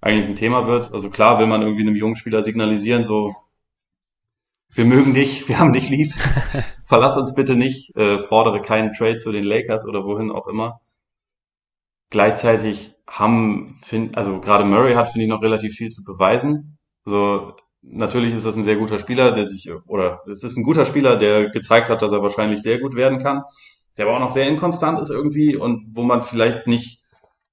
eigentlich 0.00 0.28
ein 0.28 0.36
Thema 0.36 0.66
wird? 0.66 0.92
Also 0.92 1.10
klar 1.10 1.38
will 1.38 1.46
man 1.46 1.62
irgendwie 1.62 1.82
einem 1.82 1.96
jungen 1.96 2.16
Spieler 2.16 2.42
signalisieren, 2.42 3.04
so, 3.04 3.34
wir 4.76 4.84
mögen 4.84 5.14
dich, 5.14 5.48
wir 5.48 5.58
haben 5.58 5.72
dich 5.72 5.88
lieb, 5.88 6.12
verlass 6.86 7.16
uns 7.16 7.34
bitte 7.34 7.56
nicht, 7.56 7.96
äh, 7.96 8.18
fordere 8.18 8.60
keinen 8.60 8.92
Trade 8.92 9.16
zu 9.16 9.32
den 9.32 9.44
Lakers 9.44 9.86
oder 9.86 10.04
wohin 10.04 10.30
auch 10.30 10.46
immer. 10.46 10.80
Gleichzeitig 12.10 12.94
haben, 13.08 13.78
find, 13.82 14.16
also 14.16 14.40
gerade 14.40 14.64
Murray 14.64 14.94
hat, 14.94 15.08
finde 15.08 15.24
ich, 15.24 15.30
noch 15.30 15.42
relativ 15.42 15.74
viel 15.74 15.88
zu 15.88 16.04
beweisen. 16.04 16.78
So, 17.04 17.54
natürlich 17.82 18.34
ist 18.34 18.46
das 18.46 18.56
ein 18.56 18.64
sehr 18.64 18.76
guter 18.76 18.98
Spieler, 18.98 19.32
der 19.32 19.46
sich, 19.46 19.70
oder 19.86 20.22
es 20.30 20.42
ist 20.42 20.56
ein 20.56 20.64
guter 20.64 20.84
Spieler, 20.84 21.16
der 21.16 21.50
gezeigt 21.50 21.88
hat, 21.88 22.02
dass 22.02 22.12
er 22.12 22.22
wahrscheinlich 22.22 22.62
sehr 22.62 22.78
gut 22.78 22.94
werden 22.94 23.18
kann, 23.18 23.42
der 23.96 24.06
aber 24.06 24.16
auch 24.16 24.20
noch 24.20 24.30
sehr 24.30 24.46
inkonstant 24.46 25.00
ist 25.00 25.10
irgendwie 25.10 25.56
und 25.56 25.86
wo 25.92 26.02
man 26.02 26.22
vielleicht 26.22 26.66
nicht 26.66 27.02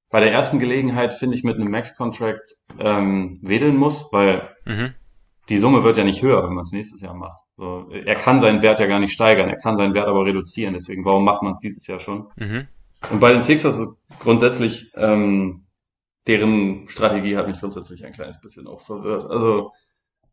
bei 0.10 0.20
der 0.20 0.32
ersten 0.32 0.60
Gelegenheit, 0.60 1.14
finde 1.14 1.36
ich, 1.36 1.44
mit 1.44 1.56
einem 1.56 1.72
Max-Contract 1.72 2.58
ähm, 2.80 3.40
wedeln 3.42 3.76
muss, 3.76 4.10
weil 4.12 4.50
Mhm. 4.66 4.94
Die 5.50 5.58
Summe 5.58 5.84
wird 5.84 5.98
ja 5.98 6.04
nicht 6.04 6.22
höher, 6.22 6.44
wenn 6.44 6.54
man 6.54 6.64
es 6.64 6.72
nächstes 6.72 7.02
Jahr 7.02 7.14
macht. 7.14 7.44
So, 7.58 7.90
er 7.90 8.16
kann 8.16 8.40
seinen 8.40 8.62
Wert 8.62 8.80
ja 8.80 8.88
gar 8.88 9.00
nicht 9.00 9.14
steigern, 9.14 9.50
er 9.50 9.58
kann 9.58 9.78
seinen 9.78 9.94
Wert 9.94 10.08
aber 10.08 10.26
reduzieren, 10.26 10.74
deswegen, 10.74 11.04
warum 11.06 11.26
macht 11.26 11.42
man 11.42 11.52
es 11.52 11.60
dieses 11.60 11.86
Jahr 11.88 12.00
schon? 12.00 12.30
Mhm. 12.38 12.68
Und 13.12 13.20
bei 13.20 13.34
den 13.34 13.42
Sixers 13.42 13.78
ist 13.78 13.98
grundsätzlich, 14.20 14.92
ähm, 14.96 15.66
deren 16.28 16.88
Strategie 16.88 17.36
hat 17.36 17.48
mich 17.48 17.60
grundsätzlich 17.60 18.06
ein 18.06 18.14
kleines 18.14 18.40
bisschen 18.40 18.68
auch 18.68 18.80
verwirrt. 18.80 19.26
Also, 19.26 19.74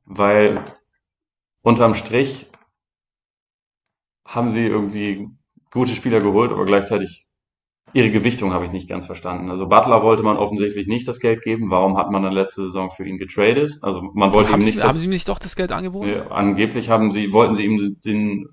weil 0.05 0.65
unterm 1.63 1.95
Strich 1.95 2.47
haben 4.25 4.53
sie 4.53 4.65
irgendwie 4.65 5.29
gute 5.73 5.95
Spieler 5.95 6.21
geholt, 6.21 6.53
aber 6.53 6.65
gleichzeitig 6.65 7.27
ihre 7.93 8.11
Gewichtung 8.11 8.53
habe 8.53 8.65
ich 8.65 8.73
nicht 8.73 8.89
ganz 8.89 9.07
verstanden. 9.07 9.51
Also 9.51 9.67
Butler 9.69 10.03
wollte 10.03 10.23
man 10.23 10.37
offensichtlich 10.37 10.87
nicht 10.87 11.07
das 11.09 11.21
Geld 11.21 11.43
geben. 11.43 11.71
Warum 11.71 11.97
hat 11.97 12.11
man 12.11 12.23
dann 12.23 12.33
letzte 12.33 12.63
Saison 12.65 12.91
für 12.91 13.07
ihn 13.07 13.19
getradet? 13.19 13.79
Also 13.83 14.03
man 14.15 14.33
wollte 14.33 14.51
Haben 14.51 14.61
ihm 14.61 14.65
sie, 14.65 14.71
nicht 14.73 14.83
haben 14.83 14.93
das, 14.93 15.01
sie 15.01 15.07
ihm 15.07 15.11
nicht 15.11 15.29
doch 15.29 15.39
das 15.39 15.57
Geld 15.57 15.73
angeboten? 15.73 16.09
ja, 16.09 16.27
angeblich 16.29 16.89
haben 16.91 17.13
sie, 17.13 17.33
wollten 17.33 17.55
sie 17.57 17.65
ihm 17.65 17.97
den, 18.05 18.47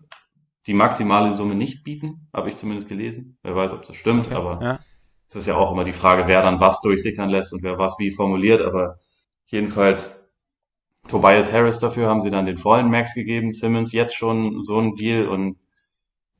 die 0.66 0.74
maximale 0.74 1.34
Summe 1.34 1.56
nicht 1.56 1.84
bieten, 1.84 2.28
habe 2.34 2.50
ich 2.50 2.58
zumindest 2.58 2.90
gelesen. 2.90 3.38
Wer 3.44 3.56
weiß, 3.56 3.74
ob 3.74 3.84
das 3.86 3.96
stimmt, 3.96 4.28
Okay. 4.28 4.36
aber 4.36 4.60
Ja. 4.62 4.80
es 5.30 5.36
ist 5.36 5.48
ja 5.48 5.56
auch 5.56 5.72
immer 5.72 5.84
die 5.84 5.94
Frage, 5.94 6.28
wer 6.28 6.42
dann 6.42 6.60
was 6.60 6.82
durchsickern 6.82 7.30
lässt 7.30 7.54
und 7.54 7.64
wer 7.64 7.78
was 7.78 7.96
wie 8.00 8.12
formuliert, 8.12 8.62
aber 8.62 9.00
jedenfalls 9.48 10.16
Tobias 11.08 11.52
Harris 11.54 11.80
dafür 11.80 12.10
haben 12.10 12.22
sie 12.22 12.30
dann 12.30 12.46
den 12.46 12.58
vollen 12.58 12.90
Max 12.90 13.14
gegeben, 13.14 13.52
Simmons 13.52 13.94
jetzt 13.94 14.16
schon 14.16 14.64
so 14.64 14.78
ein 14.80 14.96
Deal 14.96 15.28
und 15.28 15.58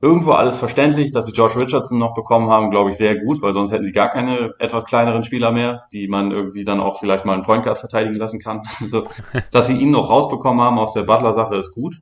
irgendwo 0.00 0.32
alles 0.32 0.58
verständlich, 0.58 1.10
dass 1.12 1.26
sie 1.26 1.32
George 1.32 1.58
Richardson 1.60 1.98
noch 1.98 2.14
bekommen 2.14 2.50
haben, 2.50 2.70
glaube 2.70 2.90
ich, 2.90 2.96
sehr 2.96 3.16
gut, 3.18 3.42
weil 3.42 3.52
sonst 3.52 3.72
hätten 3.72 3.84
sie 3.84 3.92
gar 3.92 4.10
keine 4.10 4.54
etwas 4.58 4.84
kleineren 4.84 5.24
Spieler 5.24 5.52
mehr, 5.52 5.86
die 5.92 6.08
man 6.08 6.30
irgendwie 6.30 6.64
dann 6.64 6.80
auch 6.80 7.00
vielleicht 7.00 7.24
mal 7.24 7.34
einen 7.34 7.42
Point 7.42 7.64
Guard 7.64 7.78
verteidigen 7.78 8.14
lassen 8.16 8.40
kann. 8.40 8.62
Also, 8.80 9.08
dass 9.50 9.66
sie 9.66 9.76
ihn 9.76 9.90
noch 9.90 10.10
rausbekommen 10.10 10.60
haben 10.64 10.78
aus 10.78 10.92
der 10.94 11.02
Butler-Sache 11.02 11.56
ist 11.56 11.72
gut. 11.74 12.00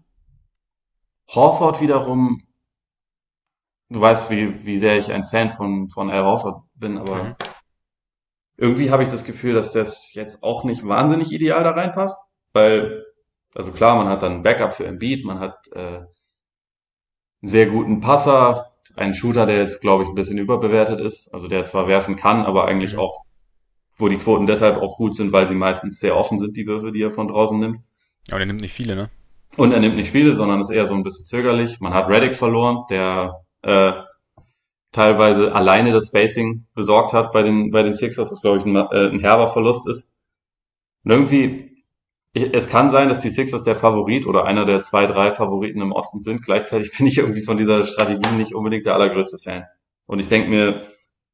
Horford 1.28 1.80
wiederum, 1.80 2.42
du 3.90 4.00
weißt, 4.00 4.30
wie, 4.30 4.64
wie 4.64 4.78
sehr 4.78 4.96
ich 4.98 5.10
ein 5.12 5.24
Fan 5.24 5.50
von, 5.50 5.88
von 5.88 6.10
Al 6.10 6.22
Horford 6.24 6.62
bin, 6.74 6.98
aber 6.98 7.24
Mhm. 7.24 7.36
irgendwie 8.56 8.90
habe 8.90 9.02
ich 9.02 9.08
das 9.08 9.24
Gefühl, 9.24 9.54
dass 9.54 9.72
das 9.72 10.12
jetzt 10.14 10.42
auch 10.42 10.64
nicht 10.64 10.86
wahnsinnig 10.86 11.32
ideal 11.32 11.62
da 11.64 11.70
reinpasst, 11.70 12.16
weil, 12.52 13.04
also 13.54 13.72
klar, 13.72 13.96
man 13.96 14.08
hat 14.08 14.22
dann 14.22 14.32
ein 14.36 14.42
Backup 14.42 14.72
für 14.72 14.86
Embiid, 14.86 15.24
man 15.24 15.40
hat 15.40 15.56
äh, 15.72 16.00
einen 17.46 17.52
sehr 17.52 17.66
guten 17.66 18.00
Passer, 18.00 18.72
einen 18.96 19.14
Shooter, 19.14 19.46
der 19.46 19.58
jetzt, 19.58 19.80
glaube 19.80 20.02
ich, 20.02 20.08
ein 20.08 20.14
bisschen 20.16 20.38
überbewertet 20.38 21.00
ist, 21.00 21.32
also 21.32 21.46
der 21.48 21.64
zwar 21.64 21.86
werfen 21.86 22.16
kann, 22.16 22.44
aber 22.44 22.66
eigentlich 22.66 22.94
Mhm. 22.94 22.98
auch, 22.98 23.20
wo 23.98 24.08
die 24.08 24.18
Quoten 24.18 24.46
deshalb 24.46 24.78
auch 24.78 24.96
gut 24.96 25.14
sind, 25.14 25.32
weil 25.32 25.46
sie 25.48 25.54
meistens 25.54 26.00
sehr 26.00 26.16
offen 26.16 26.38
sind, 26.38 26.56
die 26.56 26.66
Würfe, 26.66 26.92
die 26.92 27.02
er 27.02 27.12
von 27.12 27.28
draußen 27.28 27.58
nimmt. 27.58 27.80
Aber 28.30 28.38
der 28.38 28.46
nimmt 28.46 28.60
nicht 28.60 28.72
viele, 28.74 28.96
ne? 28.96 29.10
Und 29.56 29.72
er 29.72 29.80
nimmt 29.80 29.96
nicht 29.96 30.10
viele, 30.12 30.34
sondern 30.34 30.60
ist 30.60 30.70
eher 30.70 30.86
so 30.86 30.94
ein 30.94 31.02
bisschen 31.02 31.26
zögerlich. 31.26 31.80
Man 31.80 31.94
hat 31.94 32.08
Reddick 32.08 32.34
verloren, 32.34 32.84
der 32.90 33.42
äh, 33.62 33.92
teilweise 34.92 35.54
alleine 35.54 35.92
das 35.92 36.08
Spacing 36.08 36.66
besorgt 36.74 37.12
hat 37.12 37.32
bei 37.32 37.42
den, 37.42 37.70
bei 37.70 37.82
den 37.82 37.94
Sixers, 37.94 38.30
was 38.30 38.40
glaube 38.40 38.58
ich 38.58 38.64
ein, 38.64 38.76
äh, 38.76 39.08
ein 39.12 39.20
herber 39.20 39.46
Verlust 39.48 39.88
ist. 39.88 40.10
Und 41.04 41.12
irgendwie, 41.12 41.75
es 42.36 42.68
kann 42.68 42.90
sein, 42.90 43.08
dass 43.08 43.20
die 43.20 43.30
Sixers 43.30 43.64
der 43.64 43.76
Favorit 43.76 44.26
oder 44.26 44.44
einer 44.44 44.66
der 44.66 44.82
zwei, 44.82 45.06
drei 45.06 45.32
Favoriten 45.32 45.80
im 45.80 45.92
Osten 45.92 46.20
sind. 46.20 46.42
Gleichzeitig 46.42 46.92
bin 46.96 47.06
ich 47.06 47.18
irgendwie 47.18 47.42
von 47.42 47.56
dieser 47.56 47.84
Strategie 47.84 48.30
nicht 48.36 48.54
unbedingt 48.54 48.84
der 48.84 48.94
allergrößte 48.94 49.38
Fan. 49.38 49.64
Und 50.06 50.18
ich 50.18 50.28
denke 50.28 50.50
mir, 50.50 50.86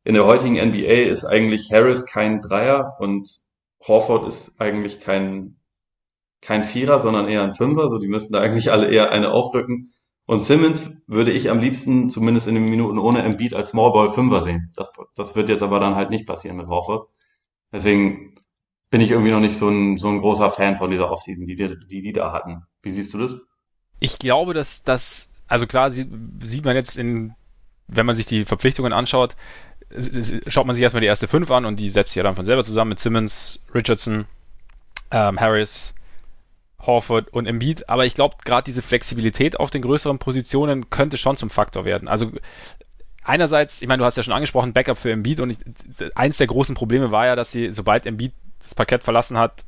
in 0.04 0.14
der 0.14 0.26
heutigen 0.26 0.54
NBA 0.54 1.10
ist 1.10 1.24
eigentlich 1.24 1.72
Harris 1.72 2.06
kein 2.06 2.40
Dreier 2.40 2.96
und 3.00 3.28
Horford 3.86 4.26
ist 4.28 4.60
eigentlich 4.60 5.00
kein, 5.00 5.56
kein 6.40 6.62
Vierer, 6.62 7.00
sondern 7.00 7.28
eher 7.28 7.42
ein 7.42 7.52
Fünfer. 7.52 7.88
So, 7.88 7.98
die 7.98 8.08
müssten 8.08 8.32
da 8.32 8.40
eigentlich 8.40 8.70
alle 8.70 8.88
eher 8.88 9.10
eine 9.10 9.32
aufrücken. 9.32 9.92
Und 10.26 10.38
Simmons 10.38 11.02
würde 11.08 11.32
ich 11.32 11.50
am 11.50 11.58
liebsten, 11.58 12.10
zumindest 12.10 12.46
in 12.46 12.54
den 12.54 12.64
Minuten 12.64 12.98
ohne 12.98 13.22
Embiid, 13.22 13.54
als 13.54 13.70
Smallball 13.70 14.08
Fünfer 14.08 14.42
sehen. 14.42 14.72
Das, 14.76 14.90
das 15.16 15.34
wird 15.34 15.48
jetzt 15.48 15.62
aber 15.62 15.80
dann 15.80 15.96
halt 15.96 16.10
nicht 16.10 16.26
passieren 16.26 16.56
mit 16.56 16.68
Horford. 16.68 17.08
Deswegen 17.72 18.34
bin 18.92 19.00
ich 19.00 19.10
irgendwie 19.10 19.30
noch 19.30 19.40
nicht 19.40 19.56
so 19.56 19.70
ein, 19.70 19.96
so 19.96 20.08
ein 20.08 20.20
großer 20.20 20.50
Fan 20.50 20.76
von 20.76 20.90
dieser 20.90 21.10
Offseason, 21.10 21.46
die, 21.46 21.56
die, 21.56 22.00
die 22.02 22.12
da 22.12 22.30
hatten. 22.30 22.66
Wie 22.82 22.90
siehst 22.90 23.14
du 23.14 23.18
das? 23.18 23.36
Ich 24.00 24.18
glaube, 24.18 24.52
dass 24.52 24.82
das, 24.82 25.30
also 25.48 25.66
klar 25.66 25.90
sieht, 25.90 26.10
sieht 26.42 26.66
man 26.66 26.76
jetzt 26.76 26.98
in, 26.98 27.34
wenn 27.88 28.04
man 28.04 28.14
sich 28.14 28.26
die 28.26 28.44
Verpflichtungen 28.44 28.92
anschaut, 28.92 29.34
schaut 30.46 30.66
man 30.66 30.74
sich 30.74 30.82
erstmal 30.82 31.00
die 31.00 31.06
erste 31.06 31.26
fünf 31.26 31.50
an 31.50 31.64
und 31.64 31.80
die 31.80 31.88
setzt 31.88 32.10
sich 32.10 32.16
ja 32.16 32.22
dann 32.22 32.36
von 32.36 32.44
selber 32.44 32.62
zusammen 32.64 32.90
mit 32.90 33.00
Simmons, 33.00 33.62
Richardson, 33.74 34.26
ähm, 35.10 35.40
Harris, 35.40 35.94
Horford 36.78 37.32
und 37.32 37.46
Embiid. 37.46 37.88
Aber 37.88 38.04
ich 38.04 38.12
glaube, 38.12 38.36
gerade 38.44 38.64
diese 38.64 38.82
Flexibilität 38.82 39.58
auf 39.58 39.70
den 39.70 39.80
größeren 39.80 40.18
Positionen 40.18 40.90
könnte 40.90 41.16
schon 41.16 41.36
zum 41.38 41.48
Faktor 41.48 41.86
werden. 41.86 42.08
Also 42.08 42.30
einerseits, 43.24 43.80
ich 43.80 43.88
meine, 43.88 44.00
du 44.00 44.04
hast 44.04 44.18
ja 44.18 44.22
schon 44.22 44.34
angesprochen, 44.34 44.74
Backup 44.74 44.98
für 44.98 45.12
Embiid 45.12 45.40
und 45.40 45.48
ich, 45.48 45.58
eins 46.14 46.36
der 46.36 46.46
großen 46.46 46.74
Probleme 46.74 47.10
war 47.10 47.24
ja, 47.24 47.36
dass 47.36 47.52
sie, 47.52 47.72
sobald 47.72 48.04
Embiid 48.04 48.32
das 48.62 48.74
Parkett 48.74 49.04
verlassen 49.04 49.38
hat, 49.38 49.64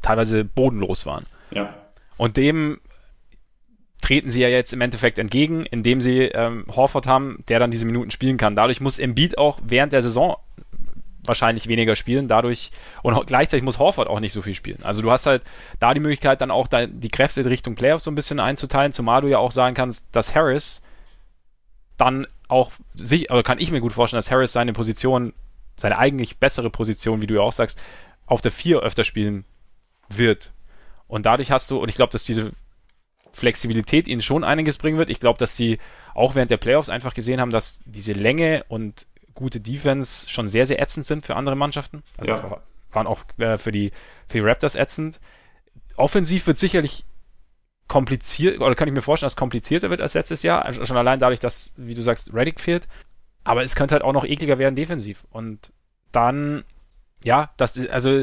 teilweise 0.00 0.44
bodenlos 0.44 1.06
waren. 1.06 1.26
Ja. 1.50 1.74
Und 2.16 2.36
dem 2.36 2.80
treten 4.00 4.30
sie 4.30 4.40
ja 4.40 4.48
jetzt 4.48 4.72
im 4.72 4.80
Endeffekt 4.80 5.18
entgegen, 5.18 5.64
indem 5.64 6.00
sie 6.00 6.22
ähm, 6.22 6.66
Horford 6.68 7.06
haben, 7.06 7.38
der 7.48 7.60
dann 7.60 7.70
diese 7.70 7.86
Minuten 7.86 8.10
spielen 8.10 8.36
kann. 8.36 8.56
Dadurch 8.56 8.80
muss 8.80 8.98
Embiid 8.98 9.38
auch 9.38 9.58
während 9.62 9.92
der 9.92 10.02
Saison 10.02 10.36
wahrscheinlich 11.24 11.68
weniger 11.68 11.94
spielen, 11.94 12.26
dadurch 12.26 12.72
und 13.02 13.26
gleichzeitig 13.26 13.62
muss 13.62 13.78
Horford 13.78 14.08
auch 14.08 14.18
nicht 14.18 14.32
so 14.32 14.42
viel 14.42 14.54
spielen. 14.54 14.80
Also 14.82 15.02
du 15.02 15.10
hast 15.12 15.26
halt 15.26 15.44
da 15.78 15.94
die 15.94 16.00
Möglichkeit, 16.00 16.40
dann 16.40 16.50
auch 16.50 16.66
die 16.68 17.08
Kräfte 17.10 17.44
Richtung 17.44 17.76
Playoffs 17.76 18.04
so 18.04 18.10
ein 18.10 18.16
bisschen 18.16 18.40
einzuteilen, 18.40 18.92
zumal 18.92 19.20
du 19.20 19.28
ja 19.28 19.38
auch 19.38 19.52
sagen 19.52 19.76
kannst, 19.76 20.08
dass 20.16 20.34
Harris 20.34 20.82
dann 21.96 22.26
auch 22.48 22.72
sich, 22.94 23.30
also 23.30 23.44
kann 23.44 23.60
ich 23.60 23.70
mir 23.70 23.80
gut 23.80 23.92
vorstellen, 23.92 24.18
dass 24.18 24.32
Harris 24.32 24.52
seine 24.52 24.72
Position, 24.72 25.32
seine 25.76 25.98
eigentlich 25.98 26.38
bessere 26.38 26.70
Position, 26.70 27.22
wie 27.22 27.28
du 27.28 27.34
ja 27.34 27.40
auch 27.42 27.52
sagst, 27.52 27.80
auf 28.26 28.40
der 28.40 28.52
4 28.52 28.80
öfter 28.80 29.04
spielen 29.04 29.44
wird. 30.08 30.52
Und 31.08 31.26
dadurch 31.26 31.50
hast 31.50 31.70
du, 31.70 31.78
und 31.78 31.88
ich 31.88 31.96
glaube, 31.96 32.12
dass 32.12 32.24
diese 32.24 32.52
Flexibilität 33.32 34.06
ihnen 34.08 34.22
schon 34.22 34.44
einiges 34.44 34.78
bringen 34.78 34.98
wird. 34.98 35.10
Ich 35.10 35.20
glaube, 35.20 35.38
dass 35.38 35.56
sie 35.56 35.78
auch 36.14 36.34
während 36.34 36.50
der 36.50 36.58
Playoffs 36.58 36.90
einfach 36.90 37.14
gesehen 37.14 37.40
haben, 37.40 37.50
dass 37.50 37.80
diese 37.86 38.12
Länge 38.12 38.64
und 38.68 39.06
gute 39.34 39.60
Defense 39.60 40.28
schon 40.30 40.48
sehr, 40.48 40.66
sehr 40.66 40.80
ätzend 40.80 41.06
sind 41.06 41.24
für 41.24 41.36
andere 41.36 41.56
Mannschaften. 41.56 42.02
Also 42.18 42.32
ja. 42.32 42.60
waren 42.92 43.06
auch 43.06 43.24
äh, 43.38 43.56
für, 43.56 43.72
die, 43.72 43.90
für 44.28 44.38
die 44.38 44.44
Raptors 44.44 44.74
ätzend. 44.74 45.20
Offensiv 45.96 46.46
wird 46.46 46.58
sicherlich 46.58 47.04
kompliziert, 47.88 48.60
oder 48.60 48.74
kann 48.74 48.88
ich 48.88 48.94
mir 48.94 49.02
vorstellen, 49.02 49.26
dass 49.26 49.34
es 49.34 49.38
komplizierter 49.38 49.90
wird 49.90 50.00
als 50.00 50.14
letztes 50.14 50.42
Jahr. 50.42 50.64
Also 50.64 50.84
schon 50.84 50.96
allein 50.96 51.18
dadurch, 51.18 51.40
dass, 51.40 51.74
wie 51.76 51.94
du 51.94 52.02
sagst, 52.02 52.34
Reddick 52.34 52.60
fehlt. 52.60 52.86
Aber 53.44 53.62
es 53.62 53.74
könnte 53.74 53.94
halt 53.94 54.04
auch 54.04 54.12
noch 54.12 54.24
ekliger 54.24 54.58
werden 54.58 54.76
defensiv. 54.76 55.24
Und 55.30 55.72
dann, 56.12 56.64
ja, 57.24 57.50
das, 57.56 57.86
also 57.88 58.20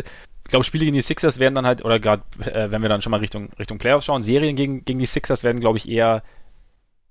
ich 0.50 0.52
glaube, 0.52 0.64
Spiele 0.64 0.86
gegen 0.86 0.96
die 0.96 1.02
Sixers 1.02 1.38
werden 1.38 1.54
dann 1.54 1.68
halt, 1.68 1.86
oder 1.86 2.00
gerade, 2.00 2.24
äh, 2.40 2.72
wenn 2.72 2.82
wir 2.82 2.90
dann 2.90 3.02
schon 3.02 3.12
mal 3.12 3.20
Richtung, 3.20 3.50
Richtung 3.60 3.78
Playoffs 3.78 4.06
schauen, 4.06 4.24
Serien 4.24 4.56
gegen, 4.56 4.84
gegen 4.84 5.00
die 5.00 5.06
Sixers 5.06 5.44
werden, 5.44 5.62
glaube 5.62 5.78
ich, 5.78 5.88
eher, 5.88 6.24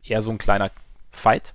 eher 0.03 0.21
so 0.21 0.31
ein 0.31 0.39
kleiner 0.39 0.71
Fight. 1.13 1.55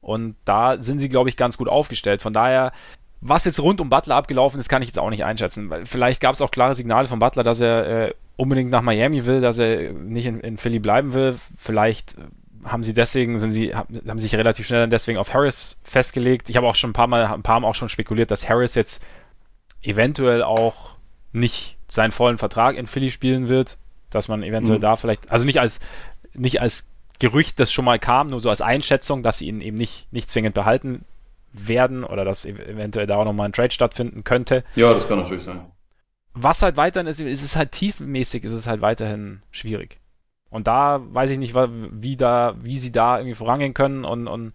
Und 0.00 0.34
da 0.44 0.82
sind 0.82 0.98
sie, 0.98 1.08
glaube 1.08 1.28
ich, 1.28 1.36
ganz 1.36 1.56
gut 1.58 1.68
aufgestellt. 1.68 2.22
Von 2.22 2.32
daher, 2.32 2.72
was 3.20 3.44
jetzt 3.44 3.60
rund 3.60 3.80
um 3.80 3.88
Butler 3.88 4.16
abgelaufen 4.16 4.58
ist, 4.58 4.68
kann 4.68 4.82
ich 4.82 4.88
jetzt 4.88 4.98
auch 4.98 5.10
nicht 5.10 5.24
einschätzen. 5.24 5.70
Vielleicht 5.84 6.20
gab 6.20 6.34
es 6.34 6.40
auch 6.40 6.50
klare 6.50 6.74
Signale 6.74 7.06
von 7.06 7.20
Butler, 7.20 7.44
dass 7.44 7.60
er 7.60 8.08
äh, 8.08 8.14
unbedingt 8.36 8.70
nach 8.70 8.82
Miami 8.82 9.24
will, 9.24 9.40
dass 9.40 9.58
er 9.58 9.92
nicht 9.92 10.26
in, 10.26 10.40
in 10.40 10.56
Philly 10.56 10.80
bleiben 10.80 11.14
will. 11.14 11.36
Vielleicht 11.56 12.16
haben 12.64 12.82
sie 12.82 12.94
deswegen, 12.94 13.38
sind 13.38 13.52
sie, 13.52 13.74
haben 13.74 14.18
sich 14.18 14.34
relativ 14.34 14.66
schnell 14.66 14.80
dann 14.80 14.90
deswegen 14.90 15.18
auf 15.18 15.32
Harris 15.34 15.80
festgelegt. 15.84 16.50
Ich 16.50 16.56
habe 16.56 16.66
auch 16.66 16.74
schon 16.74 16.90
ein 16.90 16.94
paar 16.94 17.06
Mal, 17.06 17.26
ein 17.26 17.42
paar 17.44 17.60
Mal 17.60 17.68
auch 17.68 17.76
schon 17.76 17.88
spekuliert, 17.88 18.32
dass 18.32 18.48
Harris 18.48 18.74
jetzt 18.74 19.04
eventuell 19.82 20.42
auch 20.42 20.96
nicht 21.32 21.76
seinen 21.88 22.12
vollen 22.12 22.38
Vertrag 22.38 22.76
in 22.76 22.86
Philly 22.86 23.10
spielen 23.10 23.48
wird, 23.48 23.78
dass 24.10 24.28
man 24.28 24.42
eventuell 24.42 24.78
mhm. 24.78 24.82
da 24.82 24.96
vielleicht, 24.96 25.30
also 25.30 25.44
nicht 25.44 25.60
als, 25.60 25.80
nicht 26.34 26.60
als 26.60 26.86
Gerücht, 27.18 27.60
das 27.60 27.72
schon 27.72 27.84
mal 27.84 27.98
kam, 27.98 28.26
nur 28.26 28.40
so 28.40 28.50
als 28.50 28.60
Einschätzung, 28.60 29.22
dass 29.22 29.38
sie 29.38 29.48
ihn 29.48 29.60
eben 29.60 29.76
nicht, 29.76 30.12
nicht 30.12 30.30
zwingend 30.30 30.54
behalten 30.54 31.04
werden 31.52 32.04
oder 32.04 32.24
dass 32.24 32.44
eventuell 32.44 33.06
da 33.06 33.16
auch 33.16 33.24
nochmal 33.24 33.46
ein 33.46 33.52
Trade 33.52 33.70
stattfinden 33.70 34.24
könnte. 34.24 34.64
Ja, 34.74 34.92
das 34.92 35.06
kann 35.06 35.18
natürlich 35.18 35.44
sein. 35.44 35.60
Was 36.34 36.62
halt 36.62 36.76
weiterhin 36.76 37.06
ist, 37.06 37.20
ist 37.20 37.42
es 37.42 37.56
halt 37.56 37.72
tiefenmäßig, 37.72 38.44
ist 38.44 38.52
es 38.52 38.66
halt 38.66 38.80
weiterhin 38.80 39.42
schwierig. 39.50 40.00
Und 40.50 40.66
da 40.66 41.00
weiß 41.02 41.30
ich 41.30 41.38
nicht, 41.38 41.54
wie 41.54 42.16
da, 42.16 42.54
wie 42.60 42.76
sie 42.76 42.92
da 42.92 43.18
irgendwie 43.18 43.34
vorangehen 43.34 43.74
können 43.74 44.04
und, 44.04 44.26
und 44.28 44.52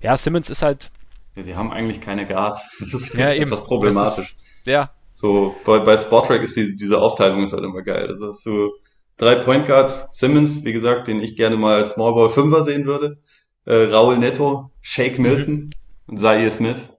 ja, 0.00 0.16
Simmons 0.16 0.50
ist 0.50 0.62
halt. 0.62 0.90
Sie 1.34 1.54
haben 1.54 1.70
eigentlich 1.70 2.00
keine 2.00 2.26
Guards. 2.26 2.68
Das 2.80 2.94
ist 2.94 3.14
ja, 3.14 3.32
eben. 3.32 3.52
etwas 3.52 3.64
problematisch. 3.64 4.16
Das 4.16 4.18
ist, 4.18 4.36
ja, 4.66 4.90
so, 5.16 5.56
bei, 5.64 5.78
bei 5.78 5.96
Sportrack 5.96 6.42
ist 6.42 6.56
die, 6.56 6.76
diese 6.76 7.00
Aufteilung 7.00 7.42
ist 7.42 7.54
halt 7.54 7.64
immer 7.64 7.80
geil. 7.80 8.06
Also 8.08 8.28
hast 8.28 8.44
du 8.44 8.72
drei 9.16 9.36
Point 9.36 9.66
Guards, 9.66 10.10
Simmons, 10.12 10.62
wie 10.62 10.74
gesagt, 10.74 11.08
den 11.08 11.22
ich 11.22 11.36
gerne 11.36 11.56
mal 11.56 11.76
als 11.76 11.92
Smallball 11.92 12.28
Fünfer 12.28 12.64
sehen 12.64 12.84
würde, 12.84 13.18
äh, 13.64 13.84
Raul 13.84 14.18
Netto, 14.18 14.70
Shake 14.82 15.18
Milton 15.18 15.54
mhm. 15.54 15.70
und 16.06 16.18
Zaire 16.18 16.50
Smith. 16.50 16.90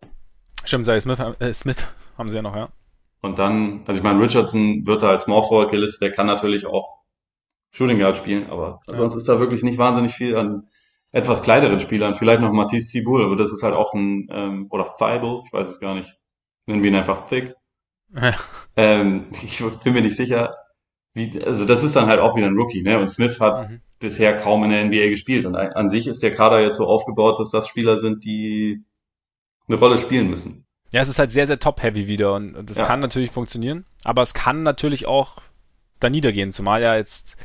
Stimmt, 0.66 0.86
Zaire 0.86 1.00
Smith, 1.00 1.20
äh, 1.40 1.54
Smith 1.54 1.86
haben 2.18 2.28
sie 2.28 2.38
ja 2.38 2.42
noch, 2.42 2.56
ja. 2.56 2.70
Und 3.22 3.38
dann, 3.38 3.84
also 3.86 4.00
ich 4.00 4.04
meine, 4.04 4.20
Richardson 4.20 4.88
wird 4.88 5.04
da 5.04 5.10
als 5.10 5.24
Small 5.24 5.44
Forward 5.44 5.70
gelistet, 5.70 6.02
der 6.02 6.12
kann 6.12 6.26
natürlich 6.26 6.66
auch 6.66 7.02
Shooting 7.70 8.00
Guard 8.00 8.18
spielen, 8.18 8.50
aber 8.50 8.80
ja. 8.88 8.96
sonst 8.96 9.14
ist 9.14 9.30
da 9.30 9.40
wirklich 9.40 9.62
nicht 9.62 9.78
wahnsinnig 9.78 10.14
viel 10.14 10.36
an 10.36 10.68
etwas 11.12 11.44
kleineren 11.44 11.80
Spielern. 11.80 12.16
Vielleicht 12.16 12.42
noch 12.42 12.52
Matisse 12.52 12.88
Zibul, 12.88 13.24
aber 13.24 13.36
das 13.36 13.52
ist 13.52 13.62
halt 13.62 13.76
auch 13.76 13.94
ein, 13.94 14.28
ähm, 14.32 14.68
oder 14.72 14.86
Feibel, 14.86 15.44
ich 15.46 15.54
weiß 15.54 15.68
es 15.68 15.80
gar 15.80 15.94
nicht. 15.94 16.17
Nennen 16.68 16.84
wir 16.84 16.92
ihn 16.92 16.96
einfach 16.96 17.28
Thick. 17.28 17.56
ähm, 18.76 19.26
ich 19.44 19.64
bin 19.84 19.94
mir 19.94 20.02
nicht 20.02 20.16
sicher, 20.16 20.56
wie, 21.14 21.42
also 21.44 21.66
das 21.66 21.84
ist 21.84 21.96
dann 21.96 22.06
halt 22.06 22.20
auch 22.20 22.36
wieder 22.36 22.46
ein 22.46 22.58
Rookie, 22.58 22.84
ne? 22.84 23.00
Und 23.00 23.10
Smith 23.10 23.40
hat 23.40 23.70
mhm. 23.70 23.82
bisher 24.00 24.38
kaum 24.38 24.64
in 24.64 24.70
der 24.70 24.86
NBA 24.86 25.10
gespielt. 25.10 25.46
Und 25.46 25.56
an 25.56 25.90
sich 25.90 26.06
ist 26.06 26.22
der 26.22 26.32
Kader 26.32 26.62
jetzt 26.62 26.78
so 26.78 26.86
aufgebaut, 26.86 27.40
dass 27.40 27.50
das 27.50 27.68
Spieler 27.68 27.98
sind, 27.98 28.24
die 28.24 28.84
eine 29.68 29.78
Rolle 29.78 29.98
spielen 29.98 30.30
müssen. 30.30 30.66
Ja, 30.94 31.02
es 31.02 31.10
ist 31.10 31.20
halt 31.20 31.32
sehr, 31.32 31.48
sehr 31.48 31.60
top-heavy 31.60 32.08
wieder 32.08 32.34
und, 32.34 32.56
und 32.56 32.70
das 32.70 32.78
ja. 32.78 32.86
kann 32.86 33.02
natürlich 33.02 33.32
funktionieren, 33.32 33.86
aber 34.06 34.22
es 34.22 34.34
kann 34.34 34.64
natürlich 34.64 35.06
auch 35.06 35.42
da 36.00 36.10
niedergehen, 36.10 36.54
zumal 36.54 36.82
ja 36.82 36.96
jetzt 36.96 37.36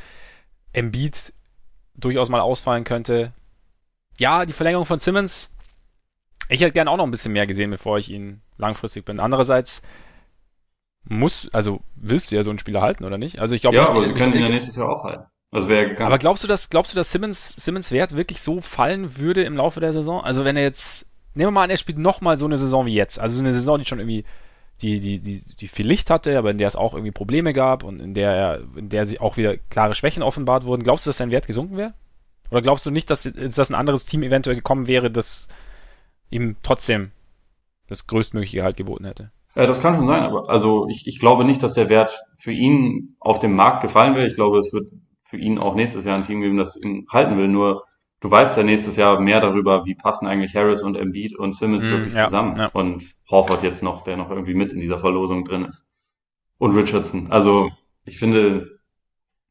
Embiid 0.71 1.33
durchaus 1.95 2.29
mal 2.29 2.39
ausfallen 2.39 2.85
könnte. 2.85 3.33
Ja, 4.17 4.45
die 4.45 4.53
Verlängerung 4.53 4.85
von 4.85 4.99
Simmons, 4.99 5.53
ich 6.47 6.61
hätte 6.61 6.73
gern 6.73 6.87
auch 6.87 6.95
noch 6.95 7.03
ein 7.03 7.11
bisschen 7.11 7.33
mehr 7.33 7.47
gesehen, 7.47 7.71
bevor 7.71 7.97
ich 7.97 8.09
ihn 8.09 8.42
langfristig 8.57 9.05
bin. 9.05 9.19
Andererseits 9.19 9.81
muss, 11.05 11.49
also 11.53 11.81
willst 11.95 12.31
du 12.31 12.35
ja 12.35 12.43
so 12.43 12.49
einen 12.49 12.59
Spieler 12.59 12.81
halten 12.81 13.03
oder 13.03 13.17
nicht? 13.17 13.39
Also 13.39 13.55
ich 13.55 13.61
glaube, 13.61 13.77
ja, 13.77 13.87
aber 13.87 14.05
sie 14.05 14.13
können 14.13 14.33
ihn 14.33 14.43
ja 14.43 14.49
nächstes 14.49 14.75
Jahr 14.75 14.89
auch 14.89 15.03
halten. 15.03 15.25
Also 15.51 15.69
wäre 15.69 15.99
Aber 16.03 16.17
glaubst 16.17 16.43
du, 16.43 16.47
dass 16.47 16.69
glaubst 16.69 16.93
du, 16.93 16.95
dass 16.95 17.11
Simmons 17.11 17.49
Simmons 17.57 17.91
Wert 17.91 18.15
wirklich 18.15 18.41
so 18.41 18.59
fallen 18.61 19.17
würde 19.17 19.43
im 19.43 19.55
Laufe 19.55 19.79
der 19.79 19.93
Saison? 19.93 20.23
Also 20.23 20.45
wenn 20.45 20.55
er 20.55 20.63
jetzt 20.63 21.05
nehmen 21.35 21.47
wir 21.47 21.51
mal 21.51 21.63
an, 21.63 21.69
er 21.69 21.77
spielt 21.77 21.97
noch 21.97 22.21
mal 22.21 22.37
so 22.37 22.45
eine 22.45 22.57
Saison 22.57 22.85
wie 22.85 22.93
jetzt, 22.93 23.19
also 23.19 23.35
so 23.35 23.43
eine 23.43 23.53
Saison, 23.53 23.77
die 23.77 23.85
schon 23.85 23.99
irgendwie 23.99 24.25
die, 24.81 24.99
die, 24.99 25.19
die, 25.19 25.43
die 25.59 25.67
viel 25.67 25.87
Licht 25.87 26.09
hatte, 26.09 26.37
aber 26.37 26.51
in 26.51 26.57
der 26.57 26.67
es 26.67 26.75
auch 26.75 26.93
irgendwie 26.93 27.11
Probleme 27.11 27.53
gab 27.53 27.83
und 27.83 27.99
in 27.99 28.13
der 28.13 28.31
er, 28.31 28.61
in 28.75 28.89
der 28.89 29.05
sie 29.05 29.19
auch 29.19 29.37
wieder 29.37 29.57
klare 29.69 29.95
Schwächen 29.95 30.23
offenbart 30.23 30.65
wurden. 30.65 30.83
Glaubst 30.83 31.05
du, 31.05 31.09
dass 31.09 31.17
sein 31.17 31.31
Wert 31.31 31.47
gesunken 31.47 31.77
wäre? 31.77 31.93
Oder 32.51 32.61
glaubst 32.61 32.85
du 32.85 32.91
nicht, 32.91 33.09
dass, 33.09 33.23
dass 33.23 33.69
ein 33.69 33.75
anderes 33.75 34.05
Team 34.05 34.23
eventuell 34.23 34.55
gekommen 34.55 34.87
wäre, 34.87 35.09
das 35.09 35.47
ihm 36.29 36.55
trotzdem 36.63 37.11
das 37.87 38.07
größtmögliche 38.07 38.57
Gehalt 38.57 38.77
geboten 38.77 39.05
hätte? 39.05 39.31
Ja, 39.55 39.65
das 39.67 39.81
kann 39.81 39.95
schon 39.95 40.07
sein, 40.07 40.23
aber 40.23 40.49
also 40.49 40.87
ich, 40.89 41.05
ich 41.05 41.19
glaube 41.19 41.45
nicht, 41.45 41.61
dass 41.61 41.73
der 41.73 41.89
Wert 41.89 42.23
für 42.35 42.51
ihn 42.51 43.15
auf 43.19 43.39
dem 43.39 43.55
Markt 43.55 43.81
gefallen 43.81 44.15
wird. 44.15 44.29
Ich 44.29 44.35
glaube, 44.35 44.57
es 44.57 44.73
wird 44.73 44.91
für 45.23 45.37
ihn 45.37 45.59
auch 45.59 45.75
nächstes 45.75 46.05
Jahr 46.05 46.17
ein 46.17 46.25
Team 46.25 46.41
geben, 46.41 46.57
das 46.57 46.75
ihn 46.75 47.05
halten 47.11 47.37
will. 47.37 47.47
Nur 47.47 47.83
du 48.19 48.31
weißt 48.31 48.57
ja 48.57 48.63
nächstes 48.63 48.95
Jahr 48.95 49.19
mehr 49.19 49.41
darüber, 49.41 49.85
wie 49.85 49.95
passen 49.95 50.27
eigentlich 50.27 50.55
Harris 50.55 50.81
und 50.81 50.95
Embiid 50.95 51.37
und 51.37 51.55
Simmons 51.55 51.83
mm, 51.83 51.89
wirklich 51.89 52.13
ja, 52.13 52.25
zusammen. 52.25 52.57
Ja. 52.57 52.67
Und 52.73 53.15
Horford 53.29 53.61
jetzt 53.61 53.83
noch, 53.83 54.01
der 54.01 54.17
noch 54.17 54.31
irgendwie 54.31 54.55
mit 54.55 54.73
in 54.73 54.79
dieser 54.79 54.99
Verlosung 54.99 55.43
drin 55.43 55.65
ist. 55.65 55.85
Und 56.57 56.75
Richardson. 56.75 57.31
Also 57.31 57.69
ich 58.05 58.17
finde, 58.17 58.79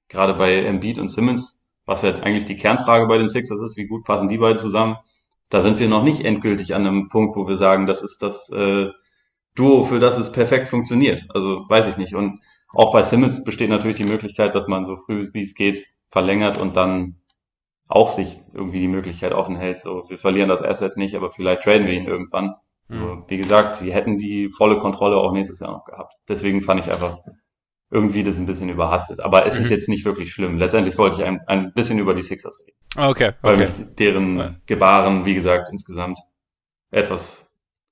gerade 0.08 0.34
bei 0.34 0.64
Embiid 0.64 0.98
und 0.98 1.08
Simmons, 1.08 1.64
was 1.84 2.02
ja 2.02 2.14
eigentlich 2.14 2.44
die 2.44 2.56
Kernfrage 2.56 3.06
bei 3.06 3.18
den 3.18 3.28
Sixers 3.28 3.60
ist, 3.60 3.76
wie 3.76 3.86
gut 3.86 4.04
passen 4.04 4.28
die 4.28 4.38
beiden 4.38 4.58
zusammen, 4.58 4.96
da 5.52 5.60
sind 5.60 5.78
wir 5.78 5.88
noch 5.88 6.02
nicht 6.02 6.24
endgültig 6.24 6.74
an 6.74 6.86
einem 6.86 7.10
Punkt, 7.10 7.36
wo 7.36 7.46
wir 7.46 7.58
sagen, 7.58 7.86
das 7.86 8.02
ist 8.02 8.22
das 8.22 8.48
äh, 8.48 8.88
Duo, 9.54 9.84
für 9.84 10.00
das 10.00 10.16
es 10.16 10.32
perfekt 10.32 10.68
funktioniert. 10.68 11.26
Also 11.28 11.66
weiß 11.68 11.88
ich 11.88 11.98
nicht. 11.98 12.14
Und 12.14 12.40
auch 12.72 12.90
bei 12.90 13.02
Simmons 13.02 13.44
besteht 13.44 13.68
natürlich 13.68 13.98
die 13.98 14.04
Möglichkeit, 14.04 14.54
dass 14.54 14.66
man 14.66 14.82
so 14.82 14.96
früh 14.96 15.28
wie 15.34 15.42
es 15.42 15.54
geht 15.54 15.84
verlängert 16.08 16.56
und 16.56 16.74
dann 16.76 17.16
auch 17.86 18.12
sich 18.12 18.38
irgendwie 18.54 18.80
die 18.80 18.88
Möglichkeit 18.88 19.34
offen 19.34 19.56
hält. 19.56 19.78
So, 19.78 20.04
wir 20.08 20.16
verlieren 20.16 20.48
das 20.48 20.62
Asset 20.62 20.96
nicht, 20.96 21.16
aber 21.16 21.30
vielleicht 21.30 21.64
traden 21.64 21.86
wir 21.86 21.92
ihn 21.92 22.06
irgendwann. 22.06 22.54
Mhm. 22.88 23.24
wie 23.28 23.36
gesagt, 23.36 23.76
sie 23.76 23.92
hätten 23.92 24.16
die 24.16 24.48
volle 24.48 24.78
Kontrolle 24.78 25.16
auch 25.18 25.32
nächstes 25.32 25.60
Jahr 25.60 25.72
noch 25.72 25.84
gehabt. 25.84 26.14
Deswegen 26.28 26.62
fand 26.62 26.80
ich 26.80 26.90
einfach 26.90 27.18
irgendwie 27.92 28.22
das 28.22 28.38
ein 28.38 28.46
bisschen 28.46 28.70
überhastet. 28.70 29.20
Aber 29.20 29.46
es 29.46 29.58
mhm. 29.58 29.64
ist 29.64 29.70
jetzt 29.70 29.88
nicht 29.88 30.06
wirklich 30.06 30.32
schlimm. 30.32 30.56
Letztendlich 30.56 30.96
wollte 30.96 31.16
ich 31.16 31.24
ein, 31.24 31.40
ein 31.46 31.74
bisschen 31.74 31.98
über 31.98 32.14
die 32.14 32.22
Sixers 32.22 32.58
reden. 32.60 32.76
Okay, 32.96 33.28
okay. 33.28 33.34
Weil 33.42 33.56
mich 33.58 33.70
deren 33.98 34.62
Gebaren, 34.66 35.26
wie 35.26 35.34
gesagt, 35.34 35.68
insgesamt 35.70 36.18
etwas 36.90 37.50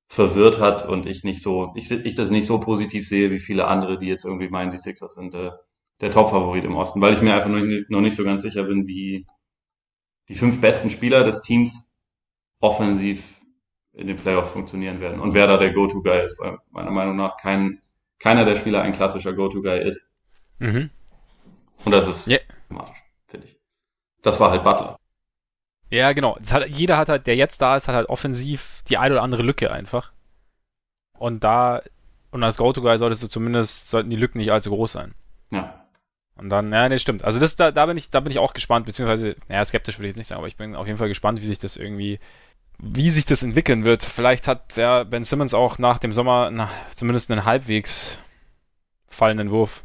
verwirrt 0.08 0.58
hat 0.58 0.88
und 0.88 1.06
ich 1.06 1.22
nicht 1.22 1.42
so, 1.42 1.72
ich, 1.76 1.90
ich 1.90 2.14
das 2.14 2.30
nicht 2.30 2.46
so 2.46 2.58
positiv 2.58 3.08
sehe 3.08 3.30
wie 3.30 3.38
viele 3.38 3.66
andere, 3.66 3.98
die 3.98 4.06
jetzt 4.06 4.24
irgendwie 4.24 4.48
meinen, 4.48 4.70
die 4.70 4.78
Sixers 4.78 5.14
sind 5.14 5.34
äh, 5.34 5.52
der 6.00 6.10
Top-Favorit 6.10 6.64
im 6.64 6.74
Osten, 6.74 7.00
weil 7.00 7.12
ich 7.12 7.20
mir 7.20 7.34
einfach 7.34 7.50
noch 7.50 7.60
nicht, 7.60 7.90
noch 7.90 8.00
nicht 8.00 8.16
so 8.16 8.24
ganz 8.24 8.42
sicher 8.42 8.64
bin, 8.64 8.86
wie 8.86 9.26
die 10.28 10.34
fünf 10.34 10.60
besten 10.60 10.90
Spieler 10.90 11.24
des 11.24 11.42
Teams 11.42 11.94
offensiv 12.58 13.40
in 13.92 14.06
den 14.06 14.16
Playoffs 14.16 14.50
funktionieren 14.50 15.00
werden 15.00 15.20
und 15.20 15.34
wer 15.34 15.46
da 15.46 15.58
der 15.58 15.72
Go-To-Guy 15.72 16.24
ist, 16.24 16.40
weil 16.40 16.58
meiner 16.70 16.90
Meinung 16.90 17.16
nach 17.16 17.36
kein, 17.36 17.80
keiner 18.20 18.44
der 18.44 18.54
Spieler 18.54 18.82
ein 18.82 18.92
klassischer 18.92 19.32
Go-To-Guy 19.32 19.86
ist. 19.86 20.08
Mhm. 20.58 20.90
Und 21.84 21.92
das 21.92 22.06
ist 22.06 22.28
yeah. 22.28 22.40
finde 23.26 23.46
ich. 23.46 23.58
Das 24.22 24.38
war 24.38 24.50
halt 24.50 24.62
Butler. 24.62 24.98
Ja, 25.90 26.12
genau. 26.12 26.38
Hat, 26.50 26.68
jeder 26.68 26.96
hat 26.98 27.08
halt, 27.08 27.26
der 27.26 27.34
jetzt 27.34 27.60
da 27.60 27.74
ist, 27.74 27.88
hat 27.88 27.96
halt 27.96 28.08
offensiv 28.08 28.82
die 28.88 28.98
eine 28.98 29.14
oder 29.14 29.22
andere 29.22 29.42
Lücke 29.42 29.72
einfach. 29.72 30.12
Und 31.18 31.42
da, 31.42 31.82
und 32.30 32.44
als 32.44 32.58
Go-To-Guy 32.58 32.98
solltest 32.98 33.22
du 33.22 33.26
zumindest, 33.26 33.90
sollten 33.90 34.10
die 34.10 34.16
Lücken 34.16 34.38
nicht 34.38 34.52
allzu 34.52 34.70
groß 34.70 34.92
sein. 34.92 35.14
Ja. 35.50 35.84
Und 36.36 36.48
dann, 36.48 36.72
ja, 36.72 36.88
nee, 36.88 36.98
stimmt. 36.98 37.24
Also 37.24 37.40
das, 37.40 37.56
da, 37.56 37.72
da 37.72 37.86
bin 37.86 37.96
ich, 37.96 38.10
da 38.10 38.20
bin 38.20 38.30
ich 38.30 38.38
auch 38.38 38.54
gespannt, 38.54 38.86
beziehungsweise, 38.86 39.36
naja, 39.48 39.64
skeptisch 39.64 39.98
will 39.98 40.06
ich 40.06 40.10
jetzt 40.10 40.18
nicht 40.18 40.28
sagen, 40.28 40.38
aber 40.38 40.48
ich 40.48 40.56
bin 40.56 40.76
auf 40.76 40.86
jeden 40.86 40.98
Fall 40.98 41.08
gespannt, 41.08 41.42
wie 41.42 41.46
sich 41.46 41.58
das 41.58 41.76
irgendwie, 41.76 42.18
wie 42.82 43.10
sich 43.10 43.26
das 43.26 43.42
entwickeln 43.42 43.84
wird. 43.84 44.02
Vielleicht 44.02 44.48
hat 44.48 44.76
ja 44.76 45.04
Ben 45.04 45.24
Simmons 45.24 45.54
auch 45.54 45.78
nach 45.78 45.98
dem 45.98 46.12
Sommer 46.12 46.50
na, 46.50 46.70
zumindest 46.94 47.30
einen 47.30 47.44
halbwegs 47.44 48.18
fallenden 49.08 49.50
Wurf. 49.50 49.82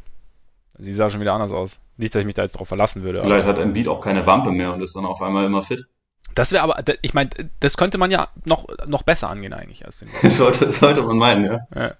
Sie 0.78 0.92
sah 0.92 1.10
schon 1.10 1.20
wieder 1.20 1.34
anders 1.34 1.52
aus. 1.52 1.80
Nicht, 1.96 2.14
dass 2.14 2.20
ich 2.20 2.26
mich 2.26 2.34
da 2.34 2.42
jetzt 2.42 2.52
drauf 2.52 2.68
verlassen 2.68 3.02
würde. 3.02 3.20
Vielleicht 3.22 3.46
hat 3.46 3.58
Embiid 3.58 3.88
auch 3.88 4.00
keine 4.00 4.26
Wampe 4.26 4.50
mehr 4.50 4.72
und 4.72 4.82
ist 4.82 4.96
dann 4.96 5.06
auf 5.06 5.22
einmal 5.22 5.46
immer 5.46 5.62
fit. 5.62 5.86
Das 6.34 6.52
wäre 6.52 6.62
aber, 6.62 6.82
ich 7.00 7.14
meine, 7.14 7.30
das 7.60 7.78
könnte 7.78 7.96
man 7.96 8.10
ja 8.10 8.28
noch, 8.44 8.66
noch 8.86 9.02
besser 9.02 9.30
angehen 9.30 9.54
eigentlich 9.54 9.86
als 9.86 10.00
den. 10.00 10.10
sollte, 10.30 10.70
sollte 10.72 11.02
man 11.02 11.16
meinen, 11.16 11.44
ja. 11.44 11.66
ja. 11.74 11.94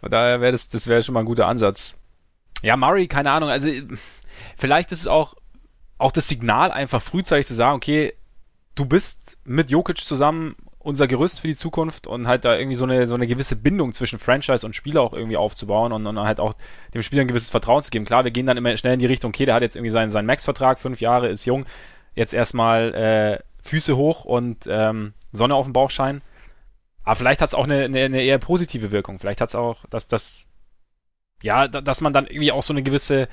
Von 0.00 0.10
daher 0.10 0.40
wäre 0.40 0.52
das, 0.52 0.68
das 0.68 0.86
wäre 0.86 1.02
schon 1.02 1.12
mal 1.12 1.20
ein 1.20 1.26
guter 1.26 1.46
Ansatz. 1.46 1.96
Ja, 2.62 2.76
Murray, 2.76 3.06
keine 3.06 3.30
Ahnung. 3.30 3.50
Also 3.50 3.68
vielleicht 4.56 4.92
ist 4.92 5.00
es 5.00 5.06
auch, 5.06 5.34
auch 5.98 6.12
das 6.12 6.28
Signal 6.28 6.70
einfach 6.70 7.02
frühzeitig 7.02 7.46
zu 7.46 7.54
sagen, 7.54 7.76
okay, 7.76 8.14
du 8.74 8.84
bist 8.84 9.38
mit 9.44 9.70
Jokic 9.70 9.98
zusammen 9.98 10.56
unser 10.78 11.06
Gerüst 11.06 11.40
für 11.40 11.48
die 11.48 11.54
Zukunft 11.54 12.06
und 12.06 12.26
halt 12.26 12.44
da 12.44 12.56
irgendwie 12.56 12.76
so 12.76 12.84
eine, 12.84 13.06
so 13.08 13.14
eine 13.14 13.26
gewisse 13.26 13.56
Bindung 13.56 13.94
zwischen 13.94 14.18
Franchise 14.18 14.66
und 14.66 14.76
Spieler 14.76 15.00
auch 15.00 15.14
irgendwie 15.14 15.38
aufzubauen 15.38 15.92
und, 15.92 16.06
und 16.06 16.18
halt 16.18 16.40
auch 16.40 16.52
dem 16.92 17.02
Spieler 17.02 17.22
ein 17.22 17.28
gewisses 17.28 17.48
Vertrauen 17.48 17.82
zu 17.82 17.90
geben. 17.90 18.04
Klar, 18.04 18.24
wir 18.24 18.30
gehen 18.30 18.44
dann 18.44 18.58
immer 18.58 18.76
schnell 18.76 18.92
in 18.92 18.98
die 18.98 19.06
Richtung, 19.06 19.30
okay, 19.30 19.46
der 19.46 19.54
hat 19.54 19.62
jetzt 19.62 19.76
irgendwie 19.76 19.90
seinen, 19.90 20.10
seinen 20.10 20.26
Max-Vertrag, 20.26 20.78
fünf 20.78 21.00
Jahre, 21.00 21.28
ist 21.28 21.46
jung, 21.46 21.64
jetzt 22.14 22.34
erstmal 22.34 22.94
äh, 22.94 23.38
Füße 23.62 23.96
hoch 23.96 24.26
und 24.26 24.66
ähm, 24.68 25.14
Sonne 25.32 25.54
auf 25.54 25.64
dem 25.64 25.72
Bauch 25.72 25.90
scheinen. 25.90 26.20
Aber 27.02 27.16
vielleicht 27.16 27.40
hat 27.40 27.48
es 27.48 27.54
auch 27.54 27.64
eine, 27.64 27.84
eine, 27.84 28.00
eine 28.04 28.22
eher 28.22 28.38
positive 28.38 28.92
Wirkung. 28.92 29.18
Vielleicht 29.18 29.40
hat 29.40 29.48
es 29.48 29.54
auch, 29.54 29.78
dass 29.88 30.06
das 30.06 30.48
ja, 31.42 31.68
dass 31.68 32.00
man 32.00 32.14
dann 32.14 32.26
irgendwie 32.26 32.52
auch 32.52 32.62
so 32.62 32.72
eine 32.72 32.82
gewisse, 32.82 33.28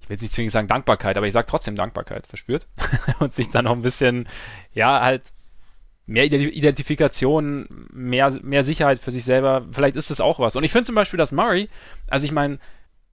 ich 0.00 0.08
will 0.08 0.14
jetzt 0.14 0.22
nicht 0.22 0.34
zwingend 0.34 0.52
sagen 0.52 0.68
Dankbarkeit, 0.68 1.16
aber 1.16 1.26
ich 1.26 1.32
sage 1.32 1.46
trotzdem 1.46 1.76
Dankbarkeit 1.76 2.26
verspürt 2.26 2.66
und 3.18 3.32
sich 3.32 3.50
dann 3.50 3.64
noch 3.64 3.72
ein 3.72 3.82
bisschen, 3.82 4.28
ja, 4.72 5.00
halt 5.00 5.32
mehr 6.06 6.24
Identifikation, 6.24 7.88
mehr, 7.92 8.30
mehr 8.42 8.62
Sicherheit 8.62 8.98
für 8.98 9.10
sich 9.10 9.24
selber, 9.24 9.66
vielleicht 9.72 9.96
ist 9.96 10.10
es 10.10 10.20
auch 10.20 10.38
was. 10.38 10.54
Und 10.54 10.62
ich 10.62 10.70
finde 10.70 10.86
zum 10.86 10.94
Beispiel, 10.94 11.18
dass 11.18 11.32
Murray, 11.32 11.68
also 12.06 12.24
ich 12.24 12.32
meine, 12.32 12.58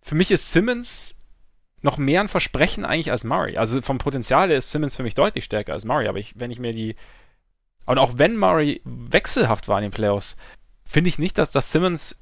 für 0.02 0.16
mich 0.16 0.30
ist 0.30 0.52
Simmons 0.52 1.16
noch 1.82 1.98
mehr 1.98 2.22
ein 2.22 2.30
Versprechen 2.30 2.86
eigentlich 2.86 3.12
als 3.12 3.24
Murray. 3.24 3.58
Also 3.58 3.82
vom 3.82 3.98
Potenzial 3.98 4.52
ist 4.52 4.72
Simmons 4.72 4.96
für 4.96 5.04
mich 5.04 5.16
deutlich 5.16 5.44
stärker 5.44 5.74
als 5.74 5.86
Murray, 5.86 6.08
aber 6.08 6.20
ich, 6.20 6.40
wenn 6.40 6.52
ich 6.52 6.60
mir 6.60 6.74
die, 6.74 6.96
und 7.86 7.98
auch 7.98 8.14
wenn 8.18 8.38
Murray 8.38 8.82
wechselhaft 8.86 9.68
war 9.68 9.80
in 9.80 9.84
den 9.84 9.92
Playoffs, 9.92 10.38
finde 10.86 11.10
ich 11.10 11.18
nicht, 11.18 11.38
dass 11.38 11.52
das 11.52 11.72
Simmons 11.72 12.22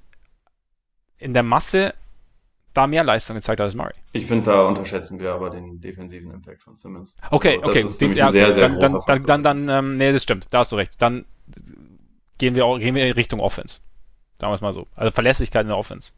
in 1.18 1.34
der 1.34 1.44
Masse 1.44 1.94
da 2.74 2.88
mehr 2.88 3.04
Leistung 3.04 3.36
gezeigt 3.36 3.60
hat 3.60 3.66
als 3.66 3.76
Murray. 3.76 3.94
Ich 4.14 4.26
finde, 4.26 4.52
da 4.52 4.68
unterschätzen 4.68 5.20
wir 5.20 5.34
aber 5.34 5.50
den 5.50 5.82
defensiven 5.82 6.32
Impact 6.32 6.64
von 6.64 6.76
Simmons. 6.78 7.16
Okay, 7.30 7.58
also, 7.58 7.70
okay. 7.70 7.86
Den, 8.00 8.14
ja, 8.16 8.32
sehr, 8.32 8.54
sehr 8.54 8.70
dann, 8.70 8.80
dann, 8.80 9.00
dann, 9.06 9.26
dann, 9.26 9.44
dann, 9.44 9.70
ähm, 9.70 9.98
nee, 9.98 10.12
das 10.12 10.24
stimmt, 10.24 10.48
da 10.50 10.60
hast 10.60 10.72
du 10.72 10.78
recht. 10.78 11.02
Dann 11.02 11.26
gehen 12.38 12.56
wir, 12.56 12.66
auch, 12.66 12.80
gehen 12.80 12.96
wir 12.96 13.06
in 13.06 13.14
Richtung 13.14 13.40
Offense. 13.40 13.80
Sagen 14.40 14.52
wir 14.52 14.56
es 14.56 14.62
mal 14.62 14.74
so. 14.74 14.88
Also 14.96 15.12
Verlässlichkeit 15.12 15.64
in 15.64 15.68
der 15.68 15.78
Offense. 15.78 16.14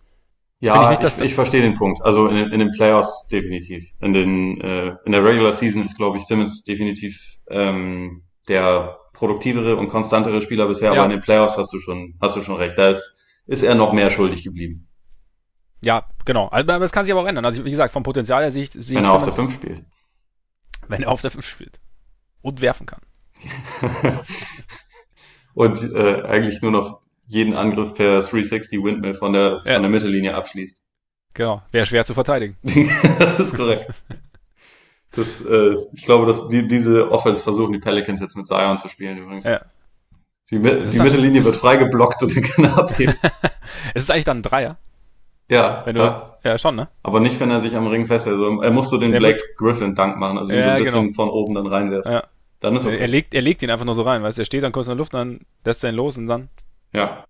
Ja, 0.60 0.94
ich, 0.94 1.00
ich, 1.00 1.22
ich, 1.22 1.34
verstehe 1.34 1.62
den 1.62 1.74
Punkt. 1.74 2.02
Also 2.04 2.28
in, 2.28 2.38
in 2.38 2.60
den 2.60 2.72
Playoffs 2.72 3.28
definitiv. 3.28 3.92
In, 4.00 4.14
den, 4.14 4.62
äh, 4.62 4.96
in 5.04 5.12
der 5.12 5.24
Regular 5.24 5.52
Season 5.52 5.84
ist, 5.84 5.98
glaube 5.98 6.18
ich, 6.18 6.24
Simmons 6.24 6.64
definitiv 6.64 7.38
ähm, 7.50 8.24
der 8.48 8.98
produktivere 9.12 9.76
und 9.76 9.90
konstantere 9.90 10.42
Spieler 10.42 10.68
bisher, 10.68 10.94
ja. 10.94 11.00
aber 11.00 11.06
in 11.06 11.12
den 11.12 11.22
Playoffs 11.22 11.58
hast 11.58 11.74
du 11.74 11.80
schon, 11.80 12.16
hast 12.22 12.38
du 12.38 12.42
schon 12.42 12.56
recht. 12.56 12.78
Da 12.78 12.92
ist, 12.92 13.18
ist 13.46 13.64
er 13.64 13.76
noch 13.76 13.92
mehr 13.92 14.10
schuldig 14.10 14.44
geblieben. 14.44 14.88
Ja, 15.84 16.06
genau. 16.26 16.50
Aber 16.52 16.80
das 16.80 16.92
kann 16.92 17.06
sich 17.06 17.14
aber 17.14 17.22
auch 17.22 17.28
ändern. 17.28 17.46
Also 17.46 17.64
wie 17.66 17.70
gesagt, 17.70 17.92
vom 17.94 18.04
Potenzial 18.04 18.42
her 18.42 18.52
sehe 18.52 18.64
ich, 18.64 18.72
sehe 18.72 18.98
Wenn 18.98 19.06
er 19.06 19.14
auf 19.14 19.24
der 19.24 19.34
5 19.34 19.54
spielt. 19.54 19.84
Wenn 20.88 21.04
er 21.04 21.12
auf 21.12 21.22
der 21.22 21.32
5 21.32 21.46
spielt. 21.46 21.80
Und 22.42 22.62
werfen 22.62 22.86
kann. 22.86 23.02
und 25.54 25.82
äh, 25.94 26.24
eigentlich 26.24 26.62
nur 26.62 26.72
noch 26.72 27.02
jeden 27.26 27.54
Angriff 27.54 27.94
per 27.94 28.20
360 28.20 28.84
Windmill 28.84 29.14
von 29.14 29.34
der, 29.34 29.62
ja. 29.66 29.74
von 29.74 29.82
der 29.82 29.92
Mittellinie 29.92 30.36
abschließt. 30.36 30.82
Genau, 31.34 31.62
wäre 31.72 31.86
schwer 31.86 32.06
zu 32.06 32.14
verteidigen. 32.14 32.58
das 33.20 33.40
ist 33.40 33.56
korrekt. 33.56 33.92
Das, 35.12 35.42
äh, 35.42 35.76
ich 35.94 36.06
glaube, 36.06 36.26
dass 36.26 36.48
die, 36.48 36.68
diese 36.68 37.12
Offense 37.12 37.44
versuchen 37.44 37.74
die 37.74 37.80
Pelicans 37.80 38.20
jetzt 38.20 38.36
mit 38.36 38.48
Zion 38.48 38.78
zu 38.78 38.88
spielen 38.88 39.18
übrigens. 39.18 39.46
Ja. 39.46 39.62
Die, 40.52 40.60
die 40.60 41.02
Mittellinie 41.02 41.44
wird 41.44 41.56
freigeblockt 41.56 42.22
und 42.24 42.36
dann 42.36 42.44
kann 42.44 42.66
er 42.66 42.78
abheben. 42.78 43.16
es 43.94 44.04
ist 44.04 44.12
eigentlich 44.12 44.26
dann 44.26 44.40
ein 44.40 44.44
Dreier. 44.44 44.78
Ja, 45.50 45.84
wenn 45.86 45.96
du, 45.96 46.02
ja. 46.02 46.38
ja, 46.44 46.58
schon, 46.58 46.76
ne? 46.76 46.88
Aber 47.04 47.20
nicht, 47.20 47.40
wenn 47.40 47.52
er 47.52 47.60
sich 47.60 47.76
am 47.76 47.88
Ring 47.88 48.08
festhält. 48.08 48.38
Also, 48.38 48.62
er 48.62 48.72
muss 48.72 48.90
so 48.90 48.98
den 48.98 49.12
Der 49.12 49.20
Blake 49.20 49.42
Griffin 49.58 49.94
Dank 49.94 50.18
machen, 50.18 50.38
also 50.38 50.52
ihn 50.52 50.60
ja, 50.60 50.64
so 50.64 50.70
ein 50.70 50.84
bisschen 50.84 51.02
genau. 51.02 51.14
von 51.14 51.30
oben 51.30 51.56
dann 51.56 51.68
reinwerfen. 51.68 52.12
Ja. 52.12 52.24
Dann 52.60 52.78
ist 52.78 52.86
okay. 52.86 52.98
er, 52.98 53.08
legt, 53.08 53.34
er 53.34 53.42
legt 53.42 53.62
ihn 53.62 53.70
einfach 53.70 53.86
nur 53.86 53.96
so 53.96 54.04
rein, 54.04 54.24
weißt 54.24 54.40
er 54.40 54.46
steht 54.46 54.64
dann 54.64 54.72
kurz 54.72 54.88
in 54.88 54.92
der 54.92 54.98
Luft, 54.98 55.14
dann 55.14 55.42
lässt 55.66 55.84
er 55.84 55.90
ihn 55.90 55.98
los 55.98 56.18
und 56.18 56.28
dann. 56.28 56.50
Ja. 56.94 57.26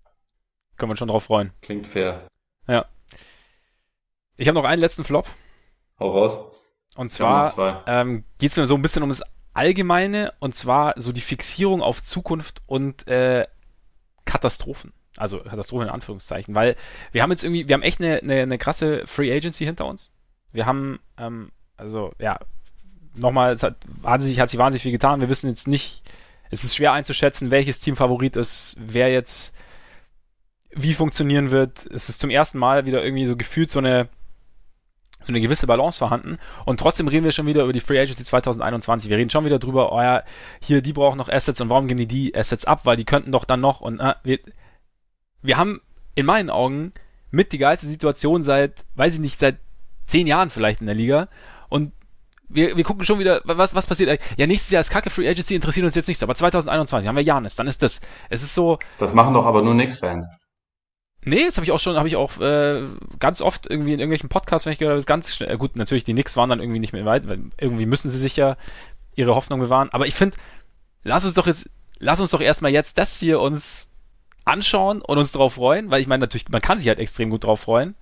Kann 0.76 0.88
man 0.88 0.96
schon 0.96 1.08
drauf 1.08 1.24
freuen. 1.24 1.50
Klingt 1.60 1.86
fair. 1.86 2.28
Ja. 2.68 2.86
Ich 4.36 4.46
habe 4.48 4.58
noch 4.58 4.64
einen 4.64 4.80
letzten 4.80 5.04
Flop. 5.04 5.26
Hau 5.98 6.10
raus. 6.10 6.38
Und 6.96 7.10
zwar 7.10 7.82
ähm, 7.86 8.24
geht 8.38 8.50
es 8.50 8.56
mir 8.56 8.66
so 8.66 8.76
ein 8.76 8.82
bisschen 8.82 9.02
um 9.02 9.08
das 9.08 9.22
Allgemeine 9.52 10.32
und 10.38 10.54
zwar 10.54 10.94
so 10.96 11.12
die 11.12 11.20
Fixierung 11.20 11.82
auf 11.82 12.02
Zukunft 12.02 12.62
und 12.66 13.06
äh, 13.08 13.46
Katastrophen. 14.24 14.92
Also 15.16 15.38
Katastrophe 15.40 15.84
in 15.84 15.90
Anführungszeichen, 15.90 16.54
weil 16.54 16.76
wir 17.12 17.22
haben 17.22 17.30
jetzt 17.30 17.44
irgendwie, 17.44 17.68
wir 17.68 17.74
haben 17.74 17.82
echt 17.82 18.00
eine, 18.00 18.20
eine, 18.20 18.42
eine 18.42 18.58
krasse 18.58 19.06
Free 19.06 19.34
Agency 19.34 19.64
hinter 19.64 19.86
uns. 19.86 20.12
Wir 20.52 20.66
haben, 20.66 20.98
ähm, 21.18 21.52
also 21.76 22.12
ja, 22.18 22.38
nochmal, 23.14 23.52
es 23.52 23.62
hat, 23.62 23.76
hat, 24.02 24.22
sich, 24.22 24.40
hat 24.40 24.50
sich 24.50 24.58
wahnsinnig 24.58 24.82
viel 24.82 24.92
getan. 24.92 25.20
Wir 25.20 25.28
wissen 25.28 25.48
jetzt 25.48 25.68
nicht, 25.68 26.02
es 26.50 26.64
ist 26.64 26.74
schwer 26.74 26.92
einzuschätzen, 26.92 27.50
welches 27.50 27.80
Team 27.80 27.96
Favorit 27.96 28.36
ist, 28.36 28.76
wer 28.80 29.12
jetzt 29.12 29.54
wie 30.70 30.94
funktionieren 30.94 31.52
wird. 31.52 31.86
Es 31.86 32.08
ist 32.08 32.20
zum 32.20 32.30
ersten 32.30 32.58
Mal 32.58 32.86
wieder 32.86 33.04
irgendwie 33.04 33.26
so 33.26 33.36
gefühlt 33.36 33.70
so 33.70 33.78
eine 33.78 34.08
so 35.24 35.32
eine 35.32 35.40
gewisse 35.40 35.66
Balance 35.66 35.98
vorhanden. 35.98 36.38
Und 36.66 36.80
trotzdem 36.80 37.08
reden 37.08 37.24
wir 37.24 37.32
schon 37.32 37.46
wieder 37.46 37.62
über 37.62 37.72
die 37.72 37.80
Free 37.80 37.98
Agency 37.98 38.24
2021. 38.24 39.08
Wir 39.08 39.16
reden 39.16 39.30
schon 39.30 39.44
wieder 39.46 39.58
drüber, 39.58 39.92
oh 39.92 40.00
ja, 40.00 40.22
hier, 40.62 40.82
die 40.82 40.92
brauchen 40.92 41.16
noch 41.16 41.30
Assets 41.30 41.60
und 41.60 41.70
warum 41.70 41.88
gehen 41.88 41.96
die 41.96 42.06
die 42.06 42.34
Assets 42.36 42.66
ab? 42.66 42.80
Weil 42.84 42.96
die 42.96 43.06
könnten 43.06 43.32
doch 43.32 43.46
dann 43.46 43.60
noch 43.60 43.80
und 43.80 44.00
äh, 44.00 44.14
wir, 44.22 44.38
wir 45.44 45.58
haben 45.58 45.80
in 46.14 46.26
meinen 46.26 46.50
Augen 46.50 46.92
mit 47.30 47.52
die 47.52 47.58
geilste 47.58 47.86
Situation 47.86 48.42
seit, 48.42 48.84
weiß 48.94 49.14
ich 49.14 49.20
nicht, 49.20 49.38
seit 49.38 49.58
zehn 50.06 50.26
Jahren 50.26 50.50
vielleicht 50.50 50.80
in 50.80 50.86
der 50.86 50.94
Liga. 50.96 51.28
Und 51.68 51.92
wir, 52.48 52.76
wir 52.76 52.84
gucken 52.84 53.04
schon 53.04 53.18
wieder, 53.18 53.42
was, 53.44 53.74
was 53.74 53.86
passiert. 53.86 54.20
Ja, 54.36 54.46
nächstes 54.46 54.70
Jahr 54.70 54.80
ist 54.80 54.90
Kacke 54.90 55.10
Free 55.10 55.28
Agency, 55.28 55.54
interessiert 55.54 55.84
uns 55.84 55.94
jetzt 55.94 56.08
nicht 56.08 56.18
so. 56.18 56.26
Aber 56.26 56.34
2021 56.34 57.06
haben 57.06 57.16
wir 57.16 57.22
Janis, 57.22 57.56
dann 57.56 57.66
ist 57.66 57.82
das. 57.82 58.00
Es 58.30 58.42
ist 58.42 58.54
so. 58.54 58.78
Das 58.98 59.12
machen 59.12 59.34
doch 59.34 59.44
aber 59.44 59.62
nur 59.62 59.74
Knicks-Fans. 59.74 60.26
Nee, 61.26 61.44
das 61.44 61.56
habe 61.56 61.64
ich 61.64 61.72
auch 61.72 61.80
schon, 61.80 61.96
habe 61.96 62.08
ich 62.08 62.16
auch 62.16 62.38
äh, 62.40 62.82
ganz 63.18 63.40
oft 63.40 63.68
irgendwie 63.68 63.94
in 63.94 63.98
irgendwelchen 63.98 64.28
Podcasts, 64.28 64.66
wenn 64.66 64.72
ich 64.72 64.78
gehört 64.78 64.92
habe, 64.92 64.98
ist 64.98 65.06
ganz 65.06 65.34
schnell. 65.34 65.56
Gut, 65.56 65.74
natürlich, 65.76 66.04
die 66.04 66.12
Knicks 66.12 66.36
waren 66.36 66.50
dann 66.50 66.60
irgendwie 66.60 66.80
nicht 66.80 66.92
mehr 66.92 67.06
weit, 67.06 67.26
weil 67.26 67.40
irgendwie 67.58 67.86
müssen 67.86 68.10
sie 68.10 68.18
sich 68.18 68.36
ja 68.36 68.56
ihre 69.14 69.34
Hoffnung 69.34 69.60
bewahren. 69.60 69.88
Aber 69.92 70.06
ich 70.06 70.14
finde, 70.14 70.36
lass 71.02 71.24
uns 71.24 71.34
doch 71.34 71.46
jetzt, 71.46 71.70
lass 71.98 72.20
uns 72.20 72.30
doch 72.30 72.40
erstmal 72.40 72.72
jetzt 72.72 72.98
das 72.98 73.18
hier 73.18 73.40
uns 73.40 73.90
anschauen 74.44 75.00
und 75.00 75.18
uns 75.18 75.32
darauf 75.32 75.54
freuen, 75.54 75.90
weil 75.90 76.00
ich 76.00 76.06
meine 76.06 76.22
natürlich, 76.22 76.48
man 76.48 76.60
kann 76.60 76.78
sich 76.78 76.88
halt 76.88 76.98
extrem 76.98 77.30
gut 77.30 77.44
drauf 77.44 77.60
freuen. 77.60 77.94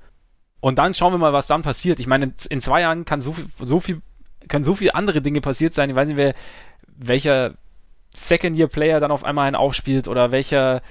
Und 0.60 0.78
dann 0.78 0.94
schauen 0.94 1.12
wir 1.12 1.18
mal, 1.18 1.32
was 1.32 1.48
dann 1.48 1.62
passiert. 1.62 1.98
Ich 1.98 2.06
meine, 2.06 2.32
in 2.48 2.60
zwei 2.60 2.82
Jahren 2.82 3.04
kann 3.04 3.20
so 3.20 3.32
viel, 3.32 3.46
so 3.60 3.80
viel, 3.80 4.00
können 4.48 4.64
so 4.64 4.74
viele 4.74 4.94
andere 4.94 5.20
Dinge 5.20 5.40
passiert 5.40 5.74
sein. 5.74 5.90
Ich 5.90 5.96
weiß 5.96 6.08
nicht, 6.08 6.16
wer, 6.16 6.34
welcher 6.86 7.54
Second-Year-Player 8.14 9.00
dann 9.00 9.10
auf 9.10 9.24
einmal 9.24 9.46
einen 9.46 9.56
aufspielt 9.56 10.06
oder 10.06 10.30
welcher, 10.30 10.82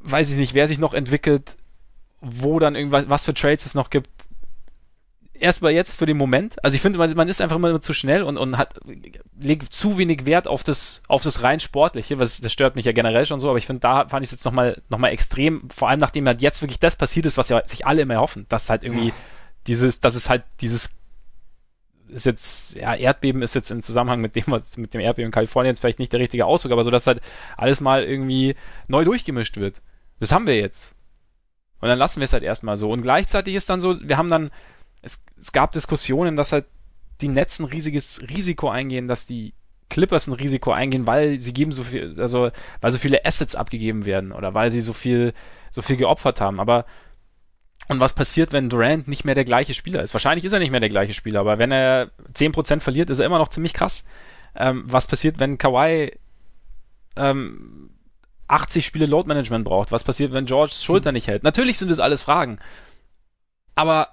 weiß 0.00 0.30
ich 0.30 0.38
nicht, 0.38 0.54
wer 0.54 0.68
sich 0.68 0.78
noch 0.78 0.94
entwickelt, 0.94 1.56
wo 2.20 2.58
dann 2.58 2.74
irgendwas, 2.74 3.08
was 3.08 3.24
für 3.24 3.34
Trades 3.34 3.66
es 3.66 3.74
noch 3.74 3.90
gibt. 3.90 4.08
Erstmal 5.42 5.72
jetzt 5.72 5.98
für 5.98 6.06
den 6.06 6.16
Moment. 6.16 6.62
Also 6.64 6.76
ich 6.76 6.82
finde, 6.82 6.98
man, 6.98 7.12
man 7.14 7.28
ist 7.28 7.40
einfach 7.40 7.56
immer 7.56 7.80
zu 7.80 7.92
schnell 7.92 8.22
und, 8.22 8.36
und 8.36 8.58
hat, 8.58 8.78
legt 9.40 9.72
zu 9.72 9.98
wenig 9.98 10.24
Wert 10.24 10.46
auf 10.46 10.62
das, 10.62 11.02
auf 11.08 11.22
das 11.22 11.42
rein 11.42 11.58
Sportliche, 11.58 12.20
was, 12.20 12.40
das 12.40 12.52
stört 12.52 12.76
mich 12.76 12.84
ja 12.84 12.92
generell 12.92 13.26
schon 13.26 13.40
so, 13.40 13.48
aber 13.48 13.58
ich 13.58 13.66
finde, 13.66 13.80
da 13.80 14.06
fand 14.08 14.22
ich 14.22 14.28
es 14.28 14.32
jetzt 14.32 14.44
nochmal, 14.44 14.80
noch 14.88 14.98
mal 14.98 15.08
extrem, 15.08 15.68
vor 15.68 15.88
allem 15.88 15.98
nachdem 15.98 16.28
halt 16.28 16.40
jetzt 16.42 16.62
wirklich 16.62 16.78
das 16.78 16.94
passiert 16.94 17.26
ist, 17.26 17.38
was 17.38 17.48
ja 17.48 17.60
sich 17.66 17.84
alle 17.84 18.02
immer 18.02 18.18
hoffen, 18.18 18.46
dass 18.50 18.70
halt 18.70 18.84
irgendwie 18.84 19.12
dieses, 19.66 20.00
dass 20.00 20.14
es 20.14 20.28
halt 20.28 20.44
dieses 20.60 20.90
ist 22.08 22.26
jetzt, 22.26 22.74
ja, 22.76 22.94
Erdbeben 22.94 23.42
ist 23.42 23.54
jetzt 23.54 23.70
im 23.70 23.82
Zusammenhang 23.82 24.20
mit 24.20 24.36
dem, 24.36 24.44
was 24.46 24.76
mit 24.76 24.94
dem 24.94 25.00
Erdbeben 25.00 25.28
in 25.28 25.32
Kalifornien 25.32 25.72
jetzt 25.72 25.80
vielleicht 25.80 25.98
nicht 25.98 26.12
der 26.12 26.20
richtige 26.20 26.46
Ausdruck, 26.46 26.72
aber 26.72 26.84
so, 26.84 26.90
dass 26.90 27.06
halt 27.06 27.20
alles 27.56 27.80
mal 27.80 28.04
irgendwie 28.04 28.54
neu 28.86 29.04
durchgemischt 29.04 29.56
wird. 29.56 29.82
Das 30.20 30.30
haben 30.30 30.46
wir 30.46 30.56
jetzt. 30.56 30.94
Und 31.80 31.88
dann 31.88 31.98
lassen 31.98 32.20
wir 32.20 32.26
es 32.26 32.32
halt 32.32 32.44
erstmal 32.44 32.76
so. 32.76 32.90
Und 32.92 33.02
gleichzeitig 33.02 33.56
ist 33.56 33.68
dann 33.68 33.80
so, 33.80 33.96
wir 34.00 34.16
haben 34.16 34.28
dann, 34.28 34.50
es, 35.02 35.22
es 35.38 35.52
gab 35.52 35.72
Diskussionen, 35.72 36.36
dass 36.36 36.52
halt 36.52 36.66
die 37.20 37.28
Netz 37.28 37.58
ein 37.58 37.66
riesiges 37.66 38.20
Risiko 38.22 38.68
eingehen, 38.70 39.08
dass 39.08 39.26
die 39.26 39.54
Clippers 39.90 40.26
ein 40.26 40.32
Risiko 40.32 40.72
eingehen, 40.72 41.06
weil 41.06 41.38
sie 41.38 41.52
geben 41.52 41.72
so 41.72 41.84
viel, 41.84 42.18
also 42.18 42.50
weil 42.80 42.90
so 42.90 42.98
viele 42.98 43.24
Assets 43.24 43.54
abgegeben 43.54 44.06
werden 44.06 44.32
oder 44.32 44.54
weil 44.54 44.70
sie 44.70 44.80
so 44.80 44.92
viel, 44.92 45.34
so 45.70 45.82
viel 45.82 45.96
geopfert 45.96 46.40
haben. 46.40 46.60
Aber 46.60 46.86
und 47.88 48.00
was 48.00 48.14
passiert, 48.14 48.52
wenn 48.52 48.70
Durant 48.70 49.08
nicht 49.08 49.24
mehr 49.24 49.34
der 49.34 49.44
gleiche 49.44 49.74
Spieler 49.74 50.02
ist? 50.02 50.14
Wahrscheinlich 50.14 50.44
ist 50.44 50.52
er 50.52 50.60
nicht 50.60 50.70
mehr 50.70 50.80
der 50.80 50.88
gleiche 50.88 51.14
Spieler, 51.14 51.40
aber 51.40 51.58
wenn 51.58 51.72
er 51.72 52.10
10% 52.32 52.80
verliert, 52.80 53.10
ist 53.10 53.18
er 53.18 53.26
immer 53.26 53.38
noch 53.38 53.48
ziemlich 53.48 53.74
krass. 53.74 54.04
Ähm, 54.54 54.84
was 54.86 55.08
passiert, 55.08 55.38
wenn 55.40 55.58
Kawhi 55.58 56.16
ähm, 57.16 57.90
80 58.48 58.86
Spiele 58.86 59.06
Load 59.06 59.28
Management 59.28 59.64
braucht? 59.64 59.92
Was 59.92 60.04
passiert, 60.04 60.32
wenn 60.32 60.46
George 60.46 60.72
Schulter 60.74 61.12
nicht 61.12 61.26
hält? 61.26 61.42
Natürlich 61.42 61.78
sind 61.78 61.90
das 61.90 62.00
alles 62.00 62.22
Fragen. 62.22 62.58
Aber 63.74 64.08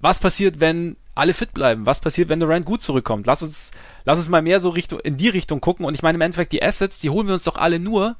was 0.00 0.18
passiert, 0.18 0.60
wenn 0.60 0.96
alle 1.14 1.34
fit 1.34 1.52
bleiben? 1.52 1.86
Was 1.86 2.00
passiert, 2.00 2.28
wenn 2.28 2.40
Durant 2.40 2.64
gut 2.64 2.80
zurückkommt? 2.80 3.26
Lass 3.26 3.42
uns, 3.42 3.72
lass 4.04 4.18
uns 4.18 4.28
mal 4.28 4.42
mehr 4.42 4.60
so 4.60 4.70
Richtung, 4.70 5.00
in 5.00 5.16
die 5.16 5.28
Richtung 5.28 5.60
gucken. 5.60 5.84
Und 5.84 5.94
ich 5.94 6.02
meine 6.02 6.16
im 6.16 6.22
Endeffekt, 6.22 6.52
die 6.52 6.62
Assets, 6.62 7.00
die 7.00 7.10
holen 7.10 7.26
wir 7.26 7.34
uns 7.34 7.44
doch 7.44 7.56
alle 7.56 7.78
nur, 7.78 8.16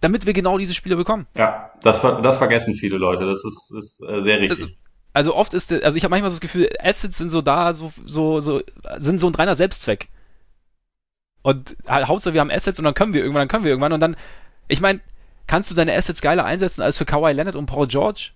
damit 0.00 0.26
wir 0.26 0.32
genau 0.32 0.58
diese 0.58 0.74
Spiele 0.74 0.96
bekommen. 0.96 1.26
Ja, 1.34 1.70
das, 1.82 2.02
das 2.02 2.38
vergessen 2.38 2.74
viele 2.74 2.96
Leute. 2.96 3.24
Das 3.24 3.44
ist, 3.44 3.72
ist 3.72 4.02
äh, 4.02 4.20
sehr 4.22 4.40
richtig. 4.40 4.62
Also, 4.62 4.74
also 5.14 5.36
oft 5.36 5.54
ist, 5.54 5.72
also 5.72 5.96
ich 5.96 6.04
habe 6.04 6.10
manchmal 6.10 6.30
so 6.30 6.36
das 6.36 6.40
Gefühl, 6.40 6.68
Assets 6.80 7.18
sind 7.18 7.30
so 7.30 7.42
da, 7.42 7.72
so, 7.74 7.92
so, 8.04 8.40
so, 8.40 8.62
sind 8.96 9.20
so 9.20 9.28
ein 9.28 9.34
reiner 9.34 9.54
Selbstzweck. 9.54 10.08
Und 11.42 11.76
Hauptsache 11.88 12.34
wir 12.34 12.40
haben 12.40 12.50
Assets 12.50 12.78
und 12.78 12.84
dann 12.84 12.94
können 12.94 13.14
wir 13.14 13.20
irgendwann, 13.20 13.42
dann 13.42 13.48
können 13.48 13.64
wir 13.64 13.70
irgendwann 13.70 13.92
und 13.92 14.00
dann, 14.00 14.16
ich 14.68 14.80
meine, 14.80 15.00
kannst 15.46 15.70
du 15.70 15.74
deine 15.74 15.94
Assets 15.94 16.22
geiler 16.22 16.44
einsetzen 16.44 16.82
als 16.82 16.96
für 16.96 17.04
Kawhi 17.04 17.32
Leonard 17.32 17.56
und 17.56 17.66
Paul 17.66 17.88
George? 17.88 18.30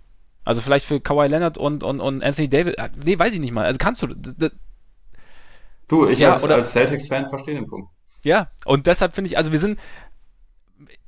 Also 0.46 0.62
vielleicht 0.62 0.86
für 0.86 1.00
Kawhi 1.00 1.26
Leonard 1.26 1.58
und, 1.58 1.82
und, 1.82 2.00
und 2.00 2.22
Anthony 2.22 2.48
David? 2.48 2.78
Ah, 2.78 2.88
nee, 3.04 3.18
weiß 3.18 3.34
ich 3.34 3.40
nicht 3.40 3.52
mal. 3.52 3.66
Also 3.66 3.78
kannst 3.78 4.00
du. 4.02 4.14
Du, 5.88 6.08
ich 6.08 6.20
ja, 6.20 6.34
als, 6.34 6.44
als 6.44 6.72
Celtics-Fan 6.72 7.28
verstehe 7.28 7.54
den 7.54 7.66
Punkt. 7.66 7.90
Ja, 8.22 8.48
und 8.64 8.86
deshalb 8.86 9.14
finde 9.14 9.30
ich, 9.30 9.38
also 9.38 9.50
wir 9.50 9.58
sind, 9.58 9.78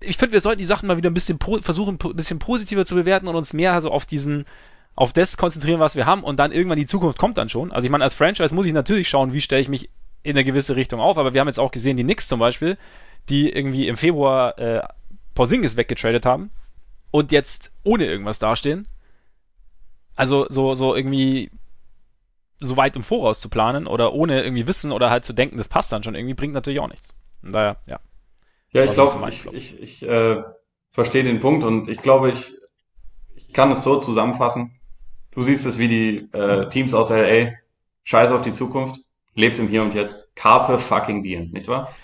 ich 0.01 0.17
finde, 0.17 0.33
wir 0.33 0.41
sollten 0.41 0.59
die 0.59 0.65
Sachen 0.65 0.89
mal 0.89 0.97
wieder 0.97 1.09
ein 1.09 1.15
bisschen 1.15 1.39
versuchen, 1.41 1.99
ein 2.03 2.17
bisschen 2.17 2.41
positiver 2.41 2.85
zu 2.85 2.97
bewerten 2.97 3.29
und 3.29 3.37
uns 3.37 3.53
mehr 3.53 3.73
also 3.73 3.91
auf 3.91 4.07
diesen, 4.07 4.45
auf 4.97 5.13
das 5.13 5.37
konzentrieren, 5.37 5.81
was 5.81 5.95
wir 5.95 6.07
haben 6.07 6.25
und 6.25 6.39
dann 6.39 6.53
irgendwann 6.53 6.79
die 6.79 6.87
Zukunft 6.87 7.19
kommt 7.19 7.39
dann 7.39 7.49
schon. 7.49 7.71
Also 7.71 7.87
ich 7.87 7.93
meine, 7.93 8.05
als 8.05 8.15
Franchise 8.15 8.55
muss 8.55 8.67
ich 8.67 8.73
natürlich 8.73 9.09
schauen, 9.09 9.33
wie 9.33 9.41
stelle 9.41 9.63
ich 9.63 9.69
mich 9.69 9.89
in 10.25 10.33
eine 10.33 10.45
gewisse 10.45 10.75
Richtung 10.75 11.01
auf, 11.01 11.17
aber 11.17 11.33
wir 11.33 11.41
haben 11.41 11.49
jetzt 11.49 11.61
auch 11.61 11.71
gesehen, 11.71 11.97
die 11.97 12.03
Knicks 12.03 12.27
zum 12.27 12.41
Beispiel, 12.41 12.77
die 13.29 13.51
irgendwie 13.51 13.87
im 13.87 13.97
Februar 13.97 14.59
äh, 14.59 14.83
Porzingis 15.35 15.77
weggetradet 15.77 16.27
haben 16.27 16.51
und 17.13 17.31
jetzt 17.31 17.73
ohne 17.85 18.07
irgendwas 18.07 18.41
dastehen. 18.41 18.89
Also 20.19 20.47
so, 20.49 20.75
so 20.75 20.97
irgendwie 20.97 21.49
so 22.59 22.77
weit 22.77 22.97
im 22.97 23.05
Voraus 23.05 23.39
zu 23.39 23.49
planen 23.49 23.87
oder 23.87 24.15
ohne 24.15 24.43
irgendwie 24.43 24.67
Wissen 24.67 24.91
oder 24.91 25.11
halt 25.11 25.25
zu 25.25 25.33
denken, 25.33 25.59
das 25.59 25.69
passt 25.69 25.93
dann 25.93 26.03
schon 26.03 26.17
irgendwie, 26.17 26.35
bringt 26.35 26.55
natürlich 26.55 26.81
auch 26.81 26.89
nichts. 26.89 27.17
Und 27.41 27.53
daher, 27.53 27.77
ja. 27.87 28.01
Ja, 28.73 28.83
ich 28.83 28.91
glaube, 28.91 29.29
ich, 29.29 29.47
ich, 29.47 29.81
ich 29.81 30.03
äh, 30.03 30.43
verstehe 30.91 31.23
den 31.23 31.39
Punkt 31.39 31.63
und 31.63 31.89
ich 31.89 31.99
glaube, 31.99 32.33
ich, 32.33 32.53
ich 33.37 33.53
kann 33.53 33.71
es 33.71 33.85
so 33.85 34.01
zusammenfassen. 34.01 34.81
Du 35.31 35.43
siehst 35.43 35.65
es 35.67 35.79
wie 35.79 35.87
die 35.87 36.37
äh, 36.37 36.69
Teams 36.69 36.95
aus 36.95 37.11
LA. 37.11 37.53
Scheiß 38.03 38.33
auf 38.33 38.43
die 38.43 38.53
Zukunft, 38.53 39.01
lebt 39.35 39.61
im 39.61 39.69
Hier 39.69 39.83
und 39.83 39.95
Jetzt. 39.95 40.35
Carpe 40.35 40.81
fucking 40.81 41.23
diem, 41.23 41.53
nicht 41.53 41.69
wahr? 41.69 41.95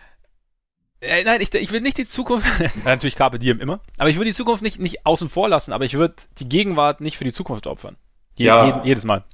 Äh, 1.01 1.25
nein, 1.25 1.41
ich, 1.41 1.53
ich 1.53 1.73
will 1.73 1.81
nicht 1.81 1.99
die 1.99 2.07
Zukunft, 2.07 2.47
natürlich 2.85 3.17
Carpe 3.17 3.41
diem 3.41 3.61
immer, 3.61 3.81
aber 3.99 4.09
ich 4.09 4.17
würde 4.17 4.31
die 4.31 4.37
Zukunft 4.37 4.63
nicht, 4.63 4.79
nicht 4.79 5.05
außen 5.05 5.29
vor 5.29 5.49
lassen, 5.49 5.73
aber 5.73 5.85
ich 5.85 5.95
würde 5.95 6.15
die 6.39 6.49
Gegenwart 6.49 7.01
nicht 7.01 7.19
für 7.19 7.25
die 7.25 7.33
Zukunft 7.33 7.67
opfern. 7.67 7.97
Je, 8.37 8.47
ja. 8.47 8.67
Je, 8.67 8.73
jedes 8.85 9.05
Mal. 9.05 9.25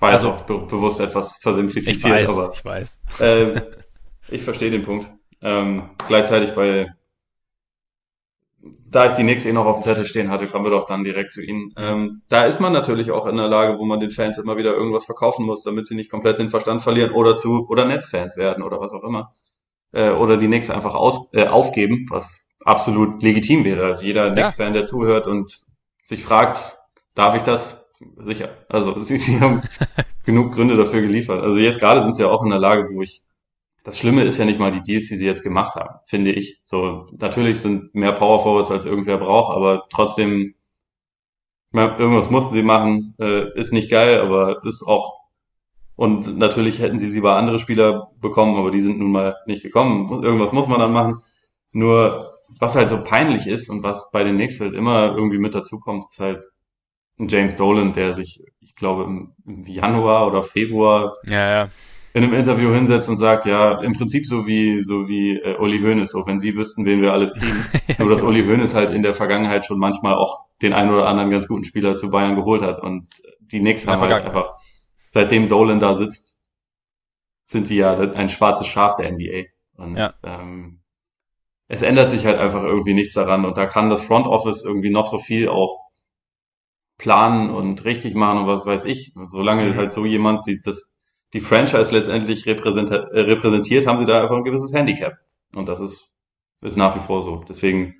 War 0.00 0.10
also 0.10 0.36
be 0.46 0.58
bewusst 0.58 1.00
etwas 1.00 1.36
versimplifiziert, 1.36 1.96
ich 1.96 2.04
weiß, 2.04 2.30
aber 2.30 2.52
ich 2.54 2.64
weiß. 2.64 3.00
Äh, 3.20 3.62
ich 4.28 4.42
verstehe 4.42 4.70
den 4.70 4.82
Punkt. 4.82 5.08
Ähm, 5.40 5.90
gleichzeitig 6.06 6.54
bei, 6.54 6.92
da 8.90 9.06
ich 9.06 9.12
die 9.12 9.22
Knicks 9.22 9.44
eh 9.44 9.52
noch 9.52 9.66
auf 9.66 9.76
dem 9.76 9.82
Zettel 9.82 10.06
stehen 10.06 10.30
hatte, 10.30 10.46
kommen 10.46 10.64
wir 10.64 10.70
doch 10.70 10.86
dann 10.86 11.04
direkt 11.04 11.32
zu 11.32 11.42
ihnen. 11.42 11.72
Ähm, 11.76 12.22
da 12.28 12.44
ist 12.46 12.60
man 12.60 12.72
natürlich 12.72 13.10
auch 13.10 13.26
in 13.26 13.36
der 13.36 13.48
Lage, 13.48 13.78
wo 13.78 13.84
man 13.84 14.00
den 14.00 14.10
Fans 14.10 14.38
immer 14.38 14.56
wieder 14.56 14.74
irgendwas 14.74 15.06
verkaufen 15.06 15.46
muss, 15.46 15.62
damit 15.62 15.86
sie 15.86 15.94
nicht 15.94 16.10
komplett 16.10 16.38
den 16.38 16.48
Verstand 16.48 16.82
verlieren 16.82 17.12
oder 17.12 17.36
zu, 17.36 17.66
oder 17.68 17.84
Netzfans 17.84 18.36
werden 18.36 18.62
oder 18.62 18.80
was 18.80 18.92
auch 18.92 19.02
immer. 19.02 19.34
Äh, 19.92 20.10
oder 20.10 20.36
die 20.36 20.46
Knicks 20.46 20.70
einfach 20.70 20.94
aus, 20.94 21.32
äh, 21.32 21.46
aufgeben, 21.46 22.06
was 22.10 22.48
absolut 22.64 23.22
legitim 23.22 23.64
wäre. 23.64 23.86
Also 23.86 24.02
jeder 24.02 24.26
ja. 24.26 24.32
Knicks-Fan, 24.32 24.72
der 24.72 24.84
zuhört 24.84 25.26
und 25.26 25.54
sich 26.04 26.22
fragt, 26.22 26.78
darf 27.16 27.34
ich 27.34 27.42
das? 27.42 27.90
Sicher. 28.18 28.50
Also 28.68 29.00
sie, 29.02 29.18
sie 29.18 29.40
haben 29.40 29.62
genug 30.24 30.54
Gründe 30.54 30.76
dafür 30.76 31.00
geliefert. 31.00 31.42
Also 31.42 31.58
jetzt 31.58 31.80
gerade 31.80 32.04
sind 32.04 32.14
sie 32.14 32.22
ja 32.22 32.30
auch 32.30 32.44
in 32.44 32.50
der 32.50 32.60
Lage, 32.60 32.88
wo 32.92 33.02
ich 33.02 33.22
das 33.86 33.98
Schlimme 33.98 34.24
ist 34.24 34.38
ja 34.38 34.44
nicht 34.44 34.58
mal 34.58 34.72
die 34.72 34.82
Deals, 34.82 35.08
die 35.08 35.16
sie 35.16 35.26
jetzt 35.26 35.44
gemacht 35.44 35.76
haben, 35.76 36.00
finde 36.06 36.32
ich. 36.32 36.60
So, 36.64 37.06
natürlich 37.12 37.60
sind 37.60 37.94
mehr 37.94 38.10
Power 38.12 38.40
Forwards 38.40 38.72
als 38.72 38.84
irgendwer 38.84 39.16
braucht, 39.16 39.54
aber 39.56 39.86
trotzdem, 39.90 40.56
irgendwas 41.72 42.28
mussten 42.28 42.52
sie 42.52 42.64
machen, 42.64 43.14
äh, 43.20 43.56
ist 43.56 43.72
nicht 43.72 43.88
geil, 43.88 44.20
aber 44.20 44.64
ist 44.64 44.82
auch, 44.82 45.20
und 45.94 46.36
natürlich 46.36 46.80
hätten 46.80 46.98
sie 46.98 47.10
lieber 47.10 47.36
andere 47.36 47.60
Spieler 47.60 48.10
bekommen, 48.20 48.56
aber 48.56 48.72
die 48.72 48.80
sind 48.80 48.98
nun 48.98 49.12
mal 49.12 49.36
nicht 49.46 49.62
gekommen. 49.62 50.22
Irgendwas 50.22 50.52
muss 50.52 50.66
man 50.66 50.80
dann 50.80 50.92
machen. 50.92 51.22
Nur, 51.70 52.40
was 52.58 52.74
halt 52.74 52.88
so 52.90 53.02
peinlich 53.02 53.46
ist 53.46 53.70
und 53.70 53.84
was 53.84 54.10
bei 54.10 54.24
den 54.24 54.34
Knicks 54.34 54.60
halt 54.60 54.74
immer 54.74 55.14
irgendwie 55.14 55.38
mit 55.38 55.54
dazukommt, 55.54 56.06
ist 56.10 56.18
halt 56.18 56.42
James 57.18 57.56
Dolan, 57.56 57.92
der 57.92 58.14
sich, 58.14 58.44
ich 58.60 58.74
glaube, 58.74 59.04
im, 59.04 59.64
Januar 59.64 60.26
oder 60.26 60.42
Februar 60.42 61.16
ja, 61.26 61.62
ja. 61.62 61.68
in 62.12 62.24
einem 62.24 62.34
Interview 62.34 62.72
hinsetzt 62.74 63.08
und 63.08 63.16
sagt, 63.16 63.46
ja, 63.46 63.80
im 63.80 63.92
Prinzip 63.92 64.26
so 64.26 64.46
wie 64.46 64.82
so 64.82 65.08
wie 65.08 65.38
äh, 65.38 65.56
Uli 65.56 65.80
Hoeneß, 65.80 66.10
so 66.10 66.26
wenn 66.26 66.40
Sie 66.40 66.56
wüssten, 66.56 66.84
wen 66.84 67.00
wir 67.00 67.12
alles 67.12 67.32
kriegen. 67.32 67.64
Nur 67.98 68.10
dass 68.10 68.22
Uli 68.22 68.44
Hoeneß 68.44 68.74
halt 68.74 68.90
in 68.90 69.02
der 69.02 69.14
Vergangenheit 69.14 69.64
schon 69.64 69.78
manchmal 69.78 70.14
auch 70.14 70.40
den 70.62 70.72
einen 70.72 70.90
oder 70.90 71.06
anderen 71.06 71.30
ganz 71.30 71.48
guten 71.48 71.64
Spieler 71.64 71.96
zu 71.96 72.10
Bayern 72.10 72.34
geholt 72.34 72.62
hat. 72.62 72.80
Und 72.80 73.08
die 73.40 73.60
Knicks 73.60 73.86
haben 73.86 74.00
halt 74.00 74.24
einfach 74.24 74.54
seitdem 75.10 75.48
Dolan 75.48 75.80
da 75.80 75.94
sitzt, 75.94 76.42
sind 77.44 77.66
sie 77.66 77.76
ja 77.76 77.96
ein 77.96 78.28
schwarzes 78.28 78.66
Schaf 78.66 78.96
der 78.96 79.10
NBA 79.12 79.44
und 79.76 79.96
ja. 79.96 80.12
ähm, 80.24 80.80
es 81.68 81.82
ändert 81.82 82.10
sich 82.10 82.26
halt 82.26 82.38
einfach 82.38 82.62
irgendwie 82.62 82.94
nichts 82.94 83.14
daran. 83.14 83.44
Und 83.44 83.56
da 83.56 83.66
kann 83.66 83.90
das 83.90 84.02
Front 84.02 84.26
Office 84.26 84.64
irgendwie 84.64 84.90
noch 84.90 85.06
so 85.06 85.18
viel 85.18 85.48
auch 85.48 85.85
planen 86.98 87.50
und 87.50 87.84
richtig 87.84 88.14
machen 88.14 88.40
und 88.40 88.46
was 88.46 88.66
weiß 88.66 88.84
ich. 88.84 89.12
Solange 89.26 89.70
mhm. 89.70 89.76
halt 89.76 89.92
so 89.92 90.04
jemand 90.04 90.46
die, 90.46 90.60
das 90.62 90.92
die 91.32 91.40
Franchise 91.40 91.92
letztendlich 91.92 92.46
repräsentiert, 92.46 93.12
äh, 93.12 93.20
repräsentiert, 93.20 93.86
haben 93.86 93.98
sie 93.98 94.06
da 94.06 94.22
einfach 94.22 94.36
ein 94.36 94.44
gewisses 94.44 94.72
Handicap. 94.72 95.14
Und 95.54 95.68
das 95.68 95.80
ist, 95.80 96.10
ist 96.62 96.76
nach 96.76 96.94
wie 96.96 97.00
vor 97.00 97.22
so. 97.22 97.40
Deswegen 97.48 97.94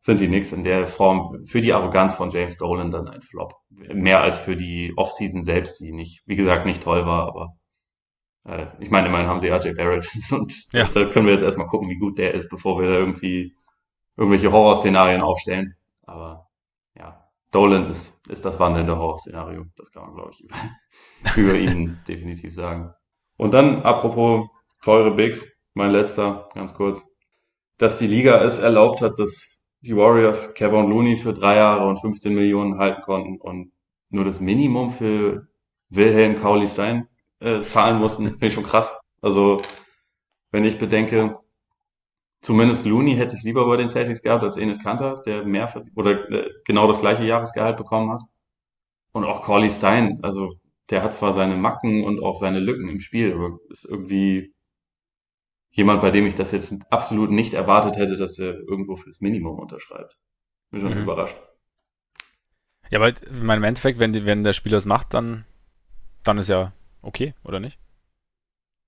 sind 0.00 0.20
die 0.20 0.28
Knicks 0.28 0.52
in 0.52 0.64
der 0.64 0.86
Form 0.86 1.44
für 1.44 1.60
die 1.60 1.72
Arroganz 1.72 2.14
von 2.14 2.30
James 2.30 2.56
Dolan 2.56 2.90
dann 2.90 3.08
ein 3.08 3.22
Flop. 3.22 3.54
Mehr 3.70 4.20
als 4.20 4.38
für 4.38 4.56
die 4.56 4.92
Offseason 4.96 5.44
selbst, 5.44 5.80
die 5.80 5.92
nicht, 5.92 6.22
wie 6.26 6.36
gesagt, 6.36 6.64
nicht 6.64 6.82
toll 6.82 7.04
war, 7.06 7.26
aber 7.26 7.56
äh, 8.44 8.66
ich 8.78 8.90
meine, 8.90 9.08
immerhin 9.08 9.26
haben 9.26 9.40
sie 9.40 9.50
RJ 9.50 9.74
Barrett 9.74 10.08
und 10.30 10.54
ja. 10.72 10.84
da 10.84 11.04
können 11.04 11.26
wir 11.26 11.32
jetzt 11.32 11.42
erstmal 11.42 11.66
gucken, 11.66 11.90
wie 11.90 11.98
gut 11.98 12.18
der 12.18 12.34
ist, 12.34 12.48
bevor 12.48 12.80
wir 12.80 12.88
da 12.88 12.94
irgendwie 12.94 13.56
irgendwelche 14.16 14.52
Horrorszenarien 14.52 15.20
aufstellen. 15.20 15.74
Aber 16.04 16.45
Dolan 17.56 17.88
ist, 17.88 18.20
ist 18.28 18.44
das 18.44 18.60
wandelnde 18.60 18.98
Horrorszenario. 18.98 19.64
Das 19.78 19.90
kann 19.90 20.02
man, 20.02 20.14
glaube 20.14 20.30
ich, 20.30 20.46
über 21.38 21.54
ihn 21.54 21.98
definitiv 22.06 22.54
sagen. 22.54 22.92
Und 23.38 23.54
dann, 23.54 23.82
apropos 23.82 24.46
teure 24.82 25.12
Bigs, 25.12 25.50
mein 25.72 25.90
letzter, 25.90 26.50
ganz 26.52 26.74
kurz, 26.74 27.02
dass 27.78 27.98
die 27.98 28.06
Liga 28.06 28.42
es 28.42 28.58
erlaubt 28.58 29.00
hat, 29.00 29.18
dass 29.18 29.66
die 29.80 29.96
Warriors 29.96 30.52
Kevin 30.52 30.90
Looney 30.90 31.16
für 31.16 31.32
drei 31.32 31.56
Jahre 31.56 31.86
und 31.86 31.98
15 31.98 32.34
Millionen 32.34 32.78
halten 32.78 33.00
konnten 33.00 33.40
und 33.40 33.72
nur 34.10 34.26
das 34.26 34.38
Minimum 34.38 34.90
für 34.90 35.48
Wilhelm 35.88 36.36
Kauli 36.36 36.68
Stein 36.68 37.08
äh, 37.40 37.62
zahlen 37.62 37.98
mussten, 37.98 38.24
finde 38.28 38.46
ich 38.48 38.52
schon 38.52 38.64
krass. 38.64 39.00
Also, 39.22 39.62
wenn 40.50 40.66
ich 40.66 40.76
bedenke, 40.76 41.38
zumindest 42.46 42.86
Looney 42.86 43.16
hätte 43.16 43.36
ich 43.36 43.42
lieber 43.42 43.66
bei 43.66 43.76
den 43.76 43.88
Celtics 43.88 44.22
gehabt 44.22 44.44
als 44.44 44.56
Enes 44.56 44.80
Kanter, 44.80 45.20
der 45.26 45.44
mehr 45.44 45.68
oder 45.96 46.30
äh, 46.30 46.50
genau 46.64 46.86
das 46.86 47.00
gleiche 47.00 47.24
Jahresgehalt 47.24 47.76
bekommen 47.76 48.12
hat. 48.12 48.22
Und 49.10 49.24
auch 49.24 49.42
Corley 49.42 49.70
Stein, 49.70 50.20
also 50.22 50.54
der 50.88 51.02
hat 51.02 51.12
zwar 51.12 51.32
seine 51.32 51.56
Macken 51.56 52.04
und 52.04 52.22
auch 52.22 52.38
seine 52.38 52.60
Lücken 52.60 52.88
im 52.88 53.00
Spiel, 53.00 53.32
aber 53.32 53.58
ist 53.70 53.84
irgendwie 53.84 54.54
jemand, 55.72 56.00
bei 56.00 56.12
dem 56.12 56.24
ich 56.24 56.36
das 56.36 56.52
jetzt 56.52 56.72
absolut 56.88 57.32
nicht 57.32 57.52
erwartet 57.52 57.96
hätte, 57.96 58.16
dass 58.16 58.38
er 58.38 58.54
irgendwo 58.54 58.94
fürs 58.94 59.20
Minimum 59.20 59.58
unterschreibt. 59.58 60.16
Bin 60.70 60.80
schon 60.80 60.94
mhm. 60.94 61.02
überrascht. 61.02 61.36
Ja, 62.90 63.00
weil 63.00 63.14
ich 63.14 63.42
meine, 63.42 63.58
im 63.58 63.64
Endeffekt, 63.64 63.98
wenn, 63.98 64.14
wenn 64.24 64.44
der 64.44 64.52
Spieler 64.52 64.78
es 64.78 64.86
macht, 64.86 65.14
dann, 65.14 65.44
dann 66.22 66.38
ist 66.38 66.48
ja 66.48 66.72
okay, 67.02 67.34
oder 67.42 67.58
nicht? 67.58 67.80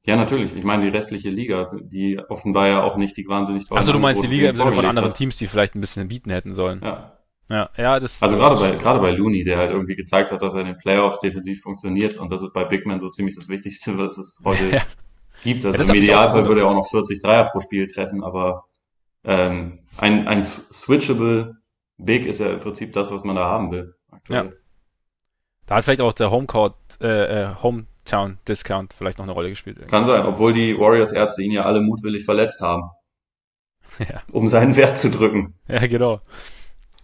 Ja, 0.07 0.17
natürlich. 0.17 0.55
Ich 0.55 0.65
meine, 0.65 0.85
die 0.85 0.97
restliche 0.97 1.29
Liga, 1.29 1.71
die 1.81 2.19
offenbar 2.29 2.69
ja 2.69 2.83
auch 2.83 2.97
nicht 2.97 3.17
die 3.17 3.27
wahnsinnig 3.29 3.67
tollen 3.67 3.79
Achso, 3.79 3.93
du 3.93 3.99
meinst 3.99 4.23
die 4.23 4.27
Liga 4.27 4.51
im 4.51 4.57
Sinne 4.57 4.73
von 4.73 4.87
anderen 4.87 5.11
hat. 5.11 5.17
Teams, 5.17 5.37
die 5.37 5.47
vielleicht 5.47 5.75
ein 5.75 5.81
bisschen 5.81 6.09
bieten 6.09 6.31
hätten 6.31 6.55
sollen. 6.55 6.81
Ja. 6.83 7.19
Ja, 7.51 7.71
ja, 7.79 7.99
das. 7.99 8.23
Also 8.23 8.37
gerade 8.37 8.57
bei, 8.57 8.77
gerade 8.77 9.01
bei 9.01 9.11
Looney, 9.11 9.43
der 9.43 9.57
halt 9.57 9.71
irgendwie 9.71 9.97
gezeigt 9.97 10.33
hat, 10.33 10.43
dass 10.43 10.53
er 10.53 10.61
in 10.61 10.67
den 10.67 10.77
Playoffs 10.77 11.19
defensiv 11.21 11.63
funktioniert 11.63 12.19
und 12.19 12.31
das 12.31 12.43
ist 12.43 12.53
bei 12.53 12.65
Big 12.65 12.85
Man 12.87 13.01
so 13.01 13.09
ziemlich 13.09 13.37
das 13.37 13.49
Wichtigste, 13.49 13.97
was 13.99 14.19
es 14.19 14.41
heute 14.45 14.69
ja. 14.71 14.83
gibt. 15.45 15.65
Also 15.65 15.79
ja, 15.79 15.89
im 15.89 16.03
Idealfall 16.03 16.47
würde 16.47 16.61
er 16.61 16.69
auch 16.69 16.75
noch 16.75 16.89
40 16.89 17.23
Dreier 17.23 17.45
pro 17.45 17.61
Spiel 17.61 17.87
treffen, 17.87 18.23
aber 18.23 18.67
ähm, 19.25 19.81
ein, 19.97 20.29
ein 20.29 20.43
switchable 20.43 21.57
Big 21.97 22.27
ist 22.27 22.41
ja 22.41 22.51
im 22.51 22.61
Prinzip 22.61 22.93
das, 22.93 23.11
was 23.11 23.25
man 23.25 23.37
da 23.37 23.47
haben 23.47 23.71
will. 23.71 23.95
Aktuell. 24.11 24.47
Ja. 24.47 24.53
Da 25.67 25.77
hat 25.77 25.85
vielleicht 25.85 26.01
auch 26.01 26.13
der 26.13 26.31
Homecourt, 26.31 26.77
äh, 27.01 27.45
äh, 27.45 27.55
Hometown 28.09 28.39
Discount 28.47 28.95
vielleicht 28.95 29.19
noch 29.19 29.25
eine 29.25 29.33
Rolle 29.33 29.51
gespielt. 29.51 29.77
Irgendwie. 29.77 29.91
Kann 29.91 30.07
sein, 30.07 30.25
obwohl 30.25 30.53
die 30.53 30.79
Warriors 30.79 31.13
Ärzte 31.13 31.43
ihn 31.43 31.53
ja 31.53 31.65
alle 31.65 31.81
mutwillig 31.81 32.25
verletzt 32.25 32.61
haben. 32.61 32.91
Ja. 33.99 34.23
Um 34.31 34.49
seinen 34.49 34.77
Wert 34.77 34.99
zu 34.99 35.11
drücken. 35.11 35.49
Ja, 35.67 35.87
genau. 35.87 36.21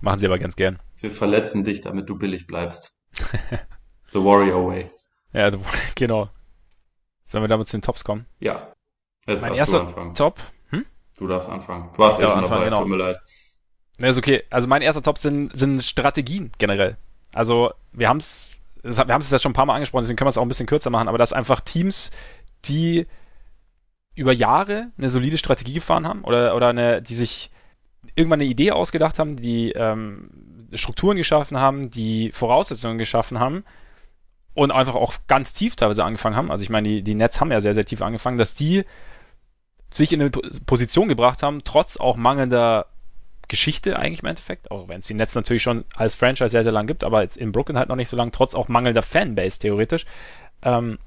Machen 0.02 0.18
sie 0.18 0.26
aber 0.26 0.38
ganz 0.38 0.54
gern. 0.54 0.78
Wir 0.98 1.10
verletzen 1.10 1.64
dich, 1.64 1.80
damit 1.80 2.10
du 2.10 2.18
billig 2.18 2.46
bleibst. 2.46 2.94
the 4.12 4.18
Warrior 4.18 4.68
Way. 4.68 4.90
Ja, 5.32 5.50
genau. 5.94 6.28
Sollen 7.24 7.42
wir 7.42 7.48
damit 7.48 7.68
zu 7.68 7.78
den 7.78 7.82
Tops 7.82 8.04
kommen? 8.04 8.26
Ja. 8.38 8.70
Jetzt 9.26 9.40
mein 9.40 9.54
erster 9.54 10.12
Top. 10.14 10.38
Hm? 10.68 10.84
Du 11.16 11.26
darfst 11.26 11.48
anfangen. 11.48 11.88
Du 11.94 11.98
warst 12.00 12.20
ja 12.20 12.28
schon 12.28 12.40
anfangen, 12.40 12.50
dabei, 12.50 12.64
genau. 12.66 12.82
tut 12.82 12.90
mir 12.90 12.96
leid. 12.96 13.16
Ne, 13.98 14.08
ist 14.08 14.18
okay. 14.18 14.44
Also 14.50 14.68
mein 14.68 14.82
erster 14.82 15.02
Top 15.02 15.16
sind, 15.16 15.58
sind 15.58 15.82
Strategien 15.82 16.52
generell. 16.58 16.98
Also 17.32 17.72
wir 17.92 18.10
haben 18.10 18.18
es, 18.18 18.60
wir 18.84 19.14
haben 19.14 19.20
es 19.20 19.30
jetzt 19.30 19.42
schon 19.42 19.50
ein 19.50 19.54
paar 19.54 19.66
Mal 19.66 19.74
angesprochen, 19.74 20.02
deswegen 20.02 20.16
können 20.16 20.26
wir 20.26 20.30
es 20.30 20.38
auch 20.38 20.42
ein 20.42 20.48
bisschen 20.48 20.66
kürzer 20.66 20.90
machen, 20.90 21.08
aber 21.08 21.18
das 21.18 21.32
einfach 21.32 21.60
Teams, 21.60 22.10
die 22.66 23.06
über 24.14 24.32
Jahre 24.32 24.88
eine 24.96 25.10
solide 25.10 25.38
Strategie 25.38 25.74
gefahren 25.74 26.06
haben 26.06 26.22
oder, 26.22 26.54
oder 26.54 26.68
eine, 26.68 27.02
die 27.02 27.14
sich 27.14 27.50
irgendwann 28.14 28.40
eine 28.40 28.48
Idee 28.48 28.70
ausgedacht 28.70 29.18
haben, 29.18 29.36
die 29.36 29.72
ähm, 29.72 30.30
Strukturen 30.74 31.16
geschaffen 31.16 31.58
haben, 31.58 31.90
die 31.90 32.30
Voraussetzungen 32.32 32.98
geschaffen 32.98 33.40
haben 33.40 33.64
und 34.52 34.70
einfach 34.70 34.94
auch 34.94 35.14
ganz 35.26 35.52
tief 35.52 35.74
teilweise 35.74 36.04
angefangen 36.04 36.36
haben. 36.36 36.50
Also 36.50 36.62
ich 36.62 36.70
meine, 36.70 36.88
die, 36.88 37.02
die 37.02 37.14
Nets 37.14 37.40
haben 37.40 37.50
ja 37.50 37.60
sehr, 37.60 37.74
sehr 37.74 37.84
tief 37.84 38.02
angefangen, 38.02 38.38
dass 38.38 38.54
die 38.54 38.84
sich 39.92 40.12
in 40.12 40.20
eine 40.20 40.30
Position 40.30 41.08
gebracht 41.08 41.42
haben, 41.42 41.62
trotz 41.64 41.96
auch 41.96 42.16
mangelnder 42.16 42.86
Geschichte 43.48 43.98
eigentlich 43.98 44.22
im 44.22 44.28
Endeffekt, 44.28 44.70
auch 44.70 44.88
wenn 44.88 44.98
es 44.98 45.06
die 45.06 45.14
Nets 45.14 45.34
natürlich 45.34 45.62
schon 45.62 45.84
als 45.96 46.14
Franchise 46.14 46.50
sehr, 46.50 46.62
sehr 46.62 46.72
lang 46.72 46.86
gibt, 46.86 47.04
aber 47.04 47.22
jetzt 47.22 47.36
in 47.36 47.52
Brooklyn 47.52 47.78
halt 47.78 47.88
noch 47.88 47.96
nicht 47.96 48.08
so 48.08 48.16
lang, 48.16 48.32
trotz 48.32 48.54
auch 48.54 48.68
mangelnder 48.68 49.02
Fanbase 49.02 49.58
theoretisch, 49.58 50.06
ähm, 50.62 50.98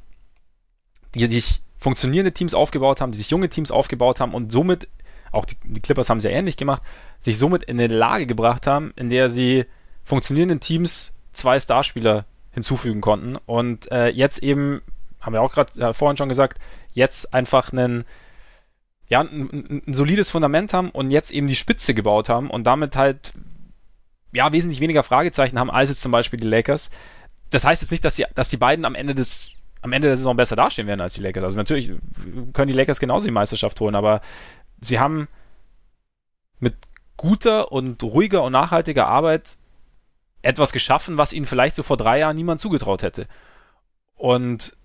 die 1.15 1.25
sich 1.27 1.61
funktionierende 1.77 2.31
Teams 2.31 2.53
aufgebaut 2.53 3.01
haben, 3.01 3.11
die 3.11 3.17
sich 3.17 3.29
junge 3.29 3.49
Teams 3.49 3.71
aufgebaut 3.71 4.19
haben 4.19 4.33
und 4.33 4.51
somit 4.51 4.87
auch 5.31 5.45
die, 5.45 5.55
die 5.65 5.81
Clippers 5.81 6.09
haben 6.09 6.17
es 6.17 6.23
ja 6.23 6.29
ähnlich 6.29 6.57
gemacht, 6.57 6.81
sich 7.19 7.37
somit 7.37 7.63
in 7.63 7.79
eine 7.79 7.93
Lage 7.93 8.25
gebracht 8.25 8.67
haben, 8.67 8.93
in 8.95 9.09
der 9.09 9.29
sie 9.29 9.65
funktionierenden 10.03 10.59
Teams 10.59 11.13
zwei 11.33 11.59
Starspieler 11.59 12.25
hinzufügen 12.51 13.01
konnten 13.01 13.35
und 13.35 13.91
äh, 13.91 14.07
jetzt 14.09 14.41
eben, 14.41 14.81
haben 15.19 15.33
wir 15.33 15.41
auch 15.41 15.53
gerade 15.53 15.79
äh, 15.79 15.93
vorhin 15.93 16.17
schon 16.17 16.29
gesagt, 16.29 16.59
jetzt 16.93 17.33
einfach 17.33 17.71
einen 17.71 18.05
ja, 19.09 19.21
ein, 19.21 19.83
ein, 19.87 19.93
solides 19.93 20.29
Fundament 20.29 20.73
haben 20.73 20.89
und 20.89 21.11
jetzt 21.11 21.31
eben 21.31 21.47
die 21.47 21.55
Spitze 21.55 21.93
gebaut 21.93 22.29
haben 22.29 22.49
und 22.49 22.65
damit 22.65 22.95
halt 22.95 23.33
ja 24.33 24.51
wesentlich 24.51 24.81
weniger 24.81 25.03
Fragezeichen 25.03 25.57
haben 25.57 25.71
als 25.71 25.89
jetzt 25.89 26.01
zum 26.01 26.11
Beispiel 26.11 26.39
die 26.39 26.47
Lakers. 26.47 26.89
Das 27.49 27.63
heißt 27.63 27.81
jetzt 27.81 27.91
nicht, 27.91 28.03
dass, 28.03 28.17
sie, 28.17 28.25
dass 28.35 28.49
die 28.49 28.57
beiden 28.57 28.83
am 28.85 28.95
Ende 28.95 29.15
des 29.15 29.63
am 29.81 29.93
Ende 29.93 30.07
der 30.07 30.17
Saison 30.17 30.35
besser 30.35 30.55
dastehen 30.55 30.87
werden 30.87 31.01
als 31.01 31.13
die 31.13 31.21
Lakers. 31.21 31.43
Also 31.43 31.57
natürlich 31.57 31.91
können 32.53 32.67
die 32.67 32.77
Lakers 32.77 32.99
genauso 32.99 33.25
die 33.25 33.31
Meisterschaft 33.31 33.79
holen, 33.79 33.95
aber 33.95 34.21
sie 34.81 34.99
haben 34.99 35.27
mit 36.59 36.75
guter 37.15 37.71
und 37.71 38.01
ruhiger 38.03 38.43
und 38.43 38.51
nachhaltiger 38.51 39.07
Arbeit 39.07 39.57
etwas 40.41 40.71
geschaffen, 40.71 41.17
was 41.17 41.33
ihnen 41.33 41.45
vielleicht 41.45 41.75
so 41.75 41.83
vor 41.83 41.97
drei 41.97 42.19
Jahren 42.19 42.35
niemand 42.35 42.59
zugetraut 42.59 43.03
hätte. 43.03 43.27
Und 44.15 44.75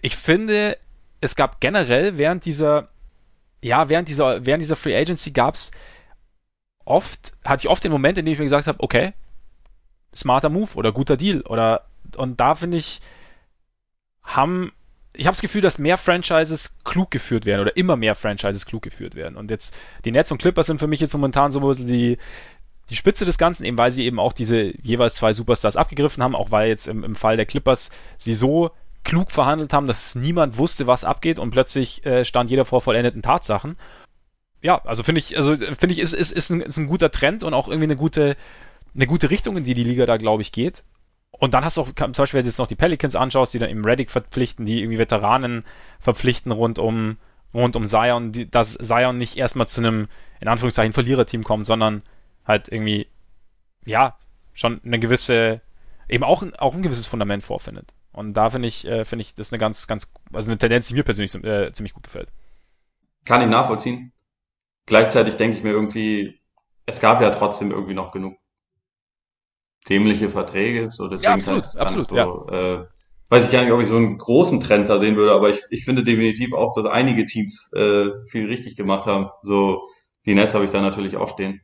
ich 0.00 0.16
finde, 0.16 0.76
es 1.20 1.36
gab 1.36 1.60
generell 1.60 2.18
während 2.18 2.44
dieser, 2.44 2.88
ja, 3.62 3.88
während 3.88 4.08
dieser, 4.08 4.44
während 4.44 4.62
dieser 4.62 4.76
Free 4.76 4.96
Agency 4.96 5.32
gab 5.32 5.54
es 5.54 5.70
oft, 6.84 7.32
hatte 7.44 7.66
ich 7.66 7.68
oft 7.68 7.84
den 7.84 7.92
Moment, 7.92 8.18
in 8.18 8.24
dem 8.24 8.32
ich 8.32 8.38
mir 8.38 8.46
gesagt 8.46 8.66
habe, 8.66 8.80
okay, 8.80 9.12
smarter 10.14 10.48
Move 10.48 10.74
oder 10.74 10.92
guter 10.92 11.16
Deal 11.16 11.42
oder 11.42 11.86
und 12.16 12.40
da 12.40 12.54
finde 12.54 12.78
ich, 12.78 13.00
haben 14.22 14.72
ich 15.18 15.26
habe 15.26 15.34
das 15.34 15.42
Gefühl, 15.42 15.62
dass 15.62 15.80
mehr 15.80 15.98
Franchises 15.98 16.76
klug 16.84 17.10
geführt 17.10 17.44
werden 17.44 17.60
oder 17.60 17.76
immer 17.76 17.96
mehr 17.96 18.14
Franchises 18.14 18.66
klug 18.66 18.82
geführt 18.82 19.16
werden. 19.16 19.36
Und 19.36 19.50
jetzt 19.50 19.74
die 20.04 20.12
Nets 20.12 20.30
und 20.30 20.38
Clippers 20.38 20.68
sind 20.68 20.78
für 20.78 20.86
mich 20.86 21.00
jetzt 21.00 21.12
momentan 21.12 21.50
so 21.50 21.58
ein 21.58 21.66
bisschen 21.66 21.88
die, 21.88 22.18
die 22.88 22.96
Spitze 22.96 23.24
des 23.24 23.36
Ganzen, 23.36 23.64
eben 23.64 23.76
weil 23.76 23.90
sie 23.90 24.04
eben 24.04 24.20
auch 24.20 24.32
diese 24.32 24.72
jeweils 24.80 25.16
zwei 25.16 25.32
Superstars 25.32 25.76
abgegriffen 25.76 26.22
haben, 26.22 26.36
auch 26.36 26.52
weil 26.52 26.68
jetzt 26.68 26.86
im, 26.86 27.02
im 27.02 27.16
Fall 27.16 27.36
der 27.36 27.46
Clippers 27.46 27.90
sie 28.16 28.34
so 28.34 28.70
klug 29.04 29.30
verhandelt 29.30 29.72
haben, 29.72 29.86
dass 29.86 30.14
niemand 30.14 30.58
wusste, 30.58 30.86
was 30.86 31.04
abgeht 31.04 31.38
und 31.38 31.50
plötzlich 31.50 32.04
äh, 32.04 32.24
stand 32.24 32.50
jeder 32.50 32.64
vor 32.64 32.80
vollendeten 32.80 33.22
Tatsachen. 33.22 33.76
Ja, 34.60 34.84
also 34.84 35.02
finde 35.02 35.20
ich, 35.20 35.36
also 35.36 35.56
finde 35.56 35.92
ich, 35.92 35.98
ist, 35.98 36.12
ist, 36.12 36.32
ist, 36.32 36.50
ein, 36.50 36.60
ist 36.60 36.78
ein 36.78 36.88
guter 36.88 37.10
Trend 37.10 37.44
und 37.44 37.54
auch 37.54 37.68
irgendwie 37.68 37.84
eine 37.84 37.96
gute, 37.96 38.36
eine 38.94 39.06
gute 39.06 39.30
Richtung, 39.30 39.56
in 39.56 39.64
die 39.64 39.74
die 39.74 39.84
Liga 39.84 40.04
da, 40.06 40.16
glaube 40.16 40.42
ich, 40.42 40.52
geht. 40.52 40.84
Und 41.30 41.54
dann 41.54 41.64
hast 41.64 41.76
du 41.76 41.82
auch, 41.82 41.88
zum 41.94 42.12
Beispiel, 42.12 42.38
wenn 42.38 42.44
du 42.44 42.48
jetzt 42.48 42.58
noch 42.58 42.66
die 42.66 42.74
Pelicans 42.74 43.14
anschaust, 43.14 43.54
die 43.54 43.58
dann 43.58 43.70
im 43.70 43.84
Reddick 43.84 44.10
verpflichten, 44.10 44.66
die 44.66 44.80
irgendwie 44.80 44.98
Veteranen 44.98 45.64
verpflichten 46.00 46.50
rund 46.50 46.78
um, 46.78 47.16
rund 47.54 47.76
um 47.76 47.86
Zion, 47.86 48.32
die, 48.32 48.50
dass 48.50 48.74
Zion 48.74 49.18
nicht 49.18 49.36
erstmal 49.36 49.68
zu 49.68 49.80
einem, 49.80 50.08
in 50.40 50.48
Anführungszeichen, 50.48 50.92
Verliererteam 50.92 51.44
kommt, 51.44 51.66
sondern 51.66 52.02
halt 52.44 52.68
irgendwie, 52.68 53.06
ja, 53.84 54.16
schon 54.54 54.80
eine 54.84 54.98
gewisse, 54.98 55.60
eben 56.08 56.24
auch, 56.24 56.42
auch 56.58 56.74
ein 56.74 56.82
gewisses 56.82 57.06
Fundament 57.06 57.44
vorfindet. 57.44 57.92
Und 58.18 58.34
da 58.34 58.50
finde 58.50 58.66
ich, 58.66 58.84
äh, 58.84 59.04
finde 59.04 59.22
ich, 59.22 59.34
das 59.36 59.46
ist 59.46 59.52
eine 59.52 59.60
ganz, 59.60 59.86
ganz, 59.86 60.12
also 60.32 60.50
eine 60.50 60.58
Tendenz, 60.58 60.88
die 60.88 60.94
mir 60.94 61.04
persönlich 61.04 61.32
äh, 61.44 61.72
ziemlich 61.72 61.94
gut 61.94 62.02
gefällt. 62.02 62.30
Kann 63.24 63.42
ich 63.42 63.48
nachvollziehen. 63.48 64.12
Gleichzeitig 64.86 65.36
denke 65.36 65.56
ich 65.56 65.62
mir 65.62 65.70
irgendwie, 65.70 66.40
es 66.84 66.98
gab 66.98 67.22
ja 67.22 67.30
trotzdem 67.30 67.70
irgendwie 67.70 67.94
noch 67.94 68.10
genug 68.10 68.36
dämliche 69.88 70.30
Verträge. 70.30 70.90
So 70.90 71.06
deswegen 71.06 71.30
ja, 71.30 71.34
absolut, 71.34 71.64
halt 71.64 71.76
absolut. 71.76 72.08
So, 72.08 72.16
ja. 72.16 72.80
äh, 72.80 72.86
weiß 73.28 73.44
ich 73.44 73.52
gar 73.52 73.62
nicht, 73.62 73.72
ob 73.72 73.80
ich 73.80 73.86
so 73.86 73.96
einen 73.96 74.18
großen 74.18 74.60
Trend 74.62 74.88
da 74.88 74.98
sehen 74.98 75.14
würde, 75.14 75.32
aber 75.32 75.50
ich, 75.50 75.60
ich 75.70 75.84
finde 75.84 76.02
definitiv 76.02 76.52
auch, 76.54 76.72
dass 76.72 76.86
einige 76.86 77.24
Teams 77.24 77.72
äh, 77.74 78.10
viel 78.26 78.46
richtig 78.46 78.74
gemacht 78.74 79.06
haben. 79.06 79.30
So 79.44 79.88
die 80.26 80.34
Nets 80.34 80.54
habe 80.54 80.64
ich 80.64 80.70
da 80.70 80.80
natürlich 80.80 81.16
auch 81.16 81.28
stehen. 81.28 81.60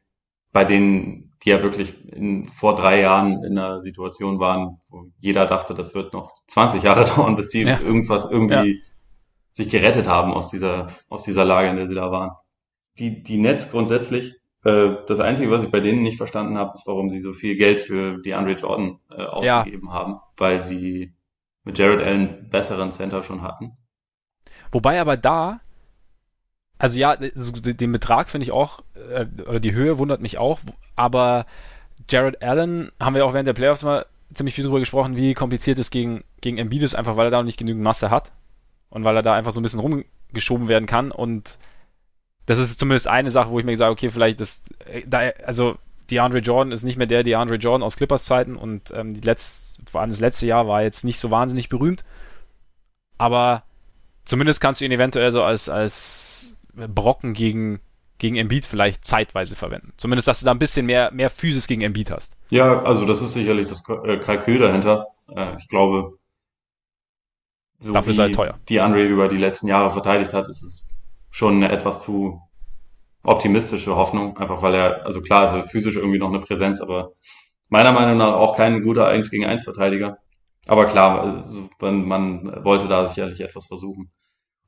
Bei 0.53 0.65
denen, 0.65 1.34
die 1.45 1.51
ja 1.51 1.63
wirklich 1.63 1.95
in, 2.13 2.49
vor 2.49 2.75
drei 2.75 3.01
Jahren 3.01 3.43
in 3.45 3.59
einer 3.59 3.83
Situation 3.83 4.39
waren, 4.39 4.81
wo 4.89 5.11
jeder 5.21 5.47
dachte, 5.47 5.75
das 5.75 5.95
wird 5.95 6.13
noch 6.13 6.33
20 6.49 6.83
Jahre 6.83 7.05
dauern, 7.17 7.37
bis 7.37 7.51
die 7.51 7.63
ja. 7.63 7.79
irgendwas 7.81 8.27
irgendwie 8.31 8.73
ja. 8.73 8.81
sich 9.53 9.69
gerettet 9.69 10.09
haben 10.09 10.33
aus 10.33 10.49
dieser, 10.49 10.89
aus 11.09 11.23
dieser 11.23 11.45
Lage, 11.45 11.69
in 11.69 11.77
der 11.77 11.89
sie 11.89 11.95
da 11.95 12.11
waren. 12.11 12.31
Die, 12.99 13.23
die 13.23 13.39
Nets 13.39 13.71
grundsätzlich 13.71 14.37
äh, 14.65 14.97
das 15.07 15.21
Einzige, 15.21 15.51
was 15.51 15.63
ich 15.63 15.71
bei 15.71 15.81
denen 15.81 16.03
nicht 16.03 16.17
verstanden 16.17 16.57
habe, 16.57 16.73
ist, 16.75 16.87
warum 16.87 17.11
sie 17.11 17.21
so 17.21 17.33
viel 17.33 17.57
Geld 17.57 17.81
für 17.81 18.21
die 18.23 18.35
Andre 18.35 18.53
Jordan 18.53 18.99
äh, 19.11 19.23
ausgegeben 19.23 19.89
ja. 19.89 19.93
haben, 19.93 20.21
weil 20.37 20.61
sie 20.61 21.15
mit 21.65 21.79
Jared 21.79 22.01
Allen 22.01 22.49
besseren 22.51 22.91
Center 22.91 23.23
schon 23.23 23.43
hatten. 23.43 23.77
Wobei 24.73 25.01
aber 25.01 25.17
da, 25.17 25.61
also 26.79 26.99
ja, 26.99 27.17
den 27.17 27.93
Betrag 27.93 28.29
finde 28.29 28.45
ich 28.45 28.53
auch, 28.53 28.83
äh, 29.11 29.61
die 29.61 29.73
Höhe 29.73 29.99
wundert 29.99 30.21
mich 30.21 30.39
auch, 30.39 30.61
aber 30.97 31.47
Jared 32.09 32.43
Allen 32.43 32.91
haben 33.01 33.15
wir 33.15 33.25
auch 33.25 33.33
während 33.33 33.47
der 33.47 33.55
Playoffs 33.55 33.85
mal 33.85 34.07
ziemlich 34.33 34.55
viel 34.55 34.65
drüber 34.65 34.81
gesprochen, 34.81 35.17
wie 35.17 35.35
kompliziert 35.35 35.79
es 35.79 35.91
gegen, 35.91 36.25
gegen 36.41 36.59
Embiid 36.59 36.83
ist, 36.83 36.95
einfach 36.95 37.17
weil 37.17 37.29
er 37.29 37.31
da 37.31 37.39
noch 37.39 37.45
nicht 37.45 37.59
genügend 37.59 37.83
Masse 37.83 38.11
hat 38.11 38.33
und 38.91 39.05
weil 39.05 39.17
er 39.17 39.23
da 39.23 39.35
einfach 39.35 39.53
so 39.53 39.61
ein 39.61 39.63
bisschen 39.63 39.81
rumgeschoben 39.81 40.69
werden 40.69 40.87
kann 40.87 41.11
und 41.11 41.59
das 42.47 42.59
ist 42.59 42.79
zumindest 42.79 43.09
eine 43.09 43.31
Sache, 43.31 43.51
wo 43.51 43.59
ich 43.59 43.65
mir 43.65 43.77
sage, 43.77 43.93
okay, 43.93 44.11
vielleicht 44.11 44.41
das, 44.41 44.65
äh, 44.87 45.03
da, 45.07 45.31
also 45.47 45.79
DeAndre 46.11 46.39
Jordan 46.39 46.73
ist 46.73 46.83
nicht 46.83 46.97
mehr 46.97 47.07
der 47.07 47.23
DeAndre 47.23 47.57
Jordan 47.57 47.83
aus 47.83 47.97
Clippers 47.97 48.27
Zeiten 48.27 48.57
und 48.57 48.93
ähm, 48.95 49.15
die 49.15 49.21
letzt, 49.21 49.81
vor 49.91 50.01
allem 50.01 50.11
das 50.11 50.21
letzte 50.21 50.47
Jahr 50.47 50.67
war 50.67 50.83
jetzt 50.83 51.05
nicht 51.05 51.19
so 51.19 51.31
wahnsinnig 51.31 51.69
berühmt. 51.69 52.05
Aber 53.17 53.63
zumindest 54.25 54.61
kannst 54.61 54.81
du 54.81 54.85
ihn 54.85 54.93
eventuell 54.93 55.33
so 55.33 55.43
als, 55.43 55.69
als 55.69 56.54
Brocken 56.75 57.35
gegen, 57.35 57.81
gegen 58.19 58.37
Embiid 58.37 58.67
vielleicht 58.67 59.05
zeitweise 59.05 59.57
verwenden. 59.57 59.93
Zumindest, 59.97 60.29
dass 60.29 60.41
du 60.41 60.47
da 60.47 60.53
ein 60.53 60.59
bisschen 60.59 60.87
mehr, 60.87 61.11
mehr 61.13 61.31
Physis 61.31 61.67
gegen 61.67 61.83
Embiid 61.83 62.11
hast. 62.11 62.37
Ja, 62.51 62.83
also 62.83 63.05
das 63.05 63.23
ist 63.23 63.33
sicherlich 63.33 63.69
das 63.69 63.83
äh, 64.05 64.19
Kalkül 64.19 64.59
dahinter. 64.59 65.07
Äh, 65.35 65.57
ich 65.59 65.69
glaube, 65.69 66.11
so 67.79 67.93
Dafür 67.93 68.13
ist 68.13 68.19
halt 68.19 68.35
teuer. 68.35 68.59
die 68.69 68.81
Andre 68.81 69.05
über 69.05 69.29
die 69.29 69.37
letzten 69.37 69.67
Jahre 69.67 69.91
verteidigt 69.91 70.33
hat, 70.33 70.49
ist 70.49 70.63
es 70.63 70.87
schon 71.31 71.57
eine 71.57 71.71
etwas 71.71 72.03
zu 72.03 72.41
optimistische 73.25 73.97
Hoffnung, 73.97 74.37
einfach 74.39 74.63
weil 74.63 74.75
er, 74.75 75.07
also 75.07 75.21
klar, 75.21 75.47
ist 75.47 75.65
er 75.65 75.69
physisch 75.69 75.97
irgendwie 75.97 76.19
noch 76.19 76.29
eine 76.29 76.41
Präsenz, 76.41 76.81
aber 76.81 77.13
meiner 77.69 77.93
Meinung 77.93 78.19
nach 78.19 78.35
auch 78.35 78.57
kein 78.57 78.83
guter 78.83 79.07
1 79.09 79.31
gegen 79.31 79.45
1 79.45 79.65
Verteidiger. 79.65 80.19
Aber 80.67 80.87
klar, 80.87 81.23
also 81.23 81.69
man, 81.81 82.07
man 82.07 82.65
wollte 82.65 82.89
da 82.89 83.07
sicherlich 83.07 83.41
etwas 83.41 83.67
versuchen. 83.67 84.11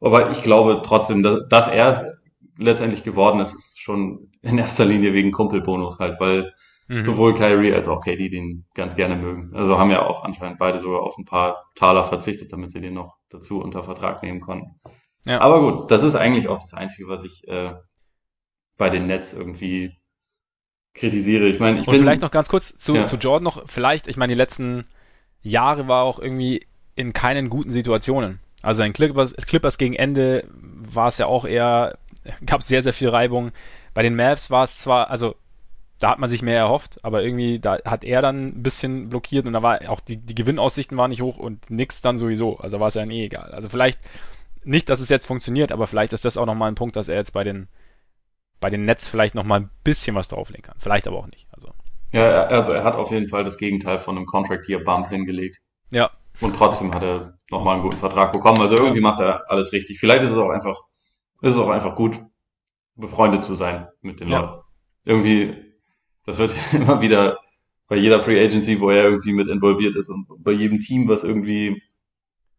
Aber 0.01 0.31
ich 0.31 0.43
glaube 0.43 0.83
trotzdem, 0.85 1.23
dass, 1.23 1.49
dass 1.49 1.69
er 1.69 2.19
letztendlich 2.59 3.03
geworden 3.03 3.41
ist, 3.41 3.55
ist 3.55 3.81
schon 3.81 4.31
in 4.43 4.59
erster 4.59 4.85
Linie 4.85 5.13
wegen 5.13 5.33
Kumpelbonus 5.33 5.99
halt, 5.99 6.21
weil 6.21 6.53
mhm. 6.89 7.03
sowohl 7.03 7.35
Kyrie 7.35 7.73
als 7.73 7.89
auch 7.89 8.01
KD 8.01 8.29
den 8.29 8.65
ganz 8.75 8.97
gerne 8.97 9.17
mögen. 9.17 9.55
Also 9.55 9.79
haben 9.79 9.91
ja 9.91 10.07
auch 10.07 10.25
anscheinend 10.25 10.59
beide 10.59 10.79
sogar 10.79 11.03
auf 11.03 11.17
ein 11.19 11.25
paar 11.25 11.71
Taler 11.75 12.05
verzichtet, 12.05 12.53
damit 12.53 12.73
sie 12.73 12.81
den 12.81 12.95
noch 12.95 13.17
dazu 13.29 13.61
unter 13.61 13.83
Vertrag 13.83 14.23
nehmen 14.23 14.41
konnten. 14.41 14.81
Ja. 15.25 15.41
Aber 15.41 15.61
gut, 15.61 15.91
das 15.91 16.03
ist 16.03 16.15
eigentlich 16.15 16.49
auch 16.49 16.59
das 16.59 16.75
Einzige, 16.75 17.09
was 17.09 17.25
ich 17.25 17.47
äh, 17.49 17.75
bei 18.77 18.91
den 18.91 19.07
Nets 19.07 19.33
irgendwie 19.33 19.97
kritisiere. 20.95 21.47
Ich 21.49 21.59
meine, 21.59 21.81
ich 21.81 21.89
Und 21.89 21.93
bin, 21.93 22.03
vielleicht 22.03 22.23
noch 22.23 22.31
ganz 22.31 22.49
kurz 22.49 22.77
zu, 22.79 22.95
ja. 22.95 23.05
zu 23.05 23.17
Jordan 23.17 23.45
noch, 23.45 23.69
vielleicht, 23.69 24.09
ich 24.09 24.17
meine, 24.17 24.33
die 24.33 24.39
letzten 24.39 24.85
Jahre 25.43 25.89
war 25.89 26.05
auch 26.05 26.19
irgendwie 26.19 26.67
in 26.95 27.13
keinen 27.13 27.51
guten 27.51 27.71
Situationen. 27.71 28.39
Also 28.67 28.83
in 28.83 28.93
Clippers, 28.93 29.33
Clippers 29.37 29.79
gegen 29.79 29.95
Ende 29.95 30.45
war 30.51 31.07
es 31.07 31.19
ja 31.19 31.27
auch 31.27 31.45
eher, 31.45 31.99
gab 32.47 32.63
es 32.63 32.67
sehr, 32.67 32.83
sehr 32.83 32.93
viel 32.93 33.09
Reibung. 33.09 33.53
Bei 33.95 34.03
den 34.03 34.17
Mavs 34.17 34.51
war 34.51 34.65
es 34.65 34.77
zwar, 34.77 35.09
also 35.09 35.37
da 36.01 36.11
hat 36.11 36.19
man 36.19 36.29
sich 36.29 36.43
mehr 36.43 36.59
erhofft, 36.59 36.99
aber 37.05 37.23
irgendwie, 37.23 37.61
da 37.61 37.79
hat 37.85 38.03
er 38.03 38.23
dann 38.23 38.49
ein 38.49 38.63
bisschen 38.65 39.09
blockiert 39.09 39.47
und 39.47 39.53
da 39.53 39.63
war 39.63 39.89
auch 39.89 40.01
die, 40.01 40.17
die 40.17 40.35
Gewinnaussichten 40.35 40.99
waren 40.99 41.11
nicht 41.11 41.23
hoch 41.23 41.39
und 41.39 41.71
nix 41.71 42.01
dann 42.01 42.19
sowieso. 42.19 42.59
Also 42.59 42.81
war 42.81 42.89
es 42.89 42.95
ja 42.95 43.05
eh 43.05 43.27
egal. 43.27 43.53
Also 43.53 43.69
vielleicht 43.69 44.01
nicht, 44.65 44.91
dass 44.91 44.99
es 44.99 45.11
jetzt 45.11 45.27
funktioniert, 45.27 45.71
aber 45.71 45.87
vielleicht 45.87 46.13
ist 46.13 46.25
das 46.25 46.37
auch 46.37 46.45
nochmal 46.45 46.69
ein 46.69 46.75
Punkt, 46.75 46.97
dass 46.97 47.09
er 47.09 47.19
jetzt 47.19 47.33
bei 47.33 47.45
den, 47.45 47.69
bei 48.59 48.69
den 48.69 48.85
Nets 48.85 49.07
vielleicht 49.07 49.37
nochmal 49.37 49.61
ein 49.61 49.71
bisschen 49.85 50.17
was 50.17 50.27
drauflegen 50.27 50.65
kann. 50.65 50.77
Vielleicht 50.81 51.07
aber 51.07 51.19
auch 51.19 51.29
nicht. 51.29 51.47
Also. 51.53 51.69
Ja, 52.11 52.47
also 52.47 52.73
er 52.73 52.83
hat 52.83 52.97
auf 52.97 53.13
jeden 53.13 53.29
Fall 53.29 53.45
das 53.45 53.59
Gegenteil 53.59 54.01
von 54.01 54.17
einem 54.17 54.27
Contract 54.27 54.67
hier 54.67 54.83
Bump 54.83 55.09
hingelegt. 55.09 55.61
Ja. 55.91 56.11
Und 56.41 56.57
trotzdem 56.57 56.95
hat 56.95 57.03
er 57.03 57.39
nochmal 57.51 57.75
einen 57.75 57.83
guten 57.83 57.97
Vertrag 57.97 58.33
bekommen. 58.33 58.61
Also 58.61 58.77
irgendwie 58.77 59.01
macht 59.01 59.21
er 59.21 59.51
alles 59.51 59.73
richtig. 59.73 59.99
Vielleicht 59.99 60.25
ist 60.25 60.33
es 60.33 60.39
auch 60.39 60.51
einfach, 60.51 60.83
ist 61.43 61.55
es 61.55 61.59
auch 61.59 61.71
einfach 61.71 61.97
gut, 61.97 62.21
befreundet 62.95 63.45
zu 63.45 63.55
sein 63.55 63.89
mit 64.01 64.21
den 64.21 64.29
ja. 64.29 64.41
Leuten. 64.41 64.63
Irgendwie, 65.05 65.51
das 66.25 66.39
wird 66.39 66.55
ja 66.55 66.79
immer 66.79 67.01
wieder 67.01 67.37
bei 67.89 67.97
jeder 67.97 68.21
Free 68.21 68.45
Agency, 68.45 68.81
wo 68.81 68.91
er 68.91 69.05
irgendwie 69.05 69.33
mit 69.33 69.49
involviert 69.49 69.95
ist 69.95 70.09
und 70.09 70.27
bei 70.39 70.51
jedem 70.51 70.81
Team, 70.81 71.09
was 71.09 71.23
irgendwie 71.23 71.83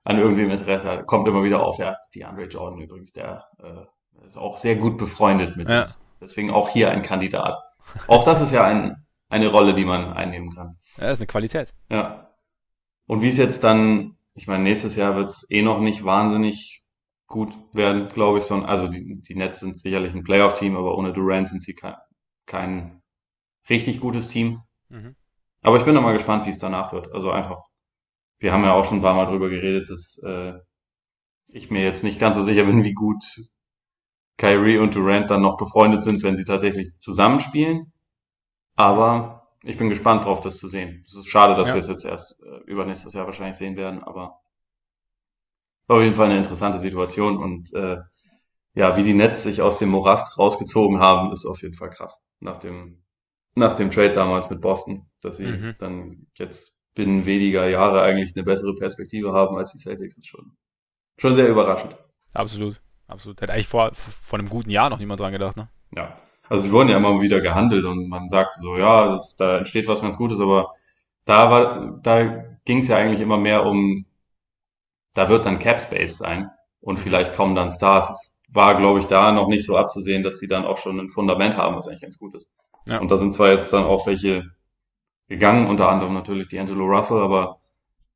an 0.06 0.20
irgendwem 0.20 0.50
Interesse 0.50 0.90
hat, 0.90 1.06
kommt 1.06 1.28
immer 1.28 1.44
wieder 1.44 1.62
auf, 1.66 1.78
ja, 1.80 1.98
die 2.16 2.24
Andre 2.24 2.46
Jordan 2.46 2.80
übrigens, 2.80 3.12
der 3.12 3.46
äh, 3.62 4.26
ist 4.26 4.38
auch 4.38 4.58
sehr 4.58 4.78
gut 4.78 4.98
befreundet 4.98 5.58
mit 5.58 5.70
ja. 5.70 5.82
uns. 5.82 6.00
Deswegen 6.22 6.50
auch 6.50 6.70
hier 6.70 6.92
ein 6.92 7.02
Kandidat. 7.02 7.58
Auch 8.08 8.24
das 8.24 8.42
ist 8.42 8.54
ja 8.54 8.64
ein, 8.66 9.06
eine 9.30 9.48
Rolle, 9.48 9.74
die 9.74 9.86
man 9.86 10.14
einnehmen 10.14 10.56
kann. 10.56 10.78
Ja, 10.98 11.12
ist 11.12 11.20
eine 11.20 11.28
Qualität. 11.28 11.74
Ja. 11.90 12.27
Und 13.08 13.22
wie 13.22 13.30
es 13.30 13.38
jetzt 13.38 13.64
dann, 13.64 14.18
ich 14.36 14.48
meine, 14.48 14.64
nächstes 14.64 14.96
Jahr 14.96 15.16
wird 15.16 15.30
es 15.30 15.50
eh 15.50 15.62
noch 15.62 15.80
nicht 15.80 16.04
wahnsinnig 16.04 16.84
gut 17.26 17.58
werden, 17.74 18.08
glaube 18.08 18.40
ich, 18.40 18.46
sondern, 18.46 18.70
also 18.70 18.88
die, 18.88 19.22
die 19.22 19.36
Nets 19.36 19.60
sind 19.60 19.80
sicherlich 19.80 20.14
ein 20.14 20.24
Playoff-Team, 20.24 20.78
aber 20.78 20.98
ohne 20.98 21.14
Durant 21.14 21.50
sind 21.50 21.62
sie 21.62 21.74
kein, 21.74 21.96
kein 22.46 23.02
richtig 23.70 24.00
gutes 24.00 24.28
Team. 24.28 24.62
Mhm. 24.90 25.16
Aber 25.62 25.78
ich 25.78 25.84
bin 25.84 25.96
da 25.96 26.02
mal 26.02 26.14
gespannt, 26.14 26.46
wie 26.46 26.52
es 26.52 26.60
danach 26.60 26.94
wird. 26.94 27.12
Also 27.14 27.32
einfach, 27.32 27.64
wir 28.40 28.54
haben 28.54 28.64
ja 28.64 28.74
auch 28.74 28.86
schon 28.86 29.00
ein 29.00 29.02
paar 29.02 29.16
Mal 29.16 29.26
drüber 29.26 29.50
geredet, 29.50 29.90
dass 29.90 30.22
äh, 30.24 30.54
ich 31.48 31.72
mir 31.72 31.84
jetzt 31.84 32.04
nicht 32.04 32.20
ganz 32.20 32.36
so 32.36 32.44
sicher 32.44 32.66
bin, 32.66 32.84
wie 32.84 32.94
gut 32.94 33.24
Kyrie 34.38 34.78
und 34.78 34.96
Durant 34.96 35.30
dann 35.32 35.42
noch 35.42 35.58
befreundet 35.58 36.04
sind, 36.04 36.24
wenn 36.24 36.38
sie 36.38 36.46
tatsächlich 36.46 36.92
zusammenspielen. 37.00 37.92
Aber 38.76 39.37
ich 39.64 39.78
bin 39.78 39.90
gespannt 39.90 40.26
drauf, 40.26 40.42
das 40.42 40.58
zu 40.58 40.68
sehen. 40.68 41.04
Es 41.06 41.16
ist 41.16 41.30
schade, 41.30 41.56
dass 41.56 41.68
ja. 41.68 41.74
wir 41.74 41.80
es 41.80 41.88
jetzt 41.88 42.06
erst 42.06 42.42
äh, 42.44 42.60
übernächstes 42.66 43.14
Jahr 43.14 43.26
wahrscheinlich 43.26 43.58
sehen 43.58 43.76
werden, 43.76 44.04
aber 44.04 44.40
auf 45.88 46.02
jeden 46.02 46.14
Fall 46.14 46.26
eine 46.26 46.38
interessante 46.38 46.80
Situation 46.80 47.38
und 47.38 47.74
äh, 47.74 47.98
ja, 48.74 48.96
wie 48.96 49.04
die 49.04 49.14
Nets 49.14 49.44
sich 49.44 49.62
aus 49.62 49.80
dem 49.80 49.90
Morast 49.90 50.38
rausgezogen 50.38 51.00
haben, 51.00 51.32
ist 51.32 51.46
auf 51.46 51.62
jeden 51.62 51.74
Fall 51.74 51.90
krass. 51.90 52.22
Nach 52.40 52.58
dem, 52.58 53.04
nach 53.56 53.74
dem 53.74 53.90
Trade 53.90 54.12
damals 54.12 54.50
mit 54.50 54.62
Boston, 54.62 55.10
dass 55.22 55.38
sie 55.38 55.48
mhm. 55.48 55.76
dann 55.80 56.28
jetzt 56.36 56.76
binnen 56.94 57.26
weniger 57.26 57.68
Jahre 57.68 58.02
eigentlich 58.02 58.36
eine 58.36 58.44
bessere 58.44 58.76
Perspektive 58.76 59.34
haben 59.34 59.58
als 59.58 59.72
die 59.72 59.80
Celtics, 59.80 60.18
ist 60.18 60.28
schon, 60.28 60.58
schon 61.18 61.36
sehr 61.36 61.48
überraschend. 61.48 61.98
Absolut, 62.34 62.82
absolut. 63.08 63.42
Hätte 63.42 63.54
eigentlich 63.54 63.68
vor, 63.68 63.92
vor 63.94 64.38
einem 64.38 64.50
guten 64.50 64.70
Jahr 64.70 64.90
noch 64.90 65.00
niemand 65.00 65.22
dran 65.22 65.32
gedacht, 65.32 65.58
ne? 65.58 65.70
Ja. 65.96 66.16
Also 66.50 66.66
sie 66.66 66.72
wurden 66.72 66.90
ja 66.90 66.98
immer 66.98 67.22
wieder 67.22 67.42
gehandelt 67.42 67.86
und 67.86 68.10
man 68.10 68.30
sagte 68.30 68.60
so, 68.60 68.78
ja, 68.78 69.14
das, 69.14 69.36
da 69.36 69.58
entsteht 69.58 69.88
was 69.88 70.02
ganz 70.02 70.18
Gutes, 70.18 70.40
aber 70.40 70.74
da 71.26 71.52
war, 71.52 72.00
da 72.04 72.46
ging 72.66 72.80
es 72.80 72.88
ja 72.88 72.98
eigentlich 72.98 73.22
immer 73.22 73.38
mehr 73.38 73.66
um 73.66 74.06
da 75.18 75.30
wird 75.30 75.46
dann 75.48 75.58
Cap 75.58 75.82
Space 75.82 76.20
sein 76.20 76.52
und 76.80 77.00
vielleicht 77.00 77.34
kommen 77.34 77.56
dann 77.56 77.72
Stars. 77.72 78.12
Es 78.12 78.38
war, 78.50 78.78
glaube 78.78 79.00
ich, 79.00 79.06
da 79.06 79.32
noch 79.32 79.48
nicht 79.48 79.66
so 79.66 79.76
abzusehen, 79.76 80.22
dass 80.22 80.38
sie 80.38 80.48
dann 80.48 80.64
auch 80.64 80.78
schon 80.78 81.00
ein 81.00 81.10
Fundament 81.10 81.58
haben, 81.58 81.76
was 81.76 81.88
eigentlich 81.88 82.02
ganz 82.02 82.20
gut 82.20 82.36
ist. 82.36 82.50
Ja. 82.88 83.00
Und 83.00 83.10
da 83.10 83.18
sind 83.18 83.34
zwar 83.34 83.50
jetzt 83.50 83.74
dann 83.74 83.84
auch 83.84 84.06
welche 84.06 84.44
gegangen, 85.28 85.68
unter 85.68 85.90
anderem 85.90 86.14
natürlich 86.14 86.48
die 86.50 86.60
Angelo 86.60 86.86
Russell, 86.86 87.18
aber 87.18 87.60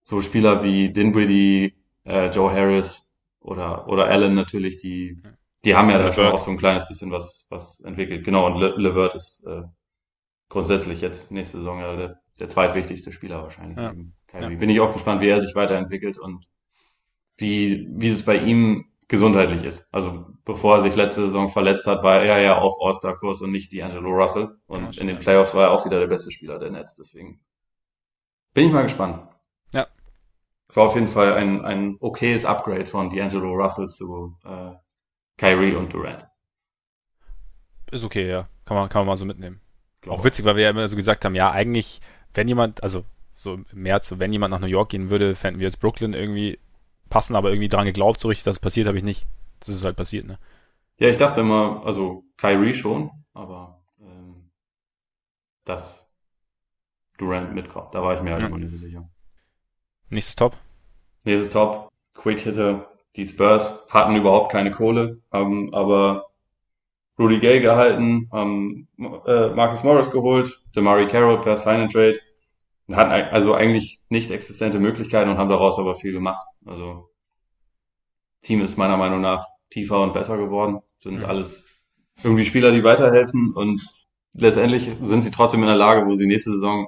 so 0.04 0.22
Spieler 0.22 0.64
wie 0.64 0.94
Dinwiddie, 0.94 1.74
äh, 2.06 2.30
Joe 2.30 2.52
Harris 2.52 3.14
oder, 3.40 3.88
oder 3.88 4.06
Allen 4.06 4.36
natürlich, 4.36 4.78
die, 4.78 5.22
die 5.66 5.76
haben 5.76 5.90
ja 5.90 5.98
da 5.98 6.12
schon 6.12 6.28
auch 6.28 6.40
so 6.40 6.52
ein 6.52 6.58
kleines 6.58 6.88
bisschen 6.88 7.12
was, 7.12 7.46
was 7.50 7.80
entwickelt. 7.82 8.26
Genau, 8.26 8.48
und 8.48 8.58
Le 8.58 8.74
Levert 8.78 9.16
ist 9.16 9.46
äh, 9.46 9.64
grundsätzlich 10.50 11.02
jetzt 11.02 11.32
nächste 11.32 11.58
Saison 11.58 11.80
ja 11.80 11.96
der, 11.96 12.22
der 12.40 12.50
zweitwichtigste 12.50 13.12
Spieler 13.12 13.44
wahrscheinlich. 13.44 13.78
Ja. 13.78 13.94
Ja. 14.34 14.50
Bin 14.50 14.70
ich 14.70 14.80
auch 14.80 14.94
gespannt, 14.94 15.22
wie 15.22 15.28
er 15.28 15.42
sich 15.42 15.56
weiterentwickelt 15.56 16.18
und 16.18 16.48
wie, 17.38 17.88
wie 17.92 18.10
es 18.10 18.24
bei 18.24 18.38
ihm 18.38 18.86
gesundheitlich 19.08 19.64
ist. 19.64 19.88
Also 19.92 20.26
bevor 20.46 20.78
er 20.78 20.82
sich 20.84 20.96
letzte 20.96 21.26
Saison 21.26 21.50
verletzt 21.50 21.86
hat, 21.86 22.02
war 22.02 22.24
er 22.24 22.40
ja 22.42 22.58
auf 22.58 22.76
All-Star-Kurs 22.82 23.42
und 23.42 23.52
nicht 23.52 23.72
D'Angelo 23.74 24.10
Russell. 24.10 24.58
Und 24.68 24.96
ja, 24.96 25.02
in 25.02 25.08
den 25.08 25.20
Playoffs 25.20 25.54
war 25.54 25.64
er 25.64 25.72
auch 25.72 25.86
wieder 25.86 26.00
der 26.00 26.08
beste 26.08 26.32
Spieler 26.32 26.60
der 26.60 26.72
Nets. 26.72 26.96
Deswegen 26.96 27.42
bin 28.54 28.68
ich 28.68 28.72
mal 28.72 28.84
gespannt. 28.84 29.28
Ja. 29.74 29.88
War 30.74 30.86
auf 30.86 30.96
jeden 30.96 31.08
Fall 31.08 31.34
ein, 31.34 31.66
ein 31.66 31.98
okayes 32.00 32.46
Upgrade 32.46 32.86
von 32.86 33.12
D'Angelo 33.12 33.54
Russell 33.54 33.90
zu 33.90 34.38
äh, 34.46 34.72
Kyrie 35.38 35.76
und 35.76 35.94
Durant. 35.94 36.28
Ist 37.92 38.04
okay, 38.04 38.30
ja. 38.30 38.48
Kann 38.66 38.78
man, 38.78 38.90
kann 38.90 39.02
man 39.02 39.08
mal 39.08 39.16
so 39.16 39.26
mitnehmen. 39.26 39.60
Glaub 40.02 40.20
auch 40.20 40.24
witzig, 40.24 40.46
weil 40.46 40.56
wir 40.56 40.64
ja 40.64 40.70
immer 40.70 40.88
so 40.88 40.96
gesagt 40.96 41.26
haben, 41.26 41.36
ja, 41.36 41.52
eigentlich, 41.52 42.02
wenn 42.34 42.48
jemand, 42.48 42.82
also 42.84 43.04
so 43.36 43.56
im 43.56 43.66
März, 43.74 44.14
wenn 44.18 44.32
jemand 44.32 44.52
nach 44.52 44.60
New 44.60 44.68
York 44.68 44.90
gehen 44.90 45.10
würde, 45.10 45.36
fänden 45.36 45.60
wir 45.60 45.68
jetzt 45.68 45.80
Brooklyn 45.80 46.14
irgendwie 46.14 46.60
passen, 47.10 47.36
aber 47.36 47.50
irgendwie 47.50 47.68
dran 47.68 47.86
geglaubt, 47.86 48.20
so 48.20 48.28
richtig, 48.28 48.46
dass 48.46 48.58
es 48.58 48.62
passiert, 48.62 48.88
habe 48.88 48.98
ich 48.98 49.04
nicht. 49.04 49.26
Das 49.60 49.70
ist 49.70 49.84
halt 49.84 49.96
passiert, 49.96 50.26
ne? 50.26 50.40
Ja, 50.98 51.10
ich 51.10 51.18
dachte 51.18 51.42
immer, 51.42 51.84
also 51.86 52.24
Kyrie 52.38 52.74
schon, 52.74 53.12
aber 53.34 53.84
ähm, 54.00 54.52
dass 55.66 56.08
Durant 57.18 57.54
mitkommt, 57.54 57.94
da 57.94 58.02
war 58.02 58.14
ich 58.14 58.22
mir 58.22 58.32
halt 58.32 58.42
ja. 58.42 58.48
immer 58.48 58.58
nicht 58.58 58.72
so 58.72 58.78
sicher. 58.78 59.10
Nächstes 60.10 60.36
Top? 60.36 60.58
Nächstes 61.24 61.52
Top, 61.52 61.92
Quick 62.14 62.40
Hitter. 62.40 62.91
Die 63.16 63.26
Spurs 63.26 63.86
hatten 63.90 64.16
überhaupt 64.16 64.52
keine 64.52 64.72
Kohle, 64.72 65.22
haben 65.32 65.74
aber 65.74 66.28
Rudy 67.20 67.40
Gay 67.40 67.60
gehalten, 67.60 68.30
haben 68.32 68.88
äh, 69.26 69.50
Marcus 69.50 69.84
Morris 69.84 70.12
geholt, 70.12 70.64
Demari 70.76 71.08
Carroll 71.08 71.42
per 71.42 71.56
Sign 71.56 71.82
and 71.82 71.92
Trade 71.92 72.18
hatten 72.96 73.12
also 73.12 73.54
eigentlich 73.54 74.02
nicht 74.10 74.32
existente 74.32 74.80
Möglichkeiten 74.80 75.30
und 75.30 75.38
haben 75.38 75.50
daraus 75.50 75.80
aber 75.80 75.96
viel 75.96 76.12
gemacht. 76.12 76.46
Also 76.66 77.10
Team 78.42 78.62
ist 78.62 78.78
meiner 78.78 78.98
Meinung 78.98 79.22
nach 79.22 79.46
tiefer 79.70 80.02
und 80.02 80.14
besser 80.14 80.38
geworden, 80.38 80.82
sind 81.00 81.22
ja. 81.22 81.28
alles 81.28 81.66
irgendwie 82.24 82.46
Spieler, 82.46 82.72
die 82.72 82.84
weiterhelfen 82.84 83.54
und 83.56 83.82
letztendlich 84.34 84.90
sind 85.04 85.24
sie 85.24 85.32
trotzdem 85.32 85.62
in 85.62 85.68
der 85.68 85.76
Lage, 85.76 86.06
wo 86.08 86.16
sie 86.16 86.28
nächste 86.28 86.52
Saison 86.52 86.88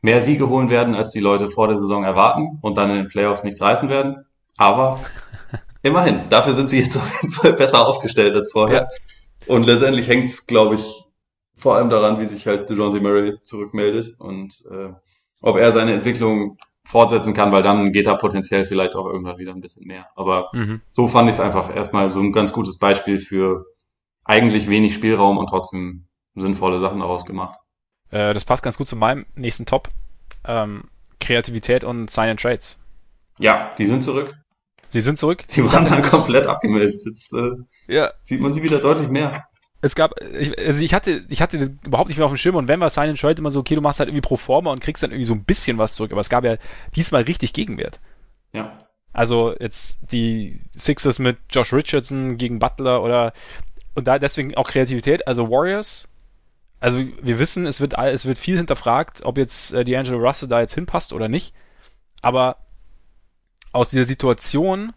mehr 0.00 0.22
Siege 0.22 0.48
holen 0.48 0.70
werden, 0.70 0.94
als 0.94 1.10
die 1.10 1.20
Leute 1.20 1.48
vor 1.48 1.68
der 1.68 1.78
Saison 1.78 2.04
erwarten 2.04 2.58
und 2.62 2.78
dann 2.78 2.90
in 2.90 2.96
den 2.96 3.08
Playoffs 3.08 3.44
nichts 3.44 3.60
reißen 3.60 3.88
werden. 3.88 4.24
Aber 4.58 5.00
immerhin, 5.82 6.28
dafür 6.28 6.52
sind 6.52 6.68
sie 6.68 6.80
jetzt 6.80 6.96
auf 6.96 7.22
jeden 7.22 7.32
Fall 7.32 7.54
besser 7.54 7.86
aufgestellt 7.86 8.36
als 8.36 8.52
vorher. 8.52 8.88
Ja. 9.46 9.54
Und 9.54 9.64
letztendlich 9.64 10.06
hängt 10.08 10.28
es, 10.28 10.46
glaube 10.46 10.74
ich, 10.74 11.04
vor 11.56 11.76
allem 11.76 11.88
daran, 11.90 12.20
wie 12.20 12.26
sich 12.26 12.46
halt 12.46 12.68
DeJounte 12.68 13.00
Murray 13.00 13.38
zurückmeldet 13.42 14.14
und 14.18 14.64
äh, 14.70 14.92
ob 15.40 15.56
er 15.56 15.72
seine 15.72 15.94
Entwicklung 15.94 16.58
fortsetzen 16.84 17.34
kann, 17.34 17.52
weil 17.52 17.62
dann 17.62 17.92
geht 17.92 18.06
er 18.06 18.16
potenziell 18.16 18.64
vielleicht 18.64 18.94
auch 18.94 19.06
irgendwann 19.06 19.38
wieder 19.38 19.52
ein 19.52 19.60
bisschen 19.60 19.86
mehr. 19.86 20.06
Aber 20.16 20.50
mhm. 20.52 20.80
so 20.92 21.06
fand 21.06 21.28
ich 21.28 21.34
es 21.34 21.40
einfach 21.40 21.74
erstmal 21.74 22.10
so 22.10 22.20
ein 22.20 22.32
ganz 22.32 22.52
gutes 22.52 22.78
Beispiel 22.78 23.20
für 23.20 23.66
eigentlich 24.24 24.68
wenig 24.68 24.94
Spielraum 24.94 25.38
und 25.38 25.48
trotzdem 25.48 26.06
sinnvolle 26.34 26.80
Sachen 26.80 27.00
daraus 27.00 27.24
gemacht. 27.24 27.58
Äh, 28.10 28.34
das 28.34 28.44
passt 28.44 28.62
ganz 28.62 28.78
gut 28.78 28.88
zu 28.88 28.96
meinem 28.96 29.26
nächsten 29.34 29.66
Top. 29.66 29.88
Ähm, 30.46 30.84
Kreativität 31.20 31.84
und 31.84 32.10
Sign 32.10 32.30
and 32.30 32.40
Trades. 32.40 32.82
Ja, 33.38 33.74
die 33.76 33.86
sind 33.86 34.02
zurück. 34.02 34.34
Sie 34.90 35.00
sind 35.00 35.18
zurück. 35.18 35.44
Die 35.54 35.64
waren 35.64 35.84
dann 35.84 36.02
komplett 36.02 36.46
abgemeldet. 36.46 37.00
Jetzt 37.04 37.32
äh, 37.32 37.50
ja. 37.88 38.10
sieht 38.22 38.40
man 38.40 38.54
sie 38.54 38.62
wieder 38.62 38.78
deutlich 38.78 39.08
mehr. 39.08 39.44
Es 39.80 39.94
gab, 39.94 40.14
ich, 40.38 40.58
also 40.58 40.84
ich 40.84 40.92
hatte, 40.92 41.24
ich 41.28 41.40
hatte 41.40 41.76
überhaupt 41.84 42.08
nicht 42.08 42.16
mehr 42.16 42.26
auf 42.26 42.32
dem 42.32 42.38
Schirm 42.38 42.56
und 42.56 42.66
wenn 42.66 42.80
war 42.80 42.90
Sign 42.90 43.10
and 43.10 43.20
Trade 43.20 43.38
immer 43.38 43.52
so, 43.52 43.60
okay, 43.60 43.76
du 43.76 43.80
machst 43.80 44.00
halt 44.00 44.08
irgendwie 44.08 44.22
pro 44.22 44.36
forma 44.36 44.72
und 44.72 44.80
kriegst 44.80 45.02
dann 45.04 45.10
irgendwie 45.10 45.24
so 45.26 45.34
ein 45.34 45.44
bisschen 45.44 45.78
was 45.78 45.92
zurück, 45.92 46.10
aber 46.10 46.20
es 46.20 46.30
gab 46.30 46.44
ja 46.44 46.56
diesmal 46.96 47.22
richtig 47.22 47.52
Gegenwert. 47.52 48.00
Ja. 48.52 48.76
Also 49.12 49.54
jetzt 49.58 50.00
die 50.10 50.60
Sixers 50.76 51.20
mit 51.20 51.38
Josh 51.50 51.72
Richardson 51.72 52.38
gegen 52.38 52.58
Butler 52.58 53.02
oder 53.02 53.32
und 53.94 54.06
da 54.06 54.18
deswegen 54.18 54.54
auch 54.56 54.68
Kreativität. 54.68 55.26
Also 55.26 55.50
Warriors. 55.50 56.08
Also 56.80 56.98
wir 57.20 57.38
wissen, 57.40 57.66
es 57.66 57.80
wird 57.80 57.98
es 57.98 58.26
wird 58.26 58.38
viel 58.38 58.56
hinterfragt, 58.56 59.22
ob 59.24 59.38
jetzt 59.38 59.72
äh, 59.74 59.80
D'Angelo 59.80 60.18
Russell 60.18 60.48
da 60.48 60.60
jetzt 60.60 60.74
hinpasst 60.74 61.12
oder 61.12 61.28
nicht. 61.28 61.52
Aber 62.22 62.56
aus 63.72 63.90
dieser 63.90 64.04
Situation, 64.04 64.92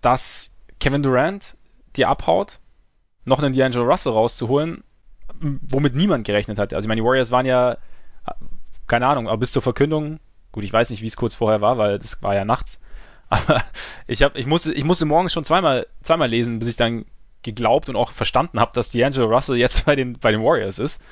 dass 0.00 0.54
Kevin 0.80 1.02
Durant 1.02 1.56
dir 1.96 2.08
abhaut, 2.08 2.58
noch 3.24 3.42
einen 3.42 3.54
D'Angelo 3.54 3.84
Russell 3.84 4.12
rauszuholen, 4.12 4.84
womit 5.40 5.94
niemand 5.94 6.26
gerechnet 6.26 6.58
hat. 6.58 6.74
Also 6.74 6.86
ich 6.86 6.88
meine, 6.88 7.00
die 7.00 7.06
Warriors 7.06 7.30
waren 7.30 7.46
ja, 7.46 7.78
keine 8.86 9.06
Ahnung, 9.06 9.28
aber 9.28 9.38
bis 9.38 9.52
zur 9.52 9.62
Verkündung, 9.62 10.20
gut, 10.52 10.64
ich 10.64 10.72
weiß 10.72 10.90
nicht, 10.90 11.02
wie 11.02 11.06
es 11.06 11.16
kurz 11.16 11.34
vorher 11.34 11.60
war, 11.60 11.78
weil 11.78 11.98
das 11.98 12.22
war 12.22 12.34
ja 12.34 12.44
nachts, 12.44 12.80
aber 13.28 13.62
ich, 14.06 14.22
hab, 14.22 14.36
ich, 14.36 14.46
musste, 14.46 14.72
ich 14.72 14.84
musste 14.84 15.06
morgens 15.06 15.32
schon 15.32 15.44
zweimal, 15.44 15.86
zweimal 16.02 16.28
lesen, 16.28 16.58
bis 16.58 16.68
ich 16.68 16.76
dann 16.76 17.06
geglaubt 17.42 17.88
und 17.88 17.96
auch 17.96 18.10
verstanden 18.10 18.60
habe, 18.60 18.72
dass 18.74 18.92
D'Angelo 18.92 19.26
Russell 19.26 19.56
jetzt 19.56 19.84
bei 19.86 19.96
den, 19.96 20.18
bei 20.18 20.30
den 20.30 20.42
Warriors 20.42 20.78
ist. 20.78 21.02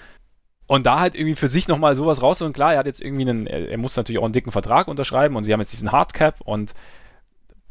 Und 0.72 0.86
da 0.86 1.00
halt 1.00 1.14
irgendwie 1.14 1.34
für 1.34 1.48
sich 1.48 1.68
nochmal 1.68 1.94
sowas 1.96 2.22
raus 2.22 2.40
und 2.40 2.54
klar, 2.54 2.72
er 2.72 2.78
hat 2.78 2.86
jetzt 2.86 3.02
irgendwie 3.02 3.28
einen, 3.28 3.46
er, 3.46 3.76
muss 3.76 3.94
natürlich 3.94 4.18
auch 4.18 4.24
einen 4.24 4.32
dicken 4.32 4.52
Vertrag 4.52 4.88
unterschreiben 4.88 5.36
und 5.36 5.44
sie 5.44 5.52
haben 5.52 5.60
jetzt 5.60 5.74
diesen 5.74 5.92
Hardcap 5.92 6.40
und 6.40 6.72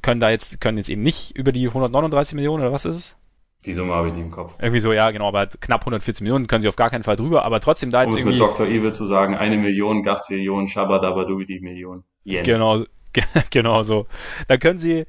können 0.03 0.19
da 0.19 0.29
jetzt, 0.29 0.61
können 0.61 0.77
jetzt 0.77 0.91
eben 0.91 1.01
nicht 1.01 1.35
über 1.35 1.51
die 1.51 1.67
139 1.67 2.35
Millionen 2.35 2.61
oder 2.61 2.71
was 2.71 2.85
ist 2.85 2.95
es? 2.95 3.17
Die 3.65 3.73
Summe 3.73 3.95
habe 3.95 4.09
ich 4.09 4.13
nicht 4.13 4.21
im 4.21 4.29
Kopf. 4.29 4.53
Irgendwie 4.59 4.81
so, 4.81 4.93
ja, 4.93 5.09
genau, 5.09 5.29
aber 5.29 5.39
halt 5.39 5.59
knapp 5.61 5.81
140 5.81 6.21
Millionen 6.21 6.45
können 6.45 6.61
sie 6.61 6.67
auf 6.67 6.75
gar 6.75 6.91
keinen 6.91 7.01
Fall 7.01 7.15
drüber, 7.15 7.43
aber 7.43 7.59
trotzdem 7.59 7.89
da 7.89 8.03
jetzt 8.03 8.11
um 8.11 8.17
irgendwie... 8.19 8.33
mit 8.33 8.39
Dr. 8.39 8.67
Evil 8.67 8.93
zu 8.93 9.07
sagen, 9.07 9.33
eine 9.33 9.57
Million, 9.57 10.03
Gastillion, 10.03 10.67
Shabadabadubidi 10.67 11.59
Million. 11.59 12.03
Yen. 12.23 12.43
Genau, 12.43 12.83
genau 13.49 13.81
so. 13.81 14.05
Da 14.47 14.57
können 14.57 14.77
sie, 14.77 15.07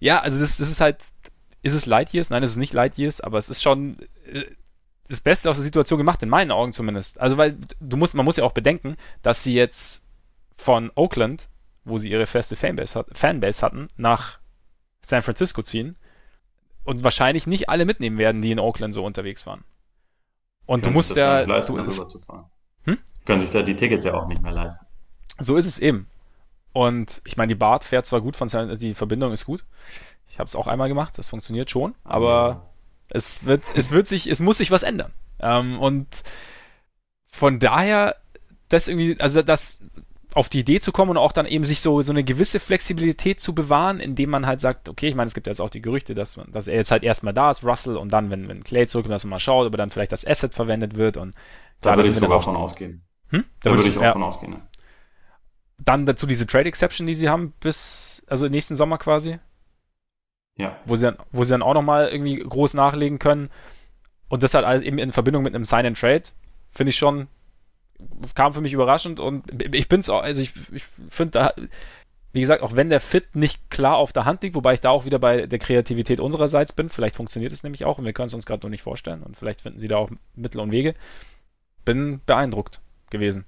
ja, 0.00 0.18
also 0.18 0.40
das, 0.40 0.58
das 0.58 0.68
ist 0.68 0.80
halt, 0.80 0.96
ist 1.62 1.74
es 1.74 1.86
Light 1.86 2.12
Years? 2.12 2.30
Nein, 2.30 2.42
es 2.42 2.50
ist 2.50 2.56
nicht 2.56 2.72
Light 2.72 2.98
Years, 2.98 3.20
aber 3.20 3.38
es 3.38 3.48
ist 3.48 3.62
schon 3.62 3.96
äh, 4.26 4.42
das 5.08 5.20
Beste 5.20 5.50
aus 5.50 5.56
der 5.56 5.64
Situation 5.64 5.98
gemacht, 5.98 6.22
in 6.22 6.28
meinen 6.28 6.50
Augen 6.50 6.72
zumindest. 6.72 7.20
Also, 7.20 7.36
weil 7.36 7.56
du 7.80 7.96
musst, 7.96 8.14
man 8.14 8.24
muss 8.24 8.36
ja 8.36 8.44
auch 8.44 8.52
bedenken, 8.52 8.96
dass 9.22 9.42
sie 9.42 9.54
jetzt 9.54 10.04
von 10.56 10.90
Oakland, 10.94 11.48
wo 11.84 11.98
sie 11.98 12.10
ihre 12.10 12.26
feste 12.26 12.56
Fanbase, 12.56 12.98
hat, 12.98 13.06
Fanbase 13.16 13.62
hatten, 13.62 13.88
nach 13.96 14.38
San 15.02 15.22
Francisco 15.22 15.62
ziehen 15.62 15.96
und 16.84 17.04
wahrscheinlich 17.04 17.46
nicht 17.46 17.68
alle 17.68 17.84
mitnehmen 17.84 18.18
werden, 18.18 18.40
die 18.40 18.50
in 18.50 18.58
Oakland 18.58 18.94
so 18.94 19.04
unterwegs 19.04 19.46
waren. 19.46 19.64
Und 20.66 20.82
Können 20.82 20.94
du 20.94 20.98
musst 20.98 21.16
ja. 21.16 21.40
Leisten, 21.40 21.76
du, 21.76 21.82
ist, 21.82 22.02
hm? 22.84 22.98
Können 23.26 23.40
sich 23.40 23.50
da 23.50 23.62
die 23.62 23.76
Tickets 23.76 24.04
ja 24.04 24.14
auch 24.14 24.26
nicht 24.26 24.42
mehr 24.42 24.52
leisten. 24.52 24.86
So 25.38 25.56
ist 25.56 25.66
es 25.66 25.78
eben. 25.78 26.08
Und 26.72 27.20
ich 27.26 27.36
meine, 27.36 27.48
die 27.48 27.54
BART 27.54 27.84
fährt 27.84 28.06
zwar 28.06 28.20
gut, 28.20 28.36
von 28.36 28.48
die 28.78 28.94
Verbindung 28.94 29.32
ist 29.32 29.44
gut. 29.44 29.64
Ich 30.28 30.38
habe 30.38 30.48
es 30.48 30.56
auch 30.56 30.66
einmal 30.66 30.88
gemacht, 30.88 31.16
das 31.18 31.28
funktioniert 31.28 31.70
schon, 31.70 31.94
aber 32.02 32.73
es 33.10 33.44
wird, 33.44 33.64
es 33.74 33.90
wird 33.90 34.08
sich, 34.08 34.26
es 34.26 34.40
muss 34.40 34.58
sich 34.58 34.70
was 34.70 34.82
ändern. 34.82 35.12
Ähm, 35.40 35.78
und 35.78 36.22
von 37.26 37.58
daher, 37.60 38.16
das 38.68 38.88
irgendwie, 38.88 39.20
also 39.20 39.42
das 39.42 39.80
auf 40.34 40.48
die 40.48 40.60
Idee 40.60 40.80
zu 40.80 40.90
kommen 40.90 41.12
und 41.12 41.16
auch 41.16 41.32
dann 41.32 41.46
eben 41.46 41.64
sich 41.64 41.80
so, 41.80 42.02
so 42.02 42.12
eine 42.12 42.24
gewisse 42.24 42.58
Flexibilität 42.58 43.38
zu 43.38 43.54
bewahren, 43.54 44.00
indem 44.00 44.30
man 44.30 44.46
halt 44.46 44.60
sagt, 44.60 44.88
okay, 44.88 45.08
ich 45.08 45.14
meine, 45.14 45.28
es 45.28 45.34
gibt 45.34 45.46
jetzt 45.46 45.60
auch 45.60 45.70
die 45.70 45.80
Gerüchte, 45.82 46.14
dass, 46.14 46.36
man, 46.36 46.50
dass 46.50 46.66
er 46.66 46.74
jetzt 46.74 46.90
halt 46.90 47.04
erstmal 47.04 47.34
da 47.34 47.50
ist, 47.50 47.62
Russell, 47.62 47.96
und 47.96 48.12
dann, 48.12 48.30
wenn, 48.30 48.48
wenn 48.48 48.64
Clay 48.64 48.86
zurückkommt, 48.88 49.14
dass 49.14 49.24
man 49.24 49.30
mal 49.30 49.38
schaut, 49.38 49.66
ob 49.66 49.74
er 49.74 49.78
dann 49.78 49.90
vielleicht 49.90 50.12
das 50.12 50.26
Asset 50.26 50.54
verwendet 50.54 50.96
wird 50.96 51.16
und 51.16 51.34
da 51.80 51.96
würde 51.96 52.08
ich 52.08 52.16
sogar 52.16 52.42
von 52.42 52.56
ausgehen. 52.56 53.04
Hm? 53.28 53.44
Da, 53.62 53.70
da 53.70 53.76
würde 53.76 53.88
ich 53.88 53.96
auch 53.96 54.02
ja. 54.02 54.12
von 54.12 54.22
ausgehen. 54.22 54.52
Ne? 54.52 54.62
Dann 55.78 56.06
dazu 56.06 56.26
diese 56.26 56.46
Trade 56.46 56.68
Exception, 56.68 57.06
die 57.06 57.14
sie 57.14 57.28
haben, 57.28 57.52
bis, 57.60 58.24
also 58.26 58.48
nächsten 58.48 58.74
Sommer 58.74 58.98
quasi. 58.98 59.38
Ja. 60.56 60.76
Wo 60.84 60.96
sie 60.96 61.06
dann, 61.06 61.16
wo 61.32 61.44
sie 61.44 61.50
dann 61.50 61.62
auch 61.62 61.74
nochmal 61.74 62.08
irgendwie 62.08 62.38
groß 62.38 62.74
nachlegen 62.74 63.18
können. 63.18 63.50
Und 64.28 64.42
das 64.42 64.54
halt 64.54 64.64
alles 64.64 64.82
eben 64.82 64.98
in 64.98 65.12
Verbindung 65.12 65.42
mit 65.42 65.54
einem 65.54 65.64
Sign 65.64 65.86
and 65.86 65.98
Trade, 65.98 66.22
finde 66.70 66.90
ich 66.90 66.96
schon, 66.96 67.28
kam 68.34 68.52
für 68.52 68.60
mich 68.60 68.72
überraschend 68.72 69.20
und 69.20 69.44
ich 69.74 69.88
bin's 69.88 70.10
auch, 70.10 70.22
also 70.22 70.40
ich, 70.40 70.52
ich 70.72 70.84
finde 70.84 71.30
da, 71.32 71.54
wie 72.32 72.40
gesagt, 72.40 72.62
auch 72.62 72.74
wenn 72.74 72.90
der 72.90 73.00
Fit 73.00 73.36
nicht 73.36 73.70
klar 73.70 73.96
auf 73.96 74.12
der 74.12 74.24
Hand 74.24 74.42
liegt, 74.42 74.56
wobei 74.56 74.74
ich 74.74 74.80
da 74.80 74.90
auch 74.90 75.04
wieder 75.04 75.18
bei 75.18 75.46
der 75.46 75.58
Kreativität 75.58 76.20
unsererseits 76.20 76.72
bin, 76.72 76.88
vielleicht 76.88 77.14
funktioniert 77.14 77.52
es 77.52 77.62
nämlich 77.62 77.84
auch 77.84 77.98
und 77.98 78.04
wir 78.04 78.12
können 78.12 78.26
es 78.26 78.34
uns 78.34 78.46
gerade 78.46 78.64
noch 78.64 78.70
nicht 78.70 78.82
vorstellen 78.82 79.22
und 79.22 79.36
vielleicht 79.36 79.60
finden 79.62 79.78
sie 79.78 79.88
da 79.88 79.98
auch 79.98 80.10
Mittel 80.34 80.60
und 80.60 80.72
Wege. 80.72 80.94
Bin 81.84 82.20
beeindruckt 82.26 82.80
gewesen. 83.10 83.44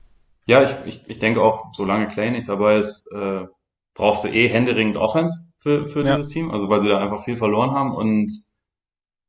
Ja, 0.47 0.63
ich, 0.63 0.75
ich, 0.85 1.09
ich 1.09 1.19
denke 1.19 1.43
auch, 1.43 1.73
solange 1.73 2.07
Clay 2.07 2.31
nicht 2.31 2.49
dabei 2.49 2.77
ist, 2.77 3.11
äh, 3.13 3.47
brauchst 3.95 4.23
du 4.23 4.29
eh 4.29 4.49
händeringend 4.49 4.97
Offense 4.97 5.46
für, 5.67 5.85
für 5.85 6.05
ja. 6.05 6.17
dieses 6.17 6.31
Team, 6.31 6.53
also 6.53 6.69
weil 6.69 6.81
sie 6.81 6.89
da 6.89 6.99
einfach 6.99 7.25
viel 7.25 7.37
verloren 7.37 7.73
haben 7.73 7.93
und 7.93 8.31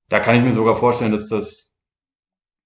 da 0.08 0.20
kann 0.20 0.36
ich 0.36 0.44
mir 0.44 0.54
sogar 0.54 0.76
vorstellen, 0.76 1.12
dass 1.12 1.30
das 1.30 1.76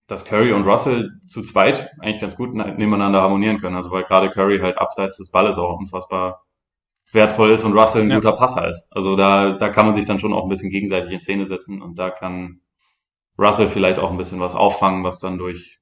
dass 0.07 0.26
Curry 0.26 0.52
und 0.52 0.68
Russell 0.68 1.22
zu 1.30 1.41
zweit 1.41 1.89
eigentlich 1.99 2.19
ganz 2.19 2.35
gut 2.35 2.53
nebeneinander 2.53 3.22
harmonieren 3.22 3.61
können. 3.61 3.77
Also 3.77 3.91
weil 3.91 4.03
gerade 4.03 4.30
Curry 4.30 4.60
halt 4.60 4.77
abseits 4.77 5.15
des 5.15 5.31
Balles 5.31 5.57
auch 5.57 5.80
unfassbar 5.80 6.43
wertvoll 7.14 7.52
ist 7.52 7.64
und 7.64 7.72
Russell 7.72 8.02
ein 8.02 8.10
ja. 8.10 8.18
guter 8.18 8.34
Passer 8.34 8.68
ist. 8.68 8.89
Also 8.91 9.15
da, 9.15 9.52
da 9.52 9.69
kann 9.69 9.85
man 9.85 9.95
sich 9.95 10.03
dann 10.03 10.19
schon 10.19 10.34
auch 10.34 10.43
ein 10.43 10.49
bisschen 10.49 10.69
gegenseitig 10.69 11.14
in 11.14 11.22
Szene 11.22 11.45
setzen 11.45 11.81
und 11.81 11.98
da 11.98 12.10
kann 12.10 12.60
Russell 13.39 13.68
vielleicht 13.68 13.99
auch 13.99 14.11
ein 14.11 14.18
bisschen 14.18 14.41
was 14.41 14.53
auffangen, 14.53 15.06
was 15.06 15.19
dann 15.19 15.38
durch 15.38 15.80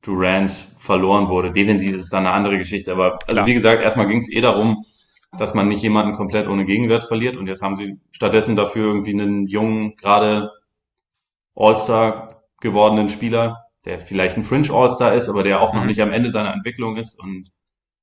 Durant 0.00 0.52
verloren 0.78 1.28
wurde. 1.28 1.52
Defensiv 1.52 1.96
ist 1.96 2.14
dann 2.14 2.24
eine 2.24 2.34
andere 2.34 2.56
Geschichte, 2.56 2.92
aber 2.92 3.18
also 3.26 3.44
wie 3.44 3.54
gesagt, 3.54 3.82
erstmal 3.82 4.06
ging 4.06 4.18
es 4.18 4.32
eh 4.32 4.40
darum, 4.40 4.86
dass 5.38 5.54
man 5.54 5.68
nicht 5.68 5.82
jemanden 5.82 6.16
komplett 6.16 6.48
ohne 6.48 6.64
Gegenwert 6.64 7.04
verliert 7.04 7.36
und 7.36 7.46
jetzt 7.46 7.62
haben 7.62 7.76
sie 7.76 8.00
stattdessen 8.10 8.56
dafür 8.56 8.86
irgendwie 8.86 9.12
einen 9.12 9.46
jungen, 9.46 9.96
gerade 9.96 10.50
All-Star 11.54 12.42
gewordenen 12.60 13.08
Spieler, 13.08 13.64
der 13.84 14.00
vielleicht 14.00 14.36
ein 14.36 14.44
Fringe 14.44 14.72
All-Star 14.72 15.14
ist, 15.14 15.28
aber 15.28 15.42
der 15.42 15.60
auch 15.60 15.74
noch 15.74 15.82
mhm. 15.82 15.88
nicht 15.88 16.00
am 16.00 16.12
Ende 16.12 16.30
seiner 16.30 16.52
Entwicklung 16.52 16.96
ist 16.96 17.18
und 17.20 17.50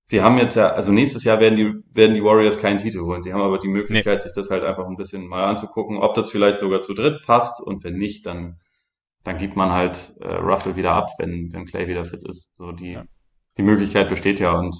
sie 0.06 0.22
haben 0.22 0.38
jetzt 0.38 0.56
ja, 0.56 0.70
also 0.70 0.92
nächstes 0.92 1.24
Jahr 1.24 1.40
werden 1.40 1.56
die, 1.56 1.74
werden 1.96 2.14
die 2.14 2.24
Warriors 2.24 2.60
keinen 2.60 2.80
Titel 2.80 3.02
holen. 3.02 3.24
Sie 3.24 3.34
haben 3.34 3.42
aber 3.42 3.58
die 3.58 3.68
Möglichkeit, 3.68 4.18
nee. 4.18 4.22
sich 4.22 4.34
das 4.34 4.50
halt 4.50 4.64
einfach 4.64 4.86
ein 4.86 4.98
bisschen 4.98 5.28
mal 5.28 5.46
anzugucken, 5.46 5.98
ob 5.98 6.14
das 6.14 6.30
vielleicht 6.30 6.58
sogar 6.58 6.82
zu 6.82 6.94
dritt 6.94 7.24
passt 7.26 7.62
und 7.62 7.84
wenn 7.84 7.98
nicht, 7.98 8.26
dann 8.26 8.60
dann 9.24 9.38
gibt 9.38 9.56
man 9.56 9.72
halt 9.72 10.16
äh, 10.20 10.36
Russell 10.36 10.76
wieder 10.76 10.94
ab, 10.94 11.08
wenn, 11.18 11.52
wenn 11.54 11.66
Clay 11.66 11.88
wieder 11.88 12.06
fit 12.06 12.24
ist. 12.28 12.50
So 12.58 12.72
die, 12.72 12.92
ja. 12.92 13.06
die 13.58 13.64
Möglichkeit 13.64 14.10
besteht 14.10 14.40
ja 14.40 14.58
und 14.58 14.76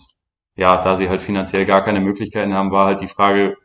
ja, 0.56 0.78
da 0.78 0.96
sie 0.96 1.10
halt 1.10 1.22
finanziell 1.22 1.66
gar 1.66 1.84
keine 1.84 2.02
Möglichkeiten 2.02 2.54
haben, 2.54 2.72
war 2.72 2.86
halt 2.86 3.02
die 3.02 3.08
Frage, 3.08 3.58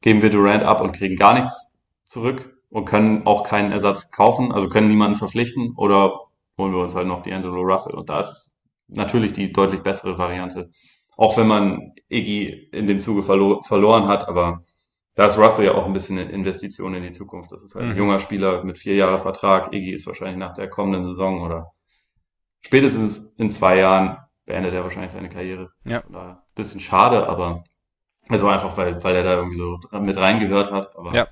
geben 0.00 0.22
wir 0.22 0.30
Durant 0.30 0.62
ab 0.62 0.80
und 0.80 0.92
kriegen 0.92 1.16
gar 1.16 1.34
nichts 1.34 1.78
zurück 2.06 2.56
und 2.70 2.84
können 2.84 3.26
auch 3.26 3.42
keinen 3.42 3.72
Ersatz 3.72 4.10
kaufen, 4.10 4.52
also 4.52 4.68
können 4.68 4.88
niemanden 4.88 5.16
verpflichten 5.16 5.74
oder 5.76 6.20
holen 6.58 6.72
wir 6.72 6.80
uns 6.80 6.94
halt 6.94 7.06
noch 7.06 7.22
die 7.22 7.32
Angelo 7.32 7.60
Russell 7.60 7.94
und 7.94 8.08
da 8.08 8.20
ist 8.20 8.56
natürlich 8.88 9.32
die 9.32 9.52
deutlich 9.52 9.82
bessere 9.82 10.16
Variante. 10.18 10.70
Auch 11.16 11.36
wenn 11.36 11.46
man 11.46 11.92
Iggy 12.08 12.68
in 12.72 12.86
dem 12.86 13.00
Zuge 13.00 13.22
verlo 13.22 13.62
verloren 13.62 14.06
hat, 14.06 14.28
aber 14.28 14.64
da 15.14 15.26
ist 15.26 15.38
Russell 15.38 15.64
ja 15.64 15.74
auch 15.74 15.86
ein 15.86 15.94
bisschen 15.94 16.18
eine 16.18 16.30
Investition 16.30 16.94
in 16.94 17.02
die 17.02 17.10
Zukunft. 17.10 17.50
Das 17.50 17.64
ist 17.64 17.74
halt 17.74 17.86
ein 17.86 17.92
mhm. 17.92 17.98
junger 17.98 18.18
Spieler 18.18 18.62
mit 18.64 18.78
vier 18.78 18.94
Jahre 18.94 19.18
Vertrag. 19.18 19.72
Iggy 19.72 19.92
ist 19.92 20.06
wahrscheinlich 20.06 20.36
nach 20.36 20.52
der 20.52 20.68
kommenden 20.68 21.04
Saison 21.04 21.40
oder 21.40 21.72
spätestens 22.60 23.32
in 23.38 23.50
zwei 23.50 23.78
Jahren 23.78 24.18
beendet 24.46 24.72
er 24.72 24.82
wahrscheinlich 24.82 25.12
seine 25.12 25.28
Karriere. 25.28 25.70
Ja. 25.84 26.02
Ein 26.12 26.38
bisschen 26.54 26.80
schade, 26.80 27.28
aber 27.28 27.64
also 28.28 28.48
einfach, 28.48 28.76
weil, 28.76 29.02
weil 29.04 29.14
er 29.14 29.22
da 29.22 29.34
irgendwie 29.34 29.56
so 29.56 29.78
mit 30.00 30.16
reingehört 30.16 30.70
hat. 30.70 30.96
Aber 30.96 31.12
ja. 31.14 31.28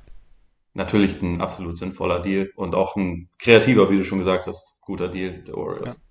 natürlich 0.74 1.20
ein 1.22 1.40
absolut 1.40 1.76
sinnvoller 1.76 2.20
Deal 2.20 2.50
und 2.56 2.74
auch 2.74 2.96
ein 2.96 3.30
kreativer, 3.38 3.90
wie 3.90 3.96
du 3.96 4.04
schon 4.04 4.18
gesagt 4.18 4.46
hast, 4.46 4.76
guter 4.80 5.08
Deal 5.08 5.42
der 5.42 5.54
Warriors. 5.54 5.94
Ja. 5.96 6.02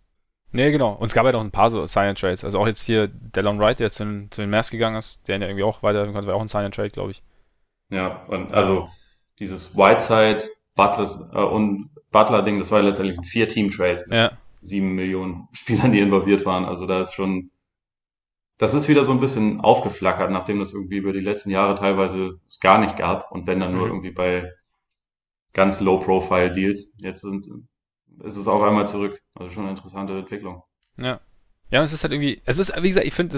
Nee, 0.55 0.71
genau. 0.71 0.93
Und 0.93 1.07
es 1.07 1.13
gab 1.13 1.25
ja 1.25 1.31
noch 1.31 1.43
ein 1.43 1.51
paar 1.51 1.71
so 1.71 1.85
Silent 1.87 2.19
Trades. 2.19 2.43
Also 2.43 2.59
auch 2.59 2.67
jetzt 2.67 2.85
hier 2.85 3.07
Delon 3.07 3.59
Wright, 3.59 3.79
der 3.79 3.87
jetzt 3.87 3.95
zu 3.95 4.05
den, 4.05 4.29
zu 4.29 4.41
den 4.41 4.51
Mavs 4.51 4.69
gegangen 4.69 4.97
ist, 4.97 5.27
der 5.27 5.39
ja 5.39 5.47
irgendwie 5.47 5.63
auch 5.63 5.81
weiter 5.81 6.05
konnte, 6.11 6.27
war 6.27 6.35
auch 6.35 6.41
ein 6.41 6.47
Silent 6.47 6.75
Trade, 6.75 6.91
glaube 6.91 7.11
ich. 7.11 7.23
Ja, 7.89 8.21
und 8.29 8.53
also 8.53 8.87
dieses 9.39 9.75
Whiteside, 9.75 10.43
Butler 10.75 11.29
äh, 11.33 11.43
und 11.43 11.89
Butler-Ding, 12.11 12.59
das 12.59 12.69
war 12.69 12.79
ja 12.79 12.85
letztendlich 12.89 13.17
ein 13.17 13.23
Vier-Team-Trade. 13.23 14.05
Ja. 14.11 14.31
Sieben 14.63 14.95
Millionen 14.95 15.47
Spielern, 15.53 15.91
die 15.91 15.99
involviert 15.99 16.45
waren. 16.45 16.65
Also 16.65 16.85
da 16.85 17.01
ist 17.01 17.13
schon, 17.13 17.51
das 18.57 18.73
ist 18.73 18.87
wieder 18.89 19.05
so 19.05 19.11
ein 19.11 19.19
bisschen 19.19 19.61
aufgeflackert, 19.61 20.31
nachdem 20.31 20.59
das 20.59 20.73
irgendwie 20.73 20.97
über 20.97 21.13
die 21.13 21.19
letzten 21.19 21.49
Jahre 21.49 21.75
teilweise 21.75 22.39
es 22.47 22.59
gar 22.59 22.79
nicht 22.79 22.97
gab. 22.97 23.31
Und 23.31 23.47
wenn 23.47 23.59
dann 23.59 23.73
nur 23.73 23.85
mhm. 23.85 23.91
irgendwie 23.91 24.11
bei 24.11 24.51
ganz 25.53 25.79
Low-Profile-Deals. 25.79 26.93
Jetzt 26.97 27.21
sind, 27.21 27.47
ist 28.23 28.35
es 28.35 28.47
auf 28.47 28.61
einmal 28.61 28.87
zurück. 28.87 29.21
Also 29.35 29.49
schon 29.49 29.63
eine 29.63 29.71
interessante 29.71 30.17
Entwicklung. 30.17 30.63
Ja. 30.97 31.19
Ja, 31.69 31.81
es 31.81 31.93
ist 31.93 32.03
halt 32.03 32.13
irgendwie, 32.13 32.39
es 32.45 32.59
ist, 32.59 32.75
wie 32.83 32.89
gesagt, 32.89 33.07
ich 33.07 33.13
finde, 33.13 33.35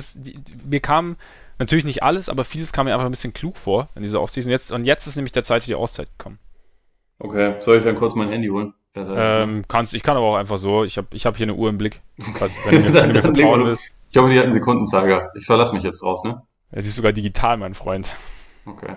mir 0.66 0.82
kam 0.82 1.16
natürlich 1.58 1.86
nicht 1.86 2.04
alles, 2.04 2.28
aber 2.28 2.44
vieles 2.44 2.74
kam 2.74 2.86
mir 2.86 2.94
einfach 2.94 3.06
ein 3.06 3.12
bisschen 3.12 3.34
klug 3.34 3.56
vor 3.56 3.88
in 3.96 4.02
dieser 4.02 4.20
Offseason. 4.20 4.52
Jetzt, 4.52 4.72
und 4.72 4.84
jetzt 4.84 5.08
ist 5.08 5.16
nämlich 5.16 5.32
der 5.32 5.44
Zeit 5.44 5.64
für 5.64 5.70
die 5.70 5.76
Auszeit 5.76 6.10
gekommen. 6.18 6.40
Okay, 7.20 7.56
soll 7.62 7.78
ich 7.78 7.86
dann 7.86 7.96
kurz 7.96 8.14
mein 8.14 8.30
Handy 8.30 8.50
holen? 8.50 8.74
Ähm, 8.96 9.66
kannst, 9.68 9.94
ich 9.94 10.04
kann 10.04 10.16
aber 10.16 10.26
auch 10.26 10.36
einfach 10.36 10.58
so. 10.58 10.84
Ich 10.84 10.98
habe 10.98 11.08
ich 11.14 11.26
hab 11.26 11.36
hier 11.38 11.46
eine 11.46 11.56
Uhr 11.56 11.70
im 11.70 11.78
Blick. 11.78 12.02
Kannst, 12.38 12.58
wenn, 12.66 12.84
du 12.84 12.90
mir, 12.92 12.94
wenn 12.94 13.10
du 13.10 13.16
mir 13.16 13.22
vertrauen 13.22 13.66
willst. 13.66 13.94
Ich 14.12 14.18
hoffe, 14.18 14.30
die 14.30 14.38
hat 14.38 14.46
einen 14.46 14.54
Sekundenzeiger. 14.54 15.32
Ich 15.36 15.46
verlasse 15.46 15.74
mich 15.74 15.84
jetzt 15.84 16.02
drauf, 16.02 16.24
ne? 16.24 16.42
Es 16.72 16.86
ist 16.86 16.96
sogar 16.96 17.12
digital, 17.12 17.58
mein 17.58 17.74
Freund. 17.74 18.10
Okay. 18.66 18.96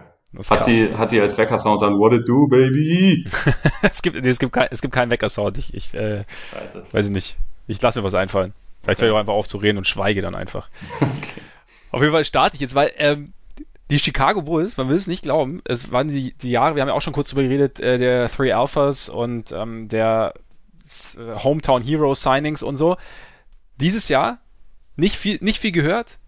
Hat 0.50 0.66
die, 0.66 0.94
hat 0.94 1.10
die 1.10 1.20
als 1.20 1.38
Weckersound 1.38 1.80
dann 1.80 1.98
What 1.98 2.12
it 2.12 2.28
do, 2.28 2.46
baby? 2.46 3.24
es, 3.82 4.02
gibt, 4.02 4.22
nee, 4.22 4.28
es, 4.28 4.38
gibt 4.38 4.52
kein, 4.52 4.68
es 4.70 4.82
gibt 4.82 4.92
keinen 4.92 5.10
Weckersound. 5.10 5.56
Ich, 5.58 5.74
ich 5.74 5.94
äh, 5.94 6.24
weiß 6.92 7.06
ich 7.06 7.12
nicht. 7.12 7.36
Ich 7.66 7.80
lasse 7.80 7.98
mir 7.98 8.04
was 8.04 8.14
einfallen. 8.14 8.52
Vielleicht 8.82 9.00
okay. 9.00 9.06
höre 9.06 9.10
ich 9.10 9.14
auch 9.16 9.20
einfach 9.20 9.32
auf 9.32 9.48
zu 9.48 9.58
reden 9.58 9.78
und 9.78 9.86
schweige 9.86 10.22
dann 10.22 10.34
einfach. 10.34 10.68
Okay. 11.00 11.42
Auf 11.90 12.02
jeden 12.02 12.12
Fall 12.12 12.26
starte 12.26 12.54
ich 12.54 12.60
jetzt, 12.60 12.74
weil 12.74 12.90
ähm, 12.98 13.32
die 13.90 13.98
Chicago 13.98 14.42
Bulls, 14.42 14.76
man 14.76 14.88
will 14.88 14.96
es 14.96 15.06
nicht 15.06 15.22
glauben, 15.22 15.62
es 15.64 15.90
waren 15.90 16.08
die, 16.08 16.34
die 16.34 16.50
Jahre, 16.50 16.74
wir 16.74 16.82
haben 16.82 16.88
ja 16.88 16.94
auch 16.94 17.02
schon 17.02 17.12
kurz 17.12 17.30
drüber 17.30 17.42
geredet, 17.42 17.80
äh, 17.80 17.98
der 17.98 18.28
Three 18.28 18.52
Alphas 18.52 19.08
und 19.08 19.52
ähm, 19.52 19.88
der 19.88 20.34
äh, 21.16 21.38
Hometown 21.42 21.82
Hero 21.82 22.14
Signings 22.14 22.62
und 22.62 22.76
so. 22.76 22.96
Dieses 23.76 24.08
Jahr 24.08 24.38
nicht 24.96 25.16
viel, 25.16 25.38
nicht 25.40 25.60
viel 25.60 25.72
gehört. 25.72 26.18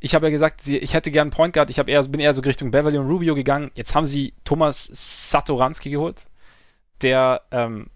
Ich 0.00 0.14
habe 0.14 0.26
ja 0.26 0.30
gesagt, 0.30 0.66
ich 0.66 0.94
hätte 0.94 1.10
gern 1.10 1.30
Point 1.30 1.54
Guard. 1.54 1.70
Ich 1.70 1.78
eher, 1.78 2.02
bin 2.02 2.20
eher 2.20 2.34
so 2.34 2.42
Richtung 2.42 2.70
Beverly 2.70 2.98
und 2.98 3.08
Rubio 3.08 3.34
gegangen. 3.34 3.70
Jetzt 3.74 3.94
haben 3.94 4.06
sie 4.06 4.34
Thomas 4.44 4.88
Satoranski 5.30 5.90
geholt, 5.90 6.26
der 7.02 7.42
ähm, 7.50 7.88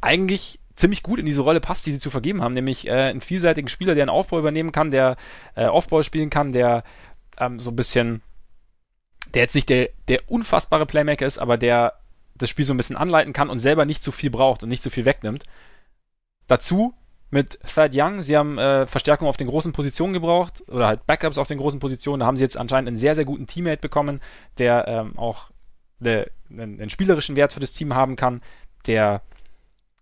eigentlich 0.00 0.60
ziemlich 0.74 1.02
gut 1.02 1.18
in 1.18 1.26
diese 1.26 1.40
Rolle 1.40 1.60
passt, 1.60 1.86
die 1.86 1.92
sie 1.92 1.98
zu 1.98 2.10
vergeben 2.10 2.42
haben, 2.42 2.54
nämlich 2.54 2.86
äh, 2.86 2.92
einen 2.92 3.20
vielseitigen 3.20 3.68
Spieler, 3.68 3.94
der 3.94 4.04
einen 4.04 4.10
Aufbau 4.10 4.38
übernehmen 4.38 4.72
kann, 4.72 4.90
der 4.90 5.16
äh, 5.54 5.66
Offball 5.66 6.04
spielen 6.04 6.30
kann, 6.30 6.52
der 6.52 6.84
ähm, 7.38 7.58
so 7.58 7.70
ein 7.70 7.76
bisschen, 7.76 8.22
der 9.34 9.42
jetzt 9.42 9.54
nicht 9.54 9.68
der, 9.68 9.90
der 10.08 10.30
unfassbare 10.30 10.86
Playmaker 10.86 11.26
ist, 11.26 11.38
aber 11.38 11.56
der 11.56 11.94
das 12.34 12.50
Spiel 12.50 12.64
so 12.64 12.72
ein 12.72 12.76
bisschen 12.76 12.96
anleiten 12.96 13.32
kann 13.32 13.50
und 13.50 13.58
selber 13.58 13.84
nicht 13.84 14.02
zu 14.02 14.12
viel 14.12 14.30
braucht 14.30 14.62
und 14.62 14.68
nicht 14.68 14.82
zu 14.82 14.90
viel 14.90 15.04
wegnimmt. 15.04 15.44
Dazu 16.46 16.94
mit 17.30 17.58
Thad 17.60 17.92
Young, 17.94 18.22
sie 18.22 18.36
haben 18.36 18.58
äh, 18.58 18.86
Verstärkung 18.86 19.28
auf 19.28 19.36
den 19.36 19.48
großen 19.48 19.72
Positionen 19.72 20.14
gebraucht 20.14 20.62
oder 20.68 20.86
halt 20.86 21.06
Backups 21.06 21.36
auf 21.36 21.48
den 21.48 21.58
großen 21.58 21.80
Positionen. 21.80 22.20
Da 22.20 22.26
haben 22.26 22.36
sie 22.36 22.44
jetzt 22.44 22.56
anscheinend 22.56 22.88
einen 22.88 22.96
sehr, 22.96 23.14
sehr 23.14 23.26
guten 23.26 23.46
Teammate 23.46 23.80
bekommen, 23.80 24.20
der 24.56 24.88
ähm, 24.88 25.18
auch 25.18 25.50
eine, 26.00 26.30
einen, 26.48 26.80
einen 26.80 26.90
spielerischen 26.90 27.36
Wert 27.36 27.52
für 27.52 27.60
das 27.60 27.74
Team 27.74 27.94
haben 27.94 28.16
kann, 28.16 28.40
der 28.86 29.22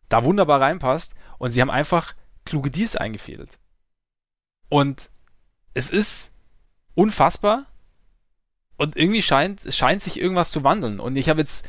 da 0.08 0.22
wunderbar 0.22 0.60
reinpasst 0.60 1.14
und 1.38 1.50
sie 1.50 1.60
haben 1.60 1.70
einfach 1.70 2.14
kluge 2.44 2.70
Deals 2.70 2.94
eingefädelt. 2.94 3.58
Und 4.68 5.10
es 5.74 5.90
ist 5.90 6.32
unfassbar 6.94 7.66
und 8.76 8.96
irgendwie 8.96 9.22
scheint, 9.22 9.62
scheint 9.74 10.02
sich 10.02 10.20
irgendwas 10.20 10.50
zu 10.50 10.64
wandeln. 10.64 11.00
Und 11.00 11.16
ich 11.16 11.28
habe 11.28 11.40
jetzt, 11.40 11.66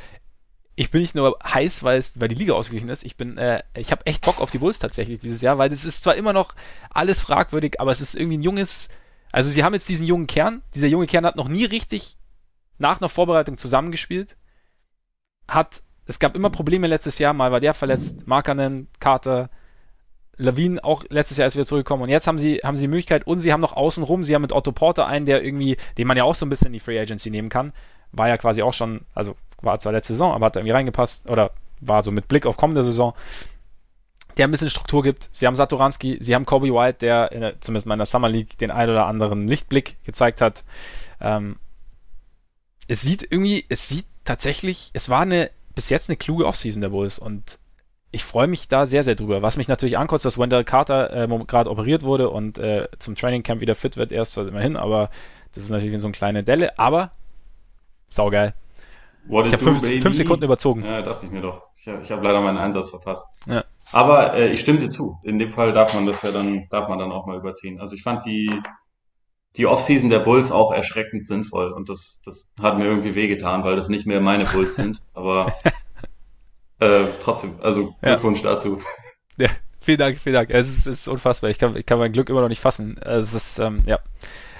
ich 0.76 0.92
bin 0.92 1.02
nicht 1.02 1.16
nur 1.16 1.38
heiß, 1.44 1.84
weil, 1.84 1.98
es, 1.98 2.20
weil 2.20 2.28
die 2.28 2.36
Liga 2.36 2.54
ausgeglichen 2.54 2.90
ist, 2.90 3.04
ich 3.04 3.16
bin, 3.16 3.38
äh, 3.38 3.64
ich 3.76 3.92
habe 3.92 4.06
echt 4.06 4.24
Bock 4.24 4.42
auf 4.42 4.52
die 4.52 4.58
Bulls 4.58 4.80
tatsächlich 4.80 5.20
dieses 5.20 5.42
Jahr, 5.42 5.58
weil 5.58 5.72
es 5.72 5.86
ist 5.86 6.04
zwar 6.04 6.16
immer 6.16 6.34
noch 6.34 6.54
alles 6.90 7.22
fragwürdig, 7.22 7.80
aber 7.80 7.92
es 7.92 8.02
ist 8.02 8.16
irgendwie 8.16 8.38
ein 8.38 8.44
junges, 8.44 8.90
also 9.32 9.50
sie 9.50 9.64
haben 9.64 9.74
jetzt 9.74 9.90
diesen 9.90 10.06
jungen 10.06 10.28
Kern, 10.28 10.62
dieser 10.76 10.88
junge 10.88 11.08
Kern 11.08 11.26
hat 11.26 11.36
noch 11.36 11.48
nie 11.48 11.66
richtig 11.66 12.18
nach 12.78 13.00
einer 13.00 13.10
Vorbereitung 13.10 13.58
zusammengespielt, 13.58 14.38
hat 15.48 15.82
es 16.08 16.20
gab 16.20 16.36
immer 16.36 16.50
Probleme 16.50 16.88
letztes 16.88 17.20
Jahr, 17.20 17.34
mal 17.34 17.52
war 17.52 17.60
der 17.60 17.74
verletzt, 17.74 18.28
Markanen, 18.28 18.88
Carter, 19.00 19.50
Lawine 20.38 20.84
auch 20.84 21.04
letztes 21.10 21.38
Jahr 21.38 21.48
ist 21.48 21.56
wieder 21.56 21.66
zurückgekommen 21.66 22.04
und 22.04 22.10
jetzt 22.10 22.28
haben 22.28 22.40
sie, 22.40 22.58
haben 22.64 22.76
sie 22.76 22.84
die 22.84 22.88
Möglichkeit 22.88 23.26
und 23.26 23.40
sie 23.40 23.52
haben 23.52 23.60
noch 23.60 23.74
außenrum, 23.74 24.24
sie 24.24 24.36
haben 24.36 24.44
mit 24.44 24.54
Otto 24.54 24.72
Porter 24.72 25.08
einen, 25.08 25.26
der 25.26 25.44
irgendwie, 25.44 25.78
den 25.98 26.08
man 26.08 26.18
ja 26.18 26.24
auch 26.24 26.36
so 26.36 26.46
ein 26.46 26.50
bisschen 26.50 26.68
in 26.68 26.74
die 26.74 26.80
Free 26.80 27.00
Agency 27.00 27.30
nehmen 27.30 27.50
kann, 27.50 27.74
war 28.12 28.28
ja 28.28 28.38
quasi 28.38 28.62
auch 28.62 28.74
schon, 28.74 29.02
also 29.16 29.36
war 29.62 29.80
zwar 29.80 29.94
letzte 29.94 30.14
Saison, 30.14 30.34
aber 30.34 30.46
hat 30.48 30.56
da 30.56 30.60
irgendwie 30.60 30.74
reingepasst 30.74 31.30
oder 31.30 31.52
war 31.80 32.02
so 32.02 32.12
mit 32.12 32.28
Blick 32.28 32.46
auf 32.46 32.58
kommende 32.58 32.84
Saison, 32.84 33.14
der 34.38 34.48
ein 34.48 34.52
bisschen 34.52 34.70
Struktur 34.70 35.04
gibt. 35.04 35.30
Sie 35.32 35.48
haben 35.48 35.56
Satoranski, 35.56 36.18
sie 36.20 36.36
haben 36.36 36.46
Kobe 36.46 36.74
White, 36.74 37.00
der, 37.00 37.30
der 37.30 37.60
zumindest 37.60 37.88
in 37.88 37.98
der 37.98 38.06
Summer 38.06 38.30
League 38.30 38.58
den 38.58 38.72
ein 38.72 38.90
oder 38.90 39.08
anderen 39.08 39.48
Lichtblick 39.48 39.98
gezeigt 40.04 40.42
hat. 40.42 40.64
Ähm, 41.20 41.58
es 42.88 43.02
sieht 43.02 43.24
irgendwie, 43.24 43.66
es 43.70 43.90
sieht 43.90 44.06
tatsächlich, 44.24 44.92
es 44.94 45.10
war 45.10 45.22
eine 45.22 45.50
bis 45.74 45.90
jetzt 45.90 46.10
eine 46.10 46.18
kluge 46.18 46.46
Offseason 46.46 46.82
der 46.82 46.90
Bulls 46.90 47.20
und 47.20 47.60
ich 48.18 48.24
freue 48.24 48.48
mich 48.48 48.68
da 48.68 48.88
sehr, 48.88 49.04
sehr 49.04 49.14
drüber. 49.14 49.44
Was 49.44 49.58
mich 49.58 49.68
natürlich 49.68 50.00
ankotzt, 50.00 50.26
dass 50.26 50.40
Wendell 50.40 50.64
Carter 50.64 51.14
äh, 51.16 51.28
gerade 51.46 51.70
operiert 51.70 52.02
wurde 52.02 52.32
und 52.32 52.58
äh, 52.58 52.88
zum 52.98 53.16
Training 53.16 53.44
Camp 53.44 53.62
wieder 53.62 53.76
fit 53.76 53.96
wird, 53.96 54.12
erst 54.12 54.36
immerhin, 54.38 54.76
aber 54.76 55.12
das 55.54 55.64
ist 55.64 55.70
natürlich 55.70 56.02
so 56.02 56.08
eine 56.08 56.14
kleine 56.14 56.44
Delle, 56.44 56.80
aber 56.80 57.12
saugeil. 58.08 58.56
What 59.28 59.46
ich 59.46 59.54
habe 59.54 59.64
fünf, 59.64 59.86
fünf, 59.86 60.16
Sekunden 60.16 60.46
überzogen. 60.46 60.84
Ja, 60.84 61.04
dachte 61.04 61.28
ich 61.28 61.32
mir 61.32 61.42
doch. 61.42 61.68
Ich 61.80 61.88
habe 61.88 62.04
hab 62.04 62.24
leider 62.24 62.42
meinen 62.42 62.58
Einsatz 62.58 62.90
verpasst. 62.90 63.24
Ja. 63.46 63.64
Aber 63.92 64.34
äh, 64.34 64.52
ich 64.52 64.62
stimme 64.62 64.80
dir 64.80 64.90
zu. 64.90 65.20
In 65.22 65.38
dem 65.38 65.52
Fall 65.52 65.74
darf 65.74 65.94
man 65.94 66.08
das 66.08 66.20
ja 66.24 66.32
dann, 66.32 66.66
darf 66.72 66.88
man 66.88 66.98
dann 66.98 67.12
auch 67.12 67.28
mal 67.28 67.38
überziehen. 67.38 67.80
Also 67.80 67.96
ich 67.96 68.02
fand 68.02 68.26
die, 68.26 68.50
die 69.58 69.68
Offseason 69.68 70.10
der 70.10 70.20
Bulls 70.20 70.52
auch 70.52 70.72
erschreckend 70.72 71.28
sinnvoll. 71.28 71.72
Und 71.72 71.90
das, 71.90 72.20
das 72.26 72.48
hat 72.60 72.80
mir 72.80 72.86
irgendwie 72.86 73.14
wehgetan, 73.14 73.64
weil 73.64 73.76
das 73.76 73.90
nicht 73.90 74.08
mehr 74.08 74.22
meine 74.22 74.46
Bulls 74.46 74.76
sind. 74.76 75.04
Aber 75.14 75.54
äh, 76.80 77.06
trotzdem, 77.22 77.60
also 77.62 77.96
Glückwunsch 78.02 78.42
ja. 78.44 78.54
dazu. 78.54 78.82
Ja, 79.40 79.50
vielen 79.80 80.00
Dank, 80.00 80.18
vielen 80.18 80.34
Dank. 80.34 80.50
Es 80.50 80.68
ist, 80.68 80.88
ist 80.88 81.08
unfassbar. 81.08 81.52
Ich 81.52 81.60
kann, 81.60 81.76
ich 81.76 81.86
kann 81.86 82.00
mein 82.00 82.12
Glück 82.12 82.28
immer 82.30 82.42
noch 82.42 82.50
nicht 82.50 82.60
fassen. 82.60 82.98
Es 82.98 83.36
ist, 83.36 83.60
ähm, 83.60 83.84
ja. 83.86 84.00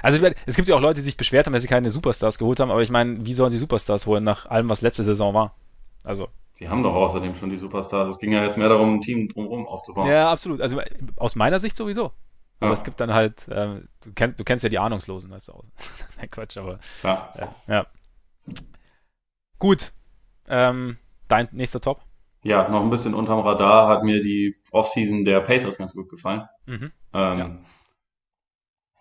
Also 0.04 0.24
es 0.46 0.56
gibt 0.56 0.68
ja 0.70 0.76
auch 0.76 0.82
Leute, 0.82 0.96
die 0.96 1.02
sich 1.02 1.18
beschwert 1.18 1.48
haben, 1.48 1.54
dass 1.54 1.64
sie 1.64 1.68
keine 1.68 1.90
Superstars 1.90 2.38
geholt 2.38 2.60
haben, 2.60 2.70
aber 2.70 2.84
ich 2.84 2.92
meine, 2.92 3.26
wie 3.26 3.34
sollen 3.34 3.50
sie 3.50 3.58
Superstars 3.58 4.06
holen 4.06 4.24
nach 4.24 4.46
allem, 4.46 4.70
was 4.70 4.82
letzte 4.82 5.04
Saison 5.04 5.34
war? 5.34 5.56
Also. 6.04 6.28
Die 6.60 6.70
haben 6.70 6.84
doch 6.84 6.94
außerdem 6.94 7.34
schon 7.34 7.50
die 7.50 7.58
Superstars. 7.58 8.12
Es 8.12 8.20
ging 8.20 8.32
ja 8.32 8.44
jetzt 8.44 8.56
mehr 8.56 8.70
darum, 8.70 8.96
ein 8.96 9.02
Team 9.02 9.30
drumherum 9.30 9.68
aufzubauen. 9.68 10.08
Ja, 10.08 10.32
absolut. 10.32 10.62
Also 10.62 10.80
aus 11.16 11.36
meiner 11.36 11.60
Sicht 11.60 11.76
sowieso. 11.76 12.12
Aber 12.60 12.70
ja. 12.70 12.74
es 12.74 12.84
gibt 12.84 13.00
dann 13.00 13.14
halt, 13.14 13.48
äh, 13.48 13.82
du, 14.04 14.14
kennst, 14.16 14.40
du 14.40 14.44
kennst 14.44 14.64
ja 14.64 14.70
die 14.70 14.80
Ahnungslosen, 14.80 15.30
weißt 15.30 15.50
du 15.50 15.54
auch. 15.54 15.64
Nein, 16.18 16.30
Quatsch, 16.30 16.58
aber. 16.58 16.80
Ja. 17.04 17.34
Äh, 17.36 17.72
ja. 17.72 17.88
Gut. 19.60 19.92
Ähm, 20.48 20.98
dein 21.28 21.50
nächster 21.52 21.82
Top? 21.82 22.02
Ja, 22.48 22.70
noch 22.70 22.82
ein 22.82 22.90
bisschen 22.90 23.14
unterm 23.14 23.42
Radar 23.42 23.90
hat 23.90 24.04
mir 24.04 24.22
die 24.22 24.56
Offseason 24.72 25.26
der 25.26 25.42
Pacers 25.42 25.78
ganz 25.78 25.92
gut 25.92 26.08
gefallen. 26.08 26.48
Mhm. 26.66 26.94
Ähm, 27.14 27.38
ja. 27.38 27.54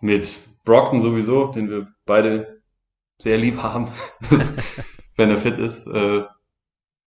Mit 0.01 0.37
Brockton 0.65 0.99
sowieso, 0.99 1.47
den 1.47 1.69
wir 1.69 1.87
beide 2.05 2.61
sehr 3.19 3.37
lieb 3.37 3.63
haben, 3.63 3.87
wenn 5.15 5.29
er 5.29 5.37
fit 5.37 5.59
ist. 5.59 5.87
Äh, 5.87 6.25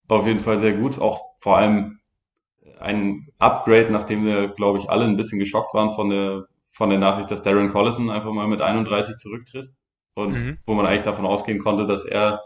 auf 0.08 0.26
jeden 0.26 0.40
Fall 0.40 0.58
sehr 0.58 0.72
gut. 0.72 0.98
Auch 0.98 1.20
vor 1.40 1.58
allem 1.58 2.00
ein 2.78 3.28
Upgrade, 3.38 3.90
nachdem 3.90 4.24
wir, 4.24 4.48
glaube 4.48 4.78
ich, 4.78 4.88
alle 4.88 5.04
ein 5.04 5.18
bisschen 5.18 5.40
geschockt 5.40 5.74
waren 5.74 5.90
von 5.90 6.08
der, 6.08 6.46
von 6.70 6.88
der 6.88 6.98
Nachricht, 6.98 7.30
dass 7.30 7.42
Darren 7.42 7.68
Collison 7.68 8.08
einfach 8.08 8.32
mal 8.32 8.48
mit 8.48 8.62
31 8.62 9.18
zurücktritt. 9.18 9.68
Und 10.14 10.32
mhm. 10.32 10.58
wo 10.64 10.72
man 10.72 10.86
eigentlich 10.86 11.02
davon 11.02 11.26
ausgehen 11.26 11.58
konnte, 11.58 11.86
dass 11.86 12.06
er 12.06 12.40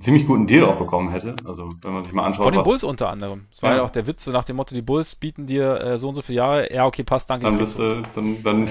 ziemlich 0.00 0.26
guten 0.26 0.46
Deal 0.46 0.64
auch 0.64 0.76
bekommen 0.76 1.10
hätte. 1.10 1.34
Also 1.44 1.72
wenn 1.82 1.92
man 1.92 2.02
sich 2.02 2.12
mal 2.12 2.24
anschaut. 2.24 2.44
Von 2.44 2.54
den 2.54 2.62
Bulls 2.62 2.84
unter 2.84 3.08
anderem. 3.08 3.46
Das 3.50 3.62
war 3.62 3.70
ja. 3.70 3.76
ja 3.78 3.82
auch 3.82 3.90
der 3.90 4.06
Witz, 4.06 4.24
so 4.24 4.30
nach 4.30 4.44
dem 4.44 4.56
Motto, 4.56 4.74
die 4.74 4.82
Bulls 4.82 5.14
bieten 5.14 5.46
dir 5.46 5.80
äh, 5.80 5.98
so 5.98 6.08
und 6.08 6.14
so 6.14 6.22
viele 6.22 6.38
Jahre. 6.38 6.72
Ja, 6.72 6.86
okay, 6.86 7.02
passt, 7.02 7.30
danke. 7.30 7.46
Dann, 7.46 7.58
bist, 7.58 7.78
äh, 7.78 8.02
dann, 8.14 8.42
dann 8.42 8.70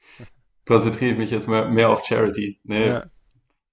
konzentriere 0.66 1.12
ich 1.12 1.18
mich 1.18 1.30
jetzt 1.30 1.48
mehr, 1.48 1.66
mehr 1.66 1.90
auf 1.90 2.04
Charity. 2.04 2.60
Nee, 2.64 2.88
ja. 2.88 3.04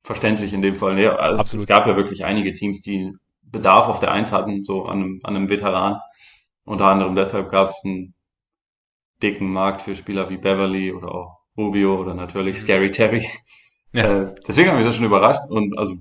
verständlich 0.02 0.54
in 0.54 0.62
dem 0.62 0.76
Fall. 0.76 0.96
Nee, 0.96 1.08
also 1.08 1.40
Absolut. 1.40 1.64
Es 1.64 1.68
gab 1.68 1.86
ja 1.86 1.96
wirklich 1.96 2.26
einige 2.26 2.54
Teams, 2.54 2.82
die 2.82 3.14
Bedarf 3.44 3.88
auf 3.88 4.00
der 4.00 4.12
Eins 4.12 4.32
hatten, 4.32 4.64
so 4.64 4.86
an 4.86 5.00
einem, 5.00 5.20
an 5.24 5.36
einem 5.36 5.50
Veteran. 5.50 6.00
Unter 6.66 6.86
anderem 6.86 7.16
deshalb 7.16 7.50
gab 7.50 7.70
es 7.70 7.82
einen 7.84 8.14
dicken 9.22 9.52
Markt 9.52 9.82
für 9.82 9.96
Spieler 9.96 10.30
wie 10.30 10.38
Beverly 10.38 10.92
oder 10.92 11.14
auch 11.14 11.40
Rubio 11.58 12.00
oder 12.00 12.14
natürlich 12.14 12.58
mhm. 12.58 12.62
Scary 12.62 12.92
Terry. 12.92 13.30
Ja. 13.94 14.22
Äh, 14.22 14.36
deswegen 14.48 14.70
habe 14.70 14.80
ich 14.80 14.86
das 14.86 14.96
schon 14.96 15.06
überrascht 15.06 15.50
und 15.50 15.78
also 15.78 15.96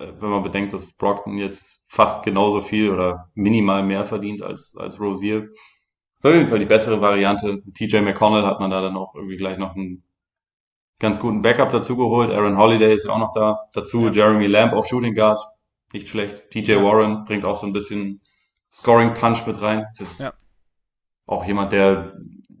wenn 0.00 0.30
man 0.30 0.42
bedenkt, 0.42 0.72
dass 0.72 0.92
Brockton 0.92 1.38
jetzt 1.38 1.80
fast 1.86 2.22
genauso 2.22 2.60
viel 2.60 2.90
oder 2.90 3.30
minimal 3.34 3.82
mehr 3.82 4.04
verdient 4.04 4.42
als, 4.42 4.74
als 4.76 5.00
Rosier, 5.00 5.50
ist 6.18 6.26
auf 6.26 6.34
jeden 6.34 6.48
Fall 6.48 6.58
die 6.58 6.66
bessere 6.66 7.00
Variante. 7.00 7.62
TJ 7.72 7.98
McConnell 7.98 8.44
hat 8.44 8.60
man 8.60 8.70
da 8.70 8.80
dann 8.80 8.96
auch 8.96 9.14
irgendwie 9.14 9.36
gleich 9.36 9.58
noch 9.58 9.74
einen 9.74 10.02
ganz 10.98 11.20
guten 11.20 11.42
Backup 11.42 11.70
dazu 11.70 11.96
geholt. 11.96 12.30
Aaron 12.30 12.58
Holiday 12.58 12.94
ist 12.94 13.06
ja 13.06 13.12
auch 13.12 13.18
noch 13.18 13.32
da. 13.32 13.68
Dazu 13.72 14.06
ja. 14.06 14.10
Jeremy 14.10 14.46
Lamb 14.46 14.72
auf 14.72 14.86
Shooting 14.86 15.14
Guard 15.14 15.40
nicht 15.92 16.08
schlecht. 16.08 16.50
TJ 16.50 16.72
ja. 16.72 16.84
Warren 16.84 17.24
bringt 17.24 17.44
auch 17.44 17.56
so 17.56 17.66
ein 17.66 17.72
bisschen 17.72 18.20
Scoring 18.72 19.14
Punch 19.14 19.46
mit 19.46 19.60
rein. 19.60 19.86
Das 19.98 20.12
ist 20.12 20.20
ja. 20.20 20.32
auch 21.26 21.44
jemand, 21.44 21.72
der 21.72 22.14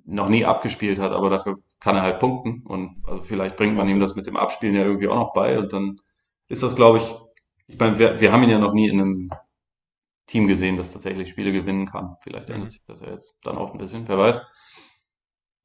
noch 0.06 0.28
nie 0.28 0.44
abgespielt 0.44 0.98
hat, 0.98 1.12
aber 1.12 1.30
dafür 1.30 1.58
kann 1.78 1.96
er 1.96 2.02
halt 2.02 2.18
punkten 2.18 2.62
und 2.66 3.02
also 3.06 3.22
vielleicht 3.22 3.56
bringt 3.56 3.76
man 3.76 3.88
ihm 3.88 4.00
das 4.00 4.16
mit 4.16 4.26
dem 4.26 4.36
Abspielen 4.36 4.74
ja 4.74 4.82
irgendwie 4.82 5.08
auch 5.08 5.16
noch 5.16 5.32
bei 5.32 5.58
und 5.58 5.72
dann 5.72 5.96
ist 6.48 6.64
das, 6.64 6.74
glaube 6.74 6.98
ich, 6.98 7.14
ich 7.70 7.78
meine, 7.78 7.98
wir, 7.98 8.20
wir 8.20 8.32
haben 8.32 8.42
ihn 8.42 8.50
ja 8.50 8.58
noch 8.58 8.72
nie 8.72 8.88
in 8.88 9.00
einem 9.00 9.30
Team 10.26 10.46
gesehen, 10.46 10.76
das 10.76 10.92
tatsächlich 10.92 11.28
Spiele 11.28 11.52
gewinnen 11.52 11.86
kann. 11.86 12.16
Vielleicht 12.20 12.48
mhm. 12.48 12.56
ändert 12.56 12.72
sich 12.72 12.82
das 12.86 13.00
ja 13.00 13.10
jetzt 13.10 13.34
dann 13.42 13.56
auch 13.56 13.72
ein 13.72 13.78
bisschen, 13.78 14.06
wer 14.08 14.18
weiß. 14.18 14.44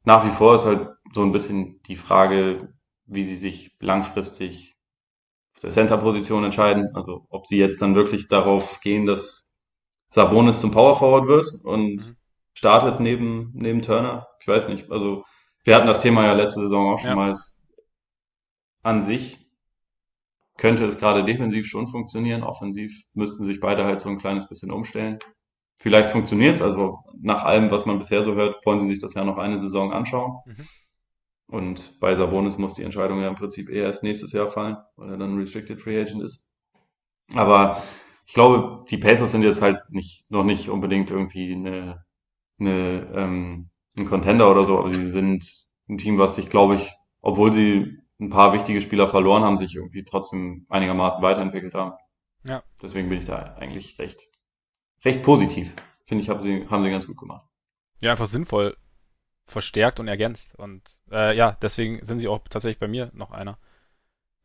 Nach 0.03 0.23
wie 0.25 0.29
vor 0.29 0.55
ist 0.55 0.65
halt 0.65 0.89
so 1.13 1.23
ein 1.23 1.31
bisschen 1.31 1.81
die 1.83 1.95
Frage, 1.95 2.73
wie 3.05 3.23
sie 3.23 3.35
sich 3.35 3.75
langfristig 3.79 4.75
auf 5.55 5.61
der 5.61 5.71
Center-Position 5.71 6.43
entscheiden. 6.43 6.95
Also 6.95 7.25
ob 7.29 7.47
sie 7.47 7.57
jetzt 7.57 7.81
dann 7.81 7.95
wirklich 7.95 8.27
darauf 8.27 8.81
gehen, 8.81 9.05
dass 9.05 9.53
Sabonis 10.09 10.61
zum 10.61 10.71
Power 10.71 10.95
Forward 10.95 11.27
wird 11.27 11.47
und 11.63 11.95
mhm. 11.95 12.17
startet 12.53 12.99
neben, 12.99 13.51
neben 13.55 13.81
Turner. 13.81 14.27
Ich 14.39 14.47
weiß 14.47 14.67
nicht. 14.67 14.91
Also 14.91 15.25
wir 15.63 15.75
hatten 15.75 15.87
das 15.87 16.01
Thema 16.01 16.23
ja 16.25 16.33
letzte 16.33 16.61
Saison 16.61 16.93
auch 16.93 16.99
schon 16.99 17.09
ja. 17.09 17.15
mal. 17.15 17.33
An 18.83 19.01
sich 19.01 19.44
könnte 20.57 20.85
es 20.85 20.97
gerade 20.97 21.23
defensiv 21.23 21.67
schon 21.67 21.87
funktionieren. 21.87 22.43
Offensiv 22.43 22.91
müssten 23.13 23.43
sich 23.43 23.59
beide 23.59 23.83
halt 23.83 24.01
so 24.01 24.09
ein 24.09 24.17
kleines 24.17 24.47
bisschen 24.47 24.71
umstellen. 24.71 25.19
Vielleicht 25.77 26.09
funktioniert 26.09 26.55
es, 26.55 26.61
also 26.61 26.99
nach 27.19 27.43
allem, 27.43 27.69
was 27.69 27.85
man 27.85 27.99
bisher 27.99 28.23
so 28.23 28.35
hört, 28.35 28.65
wollen 28.65 28.79
sie 28.79 28.87
sich 28.87 28.99
das 28.99 29.13
ja 29.13 29.25
noch 29.25 29.37
eine 29.37 29.57
Saison 29.57 29.91
anschauen. 29.91 30.37
Mhm. 30.45 30.67
Und 31.47 31.99
bei 31.99 32.15
Sabonis 32.15 32.57
muss 32.57 32.73
die 32.73 32.83
Entscheidung 32.83 33.21
ja 33.21 33.27
im 33.27 33.35
Prinzip 33.35 33.69
eher 33.69 33.83
erst 33.83 34.03
nächstes 34.03 34.31
Jahr 34.31 34.47
fallen, 34.47 34.77
weil 34.95 35.11
er 35.11 35.17
dann 35.17 35.37
Restricted 35.37 35.81
Free 35.81 35.99
Agent 35.99 36.23
ist. 36.23 36.45
Aber 37.33 37.83
ich 38.25 38.33
glaube, 38.33 38.85
die 38.89 38.97
Pacers 38.97 39.31
sind 39.31 39.43
jetzt 39.43 39.61
halt 39.61 39.79
nicht, 39.89 40.25
noch 40.29 40.43
nicht 40.43 40.69
unbedingt 40.69 41.11
irgendwie 41.11 41.53
eine, 41.53 42.03
eine, 42.59 43.11
ähm, 43.13 43.69
ein 43.97 44.05
Contender 44.05 44.49
oder 44.49 44.65
so, 44.65 44.79
aber 44.79 44.89
sie 44.89 45.05
sind 45.05 45.45
ein 45.87 45.97
Team, 45.97 46.17
was 46.17 46.35
sich, 46.35 46.49
glaube 46.49 46.75
ich, 46.75 46.91
obwohl 47.21 47.53
sie 47.53 47.99
ein 48.19 48.29
paar 48.29 48.53
wichtige 48.53 48.81
Spieler 48.81 49.07
verloren 49.07 49.43
haben, 49.43 49.57
sich 49.57 49.75
irgendwie 49.75 50.03
trotzdem 50.03 50.65
einigermaßen 50.69 51.21
weiterentwickelt 51.21 51.73
haben. 51.73 51.93
Ja. 52.47 52.63
Deswegen 52.81 53.09
bin 53.09 53.19
ich 53.19 53.25
da 53.25 53.55
eigentlich 53.57 53.99
recht, 53.99 54.29
recht 55.03 55.23
positiv. 55.23 55.73
Finde 56.05 56.23
ich, 56.23 56.29
haben 56.29 56.41
sie, 56.41 56.67
haben 56.69 56.83
sie 56.83 56.89
ganz 56.89 57.07
gut 57.07 57.17
gemacht. 57.17 57.45
Ja, 58.01 58.11
einfach 58.11 58.27
sinnvoll 58.27 58.77
verstärkt 59.45 59.99
und 59.99 60.07
ergänzt. 60.07 60.55
Und 60.57 60.81
äh, 61.11 61.35
ja, 61.35 61.57
deswegen 61.61 62.03
sind 62.03 62.19
sie 62.19 62.27
auch 62.27 62.39
tatsächlich 62.49 62.79
bei 62.79 62.87
mir 62.87 63.11
noch 63.13 63.31
einer. 63.31 63.57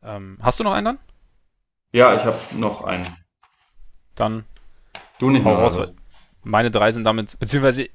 Ähm, 0.03 0.37
hast 0.41 0.59
du 0.59 0.63
noch 0.63 0.73
einen 0.73 0.85
dann? 0.85 0.99
Ja, 1.91 2.15
ich 2.15 2.23
habe 2.23 2.39
noch 2.53 2.83
einen. 2.83 3.05
Dann 4.15 4.45
du 5.19 5.29
nicht 5.29 5.43
mehr 5.43 5.53
raus. 5.53 5.95
Meine 6.43 6.71
drei 6.71 6.91
sind 6.91 7.03
damit, 7.03 7.37
beziehungsweise 7.37 7.89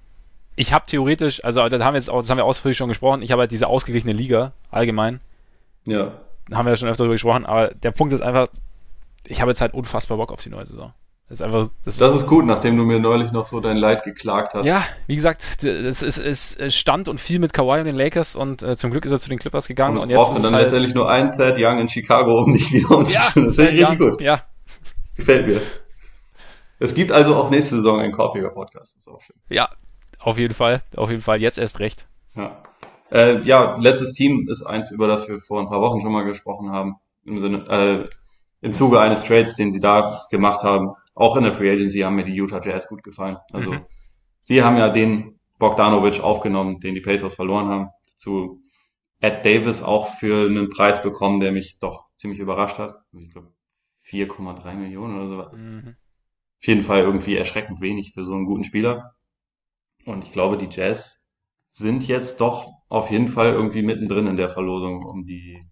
ich 0.54 0.72
habe 0.72 0.86
theoretisch, 0.86 1.44
also 1.44 1.68
das 1.68 1.82
haben 1.82 1.94
wir 1.94 1.98
jetzt 1.98 2.08
auch, 2.08 2.20
das 2.20 2.30
haben 2.30 2.38
wir 2.38 2.44
ausführlich 2.44 2.78
schon 2.78 2.88
gesprochen, 2.88 3.22
ich 3.22 3.32
habe 3.32 3.40
halt 3.40 3.52
diese 3.52 3.66
ausgeglichene 3.66 4.12
Liga 4.12 4.52
allgemein. 4.70 5.20
Ja. 5.86 6.12
Haben 6.52 6.66
wir 6.66 6.70
ja 6.70 6.76
schon 6.76 6.88
öfter 6.88 7.04
darüber 7.04 7.14
gesprochen, 7.14 7.46
aber 7.46 7.68
der 7.68 7.90
Punkt 7.90 8.14
ist 8.14 8.20
einfach, 8.20 8.46
ich 9.26 9.40
habe 9.40 9.50
jetzt 9.50 9.60
halt 9.60 9.74
unfassbar 9.74 10.16
Bock 10.16 10.32
auf 10.32 10.42
die 10.42 10.50
neue 10.50 10.66
Saison. 10.66 10.92
Das 11.28 11.40
ist 11.40 11.42
einfach. 11.42 11.68
Das, 11.84 11.98
das 11.98 12.14
ist, 12.14 12.26
gut, 12.28 12.46
nachdem 12.46 12.76
du 12.76 12.84
mir 12.84 13.00
neulich 13.00 13.32
noch 13.32 13.48
so 13.48 13.58
dein 13.58 13.76
Leid 13.76 14.04
geklagt 14.04 14.54
hast. 14.54 14.64
Ja, 14.64 14.84
wie 15.08 15.16
gesagt, 15.16 15.64
es, 15.64 16.02
ist, 16.02 16.60
es 16.60 16.76
stand 16.76 17.08
und 17.08 17.18
viel 17.18 17.40
mit 17.40 17.52
Kawhi 17.52 17.80
und 17.80 17.86
den 17.86 17.96
Lakers 17.96 18.36
und 18.36 18.62
äh, 18.62 18.76
zum 18.76 18.92
Glück 18.92 19.04
ist 19.04 19.10
er 19.10 19.18
zu 19.18 19.28
den 19.28 19.40
Clippers 19.40 19.66
gegangen. 19.66 19.96
Und, 19.96 20.04
und 20.04 20.10
jetzt 20.10 20.30
ist 20.30 20.44
dann 20.44 20.54
halt 20.54 20.64
letztendlich 20.64 20.94
nur 20.94 21.10
ein 21.10 21.36
Thad 21.36 21.56
Young 21.58 21.80
in 21.80 21.88
Chicago, 21.88 22.42
um 22.42 22.52
dich 22.52 22.72
wieder 22.72 22.92
umzustimmen. 22.92 23.48
Ja, 23.48 23.48
das 23.48 23.54
finde 23.56 23.70
ich 23.72 23.80
richtig 23.80 23.98
gut. 23.98 24.20
Ja. 24.20 24.42
Gefällt 25.16 25.46
mir. 25.48 25.60
Es 26.78 26.94
gibt 26.94 27.10
also 27.10 27.34
auch 27.34 27.50
nächste 27.50 27.76
Saison 27.76 27.98
einen 27.98 28.12
Korpiger 28.12 28.50
Podcast. 28.50 28.94
Das 28.94 29.02
ist 29.02 29.08
auch 29.08 29.20
schön. 29.20 29.34
Ja, 29.48 29.68
auf 30.20 30.38
jeden 30.38 30.54
Fall. 30.54 30.82
Auf 30.94 31.10
jeden 31.10 31.22
Fall. 31.22 31.40
Jetzt 31.40 31.58
erst 31.58 31.80
recht. 31.80 32.06
Ja. 32.36 32.62
Äh, 33.10 33.40
ja, 33.42 33.76
letztes 33.76 34.12
Team 34.12 34.48
ist 34.48 34.62
eins, 34.62 34.90
über 34.90 35.06
das 35.06 35.28
wir 35.28 35.38
vor 35.38 35.60
ein 35.60 35.68
paar 35.68 35.80
Wochen 35.80 36.00
schon 36.00 36.12
mal 36.12 36.24
gesprochen 36.24 36.70
haben. 36.70 36.96
Im 37.24 37.38
Sinne, 37.38 37.66
äh, 37.68 38.08
im 38.66 38.74
Zuge 38.74 39.00
eines 39.00 39.22
Trades, 39.22 39.56
den 39.56 39.72
sie 39.72 39.80
da 39.80 40.26
gemacht 40.30 40.62
haben. 40.62 40.92
Auch 41.14 41.36
in 41.36 41.44
der 41.44 41.52
Free 41.52 41.70
Agency 41.70 42.00
haben 42.00 42.16
mir 42.16 42.24
die 42.24 42.34
Utah 42.34 42.60
Jazz 42.62 42.88
gut 42.88 43.02
gefallen. 43.02 43.38
Also, 43.52 43.72
mhm. 43.72 43.80
sie 44.42 44.62
haben 44.62 44.76
ja 44.76 44.88
den 44.88 45.38
Bogdanovic 45.58 46.20
aufgenommen, 46.20 46.80
den 46.80 46.94
die 46.94 47.00
Pacers 47.00 47.34
verloren 47.34 47.68
haben, 47.68 47.88
zu 48.16 48.60
Ed 49.20 49.44
Davis 49.46 49.82
auch 49.82 50.08
für 50.08 50.46
einen 50.46 50.68
Preis 50.68 51.02
bekommen, 51.02 51.40
der 51.40 51.52
mich 51.52 51.78
doch 51.78 52.06
ziemlich 52.16 52.40
überrascht 52.40 52.78
hat. 52.78 52.96
Ich 53.12 53.30
glaube, 53.30 53.52
4,3 54.04 54.74
Millionen 54.74 55.16
oder 55.16 55.28
sowas. 55.28 55.60
Mhm. 55.60 55.96
Auf 56.58 56.66
jeden 56.66 56.82
Fall 56.82 57.00
irgendwie 57.00 57.36
erschreckend 57.36 57.80
wenig 57.80 58.12
für 58.12 58.24
so 58.24 58.34
einen 58.34 58.46
guten 58.46 58.64
Spieler. 58.64 59.14
Und 60.04 60.24
ich 60.24 60.32
glaube, 60.32 60.56
die 60.56 60.68
Jazz 60.70 61.25
sind 61.76 62.08
jetzt 62.08 62.40
doch 62.40 62.72
auf 62.88 63.10
jeden 63.10 63.28
Fall 63.28 63.52
irgendwie 63.52 63.82
mittendrin 63.82 64.26
in 64.26 64.36
der 64.36 64.48
Verlosung 64.48 65.04
um 65.04 65.26
die, 65.26 65.62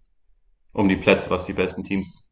um 0.71 0.87
die 0.87 0.97
Plätze, 0.97 1.31
was 1.31 1.45
die 1.45 1.53
besten 1.53 1.83
Teams 1.83 2.29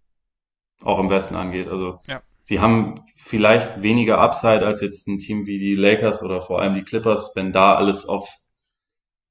auch 0.84 1.00
im 1.00 1.10
Westen 1.10 1.36
angeht. 1.36 1.68
Also 1.68 2.00
ja. 2.08 2.22
sie 2.44 2.60
haben 2.60 3.04
vielleicht 3.16 3.82
weniger 3.82 4.20
Upside 4.20 4.64
als 4.64 4.82
jetzt 4.82 5.08
ein 5.08 5.18
Team 5.18 5.48
wie 5.48 5.58
die 5.58 5.74
Lakers 5.74 6.22
oder 6.22 6.42
vor 6.42 6.62
allem 6.62 6.76
die 6.76 6.84
Clippers, 6.84 7.32
wenn 7.36 7.52
da 7.52 7.74
alles 7.74 8.06
auf 8.06 8.30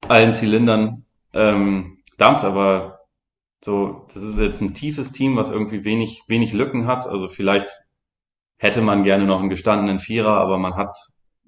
allen 0.01 0.35
Zylindern 0.35 1.05
ähm, 1.33 2.03
dampft, 2.17 2.43
aber 2.43 2.99
so, 3.63 4.07
das 4.13 4.23
ist 4.23 4.39
jetzt 4.39 4.59
ein 4.59 4.73
tiefes 4.73 5.13
Team, 5.13 5.37
was 5.37 5.51
irgendwie 5.51 5.85
wenig, 5.85 6.23
wenig 6.27 6.51
Lücken 6.51 6.85
hat. 6.85 7.07
Also 7.07 7.29
vielleicht 7.29 7.69
hätte 8.57 8.81
man 8.81 9.05
gerne 9.05 9.23
noch 9.23 9.39
einen 9.39 9.49
gestandenen 9.49 9.99
Vierer, 9.99 10.35
aber 10.35 10.57
man 10.57 10.75
hat 10.75 10.97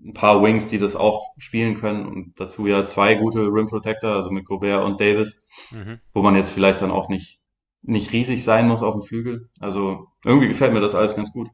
ein 0.03 0.13
paar 0.13 0.43
Wings, 0.43 0.67
die 0.67 0.77
das 0.77 0.95
auch 0.95 1.33
spielen 1.37 1.75
können 1.75 2.05
und 2.05 2.39
dazu 2.39 2.67
ja 2.67 2.83
zwei 2.83 3.15
gute 3.15 3.47
Rim 3.47 3.67
Protector, 3.67 4.11
also 4.11 4.31
mit 4.31 4.45
Gobert 4.45 4.83
und 4.83 4.99
Davis, 4.99 5.45
mhm. 5.71 5.99
wo 6.13 6.21
man 6.21 6.35
jetzt 6.35 6.51
vielleicht 6.51 6.81
dann 6.81 6.91
auch 6.91 7.09
nicht, 7.09 7.39
nicht 7.81 8.11
riesig 8.11 8.43
sein 8.43 8.67
muss 8.67 8.83
auf 8.83 8.93
dem 8.93 9.03
Flügel. 9.03 9.49
Also 9.59 10.07
irgendwie 10.25 10.47
gefällt 10.47 10.73
mir 10.73 10.81
das 10.81 10.95
alles 10.95 11.15
ganz 11.15 11.31
gut. 11.31 11.49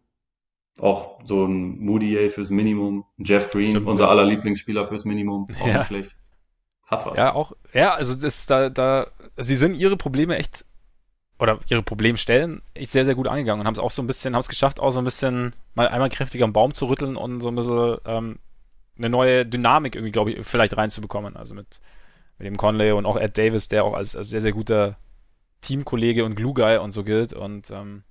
Auch 0.80 1.20
so 1.26 1.46
ein 1.46 1.80
Moody 1.80 2.30
fürs 2.30 2.50
Minimum, 2.50 3.06
Jeff 3.18 3.52
Green, 3.52 3.72
Stimmt, 3.72 3.88
unser 3.88 4.06
ja. 4.06 4.10
aller 4.10 4.26
Lieblingsspieler 4.26 4.86
fürs 4.86 5.06
Minimum, 5.06 5.46
auch 5.62 5.68
ja. 5.68 5.80
nicht 5.80 5.88
schlecht. 5.88 6.16
Hat 6.86 7.06
was. 7.06 7.18
Ja, 7.18 7.34
auch, 7.34 7.54
ja, 7.74 7.94
also 7.94 8.16
das 8.16 8.48
da, 8.48 8.70
da, 8.70 9.08
sie 9.38 9.56
sind 9.56 9.76
ihre 9.76 9.98
Probleme 9.98 10.38
echt 10.38 10.66
oder 11.42 11.60
ihre 11.68 11.82
Problemstellen 11.82 12.62
echt 12.76 12.92
sehr, 12.92 13.04
sehr 13.04 13.16
gut 13.16 13.28
angegangen 13.28 13.62
und 13.62 13.68
haben 13.68 13.74
es 13.74 13.80
auch 13.80 13.90
so 13.90 14.04
ein 14.04 14.08
bisschen, 14.08 14.36
haben 14.36 14.42
es 14.42 14.48
geschafft, 14.48 14.80
auch 14.80 14.92
so 14.92 15.00
ein 15.00 15.06
bisschen 15.06 15.54
mal 15.74 15.88
einmal 15.88 16.10
kräftiger 16.10 16.46
am 16.46 16.54
Baum 16.54 16.72
zu 16.72 16.86
rütteln 16.86 17.16
und 17.16 17.42
so 17.42 17.50
ein 17.50 17.56
bisschen 17.56 17.98
ähm, 18.06 18.40
eine 18.98 19.10
neue 19.10 19.46
Dynamik 19.46 19.96
irgendwie, 19.96 20.12
glaube 20.12 20.32
ich, 20.32 20.46
vielleicht 20.46 20.78
reinzubekommen. 20.78 21.36
Also 21.36 21.56
mit, 21.56 21.82
mit 22.38 22.46
dem 22.46 22.58
Conley 22.58 22.92
und 22.92 23.08
auch 23.08 23.18
Ed 23.18 23.40
Davis, 23.40 23.70
der 23.70 23.86
auch 23.86 23.96
als, 23.96 24.16
als 24.16 24.30
sehr, 24.30 24.42
sehr 24.42 24.52
guter 24.52 24.98
Teamkollege 25.62 26.26
und 26.26 26.36
Glue-Guy 26.36 26.78
und 26.78 26.92
so 26.92 27.04
gilt. 27.04 27.34
Und 27.34 27.72
ähm, 27.72 28.04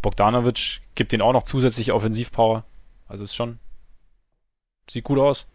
Bogdanovic 0.00 0.80
gibt 0.94 1.12
den 1.12 1.20
auch 1.20 1.34
noch 1.34 1.42
zusätzliche 1.42 1.94
Offensivpower. 1.94 2.64
Also 3.06 3.24
ist 3.24 3.34
schon, 3.34 3.58
sieht 4.88 5.04
gut 5.04 5.18
aus. 5.18 5.46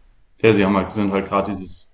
Ja, 0.42 0.52
sie 0.52 0.64
haben 0.64 0.76
halt, 0.76 0.94
sind 0.94 1.10
halt 1.10 1.26
gerade 1.26 1.50
dieses 1.50 1.92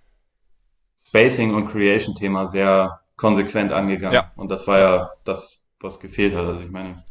Spacing 1.07 1.55
und 1.55 1.69
Creation-Thema 1.69 2.47
sehr 2.47 3.01
konsequent 3.17 3.73
angegangen. 3.73 4.15
Ja. 4.15 4.33
Und 4.37 4.51
das 4.51 4.67
war 4.67 4.79
ja 4.79 5.11
das, 5.25 5.63
was 5.81 6.01
gefehlt 6.01 6.35
hat. 6.35 6.47
Also 6.47 6.63
ich 6.63 6.71
meine, 6.71 7.05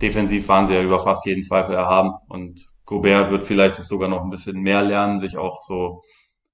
defensiv 0.00 0.48
waren 0.48 0.66
sie 0.66 0.74
ja 0.74 0.82
über 0.82 1.00
fast 1.00 1.26
jeden 1.26 1.42
Zweifel 1.42 1.74
erhaben 1.74 2.14
und 2.28 2.68
Gobert 2.84 3.30
wird 3.30 3.42
vielleicht 3.42 3.76
sogar 3.76 4.08
noch 4.08 4.22
ein 4.22 4.30
bisschen 4.30 4.60
mehr 4.60 4.82
lernen, 4.82 5.18
sich 5.18 5.36
auch 5.36 5.62
so 5.62 6.02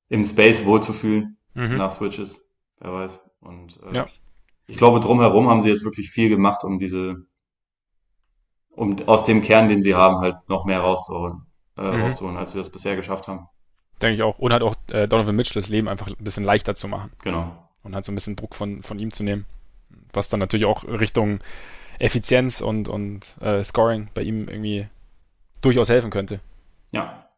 im 0.09 0.24
Space 0.24 0.65
wohlzufühlen 0.65 1.36
mhm. 1.55 1.77
nach 1.77 1.93
Switches. 1.93 2.43
Wer 2.81 2.93
weiß. 2.93 3.20
Und 3.40 3.78
äh, 3.90 3.97
ja. 3.97 4.07
ich 4.66 4.77
glaube, 4.77 5.01
drumherum 5.01 5.49
haben 5.49 5.61
sie 5.61 5.69
jetzt 5.69 5.85
wirklich 5.85 6.11
viel 6.11 6.31
gemacht, 6.31 6.65
um 6.65 6.78
diese, 6.78 7.16
um 8.70 8.97
aus 9.07 9.24
dem 9.24 9.43
Kern, 9.43 9.69
den 9.69 9.82
sie 9.82 9.94
haben, 9.94 10.20
halt 10.20 10.36
noch 10.49 10.65
mehr 10.65 10.81
rauszuholen, 10.81 11.43
äh, 11.77 11.82
mhm. 11.82 12.03
rauszuholen, 12.03 12.39
als 12.39 12.55
wir 12.55 12.62
das 12.62 12.70
bisher 12.70 12.97
geschafft 12.97 13.28
haben. 13.28 13.49
Denke 14.01 14.15
ich 14.15 14.23
auch. 14.23 14.39
Und 14.39 14.53
halt 14.53 14.62
auch 14.62 14.74
äh, 14.90 15.07
Donovan 15.07 15.36
Mitchell 15.36 15.61
das 15.61 15.69
Leben 15.69 15.89
einfach 15.89 16.09
ein 16.09 16.24
bisschen 16.24 16.44
leichter 16.44 16.74
zu 16.74 16.89
machen. 16.89 17.12
Genau 17.23 17.69
und 17.82 17.94
halt 17.94 18.04
so 18.04 18.12
ein 18.12 18.14
bisschen 18.14 18.36
Druck 18.36 18.54
von, 18.54 18.82
von 18.82 18.98
ihm 18.98 19.12
zu 19.12 19.24
nehmen. 19.24 19.44
Was 20.12 20.28
dann 20.28 20.40
natürlich 20.40 20.66
auch 20.66 20.84
Richtung 20.84 21.38
Effizienz 21.98 22.60
und, 22.60 22.88
und 22.88 23.36
äh, 23.40 23.62
Scoring 23.62 24.09
bei 24.14 24.22
ihm 24.22 24.48
irgendwie 24.48 24.88
durchaus 25.60 25.88
helfen 25.88 26.10
könnte. 26.10 26.40
Ja. 26.92 27.28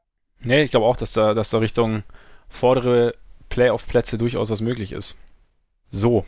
Nee, 0.41 0.63
ich 0.63 0.71
glaube 0.71 0.87
auch, 0.87 0.97
dass 0.97 1.13
da, 1.13 1.35
dass 1.35 1.51
da 1.51 1.59
Richtung 1.59 2.03
vordere 2.49 3.15
Playoff-Plätze 3.49 4.19
durchaus 4.19 4.51
was 4.51 4.61
möglich 4.61 4.93
ist. 4.93 5.19
So. 5.89 6.25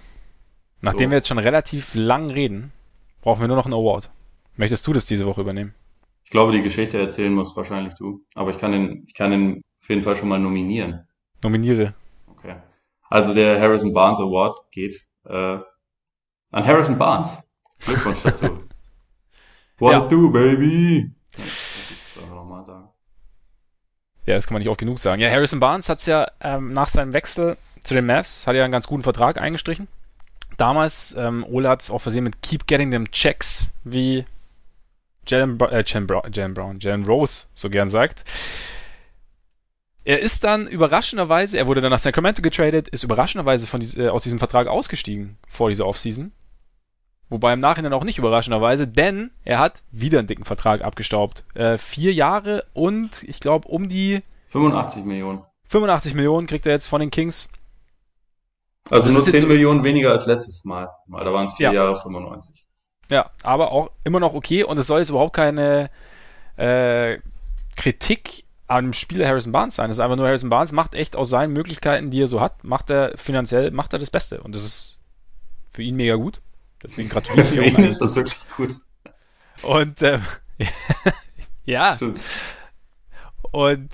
Nachdem 0.81 1.09
so. 1.09 1.11
wir 1.11 1.19
jetzt 1.19 1.29
schon 1.29 1.39
relativ 1.39 1.95
lang 1.95 2.31
reden, 2.31 2.73
brauchen 3.23 3.41
wir 3.41 3.49
nur 3.49 3.57
noch 3.57 3.67
einen 3.67 3.75
Award. 3.75 4.11
Möchtest 4.57 4.87
du 4.87 4.93
das 4.93 5.07
diese 5.07 5.27
Woche 5.27 5.41
übernehmen? 5.41 5.75
Ich 6.25 6.31
glaube, 6.31 6.53
die 6.53 6.63
Geschichte 6.63 6.99
erzählen 6.99 7.33
muss 7.33 7.57
wahrscheinlich 7.57 7.95
du. 7.95 8.25
Aber 8.35 8.51
ich 8.51 8.59
kann 8.59 8.73
den, 8.73 9.05
ich 9.07 9.15
kann 9.15 9.31
den 9.31 9.61
auf 9.83 9.89
jeden 9.89 10.03
Fall 10.03 10.17
schon 10.17 10.29
mal 10.29 10.39
nominieren. 10.39 11.07
Nominiere. 11.43 11.95
Also 13.11 13.35
der 13.35 13.61
Harrison 13.61 13.93
Barnes 13.93 14.21
Award 14.21 14.71
geht 14.71 15.07
äh, 15.25 15.59
an 16.53 16.67
Harrison 16.67 16.99
Barnes. 16.99 17.39
Glückwunsch 17.85 18.23
dazu. 18.23 18.65
What 19.79 19.93
ja. 19.93 20.01
do, 20.01 20.31
baby? 20.31 21.11
Ja, 22.17 22.35
nochmal 22.35 22.65
sagen. 22.65 22.89
Ja, 24.25 24.35
das 24.35 24.47
kann 24.47 24.55
man 24.55 24.61
nicht 24.61 24.71
oft 24.71 24.81
genug 24.81 24.99
sagen. 24.99 25.21
Ja, 25.21 25.31
Harrison 25.31 25.61
Barnes 25.61 25.89
hat 25.89 25.99
es 25.99 26.07
ja 26.07 26.27
ähm, 26.41 26.73
nach 26.73 26.89
seinem 26.89 27.13
Wechsel 27.13 27.57
zu 27.85 27.95
den 27.95 28.07
Mavs, 28.07 28.47
hat 28.47 28.57
ja 28.57 28.65
einen 28.65 28.73
ganz 28.73 28.87
guten 28.87 29.03
Vertrag 29.03 29.39
eingestrichen. 29.39 29.87
Damals, 30.57 31.15
ähm, 31.19 31.45
Ole 31.49 31.69
hat 31.69 31.83
es 31.83 31.91
auch 31.91 32.01
versehen 32.01 32.25
mit 32.25 32.41
Keep 32.43 32.67
Getting 32.67 32.91
Them 32.91 33.11
Checks, 33.11 33.71
wie 33.85 34.25
Jalen, 35.27 35.61
äh, 35.61 35.85
Jalen, 35.87 36.07
Brown, 36.07 36.33
Jalen 36.33 36.55
Brown, 36.55 36.81
Jalen 36.81 37.05
Rose 37.05 37.47
so 37.55 37.69
gern 37.69 37.89
sagt. 37.89 38.25
Er 40.07 40.21
ist 40.21 40.45
dann 40.45 40.69
überraschenderweise, 40.69 41.59
er 41.59 41.67
wurde 41.67 41.81
dann 41.81 41.91
nach 41.91 41.99
Sacramento 41.99 42.41
getradet, 42.41 42.87
ist 42.87 43.03
überraschenderweise 43.03 43.67
von 43.67 43.83
äh, 43.97 44.07
aus 44.07 44.23
diesem 44.23 44.39
Vertrag 44.39 44.69
ausgestiegen 44.69 45.37
vor 45.49 45.69
dieser 45.69 45.85
Offseason. 45.85 46.31
Wobei 47.29 47.55
im 47.55 47.59
Nachhinein 47.59 47.93
auch 47.93 48.05
nicht 48.05 48.17
überraschenderweise, 48.17 48.87
denn 48.87 49.33
er 49.45 49.59
hat 49.59 49.83
wieder 49.91 50.21
einen 50.21 50.29
dicken 50.29 50.45
Vertrag 50.45 50.83
abgestaubt. 50.83 51.45
Äh, 51.55 51.77
vier 51.77 52.13
Jahre 52.13 52.67
und 52.73 53.25
ich 53.25 53.41
glaube 53.41 53.67
um 53.67 53.89
die 53.89 54.23
85 54.47 55.05
Millionen. 55.05 55.43
85 55.71 56.15
Millionen 56.15 56.47
kriegt 56.47 56.67
er 56.67 56.73
jetzt 56.73 56.87
von 56.87 57.01
den 57.01 57.11
Kings. 57.11 57.51
Also 58.89 59.11
nur 59.11 59.25
10 59.25 59.49
Millionen 59.49 59.83
weniger 59.83 60.13
als 60.13 60.27
letztes 60.27 60.65
Mal. 60.65 60.89
Da 61.09 61.33
waren 61.33 61.47
es 61.47 61.55
vier 61.55 61.73
ja. 61.73 61.83
Jahre 61.83 62.01
95. 62.01 62.65
Ja, 63.11 63.33
aber 63.43 63.73
auch 63.73 63.91
immer 64.05 64.21
noch 64.21 64.35
okay 64.35 64.63
und 64.63 64.79
es 64.79 64.87
soll 64.87 65.01
jetzt 65.01 65.11
überhaupt 65.11 65.35
keine 65.35 65.91
äh, 66.57 67.19
Kritik 67.77 68.46
am 68.67 68.93
Spieler 68.93 69.27
Harrison 69.27 69.53
Barnes 69.53 69.77
sein. 69.77 69.91
Es 69.91 69.97
ist 69.97 70.01
einfach 70.01 70.17
nur 70.17 70.27
Harrison 70.27 70.51
Barnes 70.51 70.73
macht 70.73 70.95
echt 70.95 71.17
aus 71.17 71.31
seinen 71.31 71.53
Möglichkeiten, 71.53 72.11
die 72.11 72.23
er 72.23 72.29
so 72.29 72.41
hat, 72.41 72.65
macht 72.65 72.91
er 72.91 73.17
finanziell, 73.17 73.71
macht 73.71 73.93
er 73.93 73.99
das 73.99 74.11
Beste 74.11 74.41
und 74.43 74.55
das 74.55 74.65
ist 74.65 74.99
für 75.71 75.83
ihn 75.83 75.97
mega 75.97 76.17
gut. 76.17 76.41
Deswegen 76.83 77.09
gratuliere 77.09 77.47
ich 77.47 77.55
Für 77.55 77.65
ihn 77.65 77.85
ist 77.85 78.01
das 78.01 78.17
wirklich 78.17 78.47
gut. 78.57 78.75
Und 79.63 80.03
ähm, 80.03 80.23
ja. 81.65 81.97
Stimmt. 81.97 82.21
Und 83.51 83.89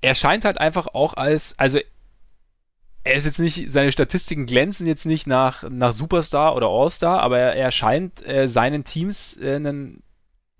er 0.00 0.14
scheint 0.14 0.44
halt 0.44 0.58
einfach 0.58 0.86
auch 0.88 1.14
als, 1.14 1.58
also 1.58 1.78
er 3.04 3.14
ist 3.14 3.26
jetzt 3.26 3.38
nicht, 3.38 3.70
seine 3.70 3.92
Statistiken 3.92 4.46
glänzen 4.46 4.86
jetzt 4.86 5.06
nicht 5.06 5.26
nach, 5.26 5.62
nach 5.68 5.92
Superstar 5.92 6.54
oder 6.54 6.68
All-Star, 6.68 7.20
aber 7.20 7.38
er, 7.38 7.54
er 7.54 7.70
scheint 7.70 8.24
äh, 8.26 8.48
seinen 8.48 8.84
Teams 8.84 9.36
äh, 9.40 9.56
einen 9.56 10.02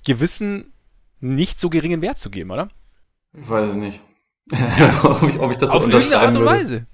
gewissen, 0.05 0.73
nicht 1.21 1.61
so 1.61 1.69
geringen 1.69 2.01
Wert 2.01 2.19
zu 2.19 2.31
geben, 2.31 2.51
oder? 2.51 2.69
Ich 3.35 3.49
weiß 3.49 3.71
es 3.71 3.77
nicht. 3.77 4.01
ob, 5.03 5.23
ich, 5.25 5.39
ob 5.39 5.51
ich 5.51 5.59
das 5.59 5.71
Auf 5.71 5.83
so 5.83 5.91
irgendeine 5.91 6.21
Art 6.21 6.29
und 6.29 6.35
würde. 6.43 6.47
Weise. 6.47 6.87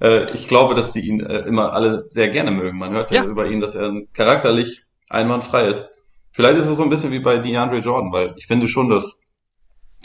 Äh, 0.00 0.32
ich 0.34 0.48
glaube, 0.48 0.74
dass 0.74 0.92
die 0.92 1.00
ihn 1.00 1.20
äh, 1.20 1.40
immer 1.40 1.72
alle 1.72 2.08
sehr 2.10 2.28
gerne 2.28 2.50
mögen. 2.50 2.78
Man 2.78 2.92
hört 2.92 3.10
ja, 3.10 3.24
ja, 3.24 3.28
über 3.28 3.46
ihn, 3.46 3.60
dass 3.60 3.74
er 3.74 3.92
charakterlich 4.14 4.82
einwandfrei 5.08 5.68
ist. 5.68 5.88
Vielleicht 6.32 6.58
ist 6.58 6.68
es 6.68 6.76
so 6.76 6.82
ein 6.82 6.90
bisschen 6.90 7.12
wie 7.12 7.20
bei 7.20 7.38
DeAndre 7.38 7.78
Jordan, 7.78 8.12
weil 8.12 8.34
ich 8.36 8.46
finde 8.46 8.68
schon, 8.68 8.88
dass 8.88 9.20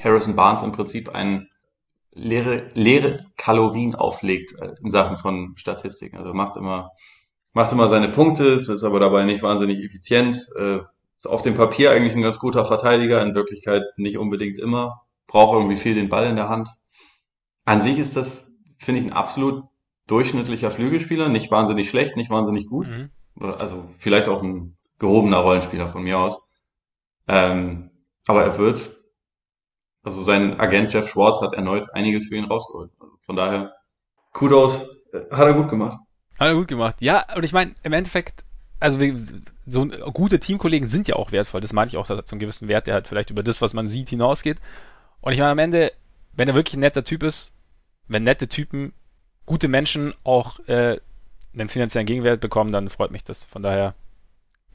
Harrison 0.02 0.36
Barnes 0.36 0.64
im 0.64 0.72
Prinzip 0.72 1.10
einen 1.10 1.50
leere, 2.12 2.72
leere 2.74 3.26
Kalorien 3.38 3.96
auflegt 3.96 4.54
äh, 4.60 4.74
in 4.84 4.92
Sachen 4.92 5.18
von 5.18 5.54
Statistiken. 5.58 6.18
Also 6.18 6.34
macht 6.34 6.58
immer, 6.58 6.92
macht 7.54 7.72
immer 7.72 7.88
seine 7.88 8.10
Punkte, 8.10 8.62
ist 8.62 8.84
aber 8.84 9.00
dabei 9.00 9.24
nicht 9.24 9.44
wahnsinnig 9.44 9.80
effizient. 9.80 10.38
Äh, 10.58 10.80
ist 11.18 11.28
auf 11.28 11.42
dem 11.42 11.56
Papier 11.56 11.92
eigentlich 11.92 12.16
ein 12.16 12.22
ganz 12.22 12.40
guter 12.40 12.66
Verteidiger, 12.66 13.22
in 13.22 13.36
Wirklichkeit 13.36 13.84
nicht 13.98 14.18
unbedingt 14.18 14.58
immer. 14.58 15.01
Braucht 15.32 15.56
irgendwie 15.56 15.78
viel 15.78 15.96
den 15.96 16.10
Ball 16.10 16.28
in 16.28 16.36
der 16.36 16.50
Hand. 16.50 16.70
An 17.66 17.82
sich 17.82 17.98
ist 17.98 18.16
das, 18.18 18.52
finde 18.78 19.02
ich, 19.02 19.08
ein 19.08 19.14
absolut 19.14 19.64
durchschnittlicher 20.08 20.72
Flügelspieler, 20.72 21.30
nicht 21.30 21.50
wahnsinnig 21.52 21.90
schlecht, 21.90 22.18
nicht 22.18 22.30
wahnsinnig 22.30 22.68
gut. 22.68 22.88
Mhm. 22.88 23.10
Also 23.40 23.86
vielleicht 23.98 24.28
auch 24.28 24.44
ein 24.44 24.78
gehobener 25.00 25.38
Rollenspieler 25.38 25.88
von 25.88 26.04
mir 26.04 26.20
aus. 26.20 26.38
Ähm, 27.28 27.92
aber 28.28 28.44
er 28.44 28.58
wird 28.58 29.02
also 30.04 30.24
sein 30.24 30.60
Agent 30.60 30.94
Jeff 30.94 31.10
Schwartz 31.10 31.42
hat 31.42 31.54
erneut 31.54 31.94
einiges 31.94 32.28
für 32.28 32.36
ihn 32.36 32.46
rausgeholt. 32.46 32.92
Also 33.00 33.14
von 33.26 33.36
daher, 33.36 33.74
Kudos, 34.34 34.82
äh, 35.14 35.20
hat 35.32 35.48
er 35.48 35.54
gut 35.54 35.70
gemacht. 35.70 35.98
Hat 36.40 36.48
er 36.48 36.56
gut 36.56 36.68
gemacht. 36.68 36.96
Ja, 37.00 37.26
und 37.36 37.44
ich 37.44 37.54
meine, 37.54 37.76
im 37.84 37.94
Endeffekt, 37.94 38.44
also 38.80 38.98
so 39.68 39.86
gute 39.86 40.40
Teamkollegen 40.40 40.88
sind 40.88 41.08
ja 41.08 41.16
auch 41.18 41.32
wertvoll. 41.32 41.62
Das 41.62 41.74
meine 41.74 41.88
ich 41.88 41.98
auch, 41.98 42.08
dass 42.08 42.30
so 42.30 42.34
einen 42.34 42.40
gewissen 42.40 42.68
Wert, 42.68 42.88
der 42.88 42.96
halt 42.96 43.08
vielleicht 43.08 43.30
über 43.30 43.44
das, 43.44 43.62
was 43.62 43.76
man 43.76 43.88
sieht, 43.88 44.10
hinausgeht. 44.10 44.58
Und 45.22 45.34
ich 45.34 45.40
meine, 45.40 45.52
am 45.52 45.60
Ende, 45.60 45.92
wenn 46.34 46.48
er 46.48 46.56
wirklich 46.56 46.76
ein 46.76 46.82
netter 46.82 47.04
Typ 47.04 47.24
ist, 47.24 47.54
wenn 48.08 48.24
nette 48.24 48.48
Typen, 48.48 48.94
gute 49.46 49.68
Menschen 49.68 50.14
auch 50.24 50.60
äh, 50.68 51.00
einen 51.54 51.70
finanziellen 51.70 52.06
Gegenwert 52.06 52.42
bekommen, 52.42 52.72
dann 52.72 52.90
freut 52.90 53.12
mich 53.12 53.24
das. 53.24 53.46
Von 53.46 53.64
daher, 53.64 53.94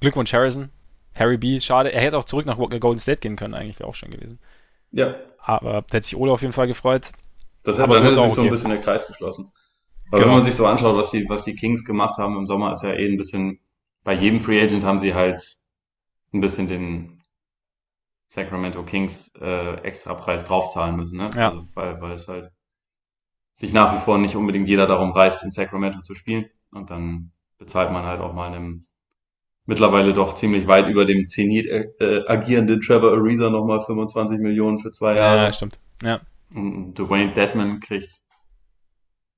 Glückwunsch 0.01 0.33
Harrison. 0.33 0.71
Harry 1.15 1.39
B. 1.39 1.59
Schade, 1.61 1.93
er 1.93 2.01
hätte 2.03 2.19
auch 2.19 2.25
zurück 2.25 2.47
nach 2.47 2.59
Golden 2.59 2.99
State 2.99 3.21
gehen 3.21 3.37
können, 3.37 3.55
eigentlich 3.55 3.79
wäre 3.79 3.89
auch 3.89 3.95
schön 3.95 4.11
gewesen. 4.11 4.39
Ja. 4.93 5.15
Aber 5.39 5.83
da 5.89 5.97
hätte 5.97 6.07
sich 6.07 6.17
Ole 6.17 6.31
auf 6.31 6.43
jeden 6.43 6.53
Fall 6.53 6.67
gefreut. 6.67 7.11
Das 7.65 7.79
hätte, 7.79 7.89
dann 7.89 8.03
hätte 8.03 8.11
sich 8.11 8.21
okay. 8.21 8.35
so 8.35 8.43
ein 8.43 8.51
bisschen 8.51 8.71
der 8.71 8.81
Kreis 8.81 9.07
geschlossen. 9.07 9.51
Aber 10.09 10.19
genau. 10.19 10.29
wenn 10.29 10.37
man 10.39 10.45
sich 10.45 10.55
so 10.55 10.67
anschaut, 10.67 10.97
was 10.97 11.11
die, 11.11 11.27
was 11.29 11.45
die 11.45 11.55
Kings 11.55 11.85
gemacht 11.85 12.19
haben 12.19 12.37
im 12.37 12.47
Sommer, 12.47 12.73
ist 12.73 12.83
ja 12.83 12.93
eh 12.93 13.07
ein 13.07 13.17
bisschen, 13.17 13.61
bei 14.05 14.13
jedem 14.13 14.41
Free 14.41 14.61
Agent 14.63 14.85
haben 14.85 14.99
sie 14.99 15.15
halt 15.15 15.57
ein 16.33 16.41
bisschen 16.41 16.69
den 16.69 17.16
Sacramento 18.29 18.83
Kings 18.83 19.35
äh, 19.41 19.75
extra 19.83 20.15
Preis 20.15 20.45
draufzahlen 20.45 20.97
müssen, 20.97 21.19
ne? 21.19 21.29
Ja. 21.35 21.51
Also, 21.51 21.69
weil, 21.75 22.01
weil 22.01 22.13
es 22.13 22.29
halt 22.29 22.53
sich 23.55 23.73
nach 23.73 23.95
wie 23.95 24.05
vor 24.05 24.19
nicht 24.19 24.37
unbedingt 24.37 24.69
jeder 24.69 24.87
darum 24.87 25.13
reißt, 25.13 25.45
in 25.45 25.51
Sacramento 25.51 26.03
zu 26.03 26.15
spielen. 26.15 26.47
Und 26.73 26.91
dann 26.91 27.33
bezahlt 27.59 27.91
man 27.91 28.05
halt 28.05 28.21
auch 28.21 28.35
mal 28.35 28.53
einem 28.53 28.87
mittlerweile 29.65 30.13
doch 30.13 30.35
ziemlich 30.35 30.67
weit 30.67 30.89
über 30.89 31.05
dem 31.05 31.29
Zenit 31.29 31.67
äh, 31.67 31.89
äh 31.99 32.27
agierenden 32.27 32.81
Trevor 32.81 33.13
Ariza 33.13 33.51
nochmal 33.51 33.81
25 33.81 34.39
Millionen 34.39 34.79
für 34.79 34.93
zwei 34.93 35.17
Jahre. 35.17 35.45
Ja, 35.45 35.53
stimmt. 35.53 35.79
Ja. 36.03 36.21
Und 36.55 36.95
Dwayne 36.95 37.33
Deadman 37.33 37.81
kriegt 37.81 38.21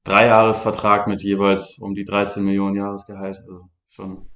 drei 0.04 0.26
Jahresvertrag 0.26 1.06
mit 1.06 1.22
jeweils 1.22 1.78
um 1.78 1.94
die 1.94 2.04
13 2.04 2.44
Millionen 2.44 2.76
Jahresgehalt. 2.76 3.38
Also 3.38 3.68
schon. 3.88 4.26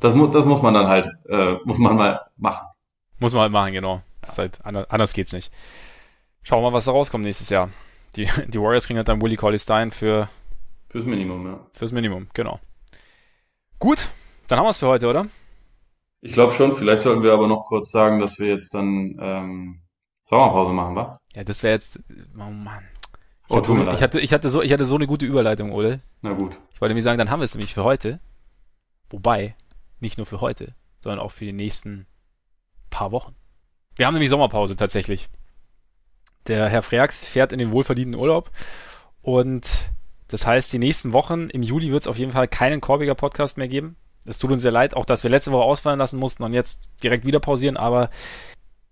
Das, 0.00 0.14
mu 0.14 0.28
das 0.28 0.44
muss 0.44 0.62
man 0.62 0.74
dann 0.74 0.86
halt, 0.86 1.08
äh, 1.28 1.56
muss 1.64 1.78
man 1.78 1.96
mal 1.96 2.20
machen. 2.36 2.67
Muss 3.18 3.32
man 3.32 3.42
halt 3.42 3.52
machen, 3.52 3.72
genau. 3.72 4.02
Ja. 4.26 4.36
Halt, 4.36 4.64
anders 4.64 5.12
geht's 5.12 5.32
nicht. 5.32 5.52
Schauen 6.42 6.62
wir 6.62 6.70
mal, 6.70 6.76
was 6.76 6.84
da 6.86 6.92
rauskommt 6.92 7.24
nächstes 7.24 7.50
Jahr. 7.50 7.70
Die, 8.16 8.28
die 8.48 8.60
Warriors 8.60 8.86
kriegen 8.86 8.98
halt 8.98 9.08
dann 9.08 9.20
Willie 9.20 9.36
Colley 9.36 9.58
Stein 9.58 9.90
für 9.90 10.28
Fürs 10.90 11.04
Minimum, 11.04 11.46
ja. 11.46 11.66
Fürs 11.72 11.92
Minimum, 11.92 12.28
genau. 12.32 12.58
Gut, 13.78 14.08
dann 14.48 14.58
haben 14.58 14.66
wir 14.66 14.70
es 14.70 14.78
für 14.78 14.88
heute, 14.88 15.08
oder? 15.08 15.26
Ich 16.20 16.32
glaube 16.32 16.52
schon. 16.52 16.74
Vielleicht 16.74 17.02
sollten 17.02 17.22
wir 17.22 17.32
aber 17.32 17.46
noch 17.46 17.66
kurz 17.66 17.90
sagen, 17.90 18.18
dass 18.20 18.38
wir 18.38 18.48
jetzt 18.48 18.72
dann 18.74 19.16
ähm, 19.20 19.82
Sommerpause 20.24 20.72
machen, 20.72 20.96
wa? 20.96 21.20
Ja, 21.34 21.44
das 21.44 21.62
wäre 21.62 21.74
jetzt. 21.74 22.00
Oh 22.34 22.50
Mann. 22.50 22.84
Ich, 23.46 23.54
oh, 23.54 23.56
hatte 23.56 23.66
so, 23.66 23.76
ich, 23.76 24.02
hatte, 24.02 24.20
ich, 24.20 24.32
hatte 24.32 24.48
so, 24.48 24.62
ich 24.62 24.72
hatte 24.72 24.84
so 24.84 24.94
eine 24.94 25.06
gute 25.06 25.26
Überleitung, 25.26 25.72
Ole. 25.72 26.00
Na 26.22 26.32
gut. 26.32 26.58
Ich 26.74 26.80
wollte 26.80 26.94
mir 26.94 27.02
sagen, 27.02 27.18
dann 27.18 27.30
haben 27.30 27.40
wir 27.40 27.44
es 27.44 27.54
nämlich 27.54 27.72
für 27.72 27.84
heute. 27.84 28.18
Wobei, 29.10 29.54
nicht 30.00 30.18
nur 30.18 30.26
für 30.26 30.40
heute, 30.40 30.74
sondern 30.98 31.20
auch 31.20 31.30
für 31.30 31.44
die 31.44 31.52
nächsten 31.52 32.06
paar 32.98 33.12
Wochen. 33.12 33.34
Wir 33.94 34.06
haben 34.06 34.14
nämlich 34.14 34.30
Sommerpause 34.30 34.74
tatsächlich. 34.74 35.28
Der 36.48 36.68
Herr 36.68 36.82
Freaks 36.82 37.24
fährt 37.24 37.52
in 37.52 37.60
den 37.60 37.70
wohlverdienten 37.70 38.20
Urlaub 38.20 38.50
und 39.22 39.66
das 40.26 40.46
heißt, 40.46 40.72
die 40.72 40.80
nächsten 40.80 41.12
Wochen 41.12 41.48
im 41.48 41.62
Juli 41.62 41.92
wird 41.92 42.02
es 42.02 42.06
auf 42.08 42.18
jeden 42.18 42.32
Fall 42.32 42.48
keinen 42.48 42.80
Korbiger 42.80 43.14
Podcast 43.14 43.56
mehr 43.56 43.68
geben. 43.68 43.96
Es 44.26 44.38
tut 44.38 44.50
uns 44.50 44.62
sehr 44.62 44.72
leid, 44.72 44.94
auch 44.94 45.04
dass 45.04 45.22
wir 45.22 45.30
letzte 45.30 45.52
Woche 45.52 45.62
ausfallen 45.62 45.98
lassen 45.98 46.18
mussten 46.18 46.42
und 46.42 46.52
jetzt 46.52 46.90
direkt 47.04 47.24
wieder 47.24 47.38
pausieren, 47.38 47.76
aber 47.76 48.10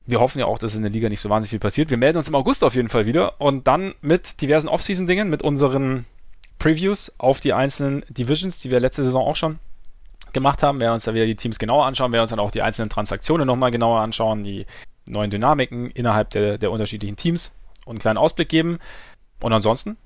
wir 0.07 0.21
hoffen 0.21 0.39
ja 0.39 0.47
auch, 0.47 0.61
dass 0.61 0.77
in 0.77 0.83
der 0.83 0.93
Liga 0.93 1.09
nicht 1.09 1.21
so 1.21 1.29
wahnsinnig 1.29 1.51
viel 1.51 1.59
passiert. 1.59 1.91
Wir 1.91 1.97
melden 1.97 2.19
uns 2.19 2.29
im 2.29 2.37
August 2.37 2.63
auf 2.63 2.77
jeden 2.77 2.89
Fall 2.89 3.07
wieder 3.07 3.41
und 3.41 3.67
dann 3.67 3.93
mit 4.03 4.41
diversen 4.41 4.69
Off-Season-Dingen, 4.69 5.29
mit 5.29 5.43
unseren 5.43 6.07
Previews 6.61 7.13
auf 7.19 7.41
die 7.41 7.53
einzelnen 7.53 8.05
Divisions, 8.09 8.61
die 8.61 8.71
wir 8.71 8.79
letzte 8.79 9.03
Saison 9.03 9.27
auch 9.27 9.37
schon 9.37 9.59
gemacht 10.37 10.63
haben. 10.63 10.79
Wir 10.79 10.83
werden 10.87 10.95
uns 10.95 11.05
da 11.05 11.15
wieder 11.15 11.27
die 11.27 11.35
Teams 11.35 11.59
genauer 11.59 11.87
anschauen, 11.87 12.13
werden 12.13 12.23
uns 12.23 12.31
dann 12.31 12.39
auch 12.39 12.51
die 12.51 12.63
einzelnen 12.63 12.91
Transaktionen 12.91 13.47
nochmal 13.47 13.71
genauer 13.71 14.01
anschauen, 14.01 14.45
die 14.45 14.67
neuen 15.09 15.31
Dynamiken 15.31 15.91
innerhalb 15.91 16.31
der, 16.31 16.59
der 16.59 16.71
unterschiedlichen 16.71 17.17
Teams 17.17 17.59
und 17.85 17.93
einen 17.93 17.99
kleinen 17.99 18.19
Ausblick 18.19 18.49
geben. 18.49 18.79
Und 19.43 19.53
ansonsten, 19.53 19.97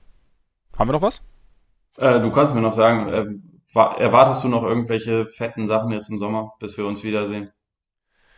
haben 0.78 0.88
wir 0.88 0.92
noch 0.92 1.02
was? 1.02 1.24
Äh, 1.98 2.20
du 2.20 2.30
kannst 2.30 2.54
mir 2.54 2.60
noch 2.60 2.72
sagen, 2.72 3.08
äh, 3.08 3.26
Erwartest 3.74 4.42
du 4.42 4.48
noch 4.48 4.64
irgendwelche 4.64 5.26
fetten 5.26 5.66
Sachen 5.66 5.92
jetzt 5.92 6.10
im 6.10 6.18
Sommer, 6.18 6.54
bis 6.58 6.76
wir 6.76 6.86
uns 6.86 7.04
wiedersehen? 7.04 7.52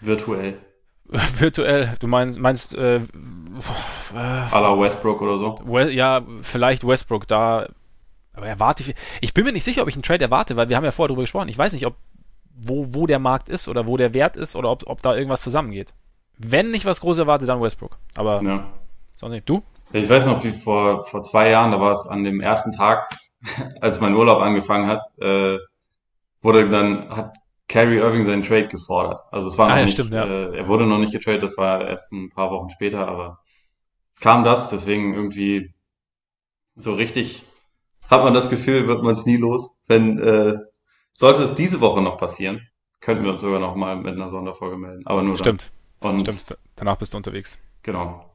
Virtuell. 0.00 0.58
Virtuell, 1.38 1.94
du 2.00 2.06
meinst, 2.06 2.38
meinst 2.38 2.74
äh, 2.74 2.96
äh, 2.96 3.02
la 4.14 4.78
Westbrook 4.78 5.22
oder 5.22 5.38
so? 5.38 5.58
We 5.64 5.90
ja, 5.90 6.22
vielleicht 6.42 6.86
Westbrook, 6.86 7.26
da 7.28 7.66
aber 8.32 8.46
erwarte 8.46 8.82
ich. 8.82 8.94
Ich 9.20 9.34
bin 9.34 9.44
mir 9.44 9.52
nicht 9.52 9.64
sicher, 9.64 9.82
ob 9.82 9.88
ich 9.88 9.94
einen 9.94 10.02
Trade 10.02 10.24
erwarte, 10.24 10.56
weil 10.56 10.68
wir 10.68 10.76
haben 10.76 10.84
ja 10.84 10.90
vorher 10.90 11.08
darüber 11.08 11.22
gesprochen. 11.22 11.48
Ich 11.48 11.58
weiß 11.58 11.72
nicht, 11.72 11.86
ob 11.86 11.96
wo, 12.54 12.94
wo 12.94 13.06
der 13.06 13.18
Markt 13.18 13.48
ist 13.48 13.68
oder 13.68 13.86
wo 13.86 13.96
der 13.96 14.14
Wert 14.14 14.36
ist 14.36 14.56
oder 14.56 14.70
ob, 14.70 14.84
ob 14.86 15.02
da 15.02 15.16
irgendwas 15.16 15.42
zusammengeht. 15.42 15.92
Wenn 16.38 16.72
ich 16.74 16.86
was 16.86 17.00
Großes 17.00 17.20
erwarte, 17.20 17.46
dann 17.46 17.60
Westbrook. 17.60 17.98
Aber 18.14 18.42
ja. 18.42 18.66
sonst 19.14 19.32
nicht. 19.32 19.48
Du? 19.48 19.62
Ich 19.92 20.08
weiß 20.08 20.26
noch, 20.26 20.42
wie 20.44 20.50
vor, 20.50 21.04
vor 21.06 21.22
zwei 21.22 21.50
Jahren, 21.50 21.70
da 21.70 21.80
war 21.80 21.92
es 21.92 22.06
an 22.06 22.22
dem 22.24 22.40
ersten 22.40 22.72
Tag 22.72 23.08
als 23.80 24.00
mein 24.00 24.14
Urlaub 24.14 24.40
angefangen 24.40 24.86
hat, 24.86 25.02
äh, 25.20 25.58
wurde 26.40 26.68
dann, 26.68 27.08
hat 27.10 27.36
Kyrie 27.68 27.98
Irving 27.98 28.24
seinen 28.24 28.42
Trade 28.42 28.68
gefordert. 28.68 29.20
Also 29.30 29.48
es 29.48 29.58
war 29.58 29.68
noch 29.68 29.74
ah, 29.74 29.78
ja, 29.78 29.84
nicht, 29.84 29.94
stimmt, 29.94 30.14
ja. 30.14 30.24
äh, 30.24 30.56
er 30.56 30.68
wurde 30.68 30.86
noch 30.86 30.98
nicht 30.98 31.12
getradet, 31.12 31.42
das 31.42 31.56
war 31.56 31.86
erst 31.86 32.12
ein 32.12 32.30
paar 32.30 32.50
Wochen 32.50 32.70
später, 32.70 33.06
aber 33.08 33.40
es 34.14 34.20
kam 34.20 34.44
das, 34.44 34.70
deswegen 34.70 35.14
irgendwie 35.14 35.72
so 36.76 36.94
richtig 36.94 37.44
hat 38.08 38.24
man 38.24 38.34
das 38.34 38.50
Gefühl, 38.50 38.88
wird 38.88 39.02
man 39.02 39.14
es 39.14 39.26
nie 39.26 39.36
los. 39.36 39.76
Wenn 39.86 40.18
äh, 40.18 40.56
sollte 41.14 41.42
es 41.44 41.54
diese 41.54 41.80
Woche 41.80 42.02
noch 42.02 42.16
passieren, 42.16 42.68
könnten 43.00 43.24
wir 43.24 43.32
uns 43.32 43.40
sogar 43.40 43.60
noch 43.60 43.74
mal 43.74 43.96
mit 43.96 44.14
einer 44.14 44.30
Sonderfolge 44.30 44.76
melden. 44.76 45.06
Aber 45.06 45.22
nur 45.22 45.36
Stimmt. 45.36 45.72
dann. 46.00 46.16
Und 46.16 46.20
Stimmt. 46.20 46.58
Danach 46.76 46.96
bist 46.96 47.12
du 47.12 47.16
unterwegs. 47.16 47.58
Genau. 47.82 48.32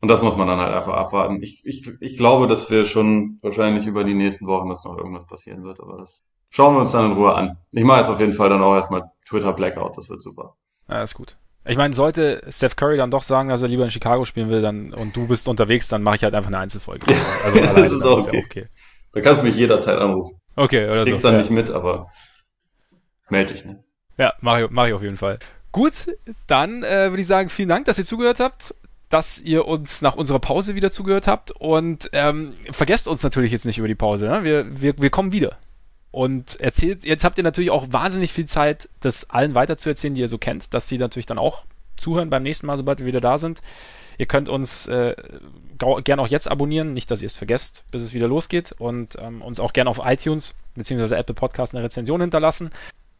Und 0.00 0.08
das 0.08 0.22
muss 0.22 0.36
man 0.36 0.46
dann 0.46 0.58
halt 0.58 0.74
einfach 0.74 0.94
abwarten. 0.94 1.42
Ich, 1.42 1.64
ich, 1.64 1.90
ich 2.00 2.16
glaube, 2.16 2.46
dass 2.46 2.70
wir 2.70 2.84
schon 2.84 3.38
wahrscheinlich 3.42 3.86
über 3.86 4.04
die 4.04 4.14
nächsten 4.14 4.46
Wochen, 4.46 4.68
dass 4.68 4.84
noch 4.84 4.96
irgendwas 4.96 5.26
passieren 5.26 5.64
wird, 5.64 5.80
aber 5.80 5.98
das 5.98 6.22
schauen 6.50 6.74
wir 6.74 6.80
uns 6.80 6.92
dann 6.92 7.10
in 7.10 7.16
Ruhe 7.16 7.34
an. 7.34 7.58
Ich 7.72 7.84
mache 7.84 8.00
jetzt 8.00 8.10
auf 8.10 8.20
jeden 8.20 8.34
Fall 8.34 8.50
dann 8.50 8.62
auch 8.62 8.74
erstmal 8.74 9.10
Twitter 9.26 9.52
Blackout, 9.52 9.96
das 9.96 10.10
wird 10.10 10.22
super. 10.22 10.54
Ja, 10.88 11.02
ist 11.02 11.14
gut. 11.14 11.36
Ich 11.64 11.76
meine, 11.76 11.94
sollte 11.94 12.42
Steph 12.48 12.76
Curry 12.76 12.96
dann 12.96 13.10
doch 13.10 13.24
sagen, 13.24 13.48
dass 13.48 13.62
er 13.62 13.68
lieber 13.68 13.84
in 13.84 13.90
Chicago 13.90 14.24
spielen 14.24 14.50
will, 14.50 14.62
dann 14.62 14.92
und 14.92 15.16
du 15.16 15.26
bist 15.26 15.48
unterwegs, 15.48 15.88
dann 15.88 16.02
mache 16.02 16.16
ich 16.16 16.22
halt 16.22 16.34
einfach 16.34 16.48
eine 16.48 16.58
Einzelfolge. 16.58 17.06
Also 17.42 17.58
ja, 17.58 17.72
das 17.74 17.90
ist 17.90 18.02
auch 18.02 18.18
okay. 18.18 18.36
Ja 18.36 18.44
okay. 18.44 18.66
Da 19.16 19.22
kannst 19.22 19.42
du 19.42 19.46
mich 19.46 19.56
jederzeit 19.56 19.98
anrufen. 19.98 20.38
Okay, 20.56 20.90
oder 20.90 21.04
Kriegst 21.04 21.22
so. 21.22 21.28
dann 21.28 21.36
ja. 21.36 21.40
nicht 21.40 21.50
mit, 21.50 21.70
aber 21.70 22.10
melde 23.30 23.54
dich, 23.54 23.64
ne? 23.64 23.82
Ja, 24.18 24.34
mache 24.40 24.64
ich, 24.64 24.70
mach 24.70 24.86
ich 24.86 24.92
auf 24.92 25.02
jeden 25.02 25.16
Fall. 25.16 25.38
Gut, 25.72 26.06
dann 26.46 26.82
äh, 26.82 27.10
würde 27.10 27.20
ich 27.20 27.26
sagen, 27.26 27.48
vielen 27.48 27.70
Dank, 27.70 27.86
dass 27.86 27.98
ihr 27.98 28.04
zugehört 28.04 28.40
habt 28.40 28.74
dass 29.08 29.40
ihr 29.40 29.66
uns 29.66 30.02
nach 30.02 30.16
unserer 30.16 30.40
Pause 30.40 30.74
wieder 30.74 30.90
zugehört 30.90 31.28
habt 31.28 31.52
und 31.52 32.10
ähm, 32.12 32.52
vergesst 32.72 33.06
uns 33.06 33.22
natürlich 33.22 33.52
jetzt 33.52 33.64
nicht 33.64 33.78
über 33.78 33.86
die 33.86 33.94
Pause. 33.94 34.26
Ne? 34.26 34.42
Wir, 34.42 34.80
wir, 34.80 34.98
wir 34.98 35.10
kommen 35.10 35.30
wieder. 35.30 35.58
Und 36.10 36.58
erzählt, 36.60 37.04
jetzt 37.04 37.24
habt 37.24 37.38
ihr 37.38 37.44
natürlich 37.44 37.70
auch 37.70 37.86
wahnsinnig 37.92 38.32
viel 38.32 38.46
Zeit, 38.46 38.88
das 39.00 39.30
allen 39.30 39.54
weiterzuerzählen, 39.54 40.14
die 40.14 40.22
ihr 40.22 40.28
so 40.28 40.38
kennt, 40.38 40.74
dass 40.74 40.88
sie 40.88 40.98
natürlich 40.98 41.26
dann 41.26 41.38
auch 41.38 41.64
zuhören 41.96 42.30
beim 42.30 42.42
nächsten 42.42 42.66
Mal, 42.66 42.76
sobald 42.76 42.98
wir 42.98 43.06
wieder 43.06 43.20
da 43.20 43.38
sind. 43.38 43.60
Ihr 44.18 44.26
könnt 44.26 44.48
uns 44.48 44.88
äh, 44.88 45.14
gerne 45.78 46.22
auch 46.22 46.28
jetzt 46.28 46.50
abonnieren, 46.50 46.94
nicht, 46.94 47.10
dass 47.10 47.22
ihr 47.22 47.26
es 47.26 47.36
vergesst, 47.36 47.84
bis 47.90 48.02
es 48.02 48.14
wieder 48.14 48.28
losgeht 48.28 48.74
und 48.78 49.16
ähm, 49.20 49.42
uns 49.42 49.60
auch 49.60 49.72
gerne 49.72 49.90
auf 49.90 50.00
iTunes 50.04 50.56
bzw. 50.74 51.14
Apple 51.14 51.34
Podcast 51.34 51.74
eine 51.74 51.84
Rezension 51.84 52.20
hinterlassen. 52.20 52.70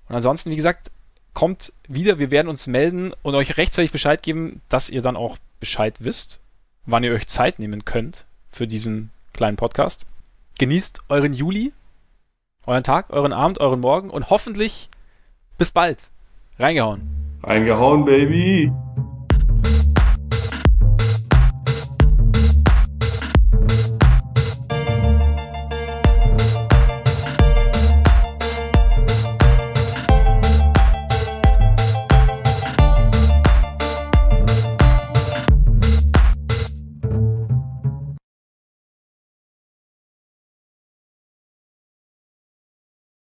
Und 0.09 0.15
ansonsten, 0.15 0.51
wie 0.51 0.57
gesagt, 0.57 0.91
kommt 1.35 1.73
wieder, 1.87 2.19
wir 2.19 2.31
werden 2.31 2.49
uns 2.49 2.67
melden 2.67 3.13
und 3.23 3.35
euch 3.35 3.57
rechtzeitig 3.57 3.93
Bescheid 3.93 4.23
geben, 4.23 4.63
dass 4.69 4.89
ihr 4.89 5.03
dann 5.03 5.17
auch 5.17 5.37
Bescheid 5.61 5.97
wisst, 6.01 6.41
wann 6.87 7.05
ihr 7.05 7.13
euch 7.13 7.27
Zeit 7.27 7.59
nehmen 7.59 7.85
könnt 7.85 8.25
für 8.51 8.67
diesen 8.67 9.11
kleinen 9.33 9.57
Podcast. 9.57 10.07
Genießt 10.59 11.03
euren 11.09 11.35
Juli, 11.35 11.73
euren 12.65 12.85
Tag, 12.85 13.11
euren 13.11 13.35
Abend, 13.35 13.61
euren 13.61 13.81
Morgen 13.81 14.11
und 14.11 14.31
hoffentlich 14.31 14.89
bis 15.59 15.71
bald. 15.71 16.09
Reingehauen. 16.59 17.03
Reingehauen, 17.43 18.05
Baby. 18.05 18.73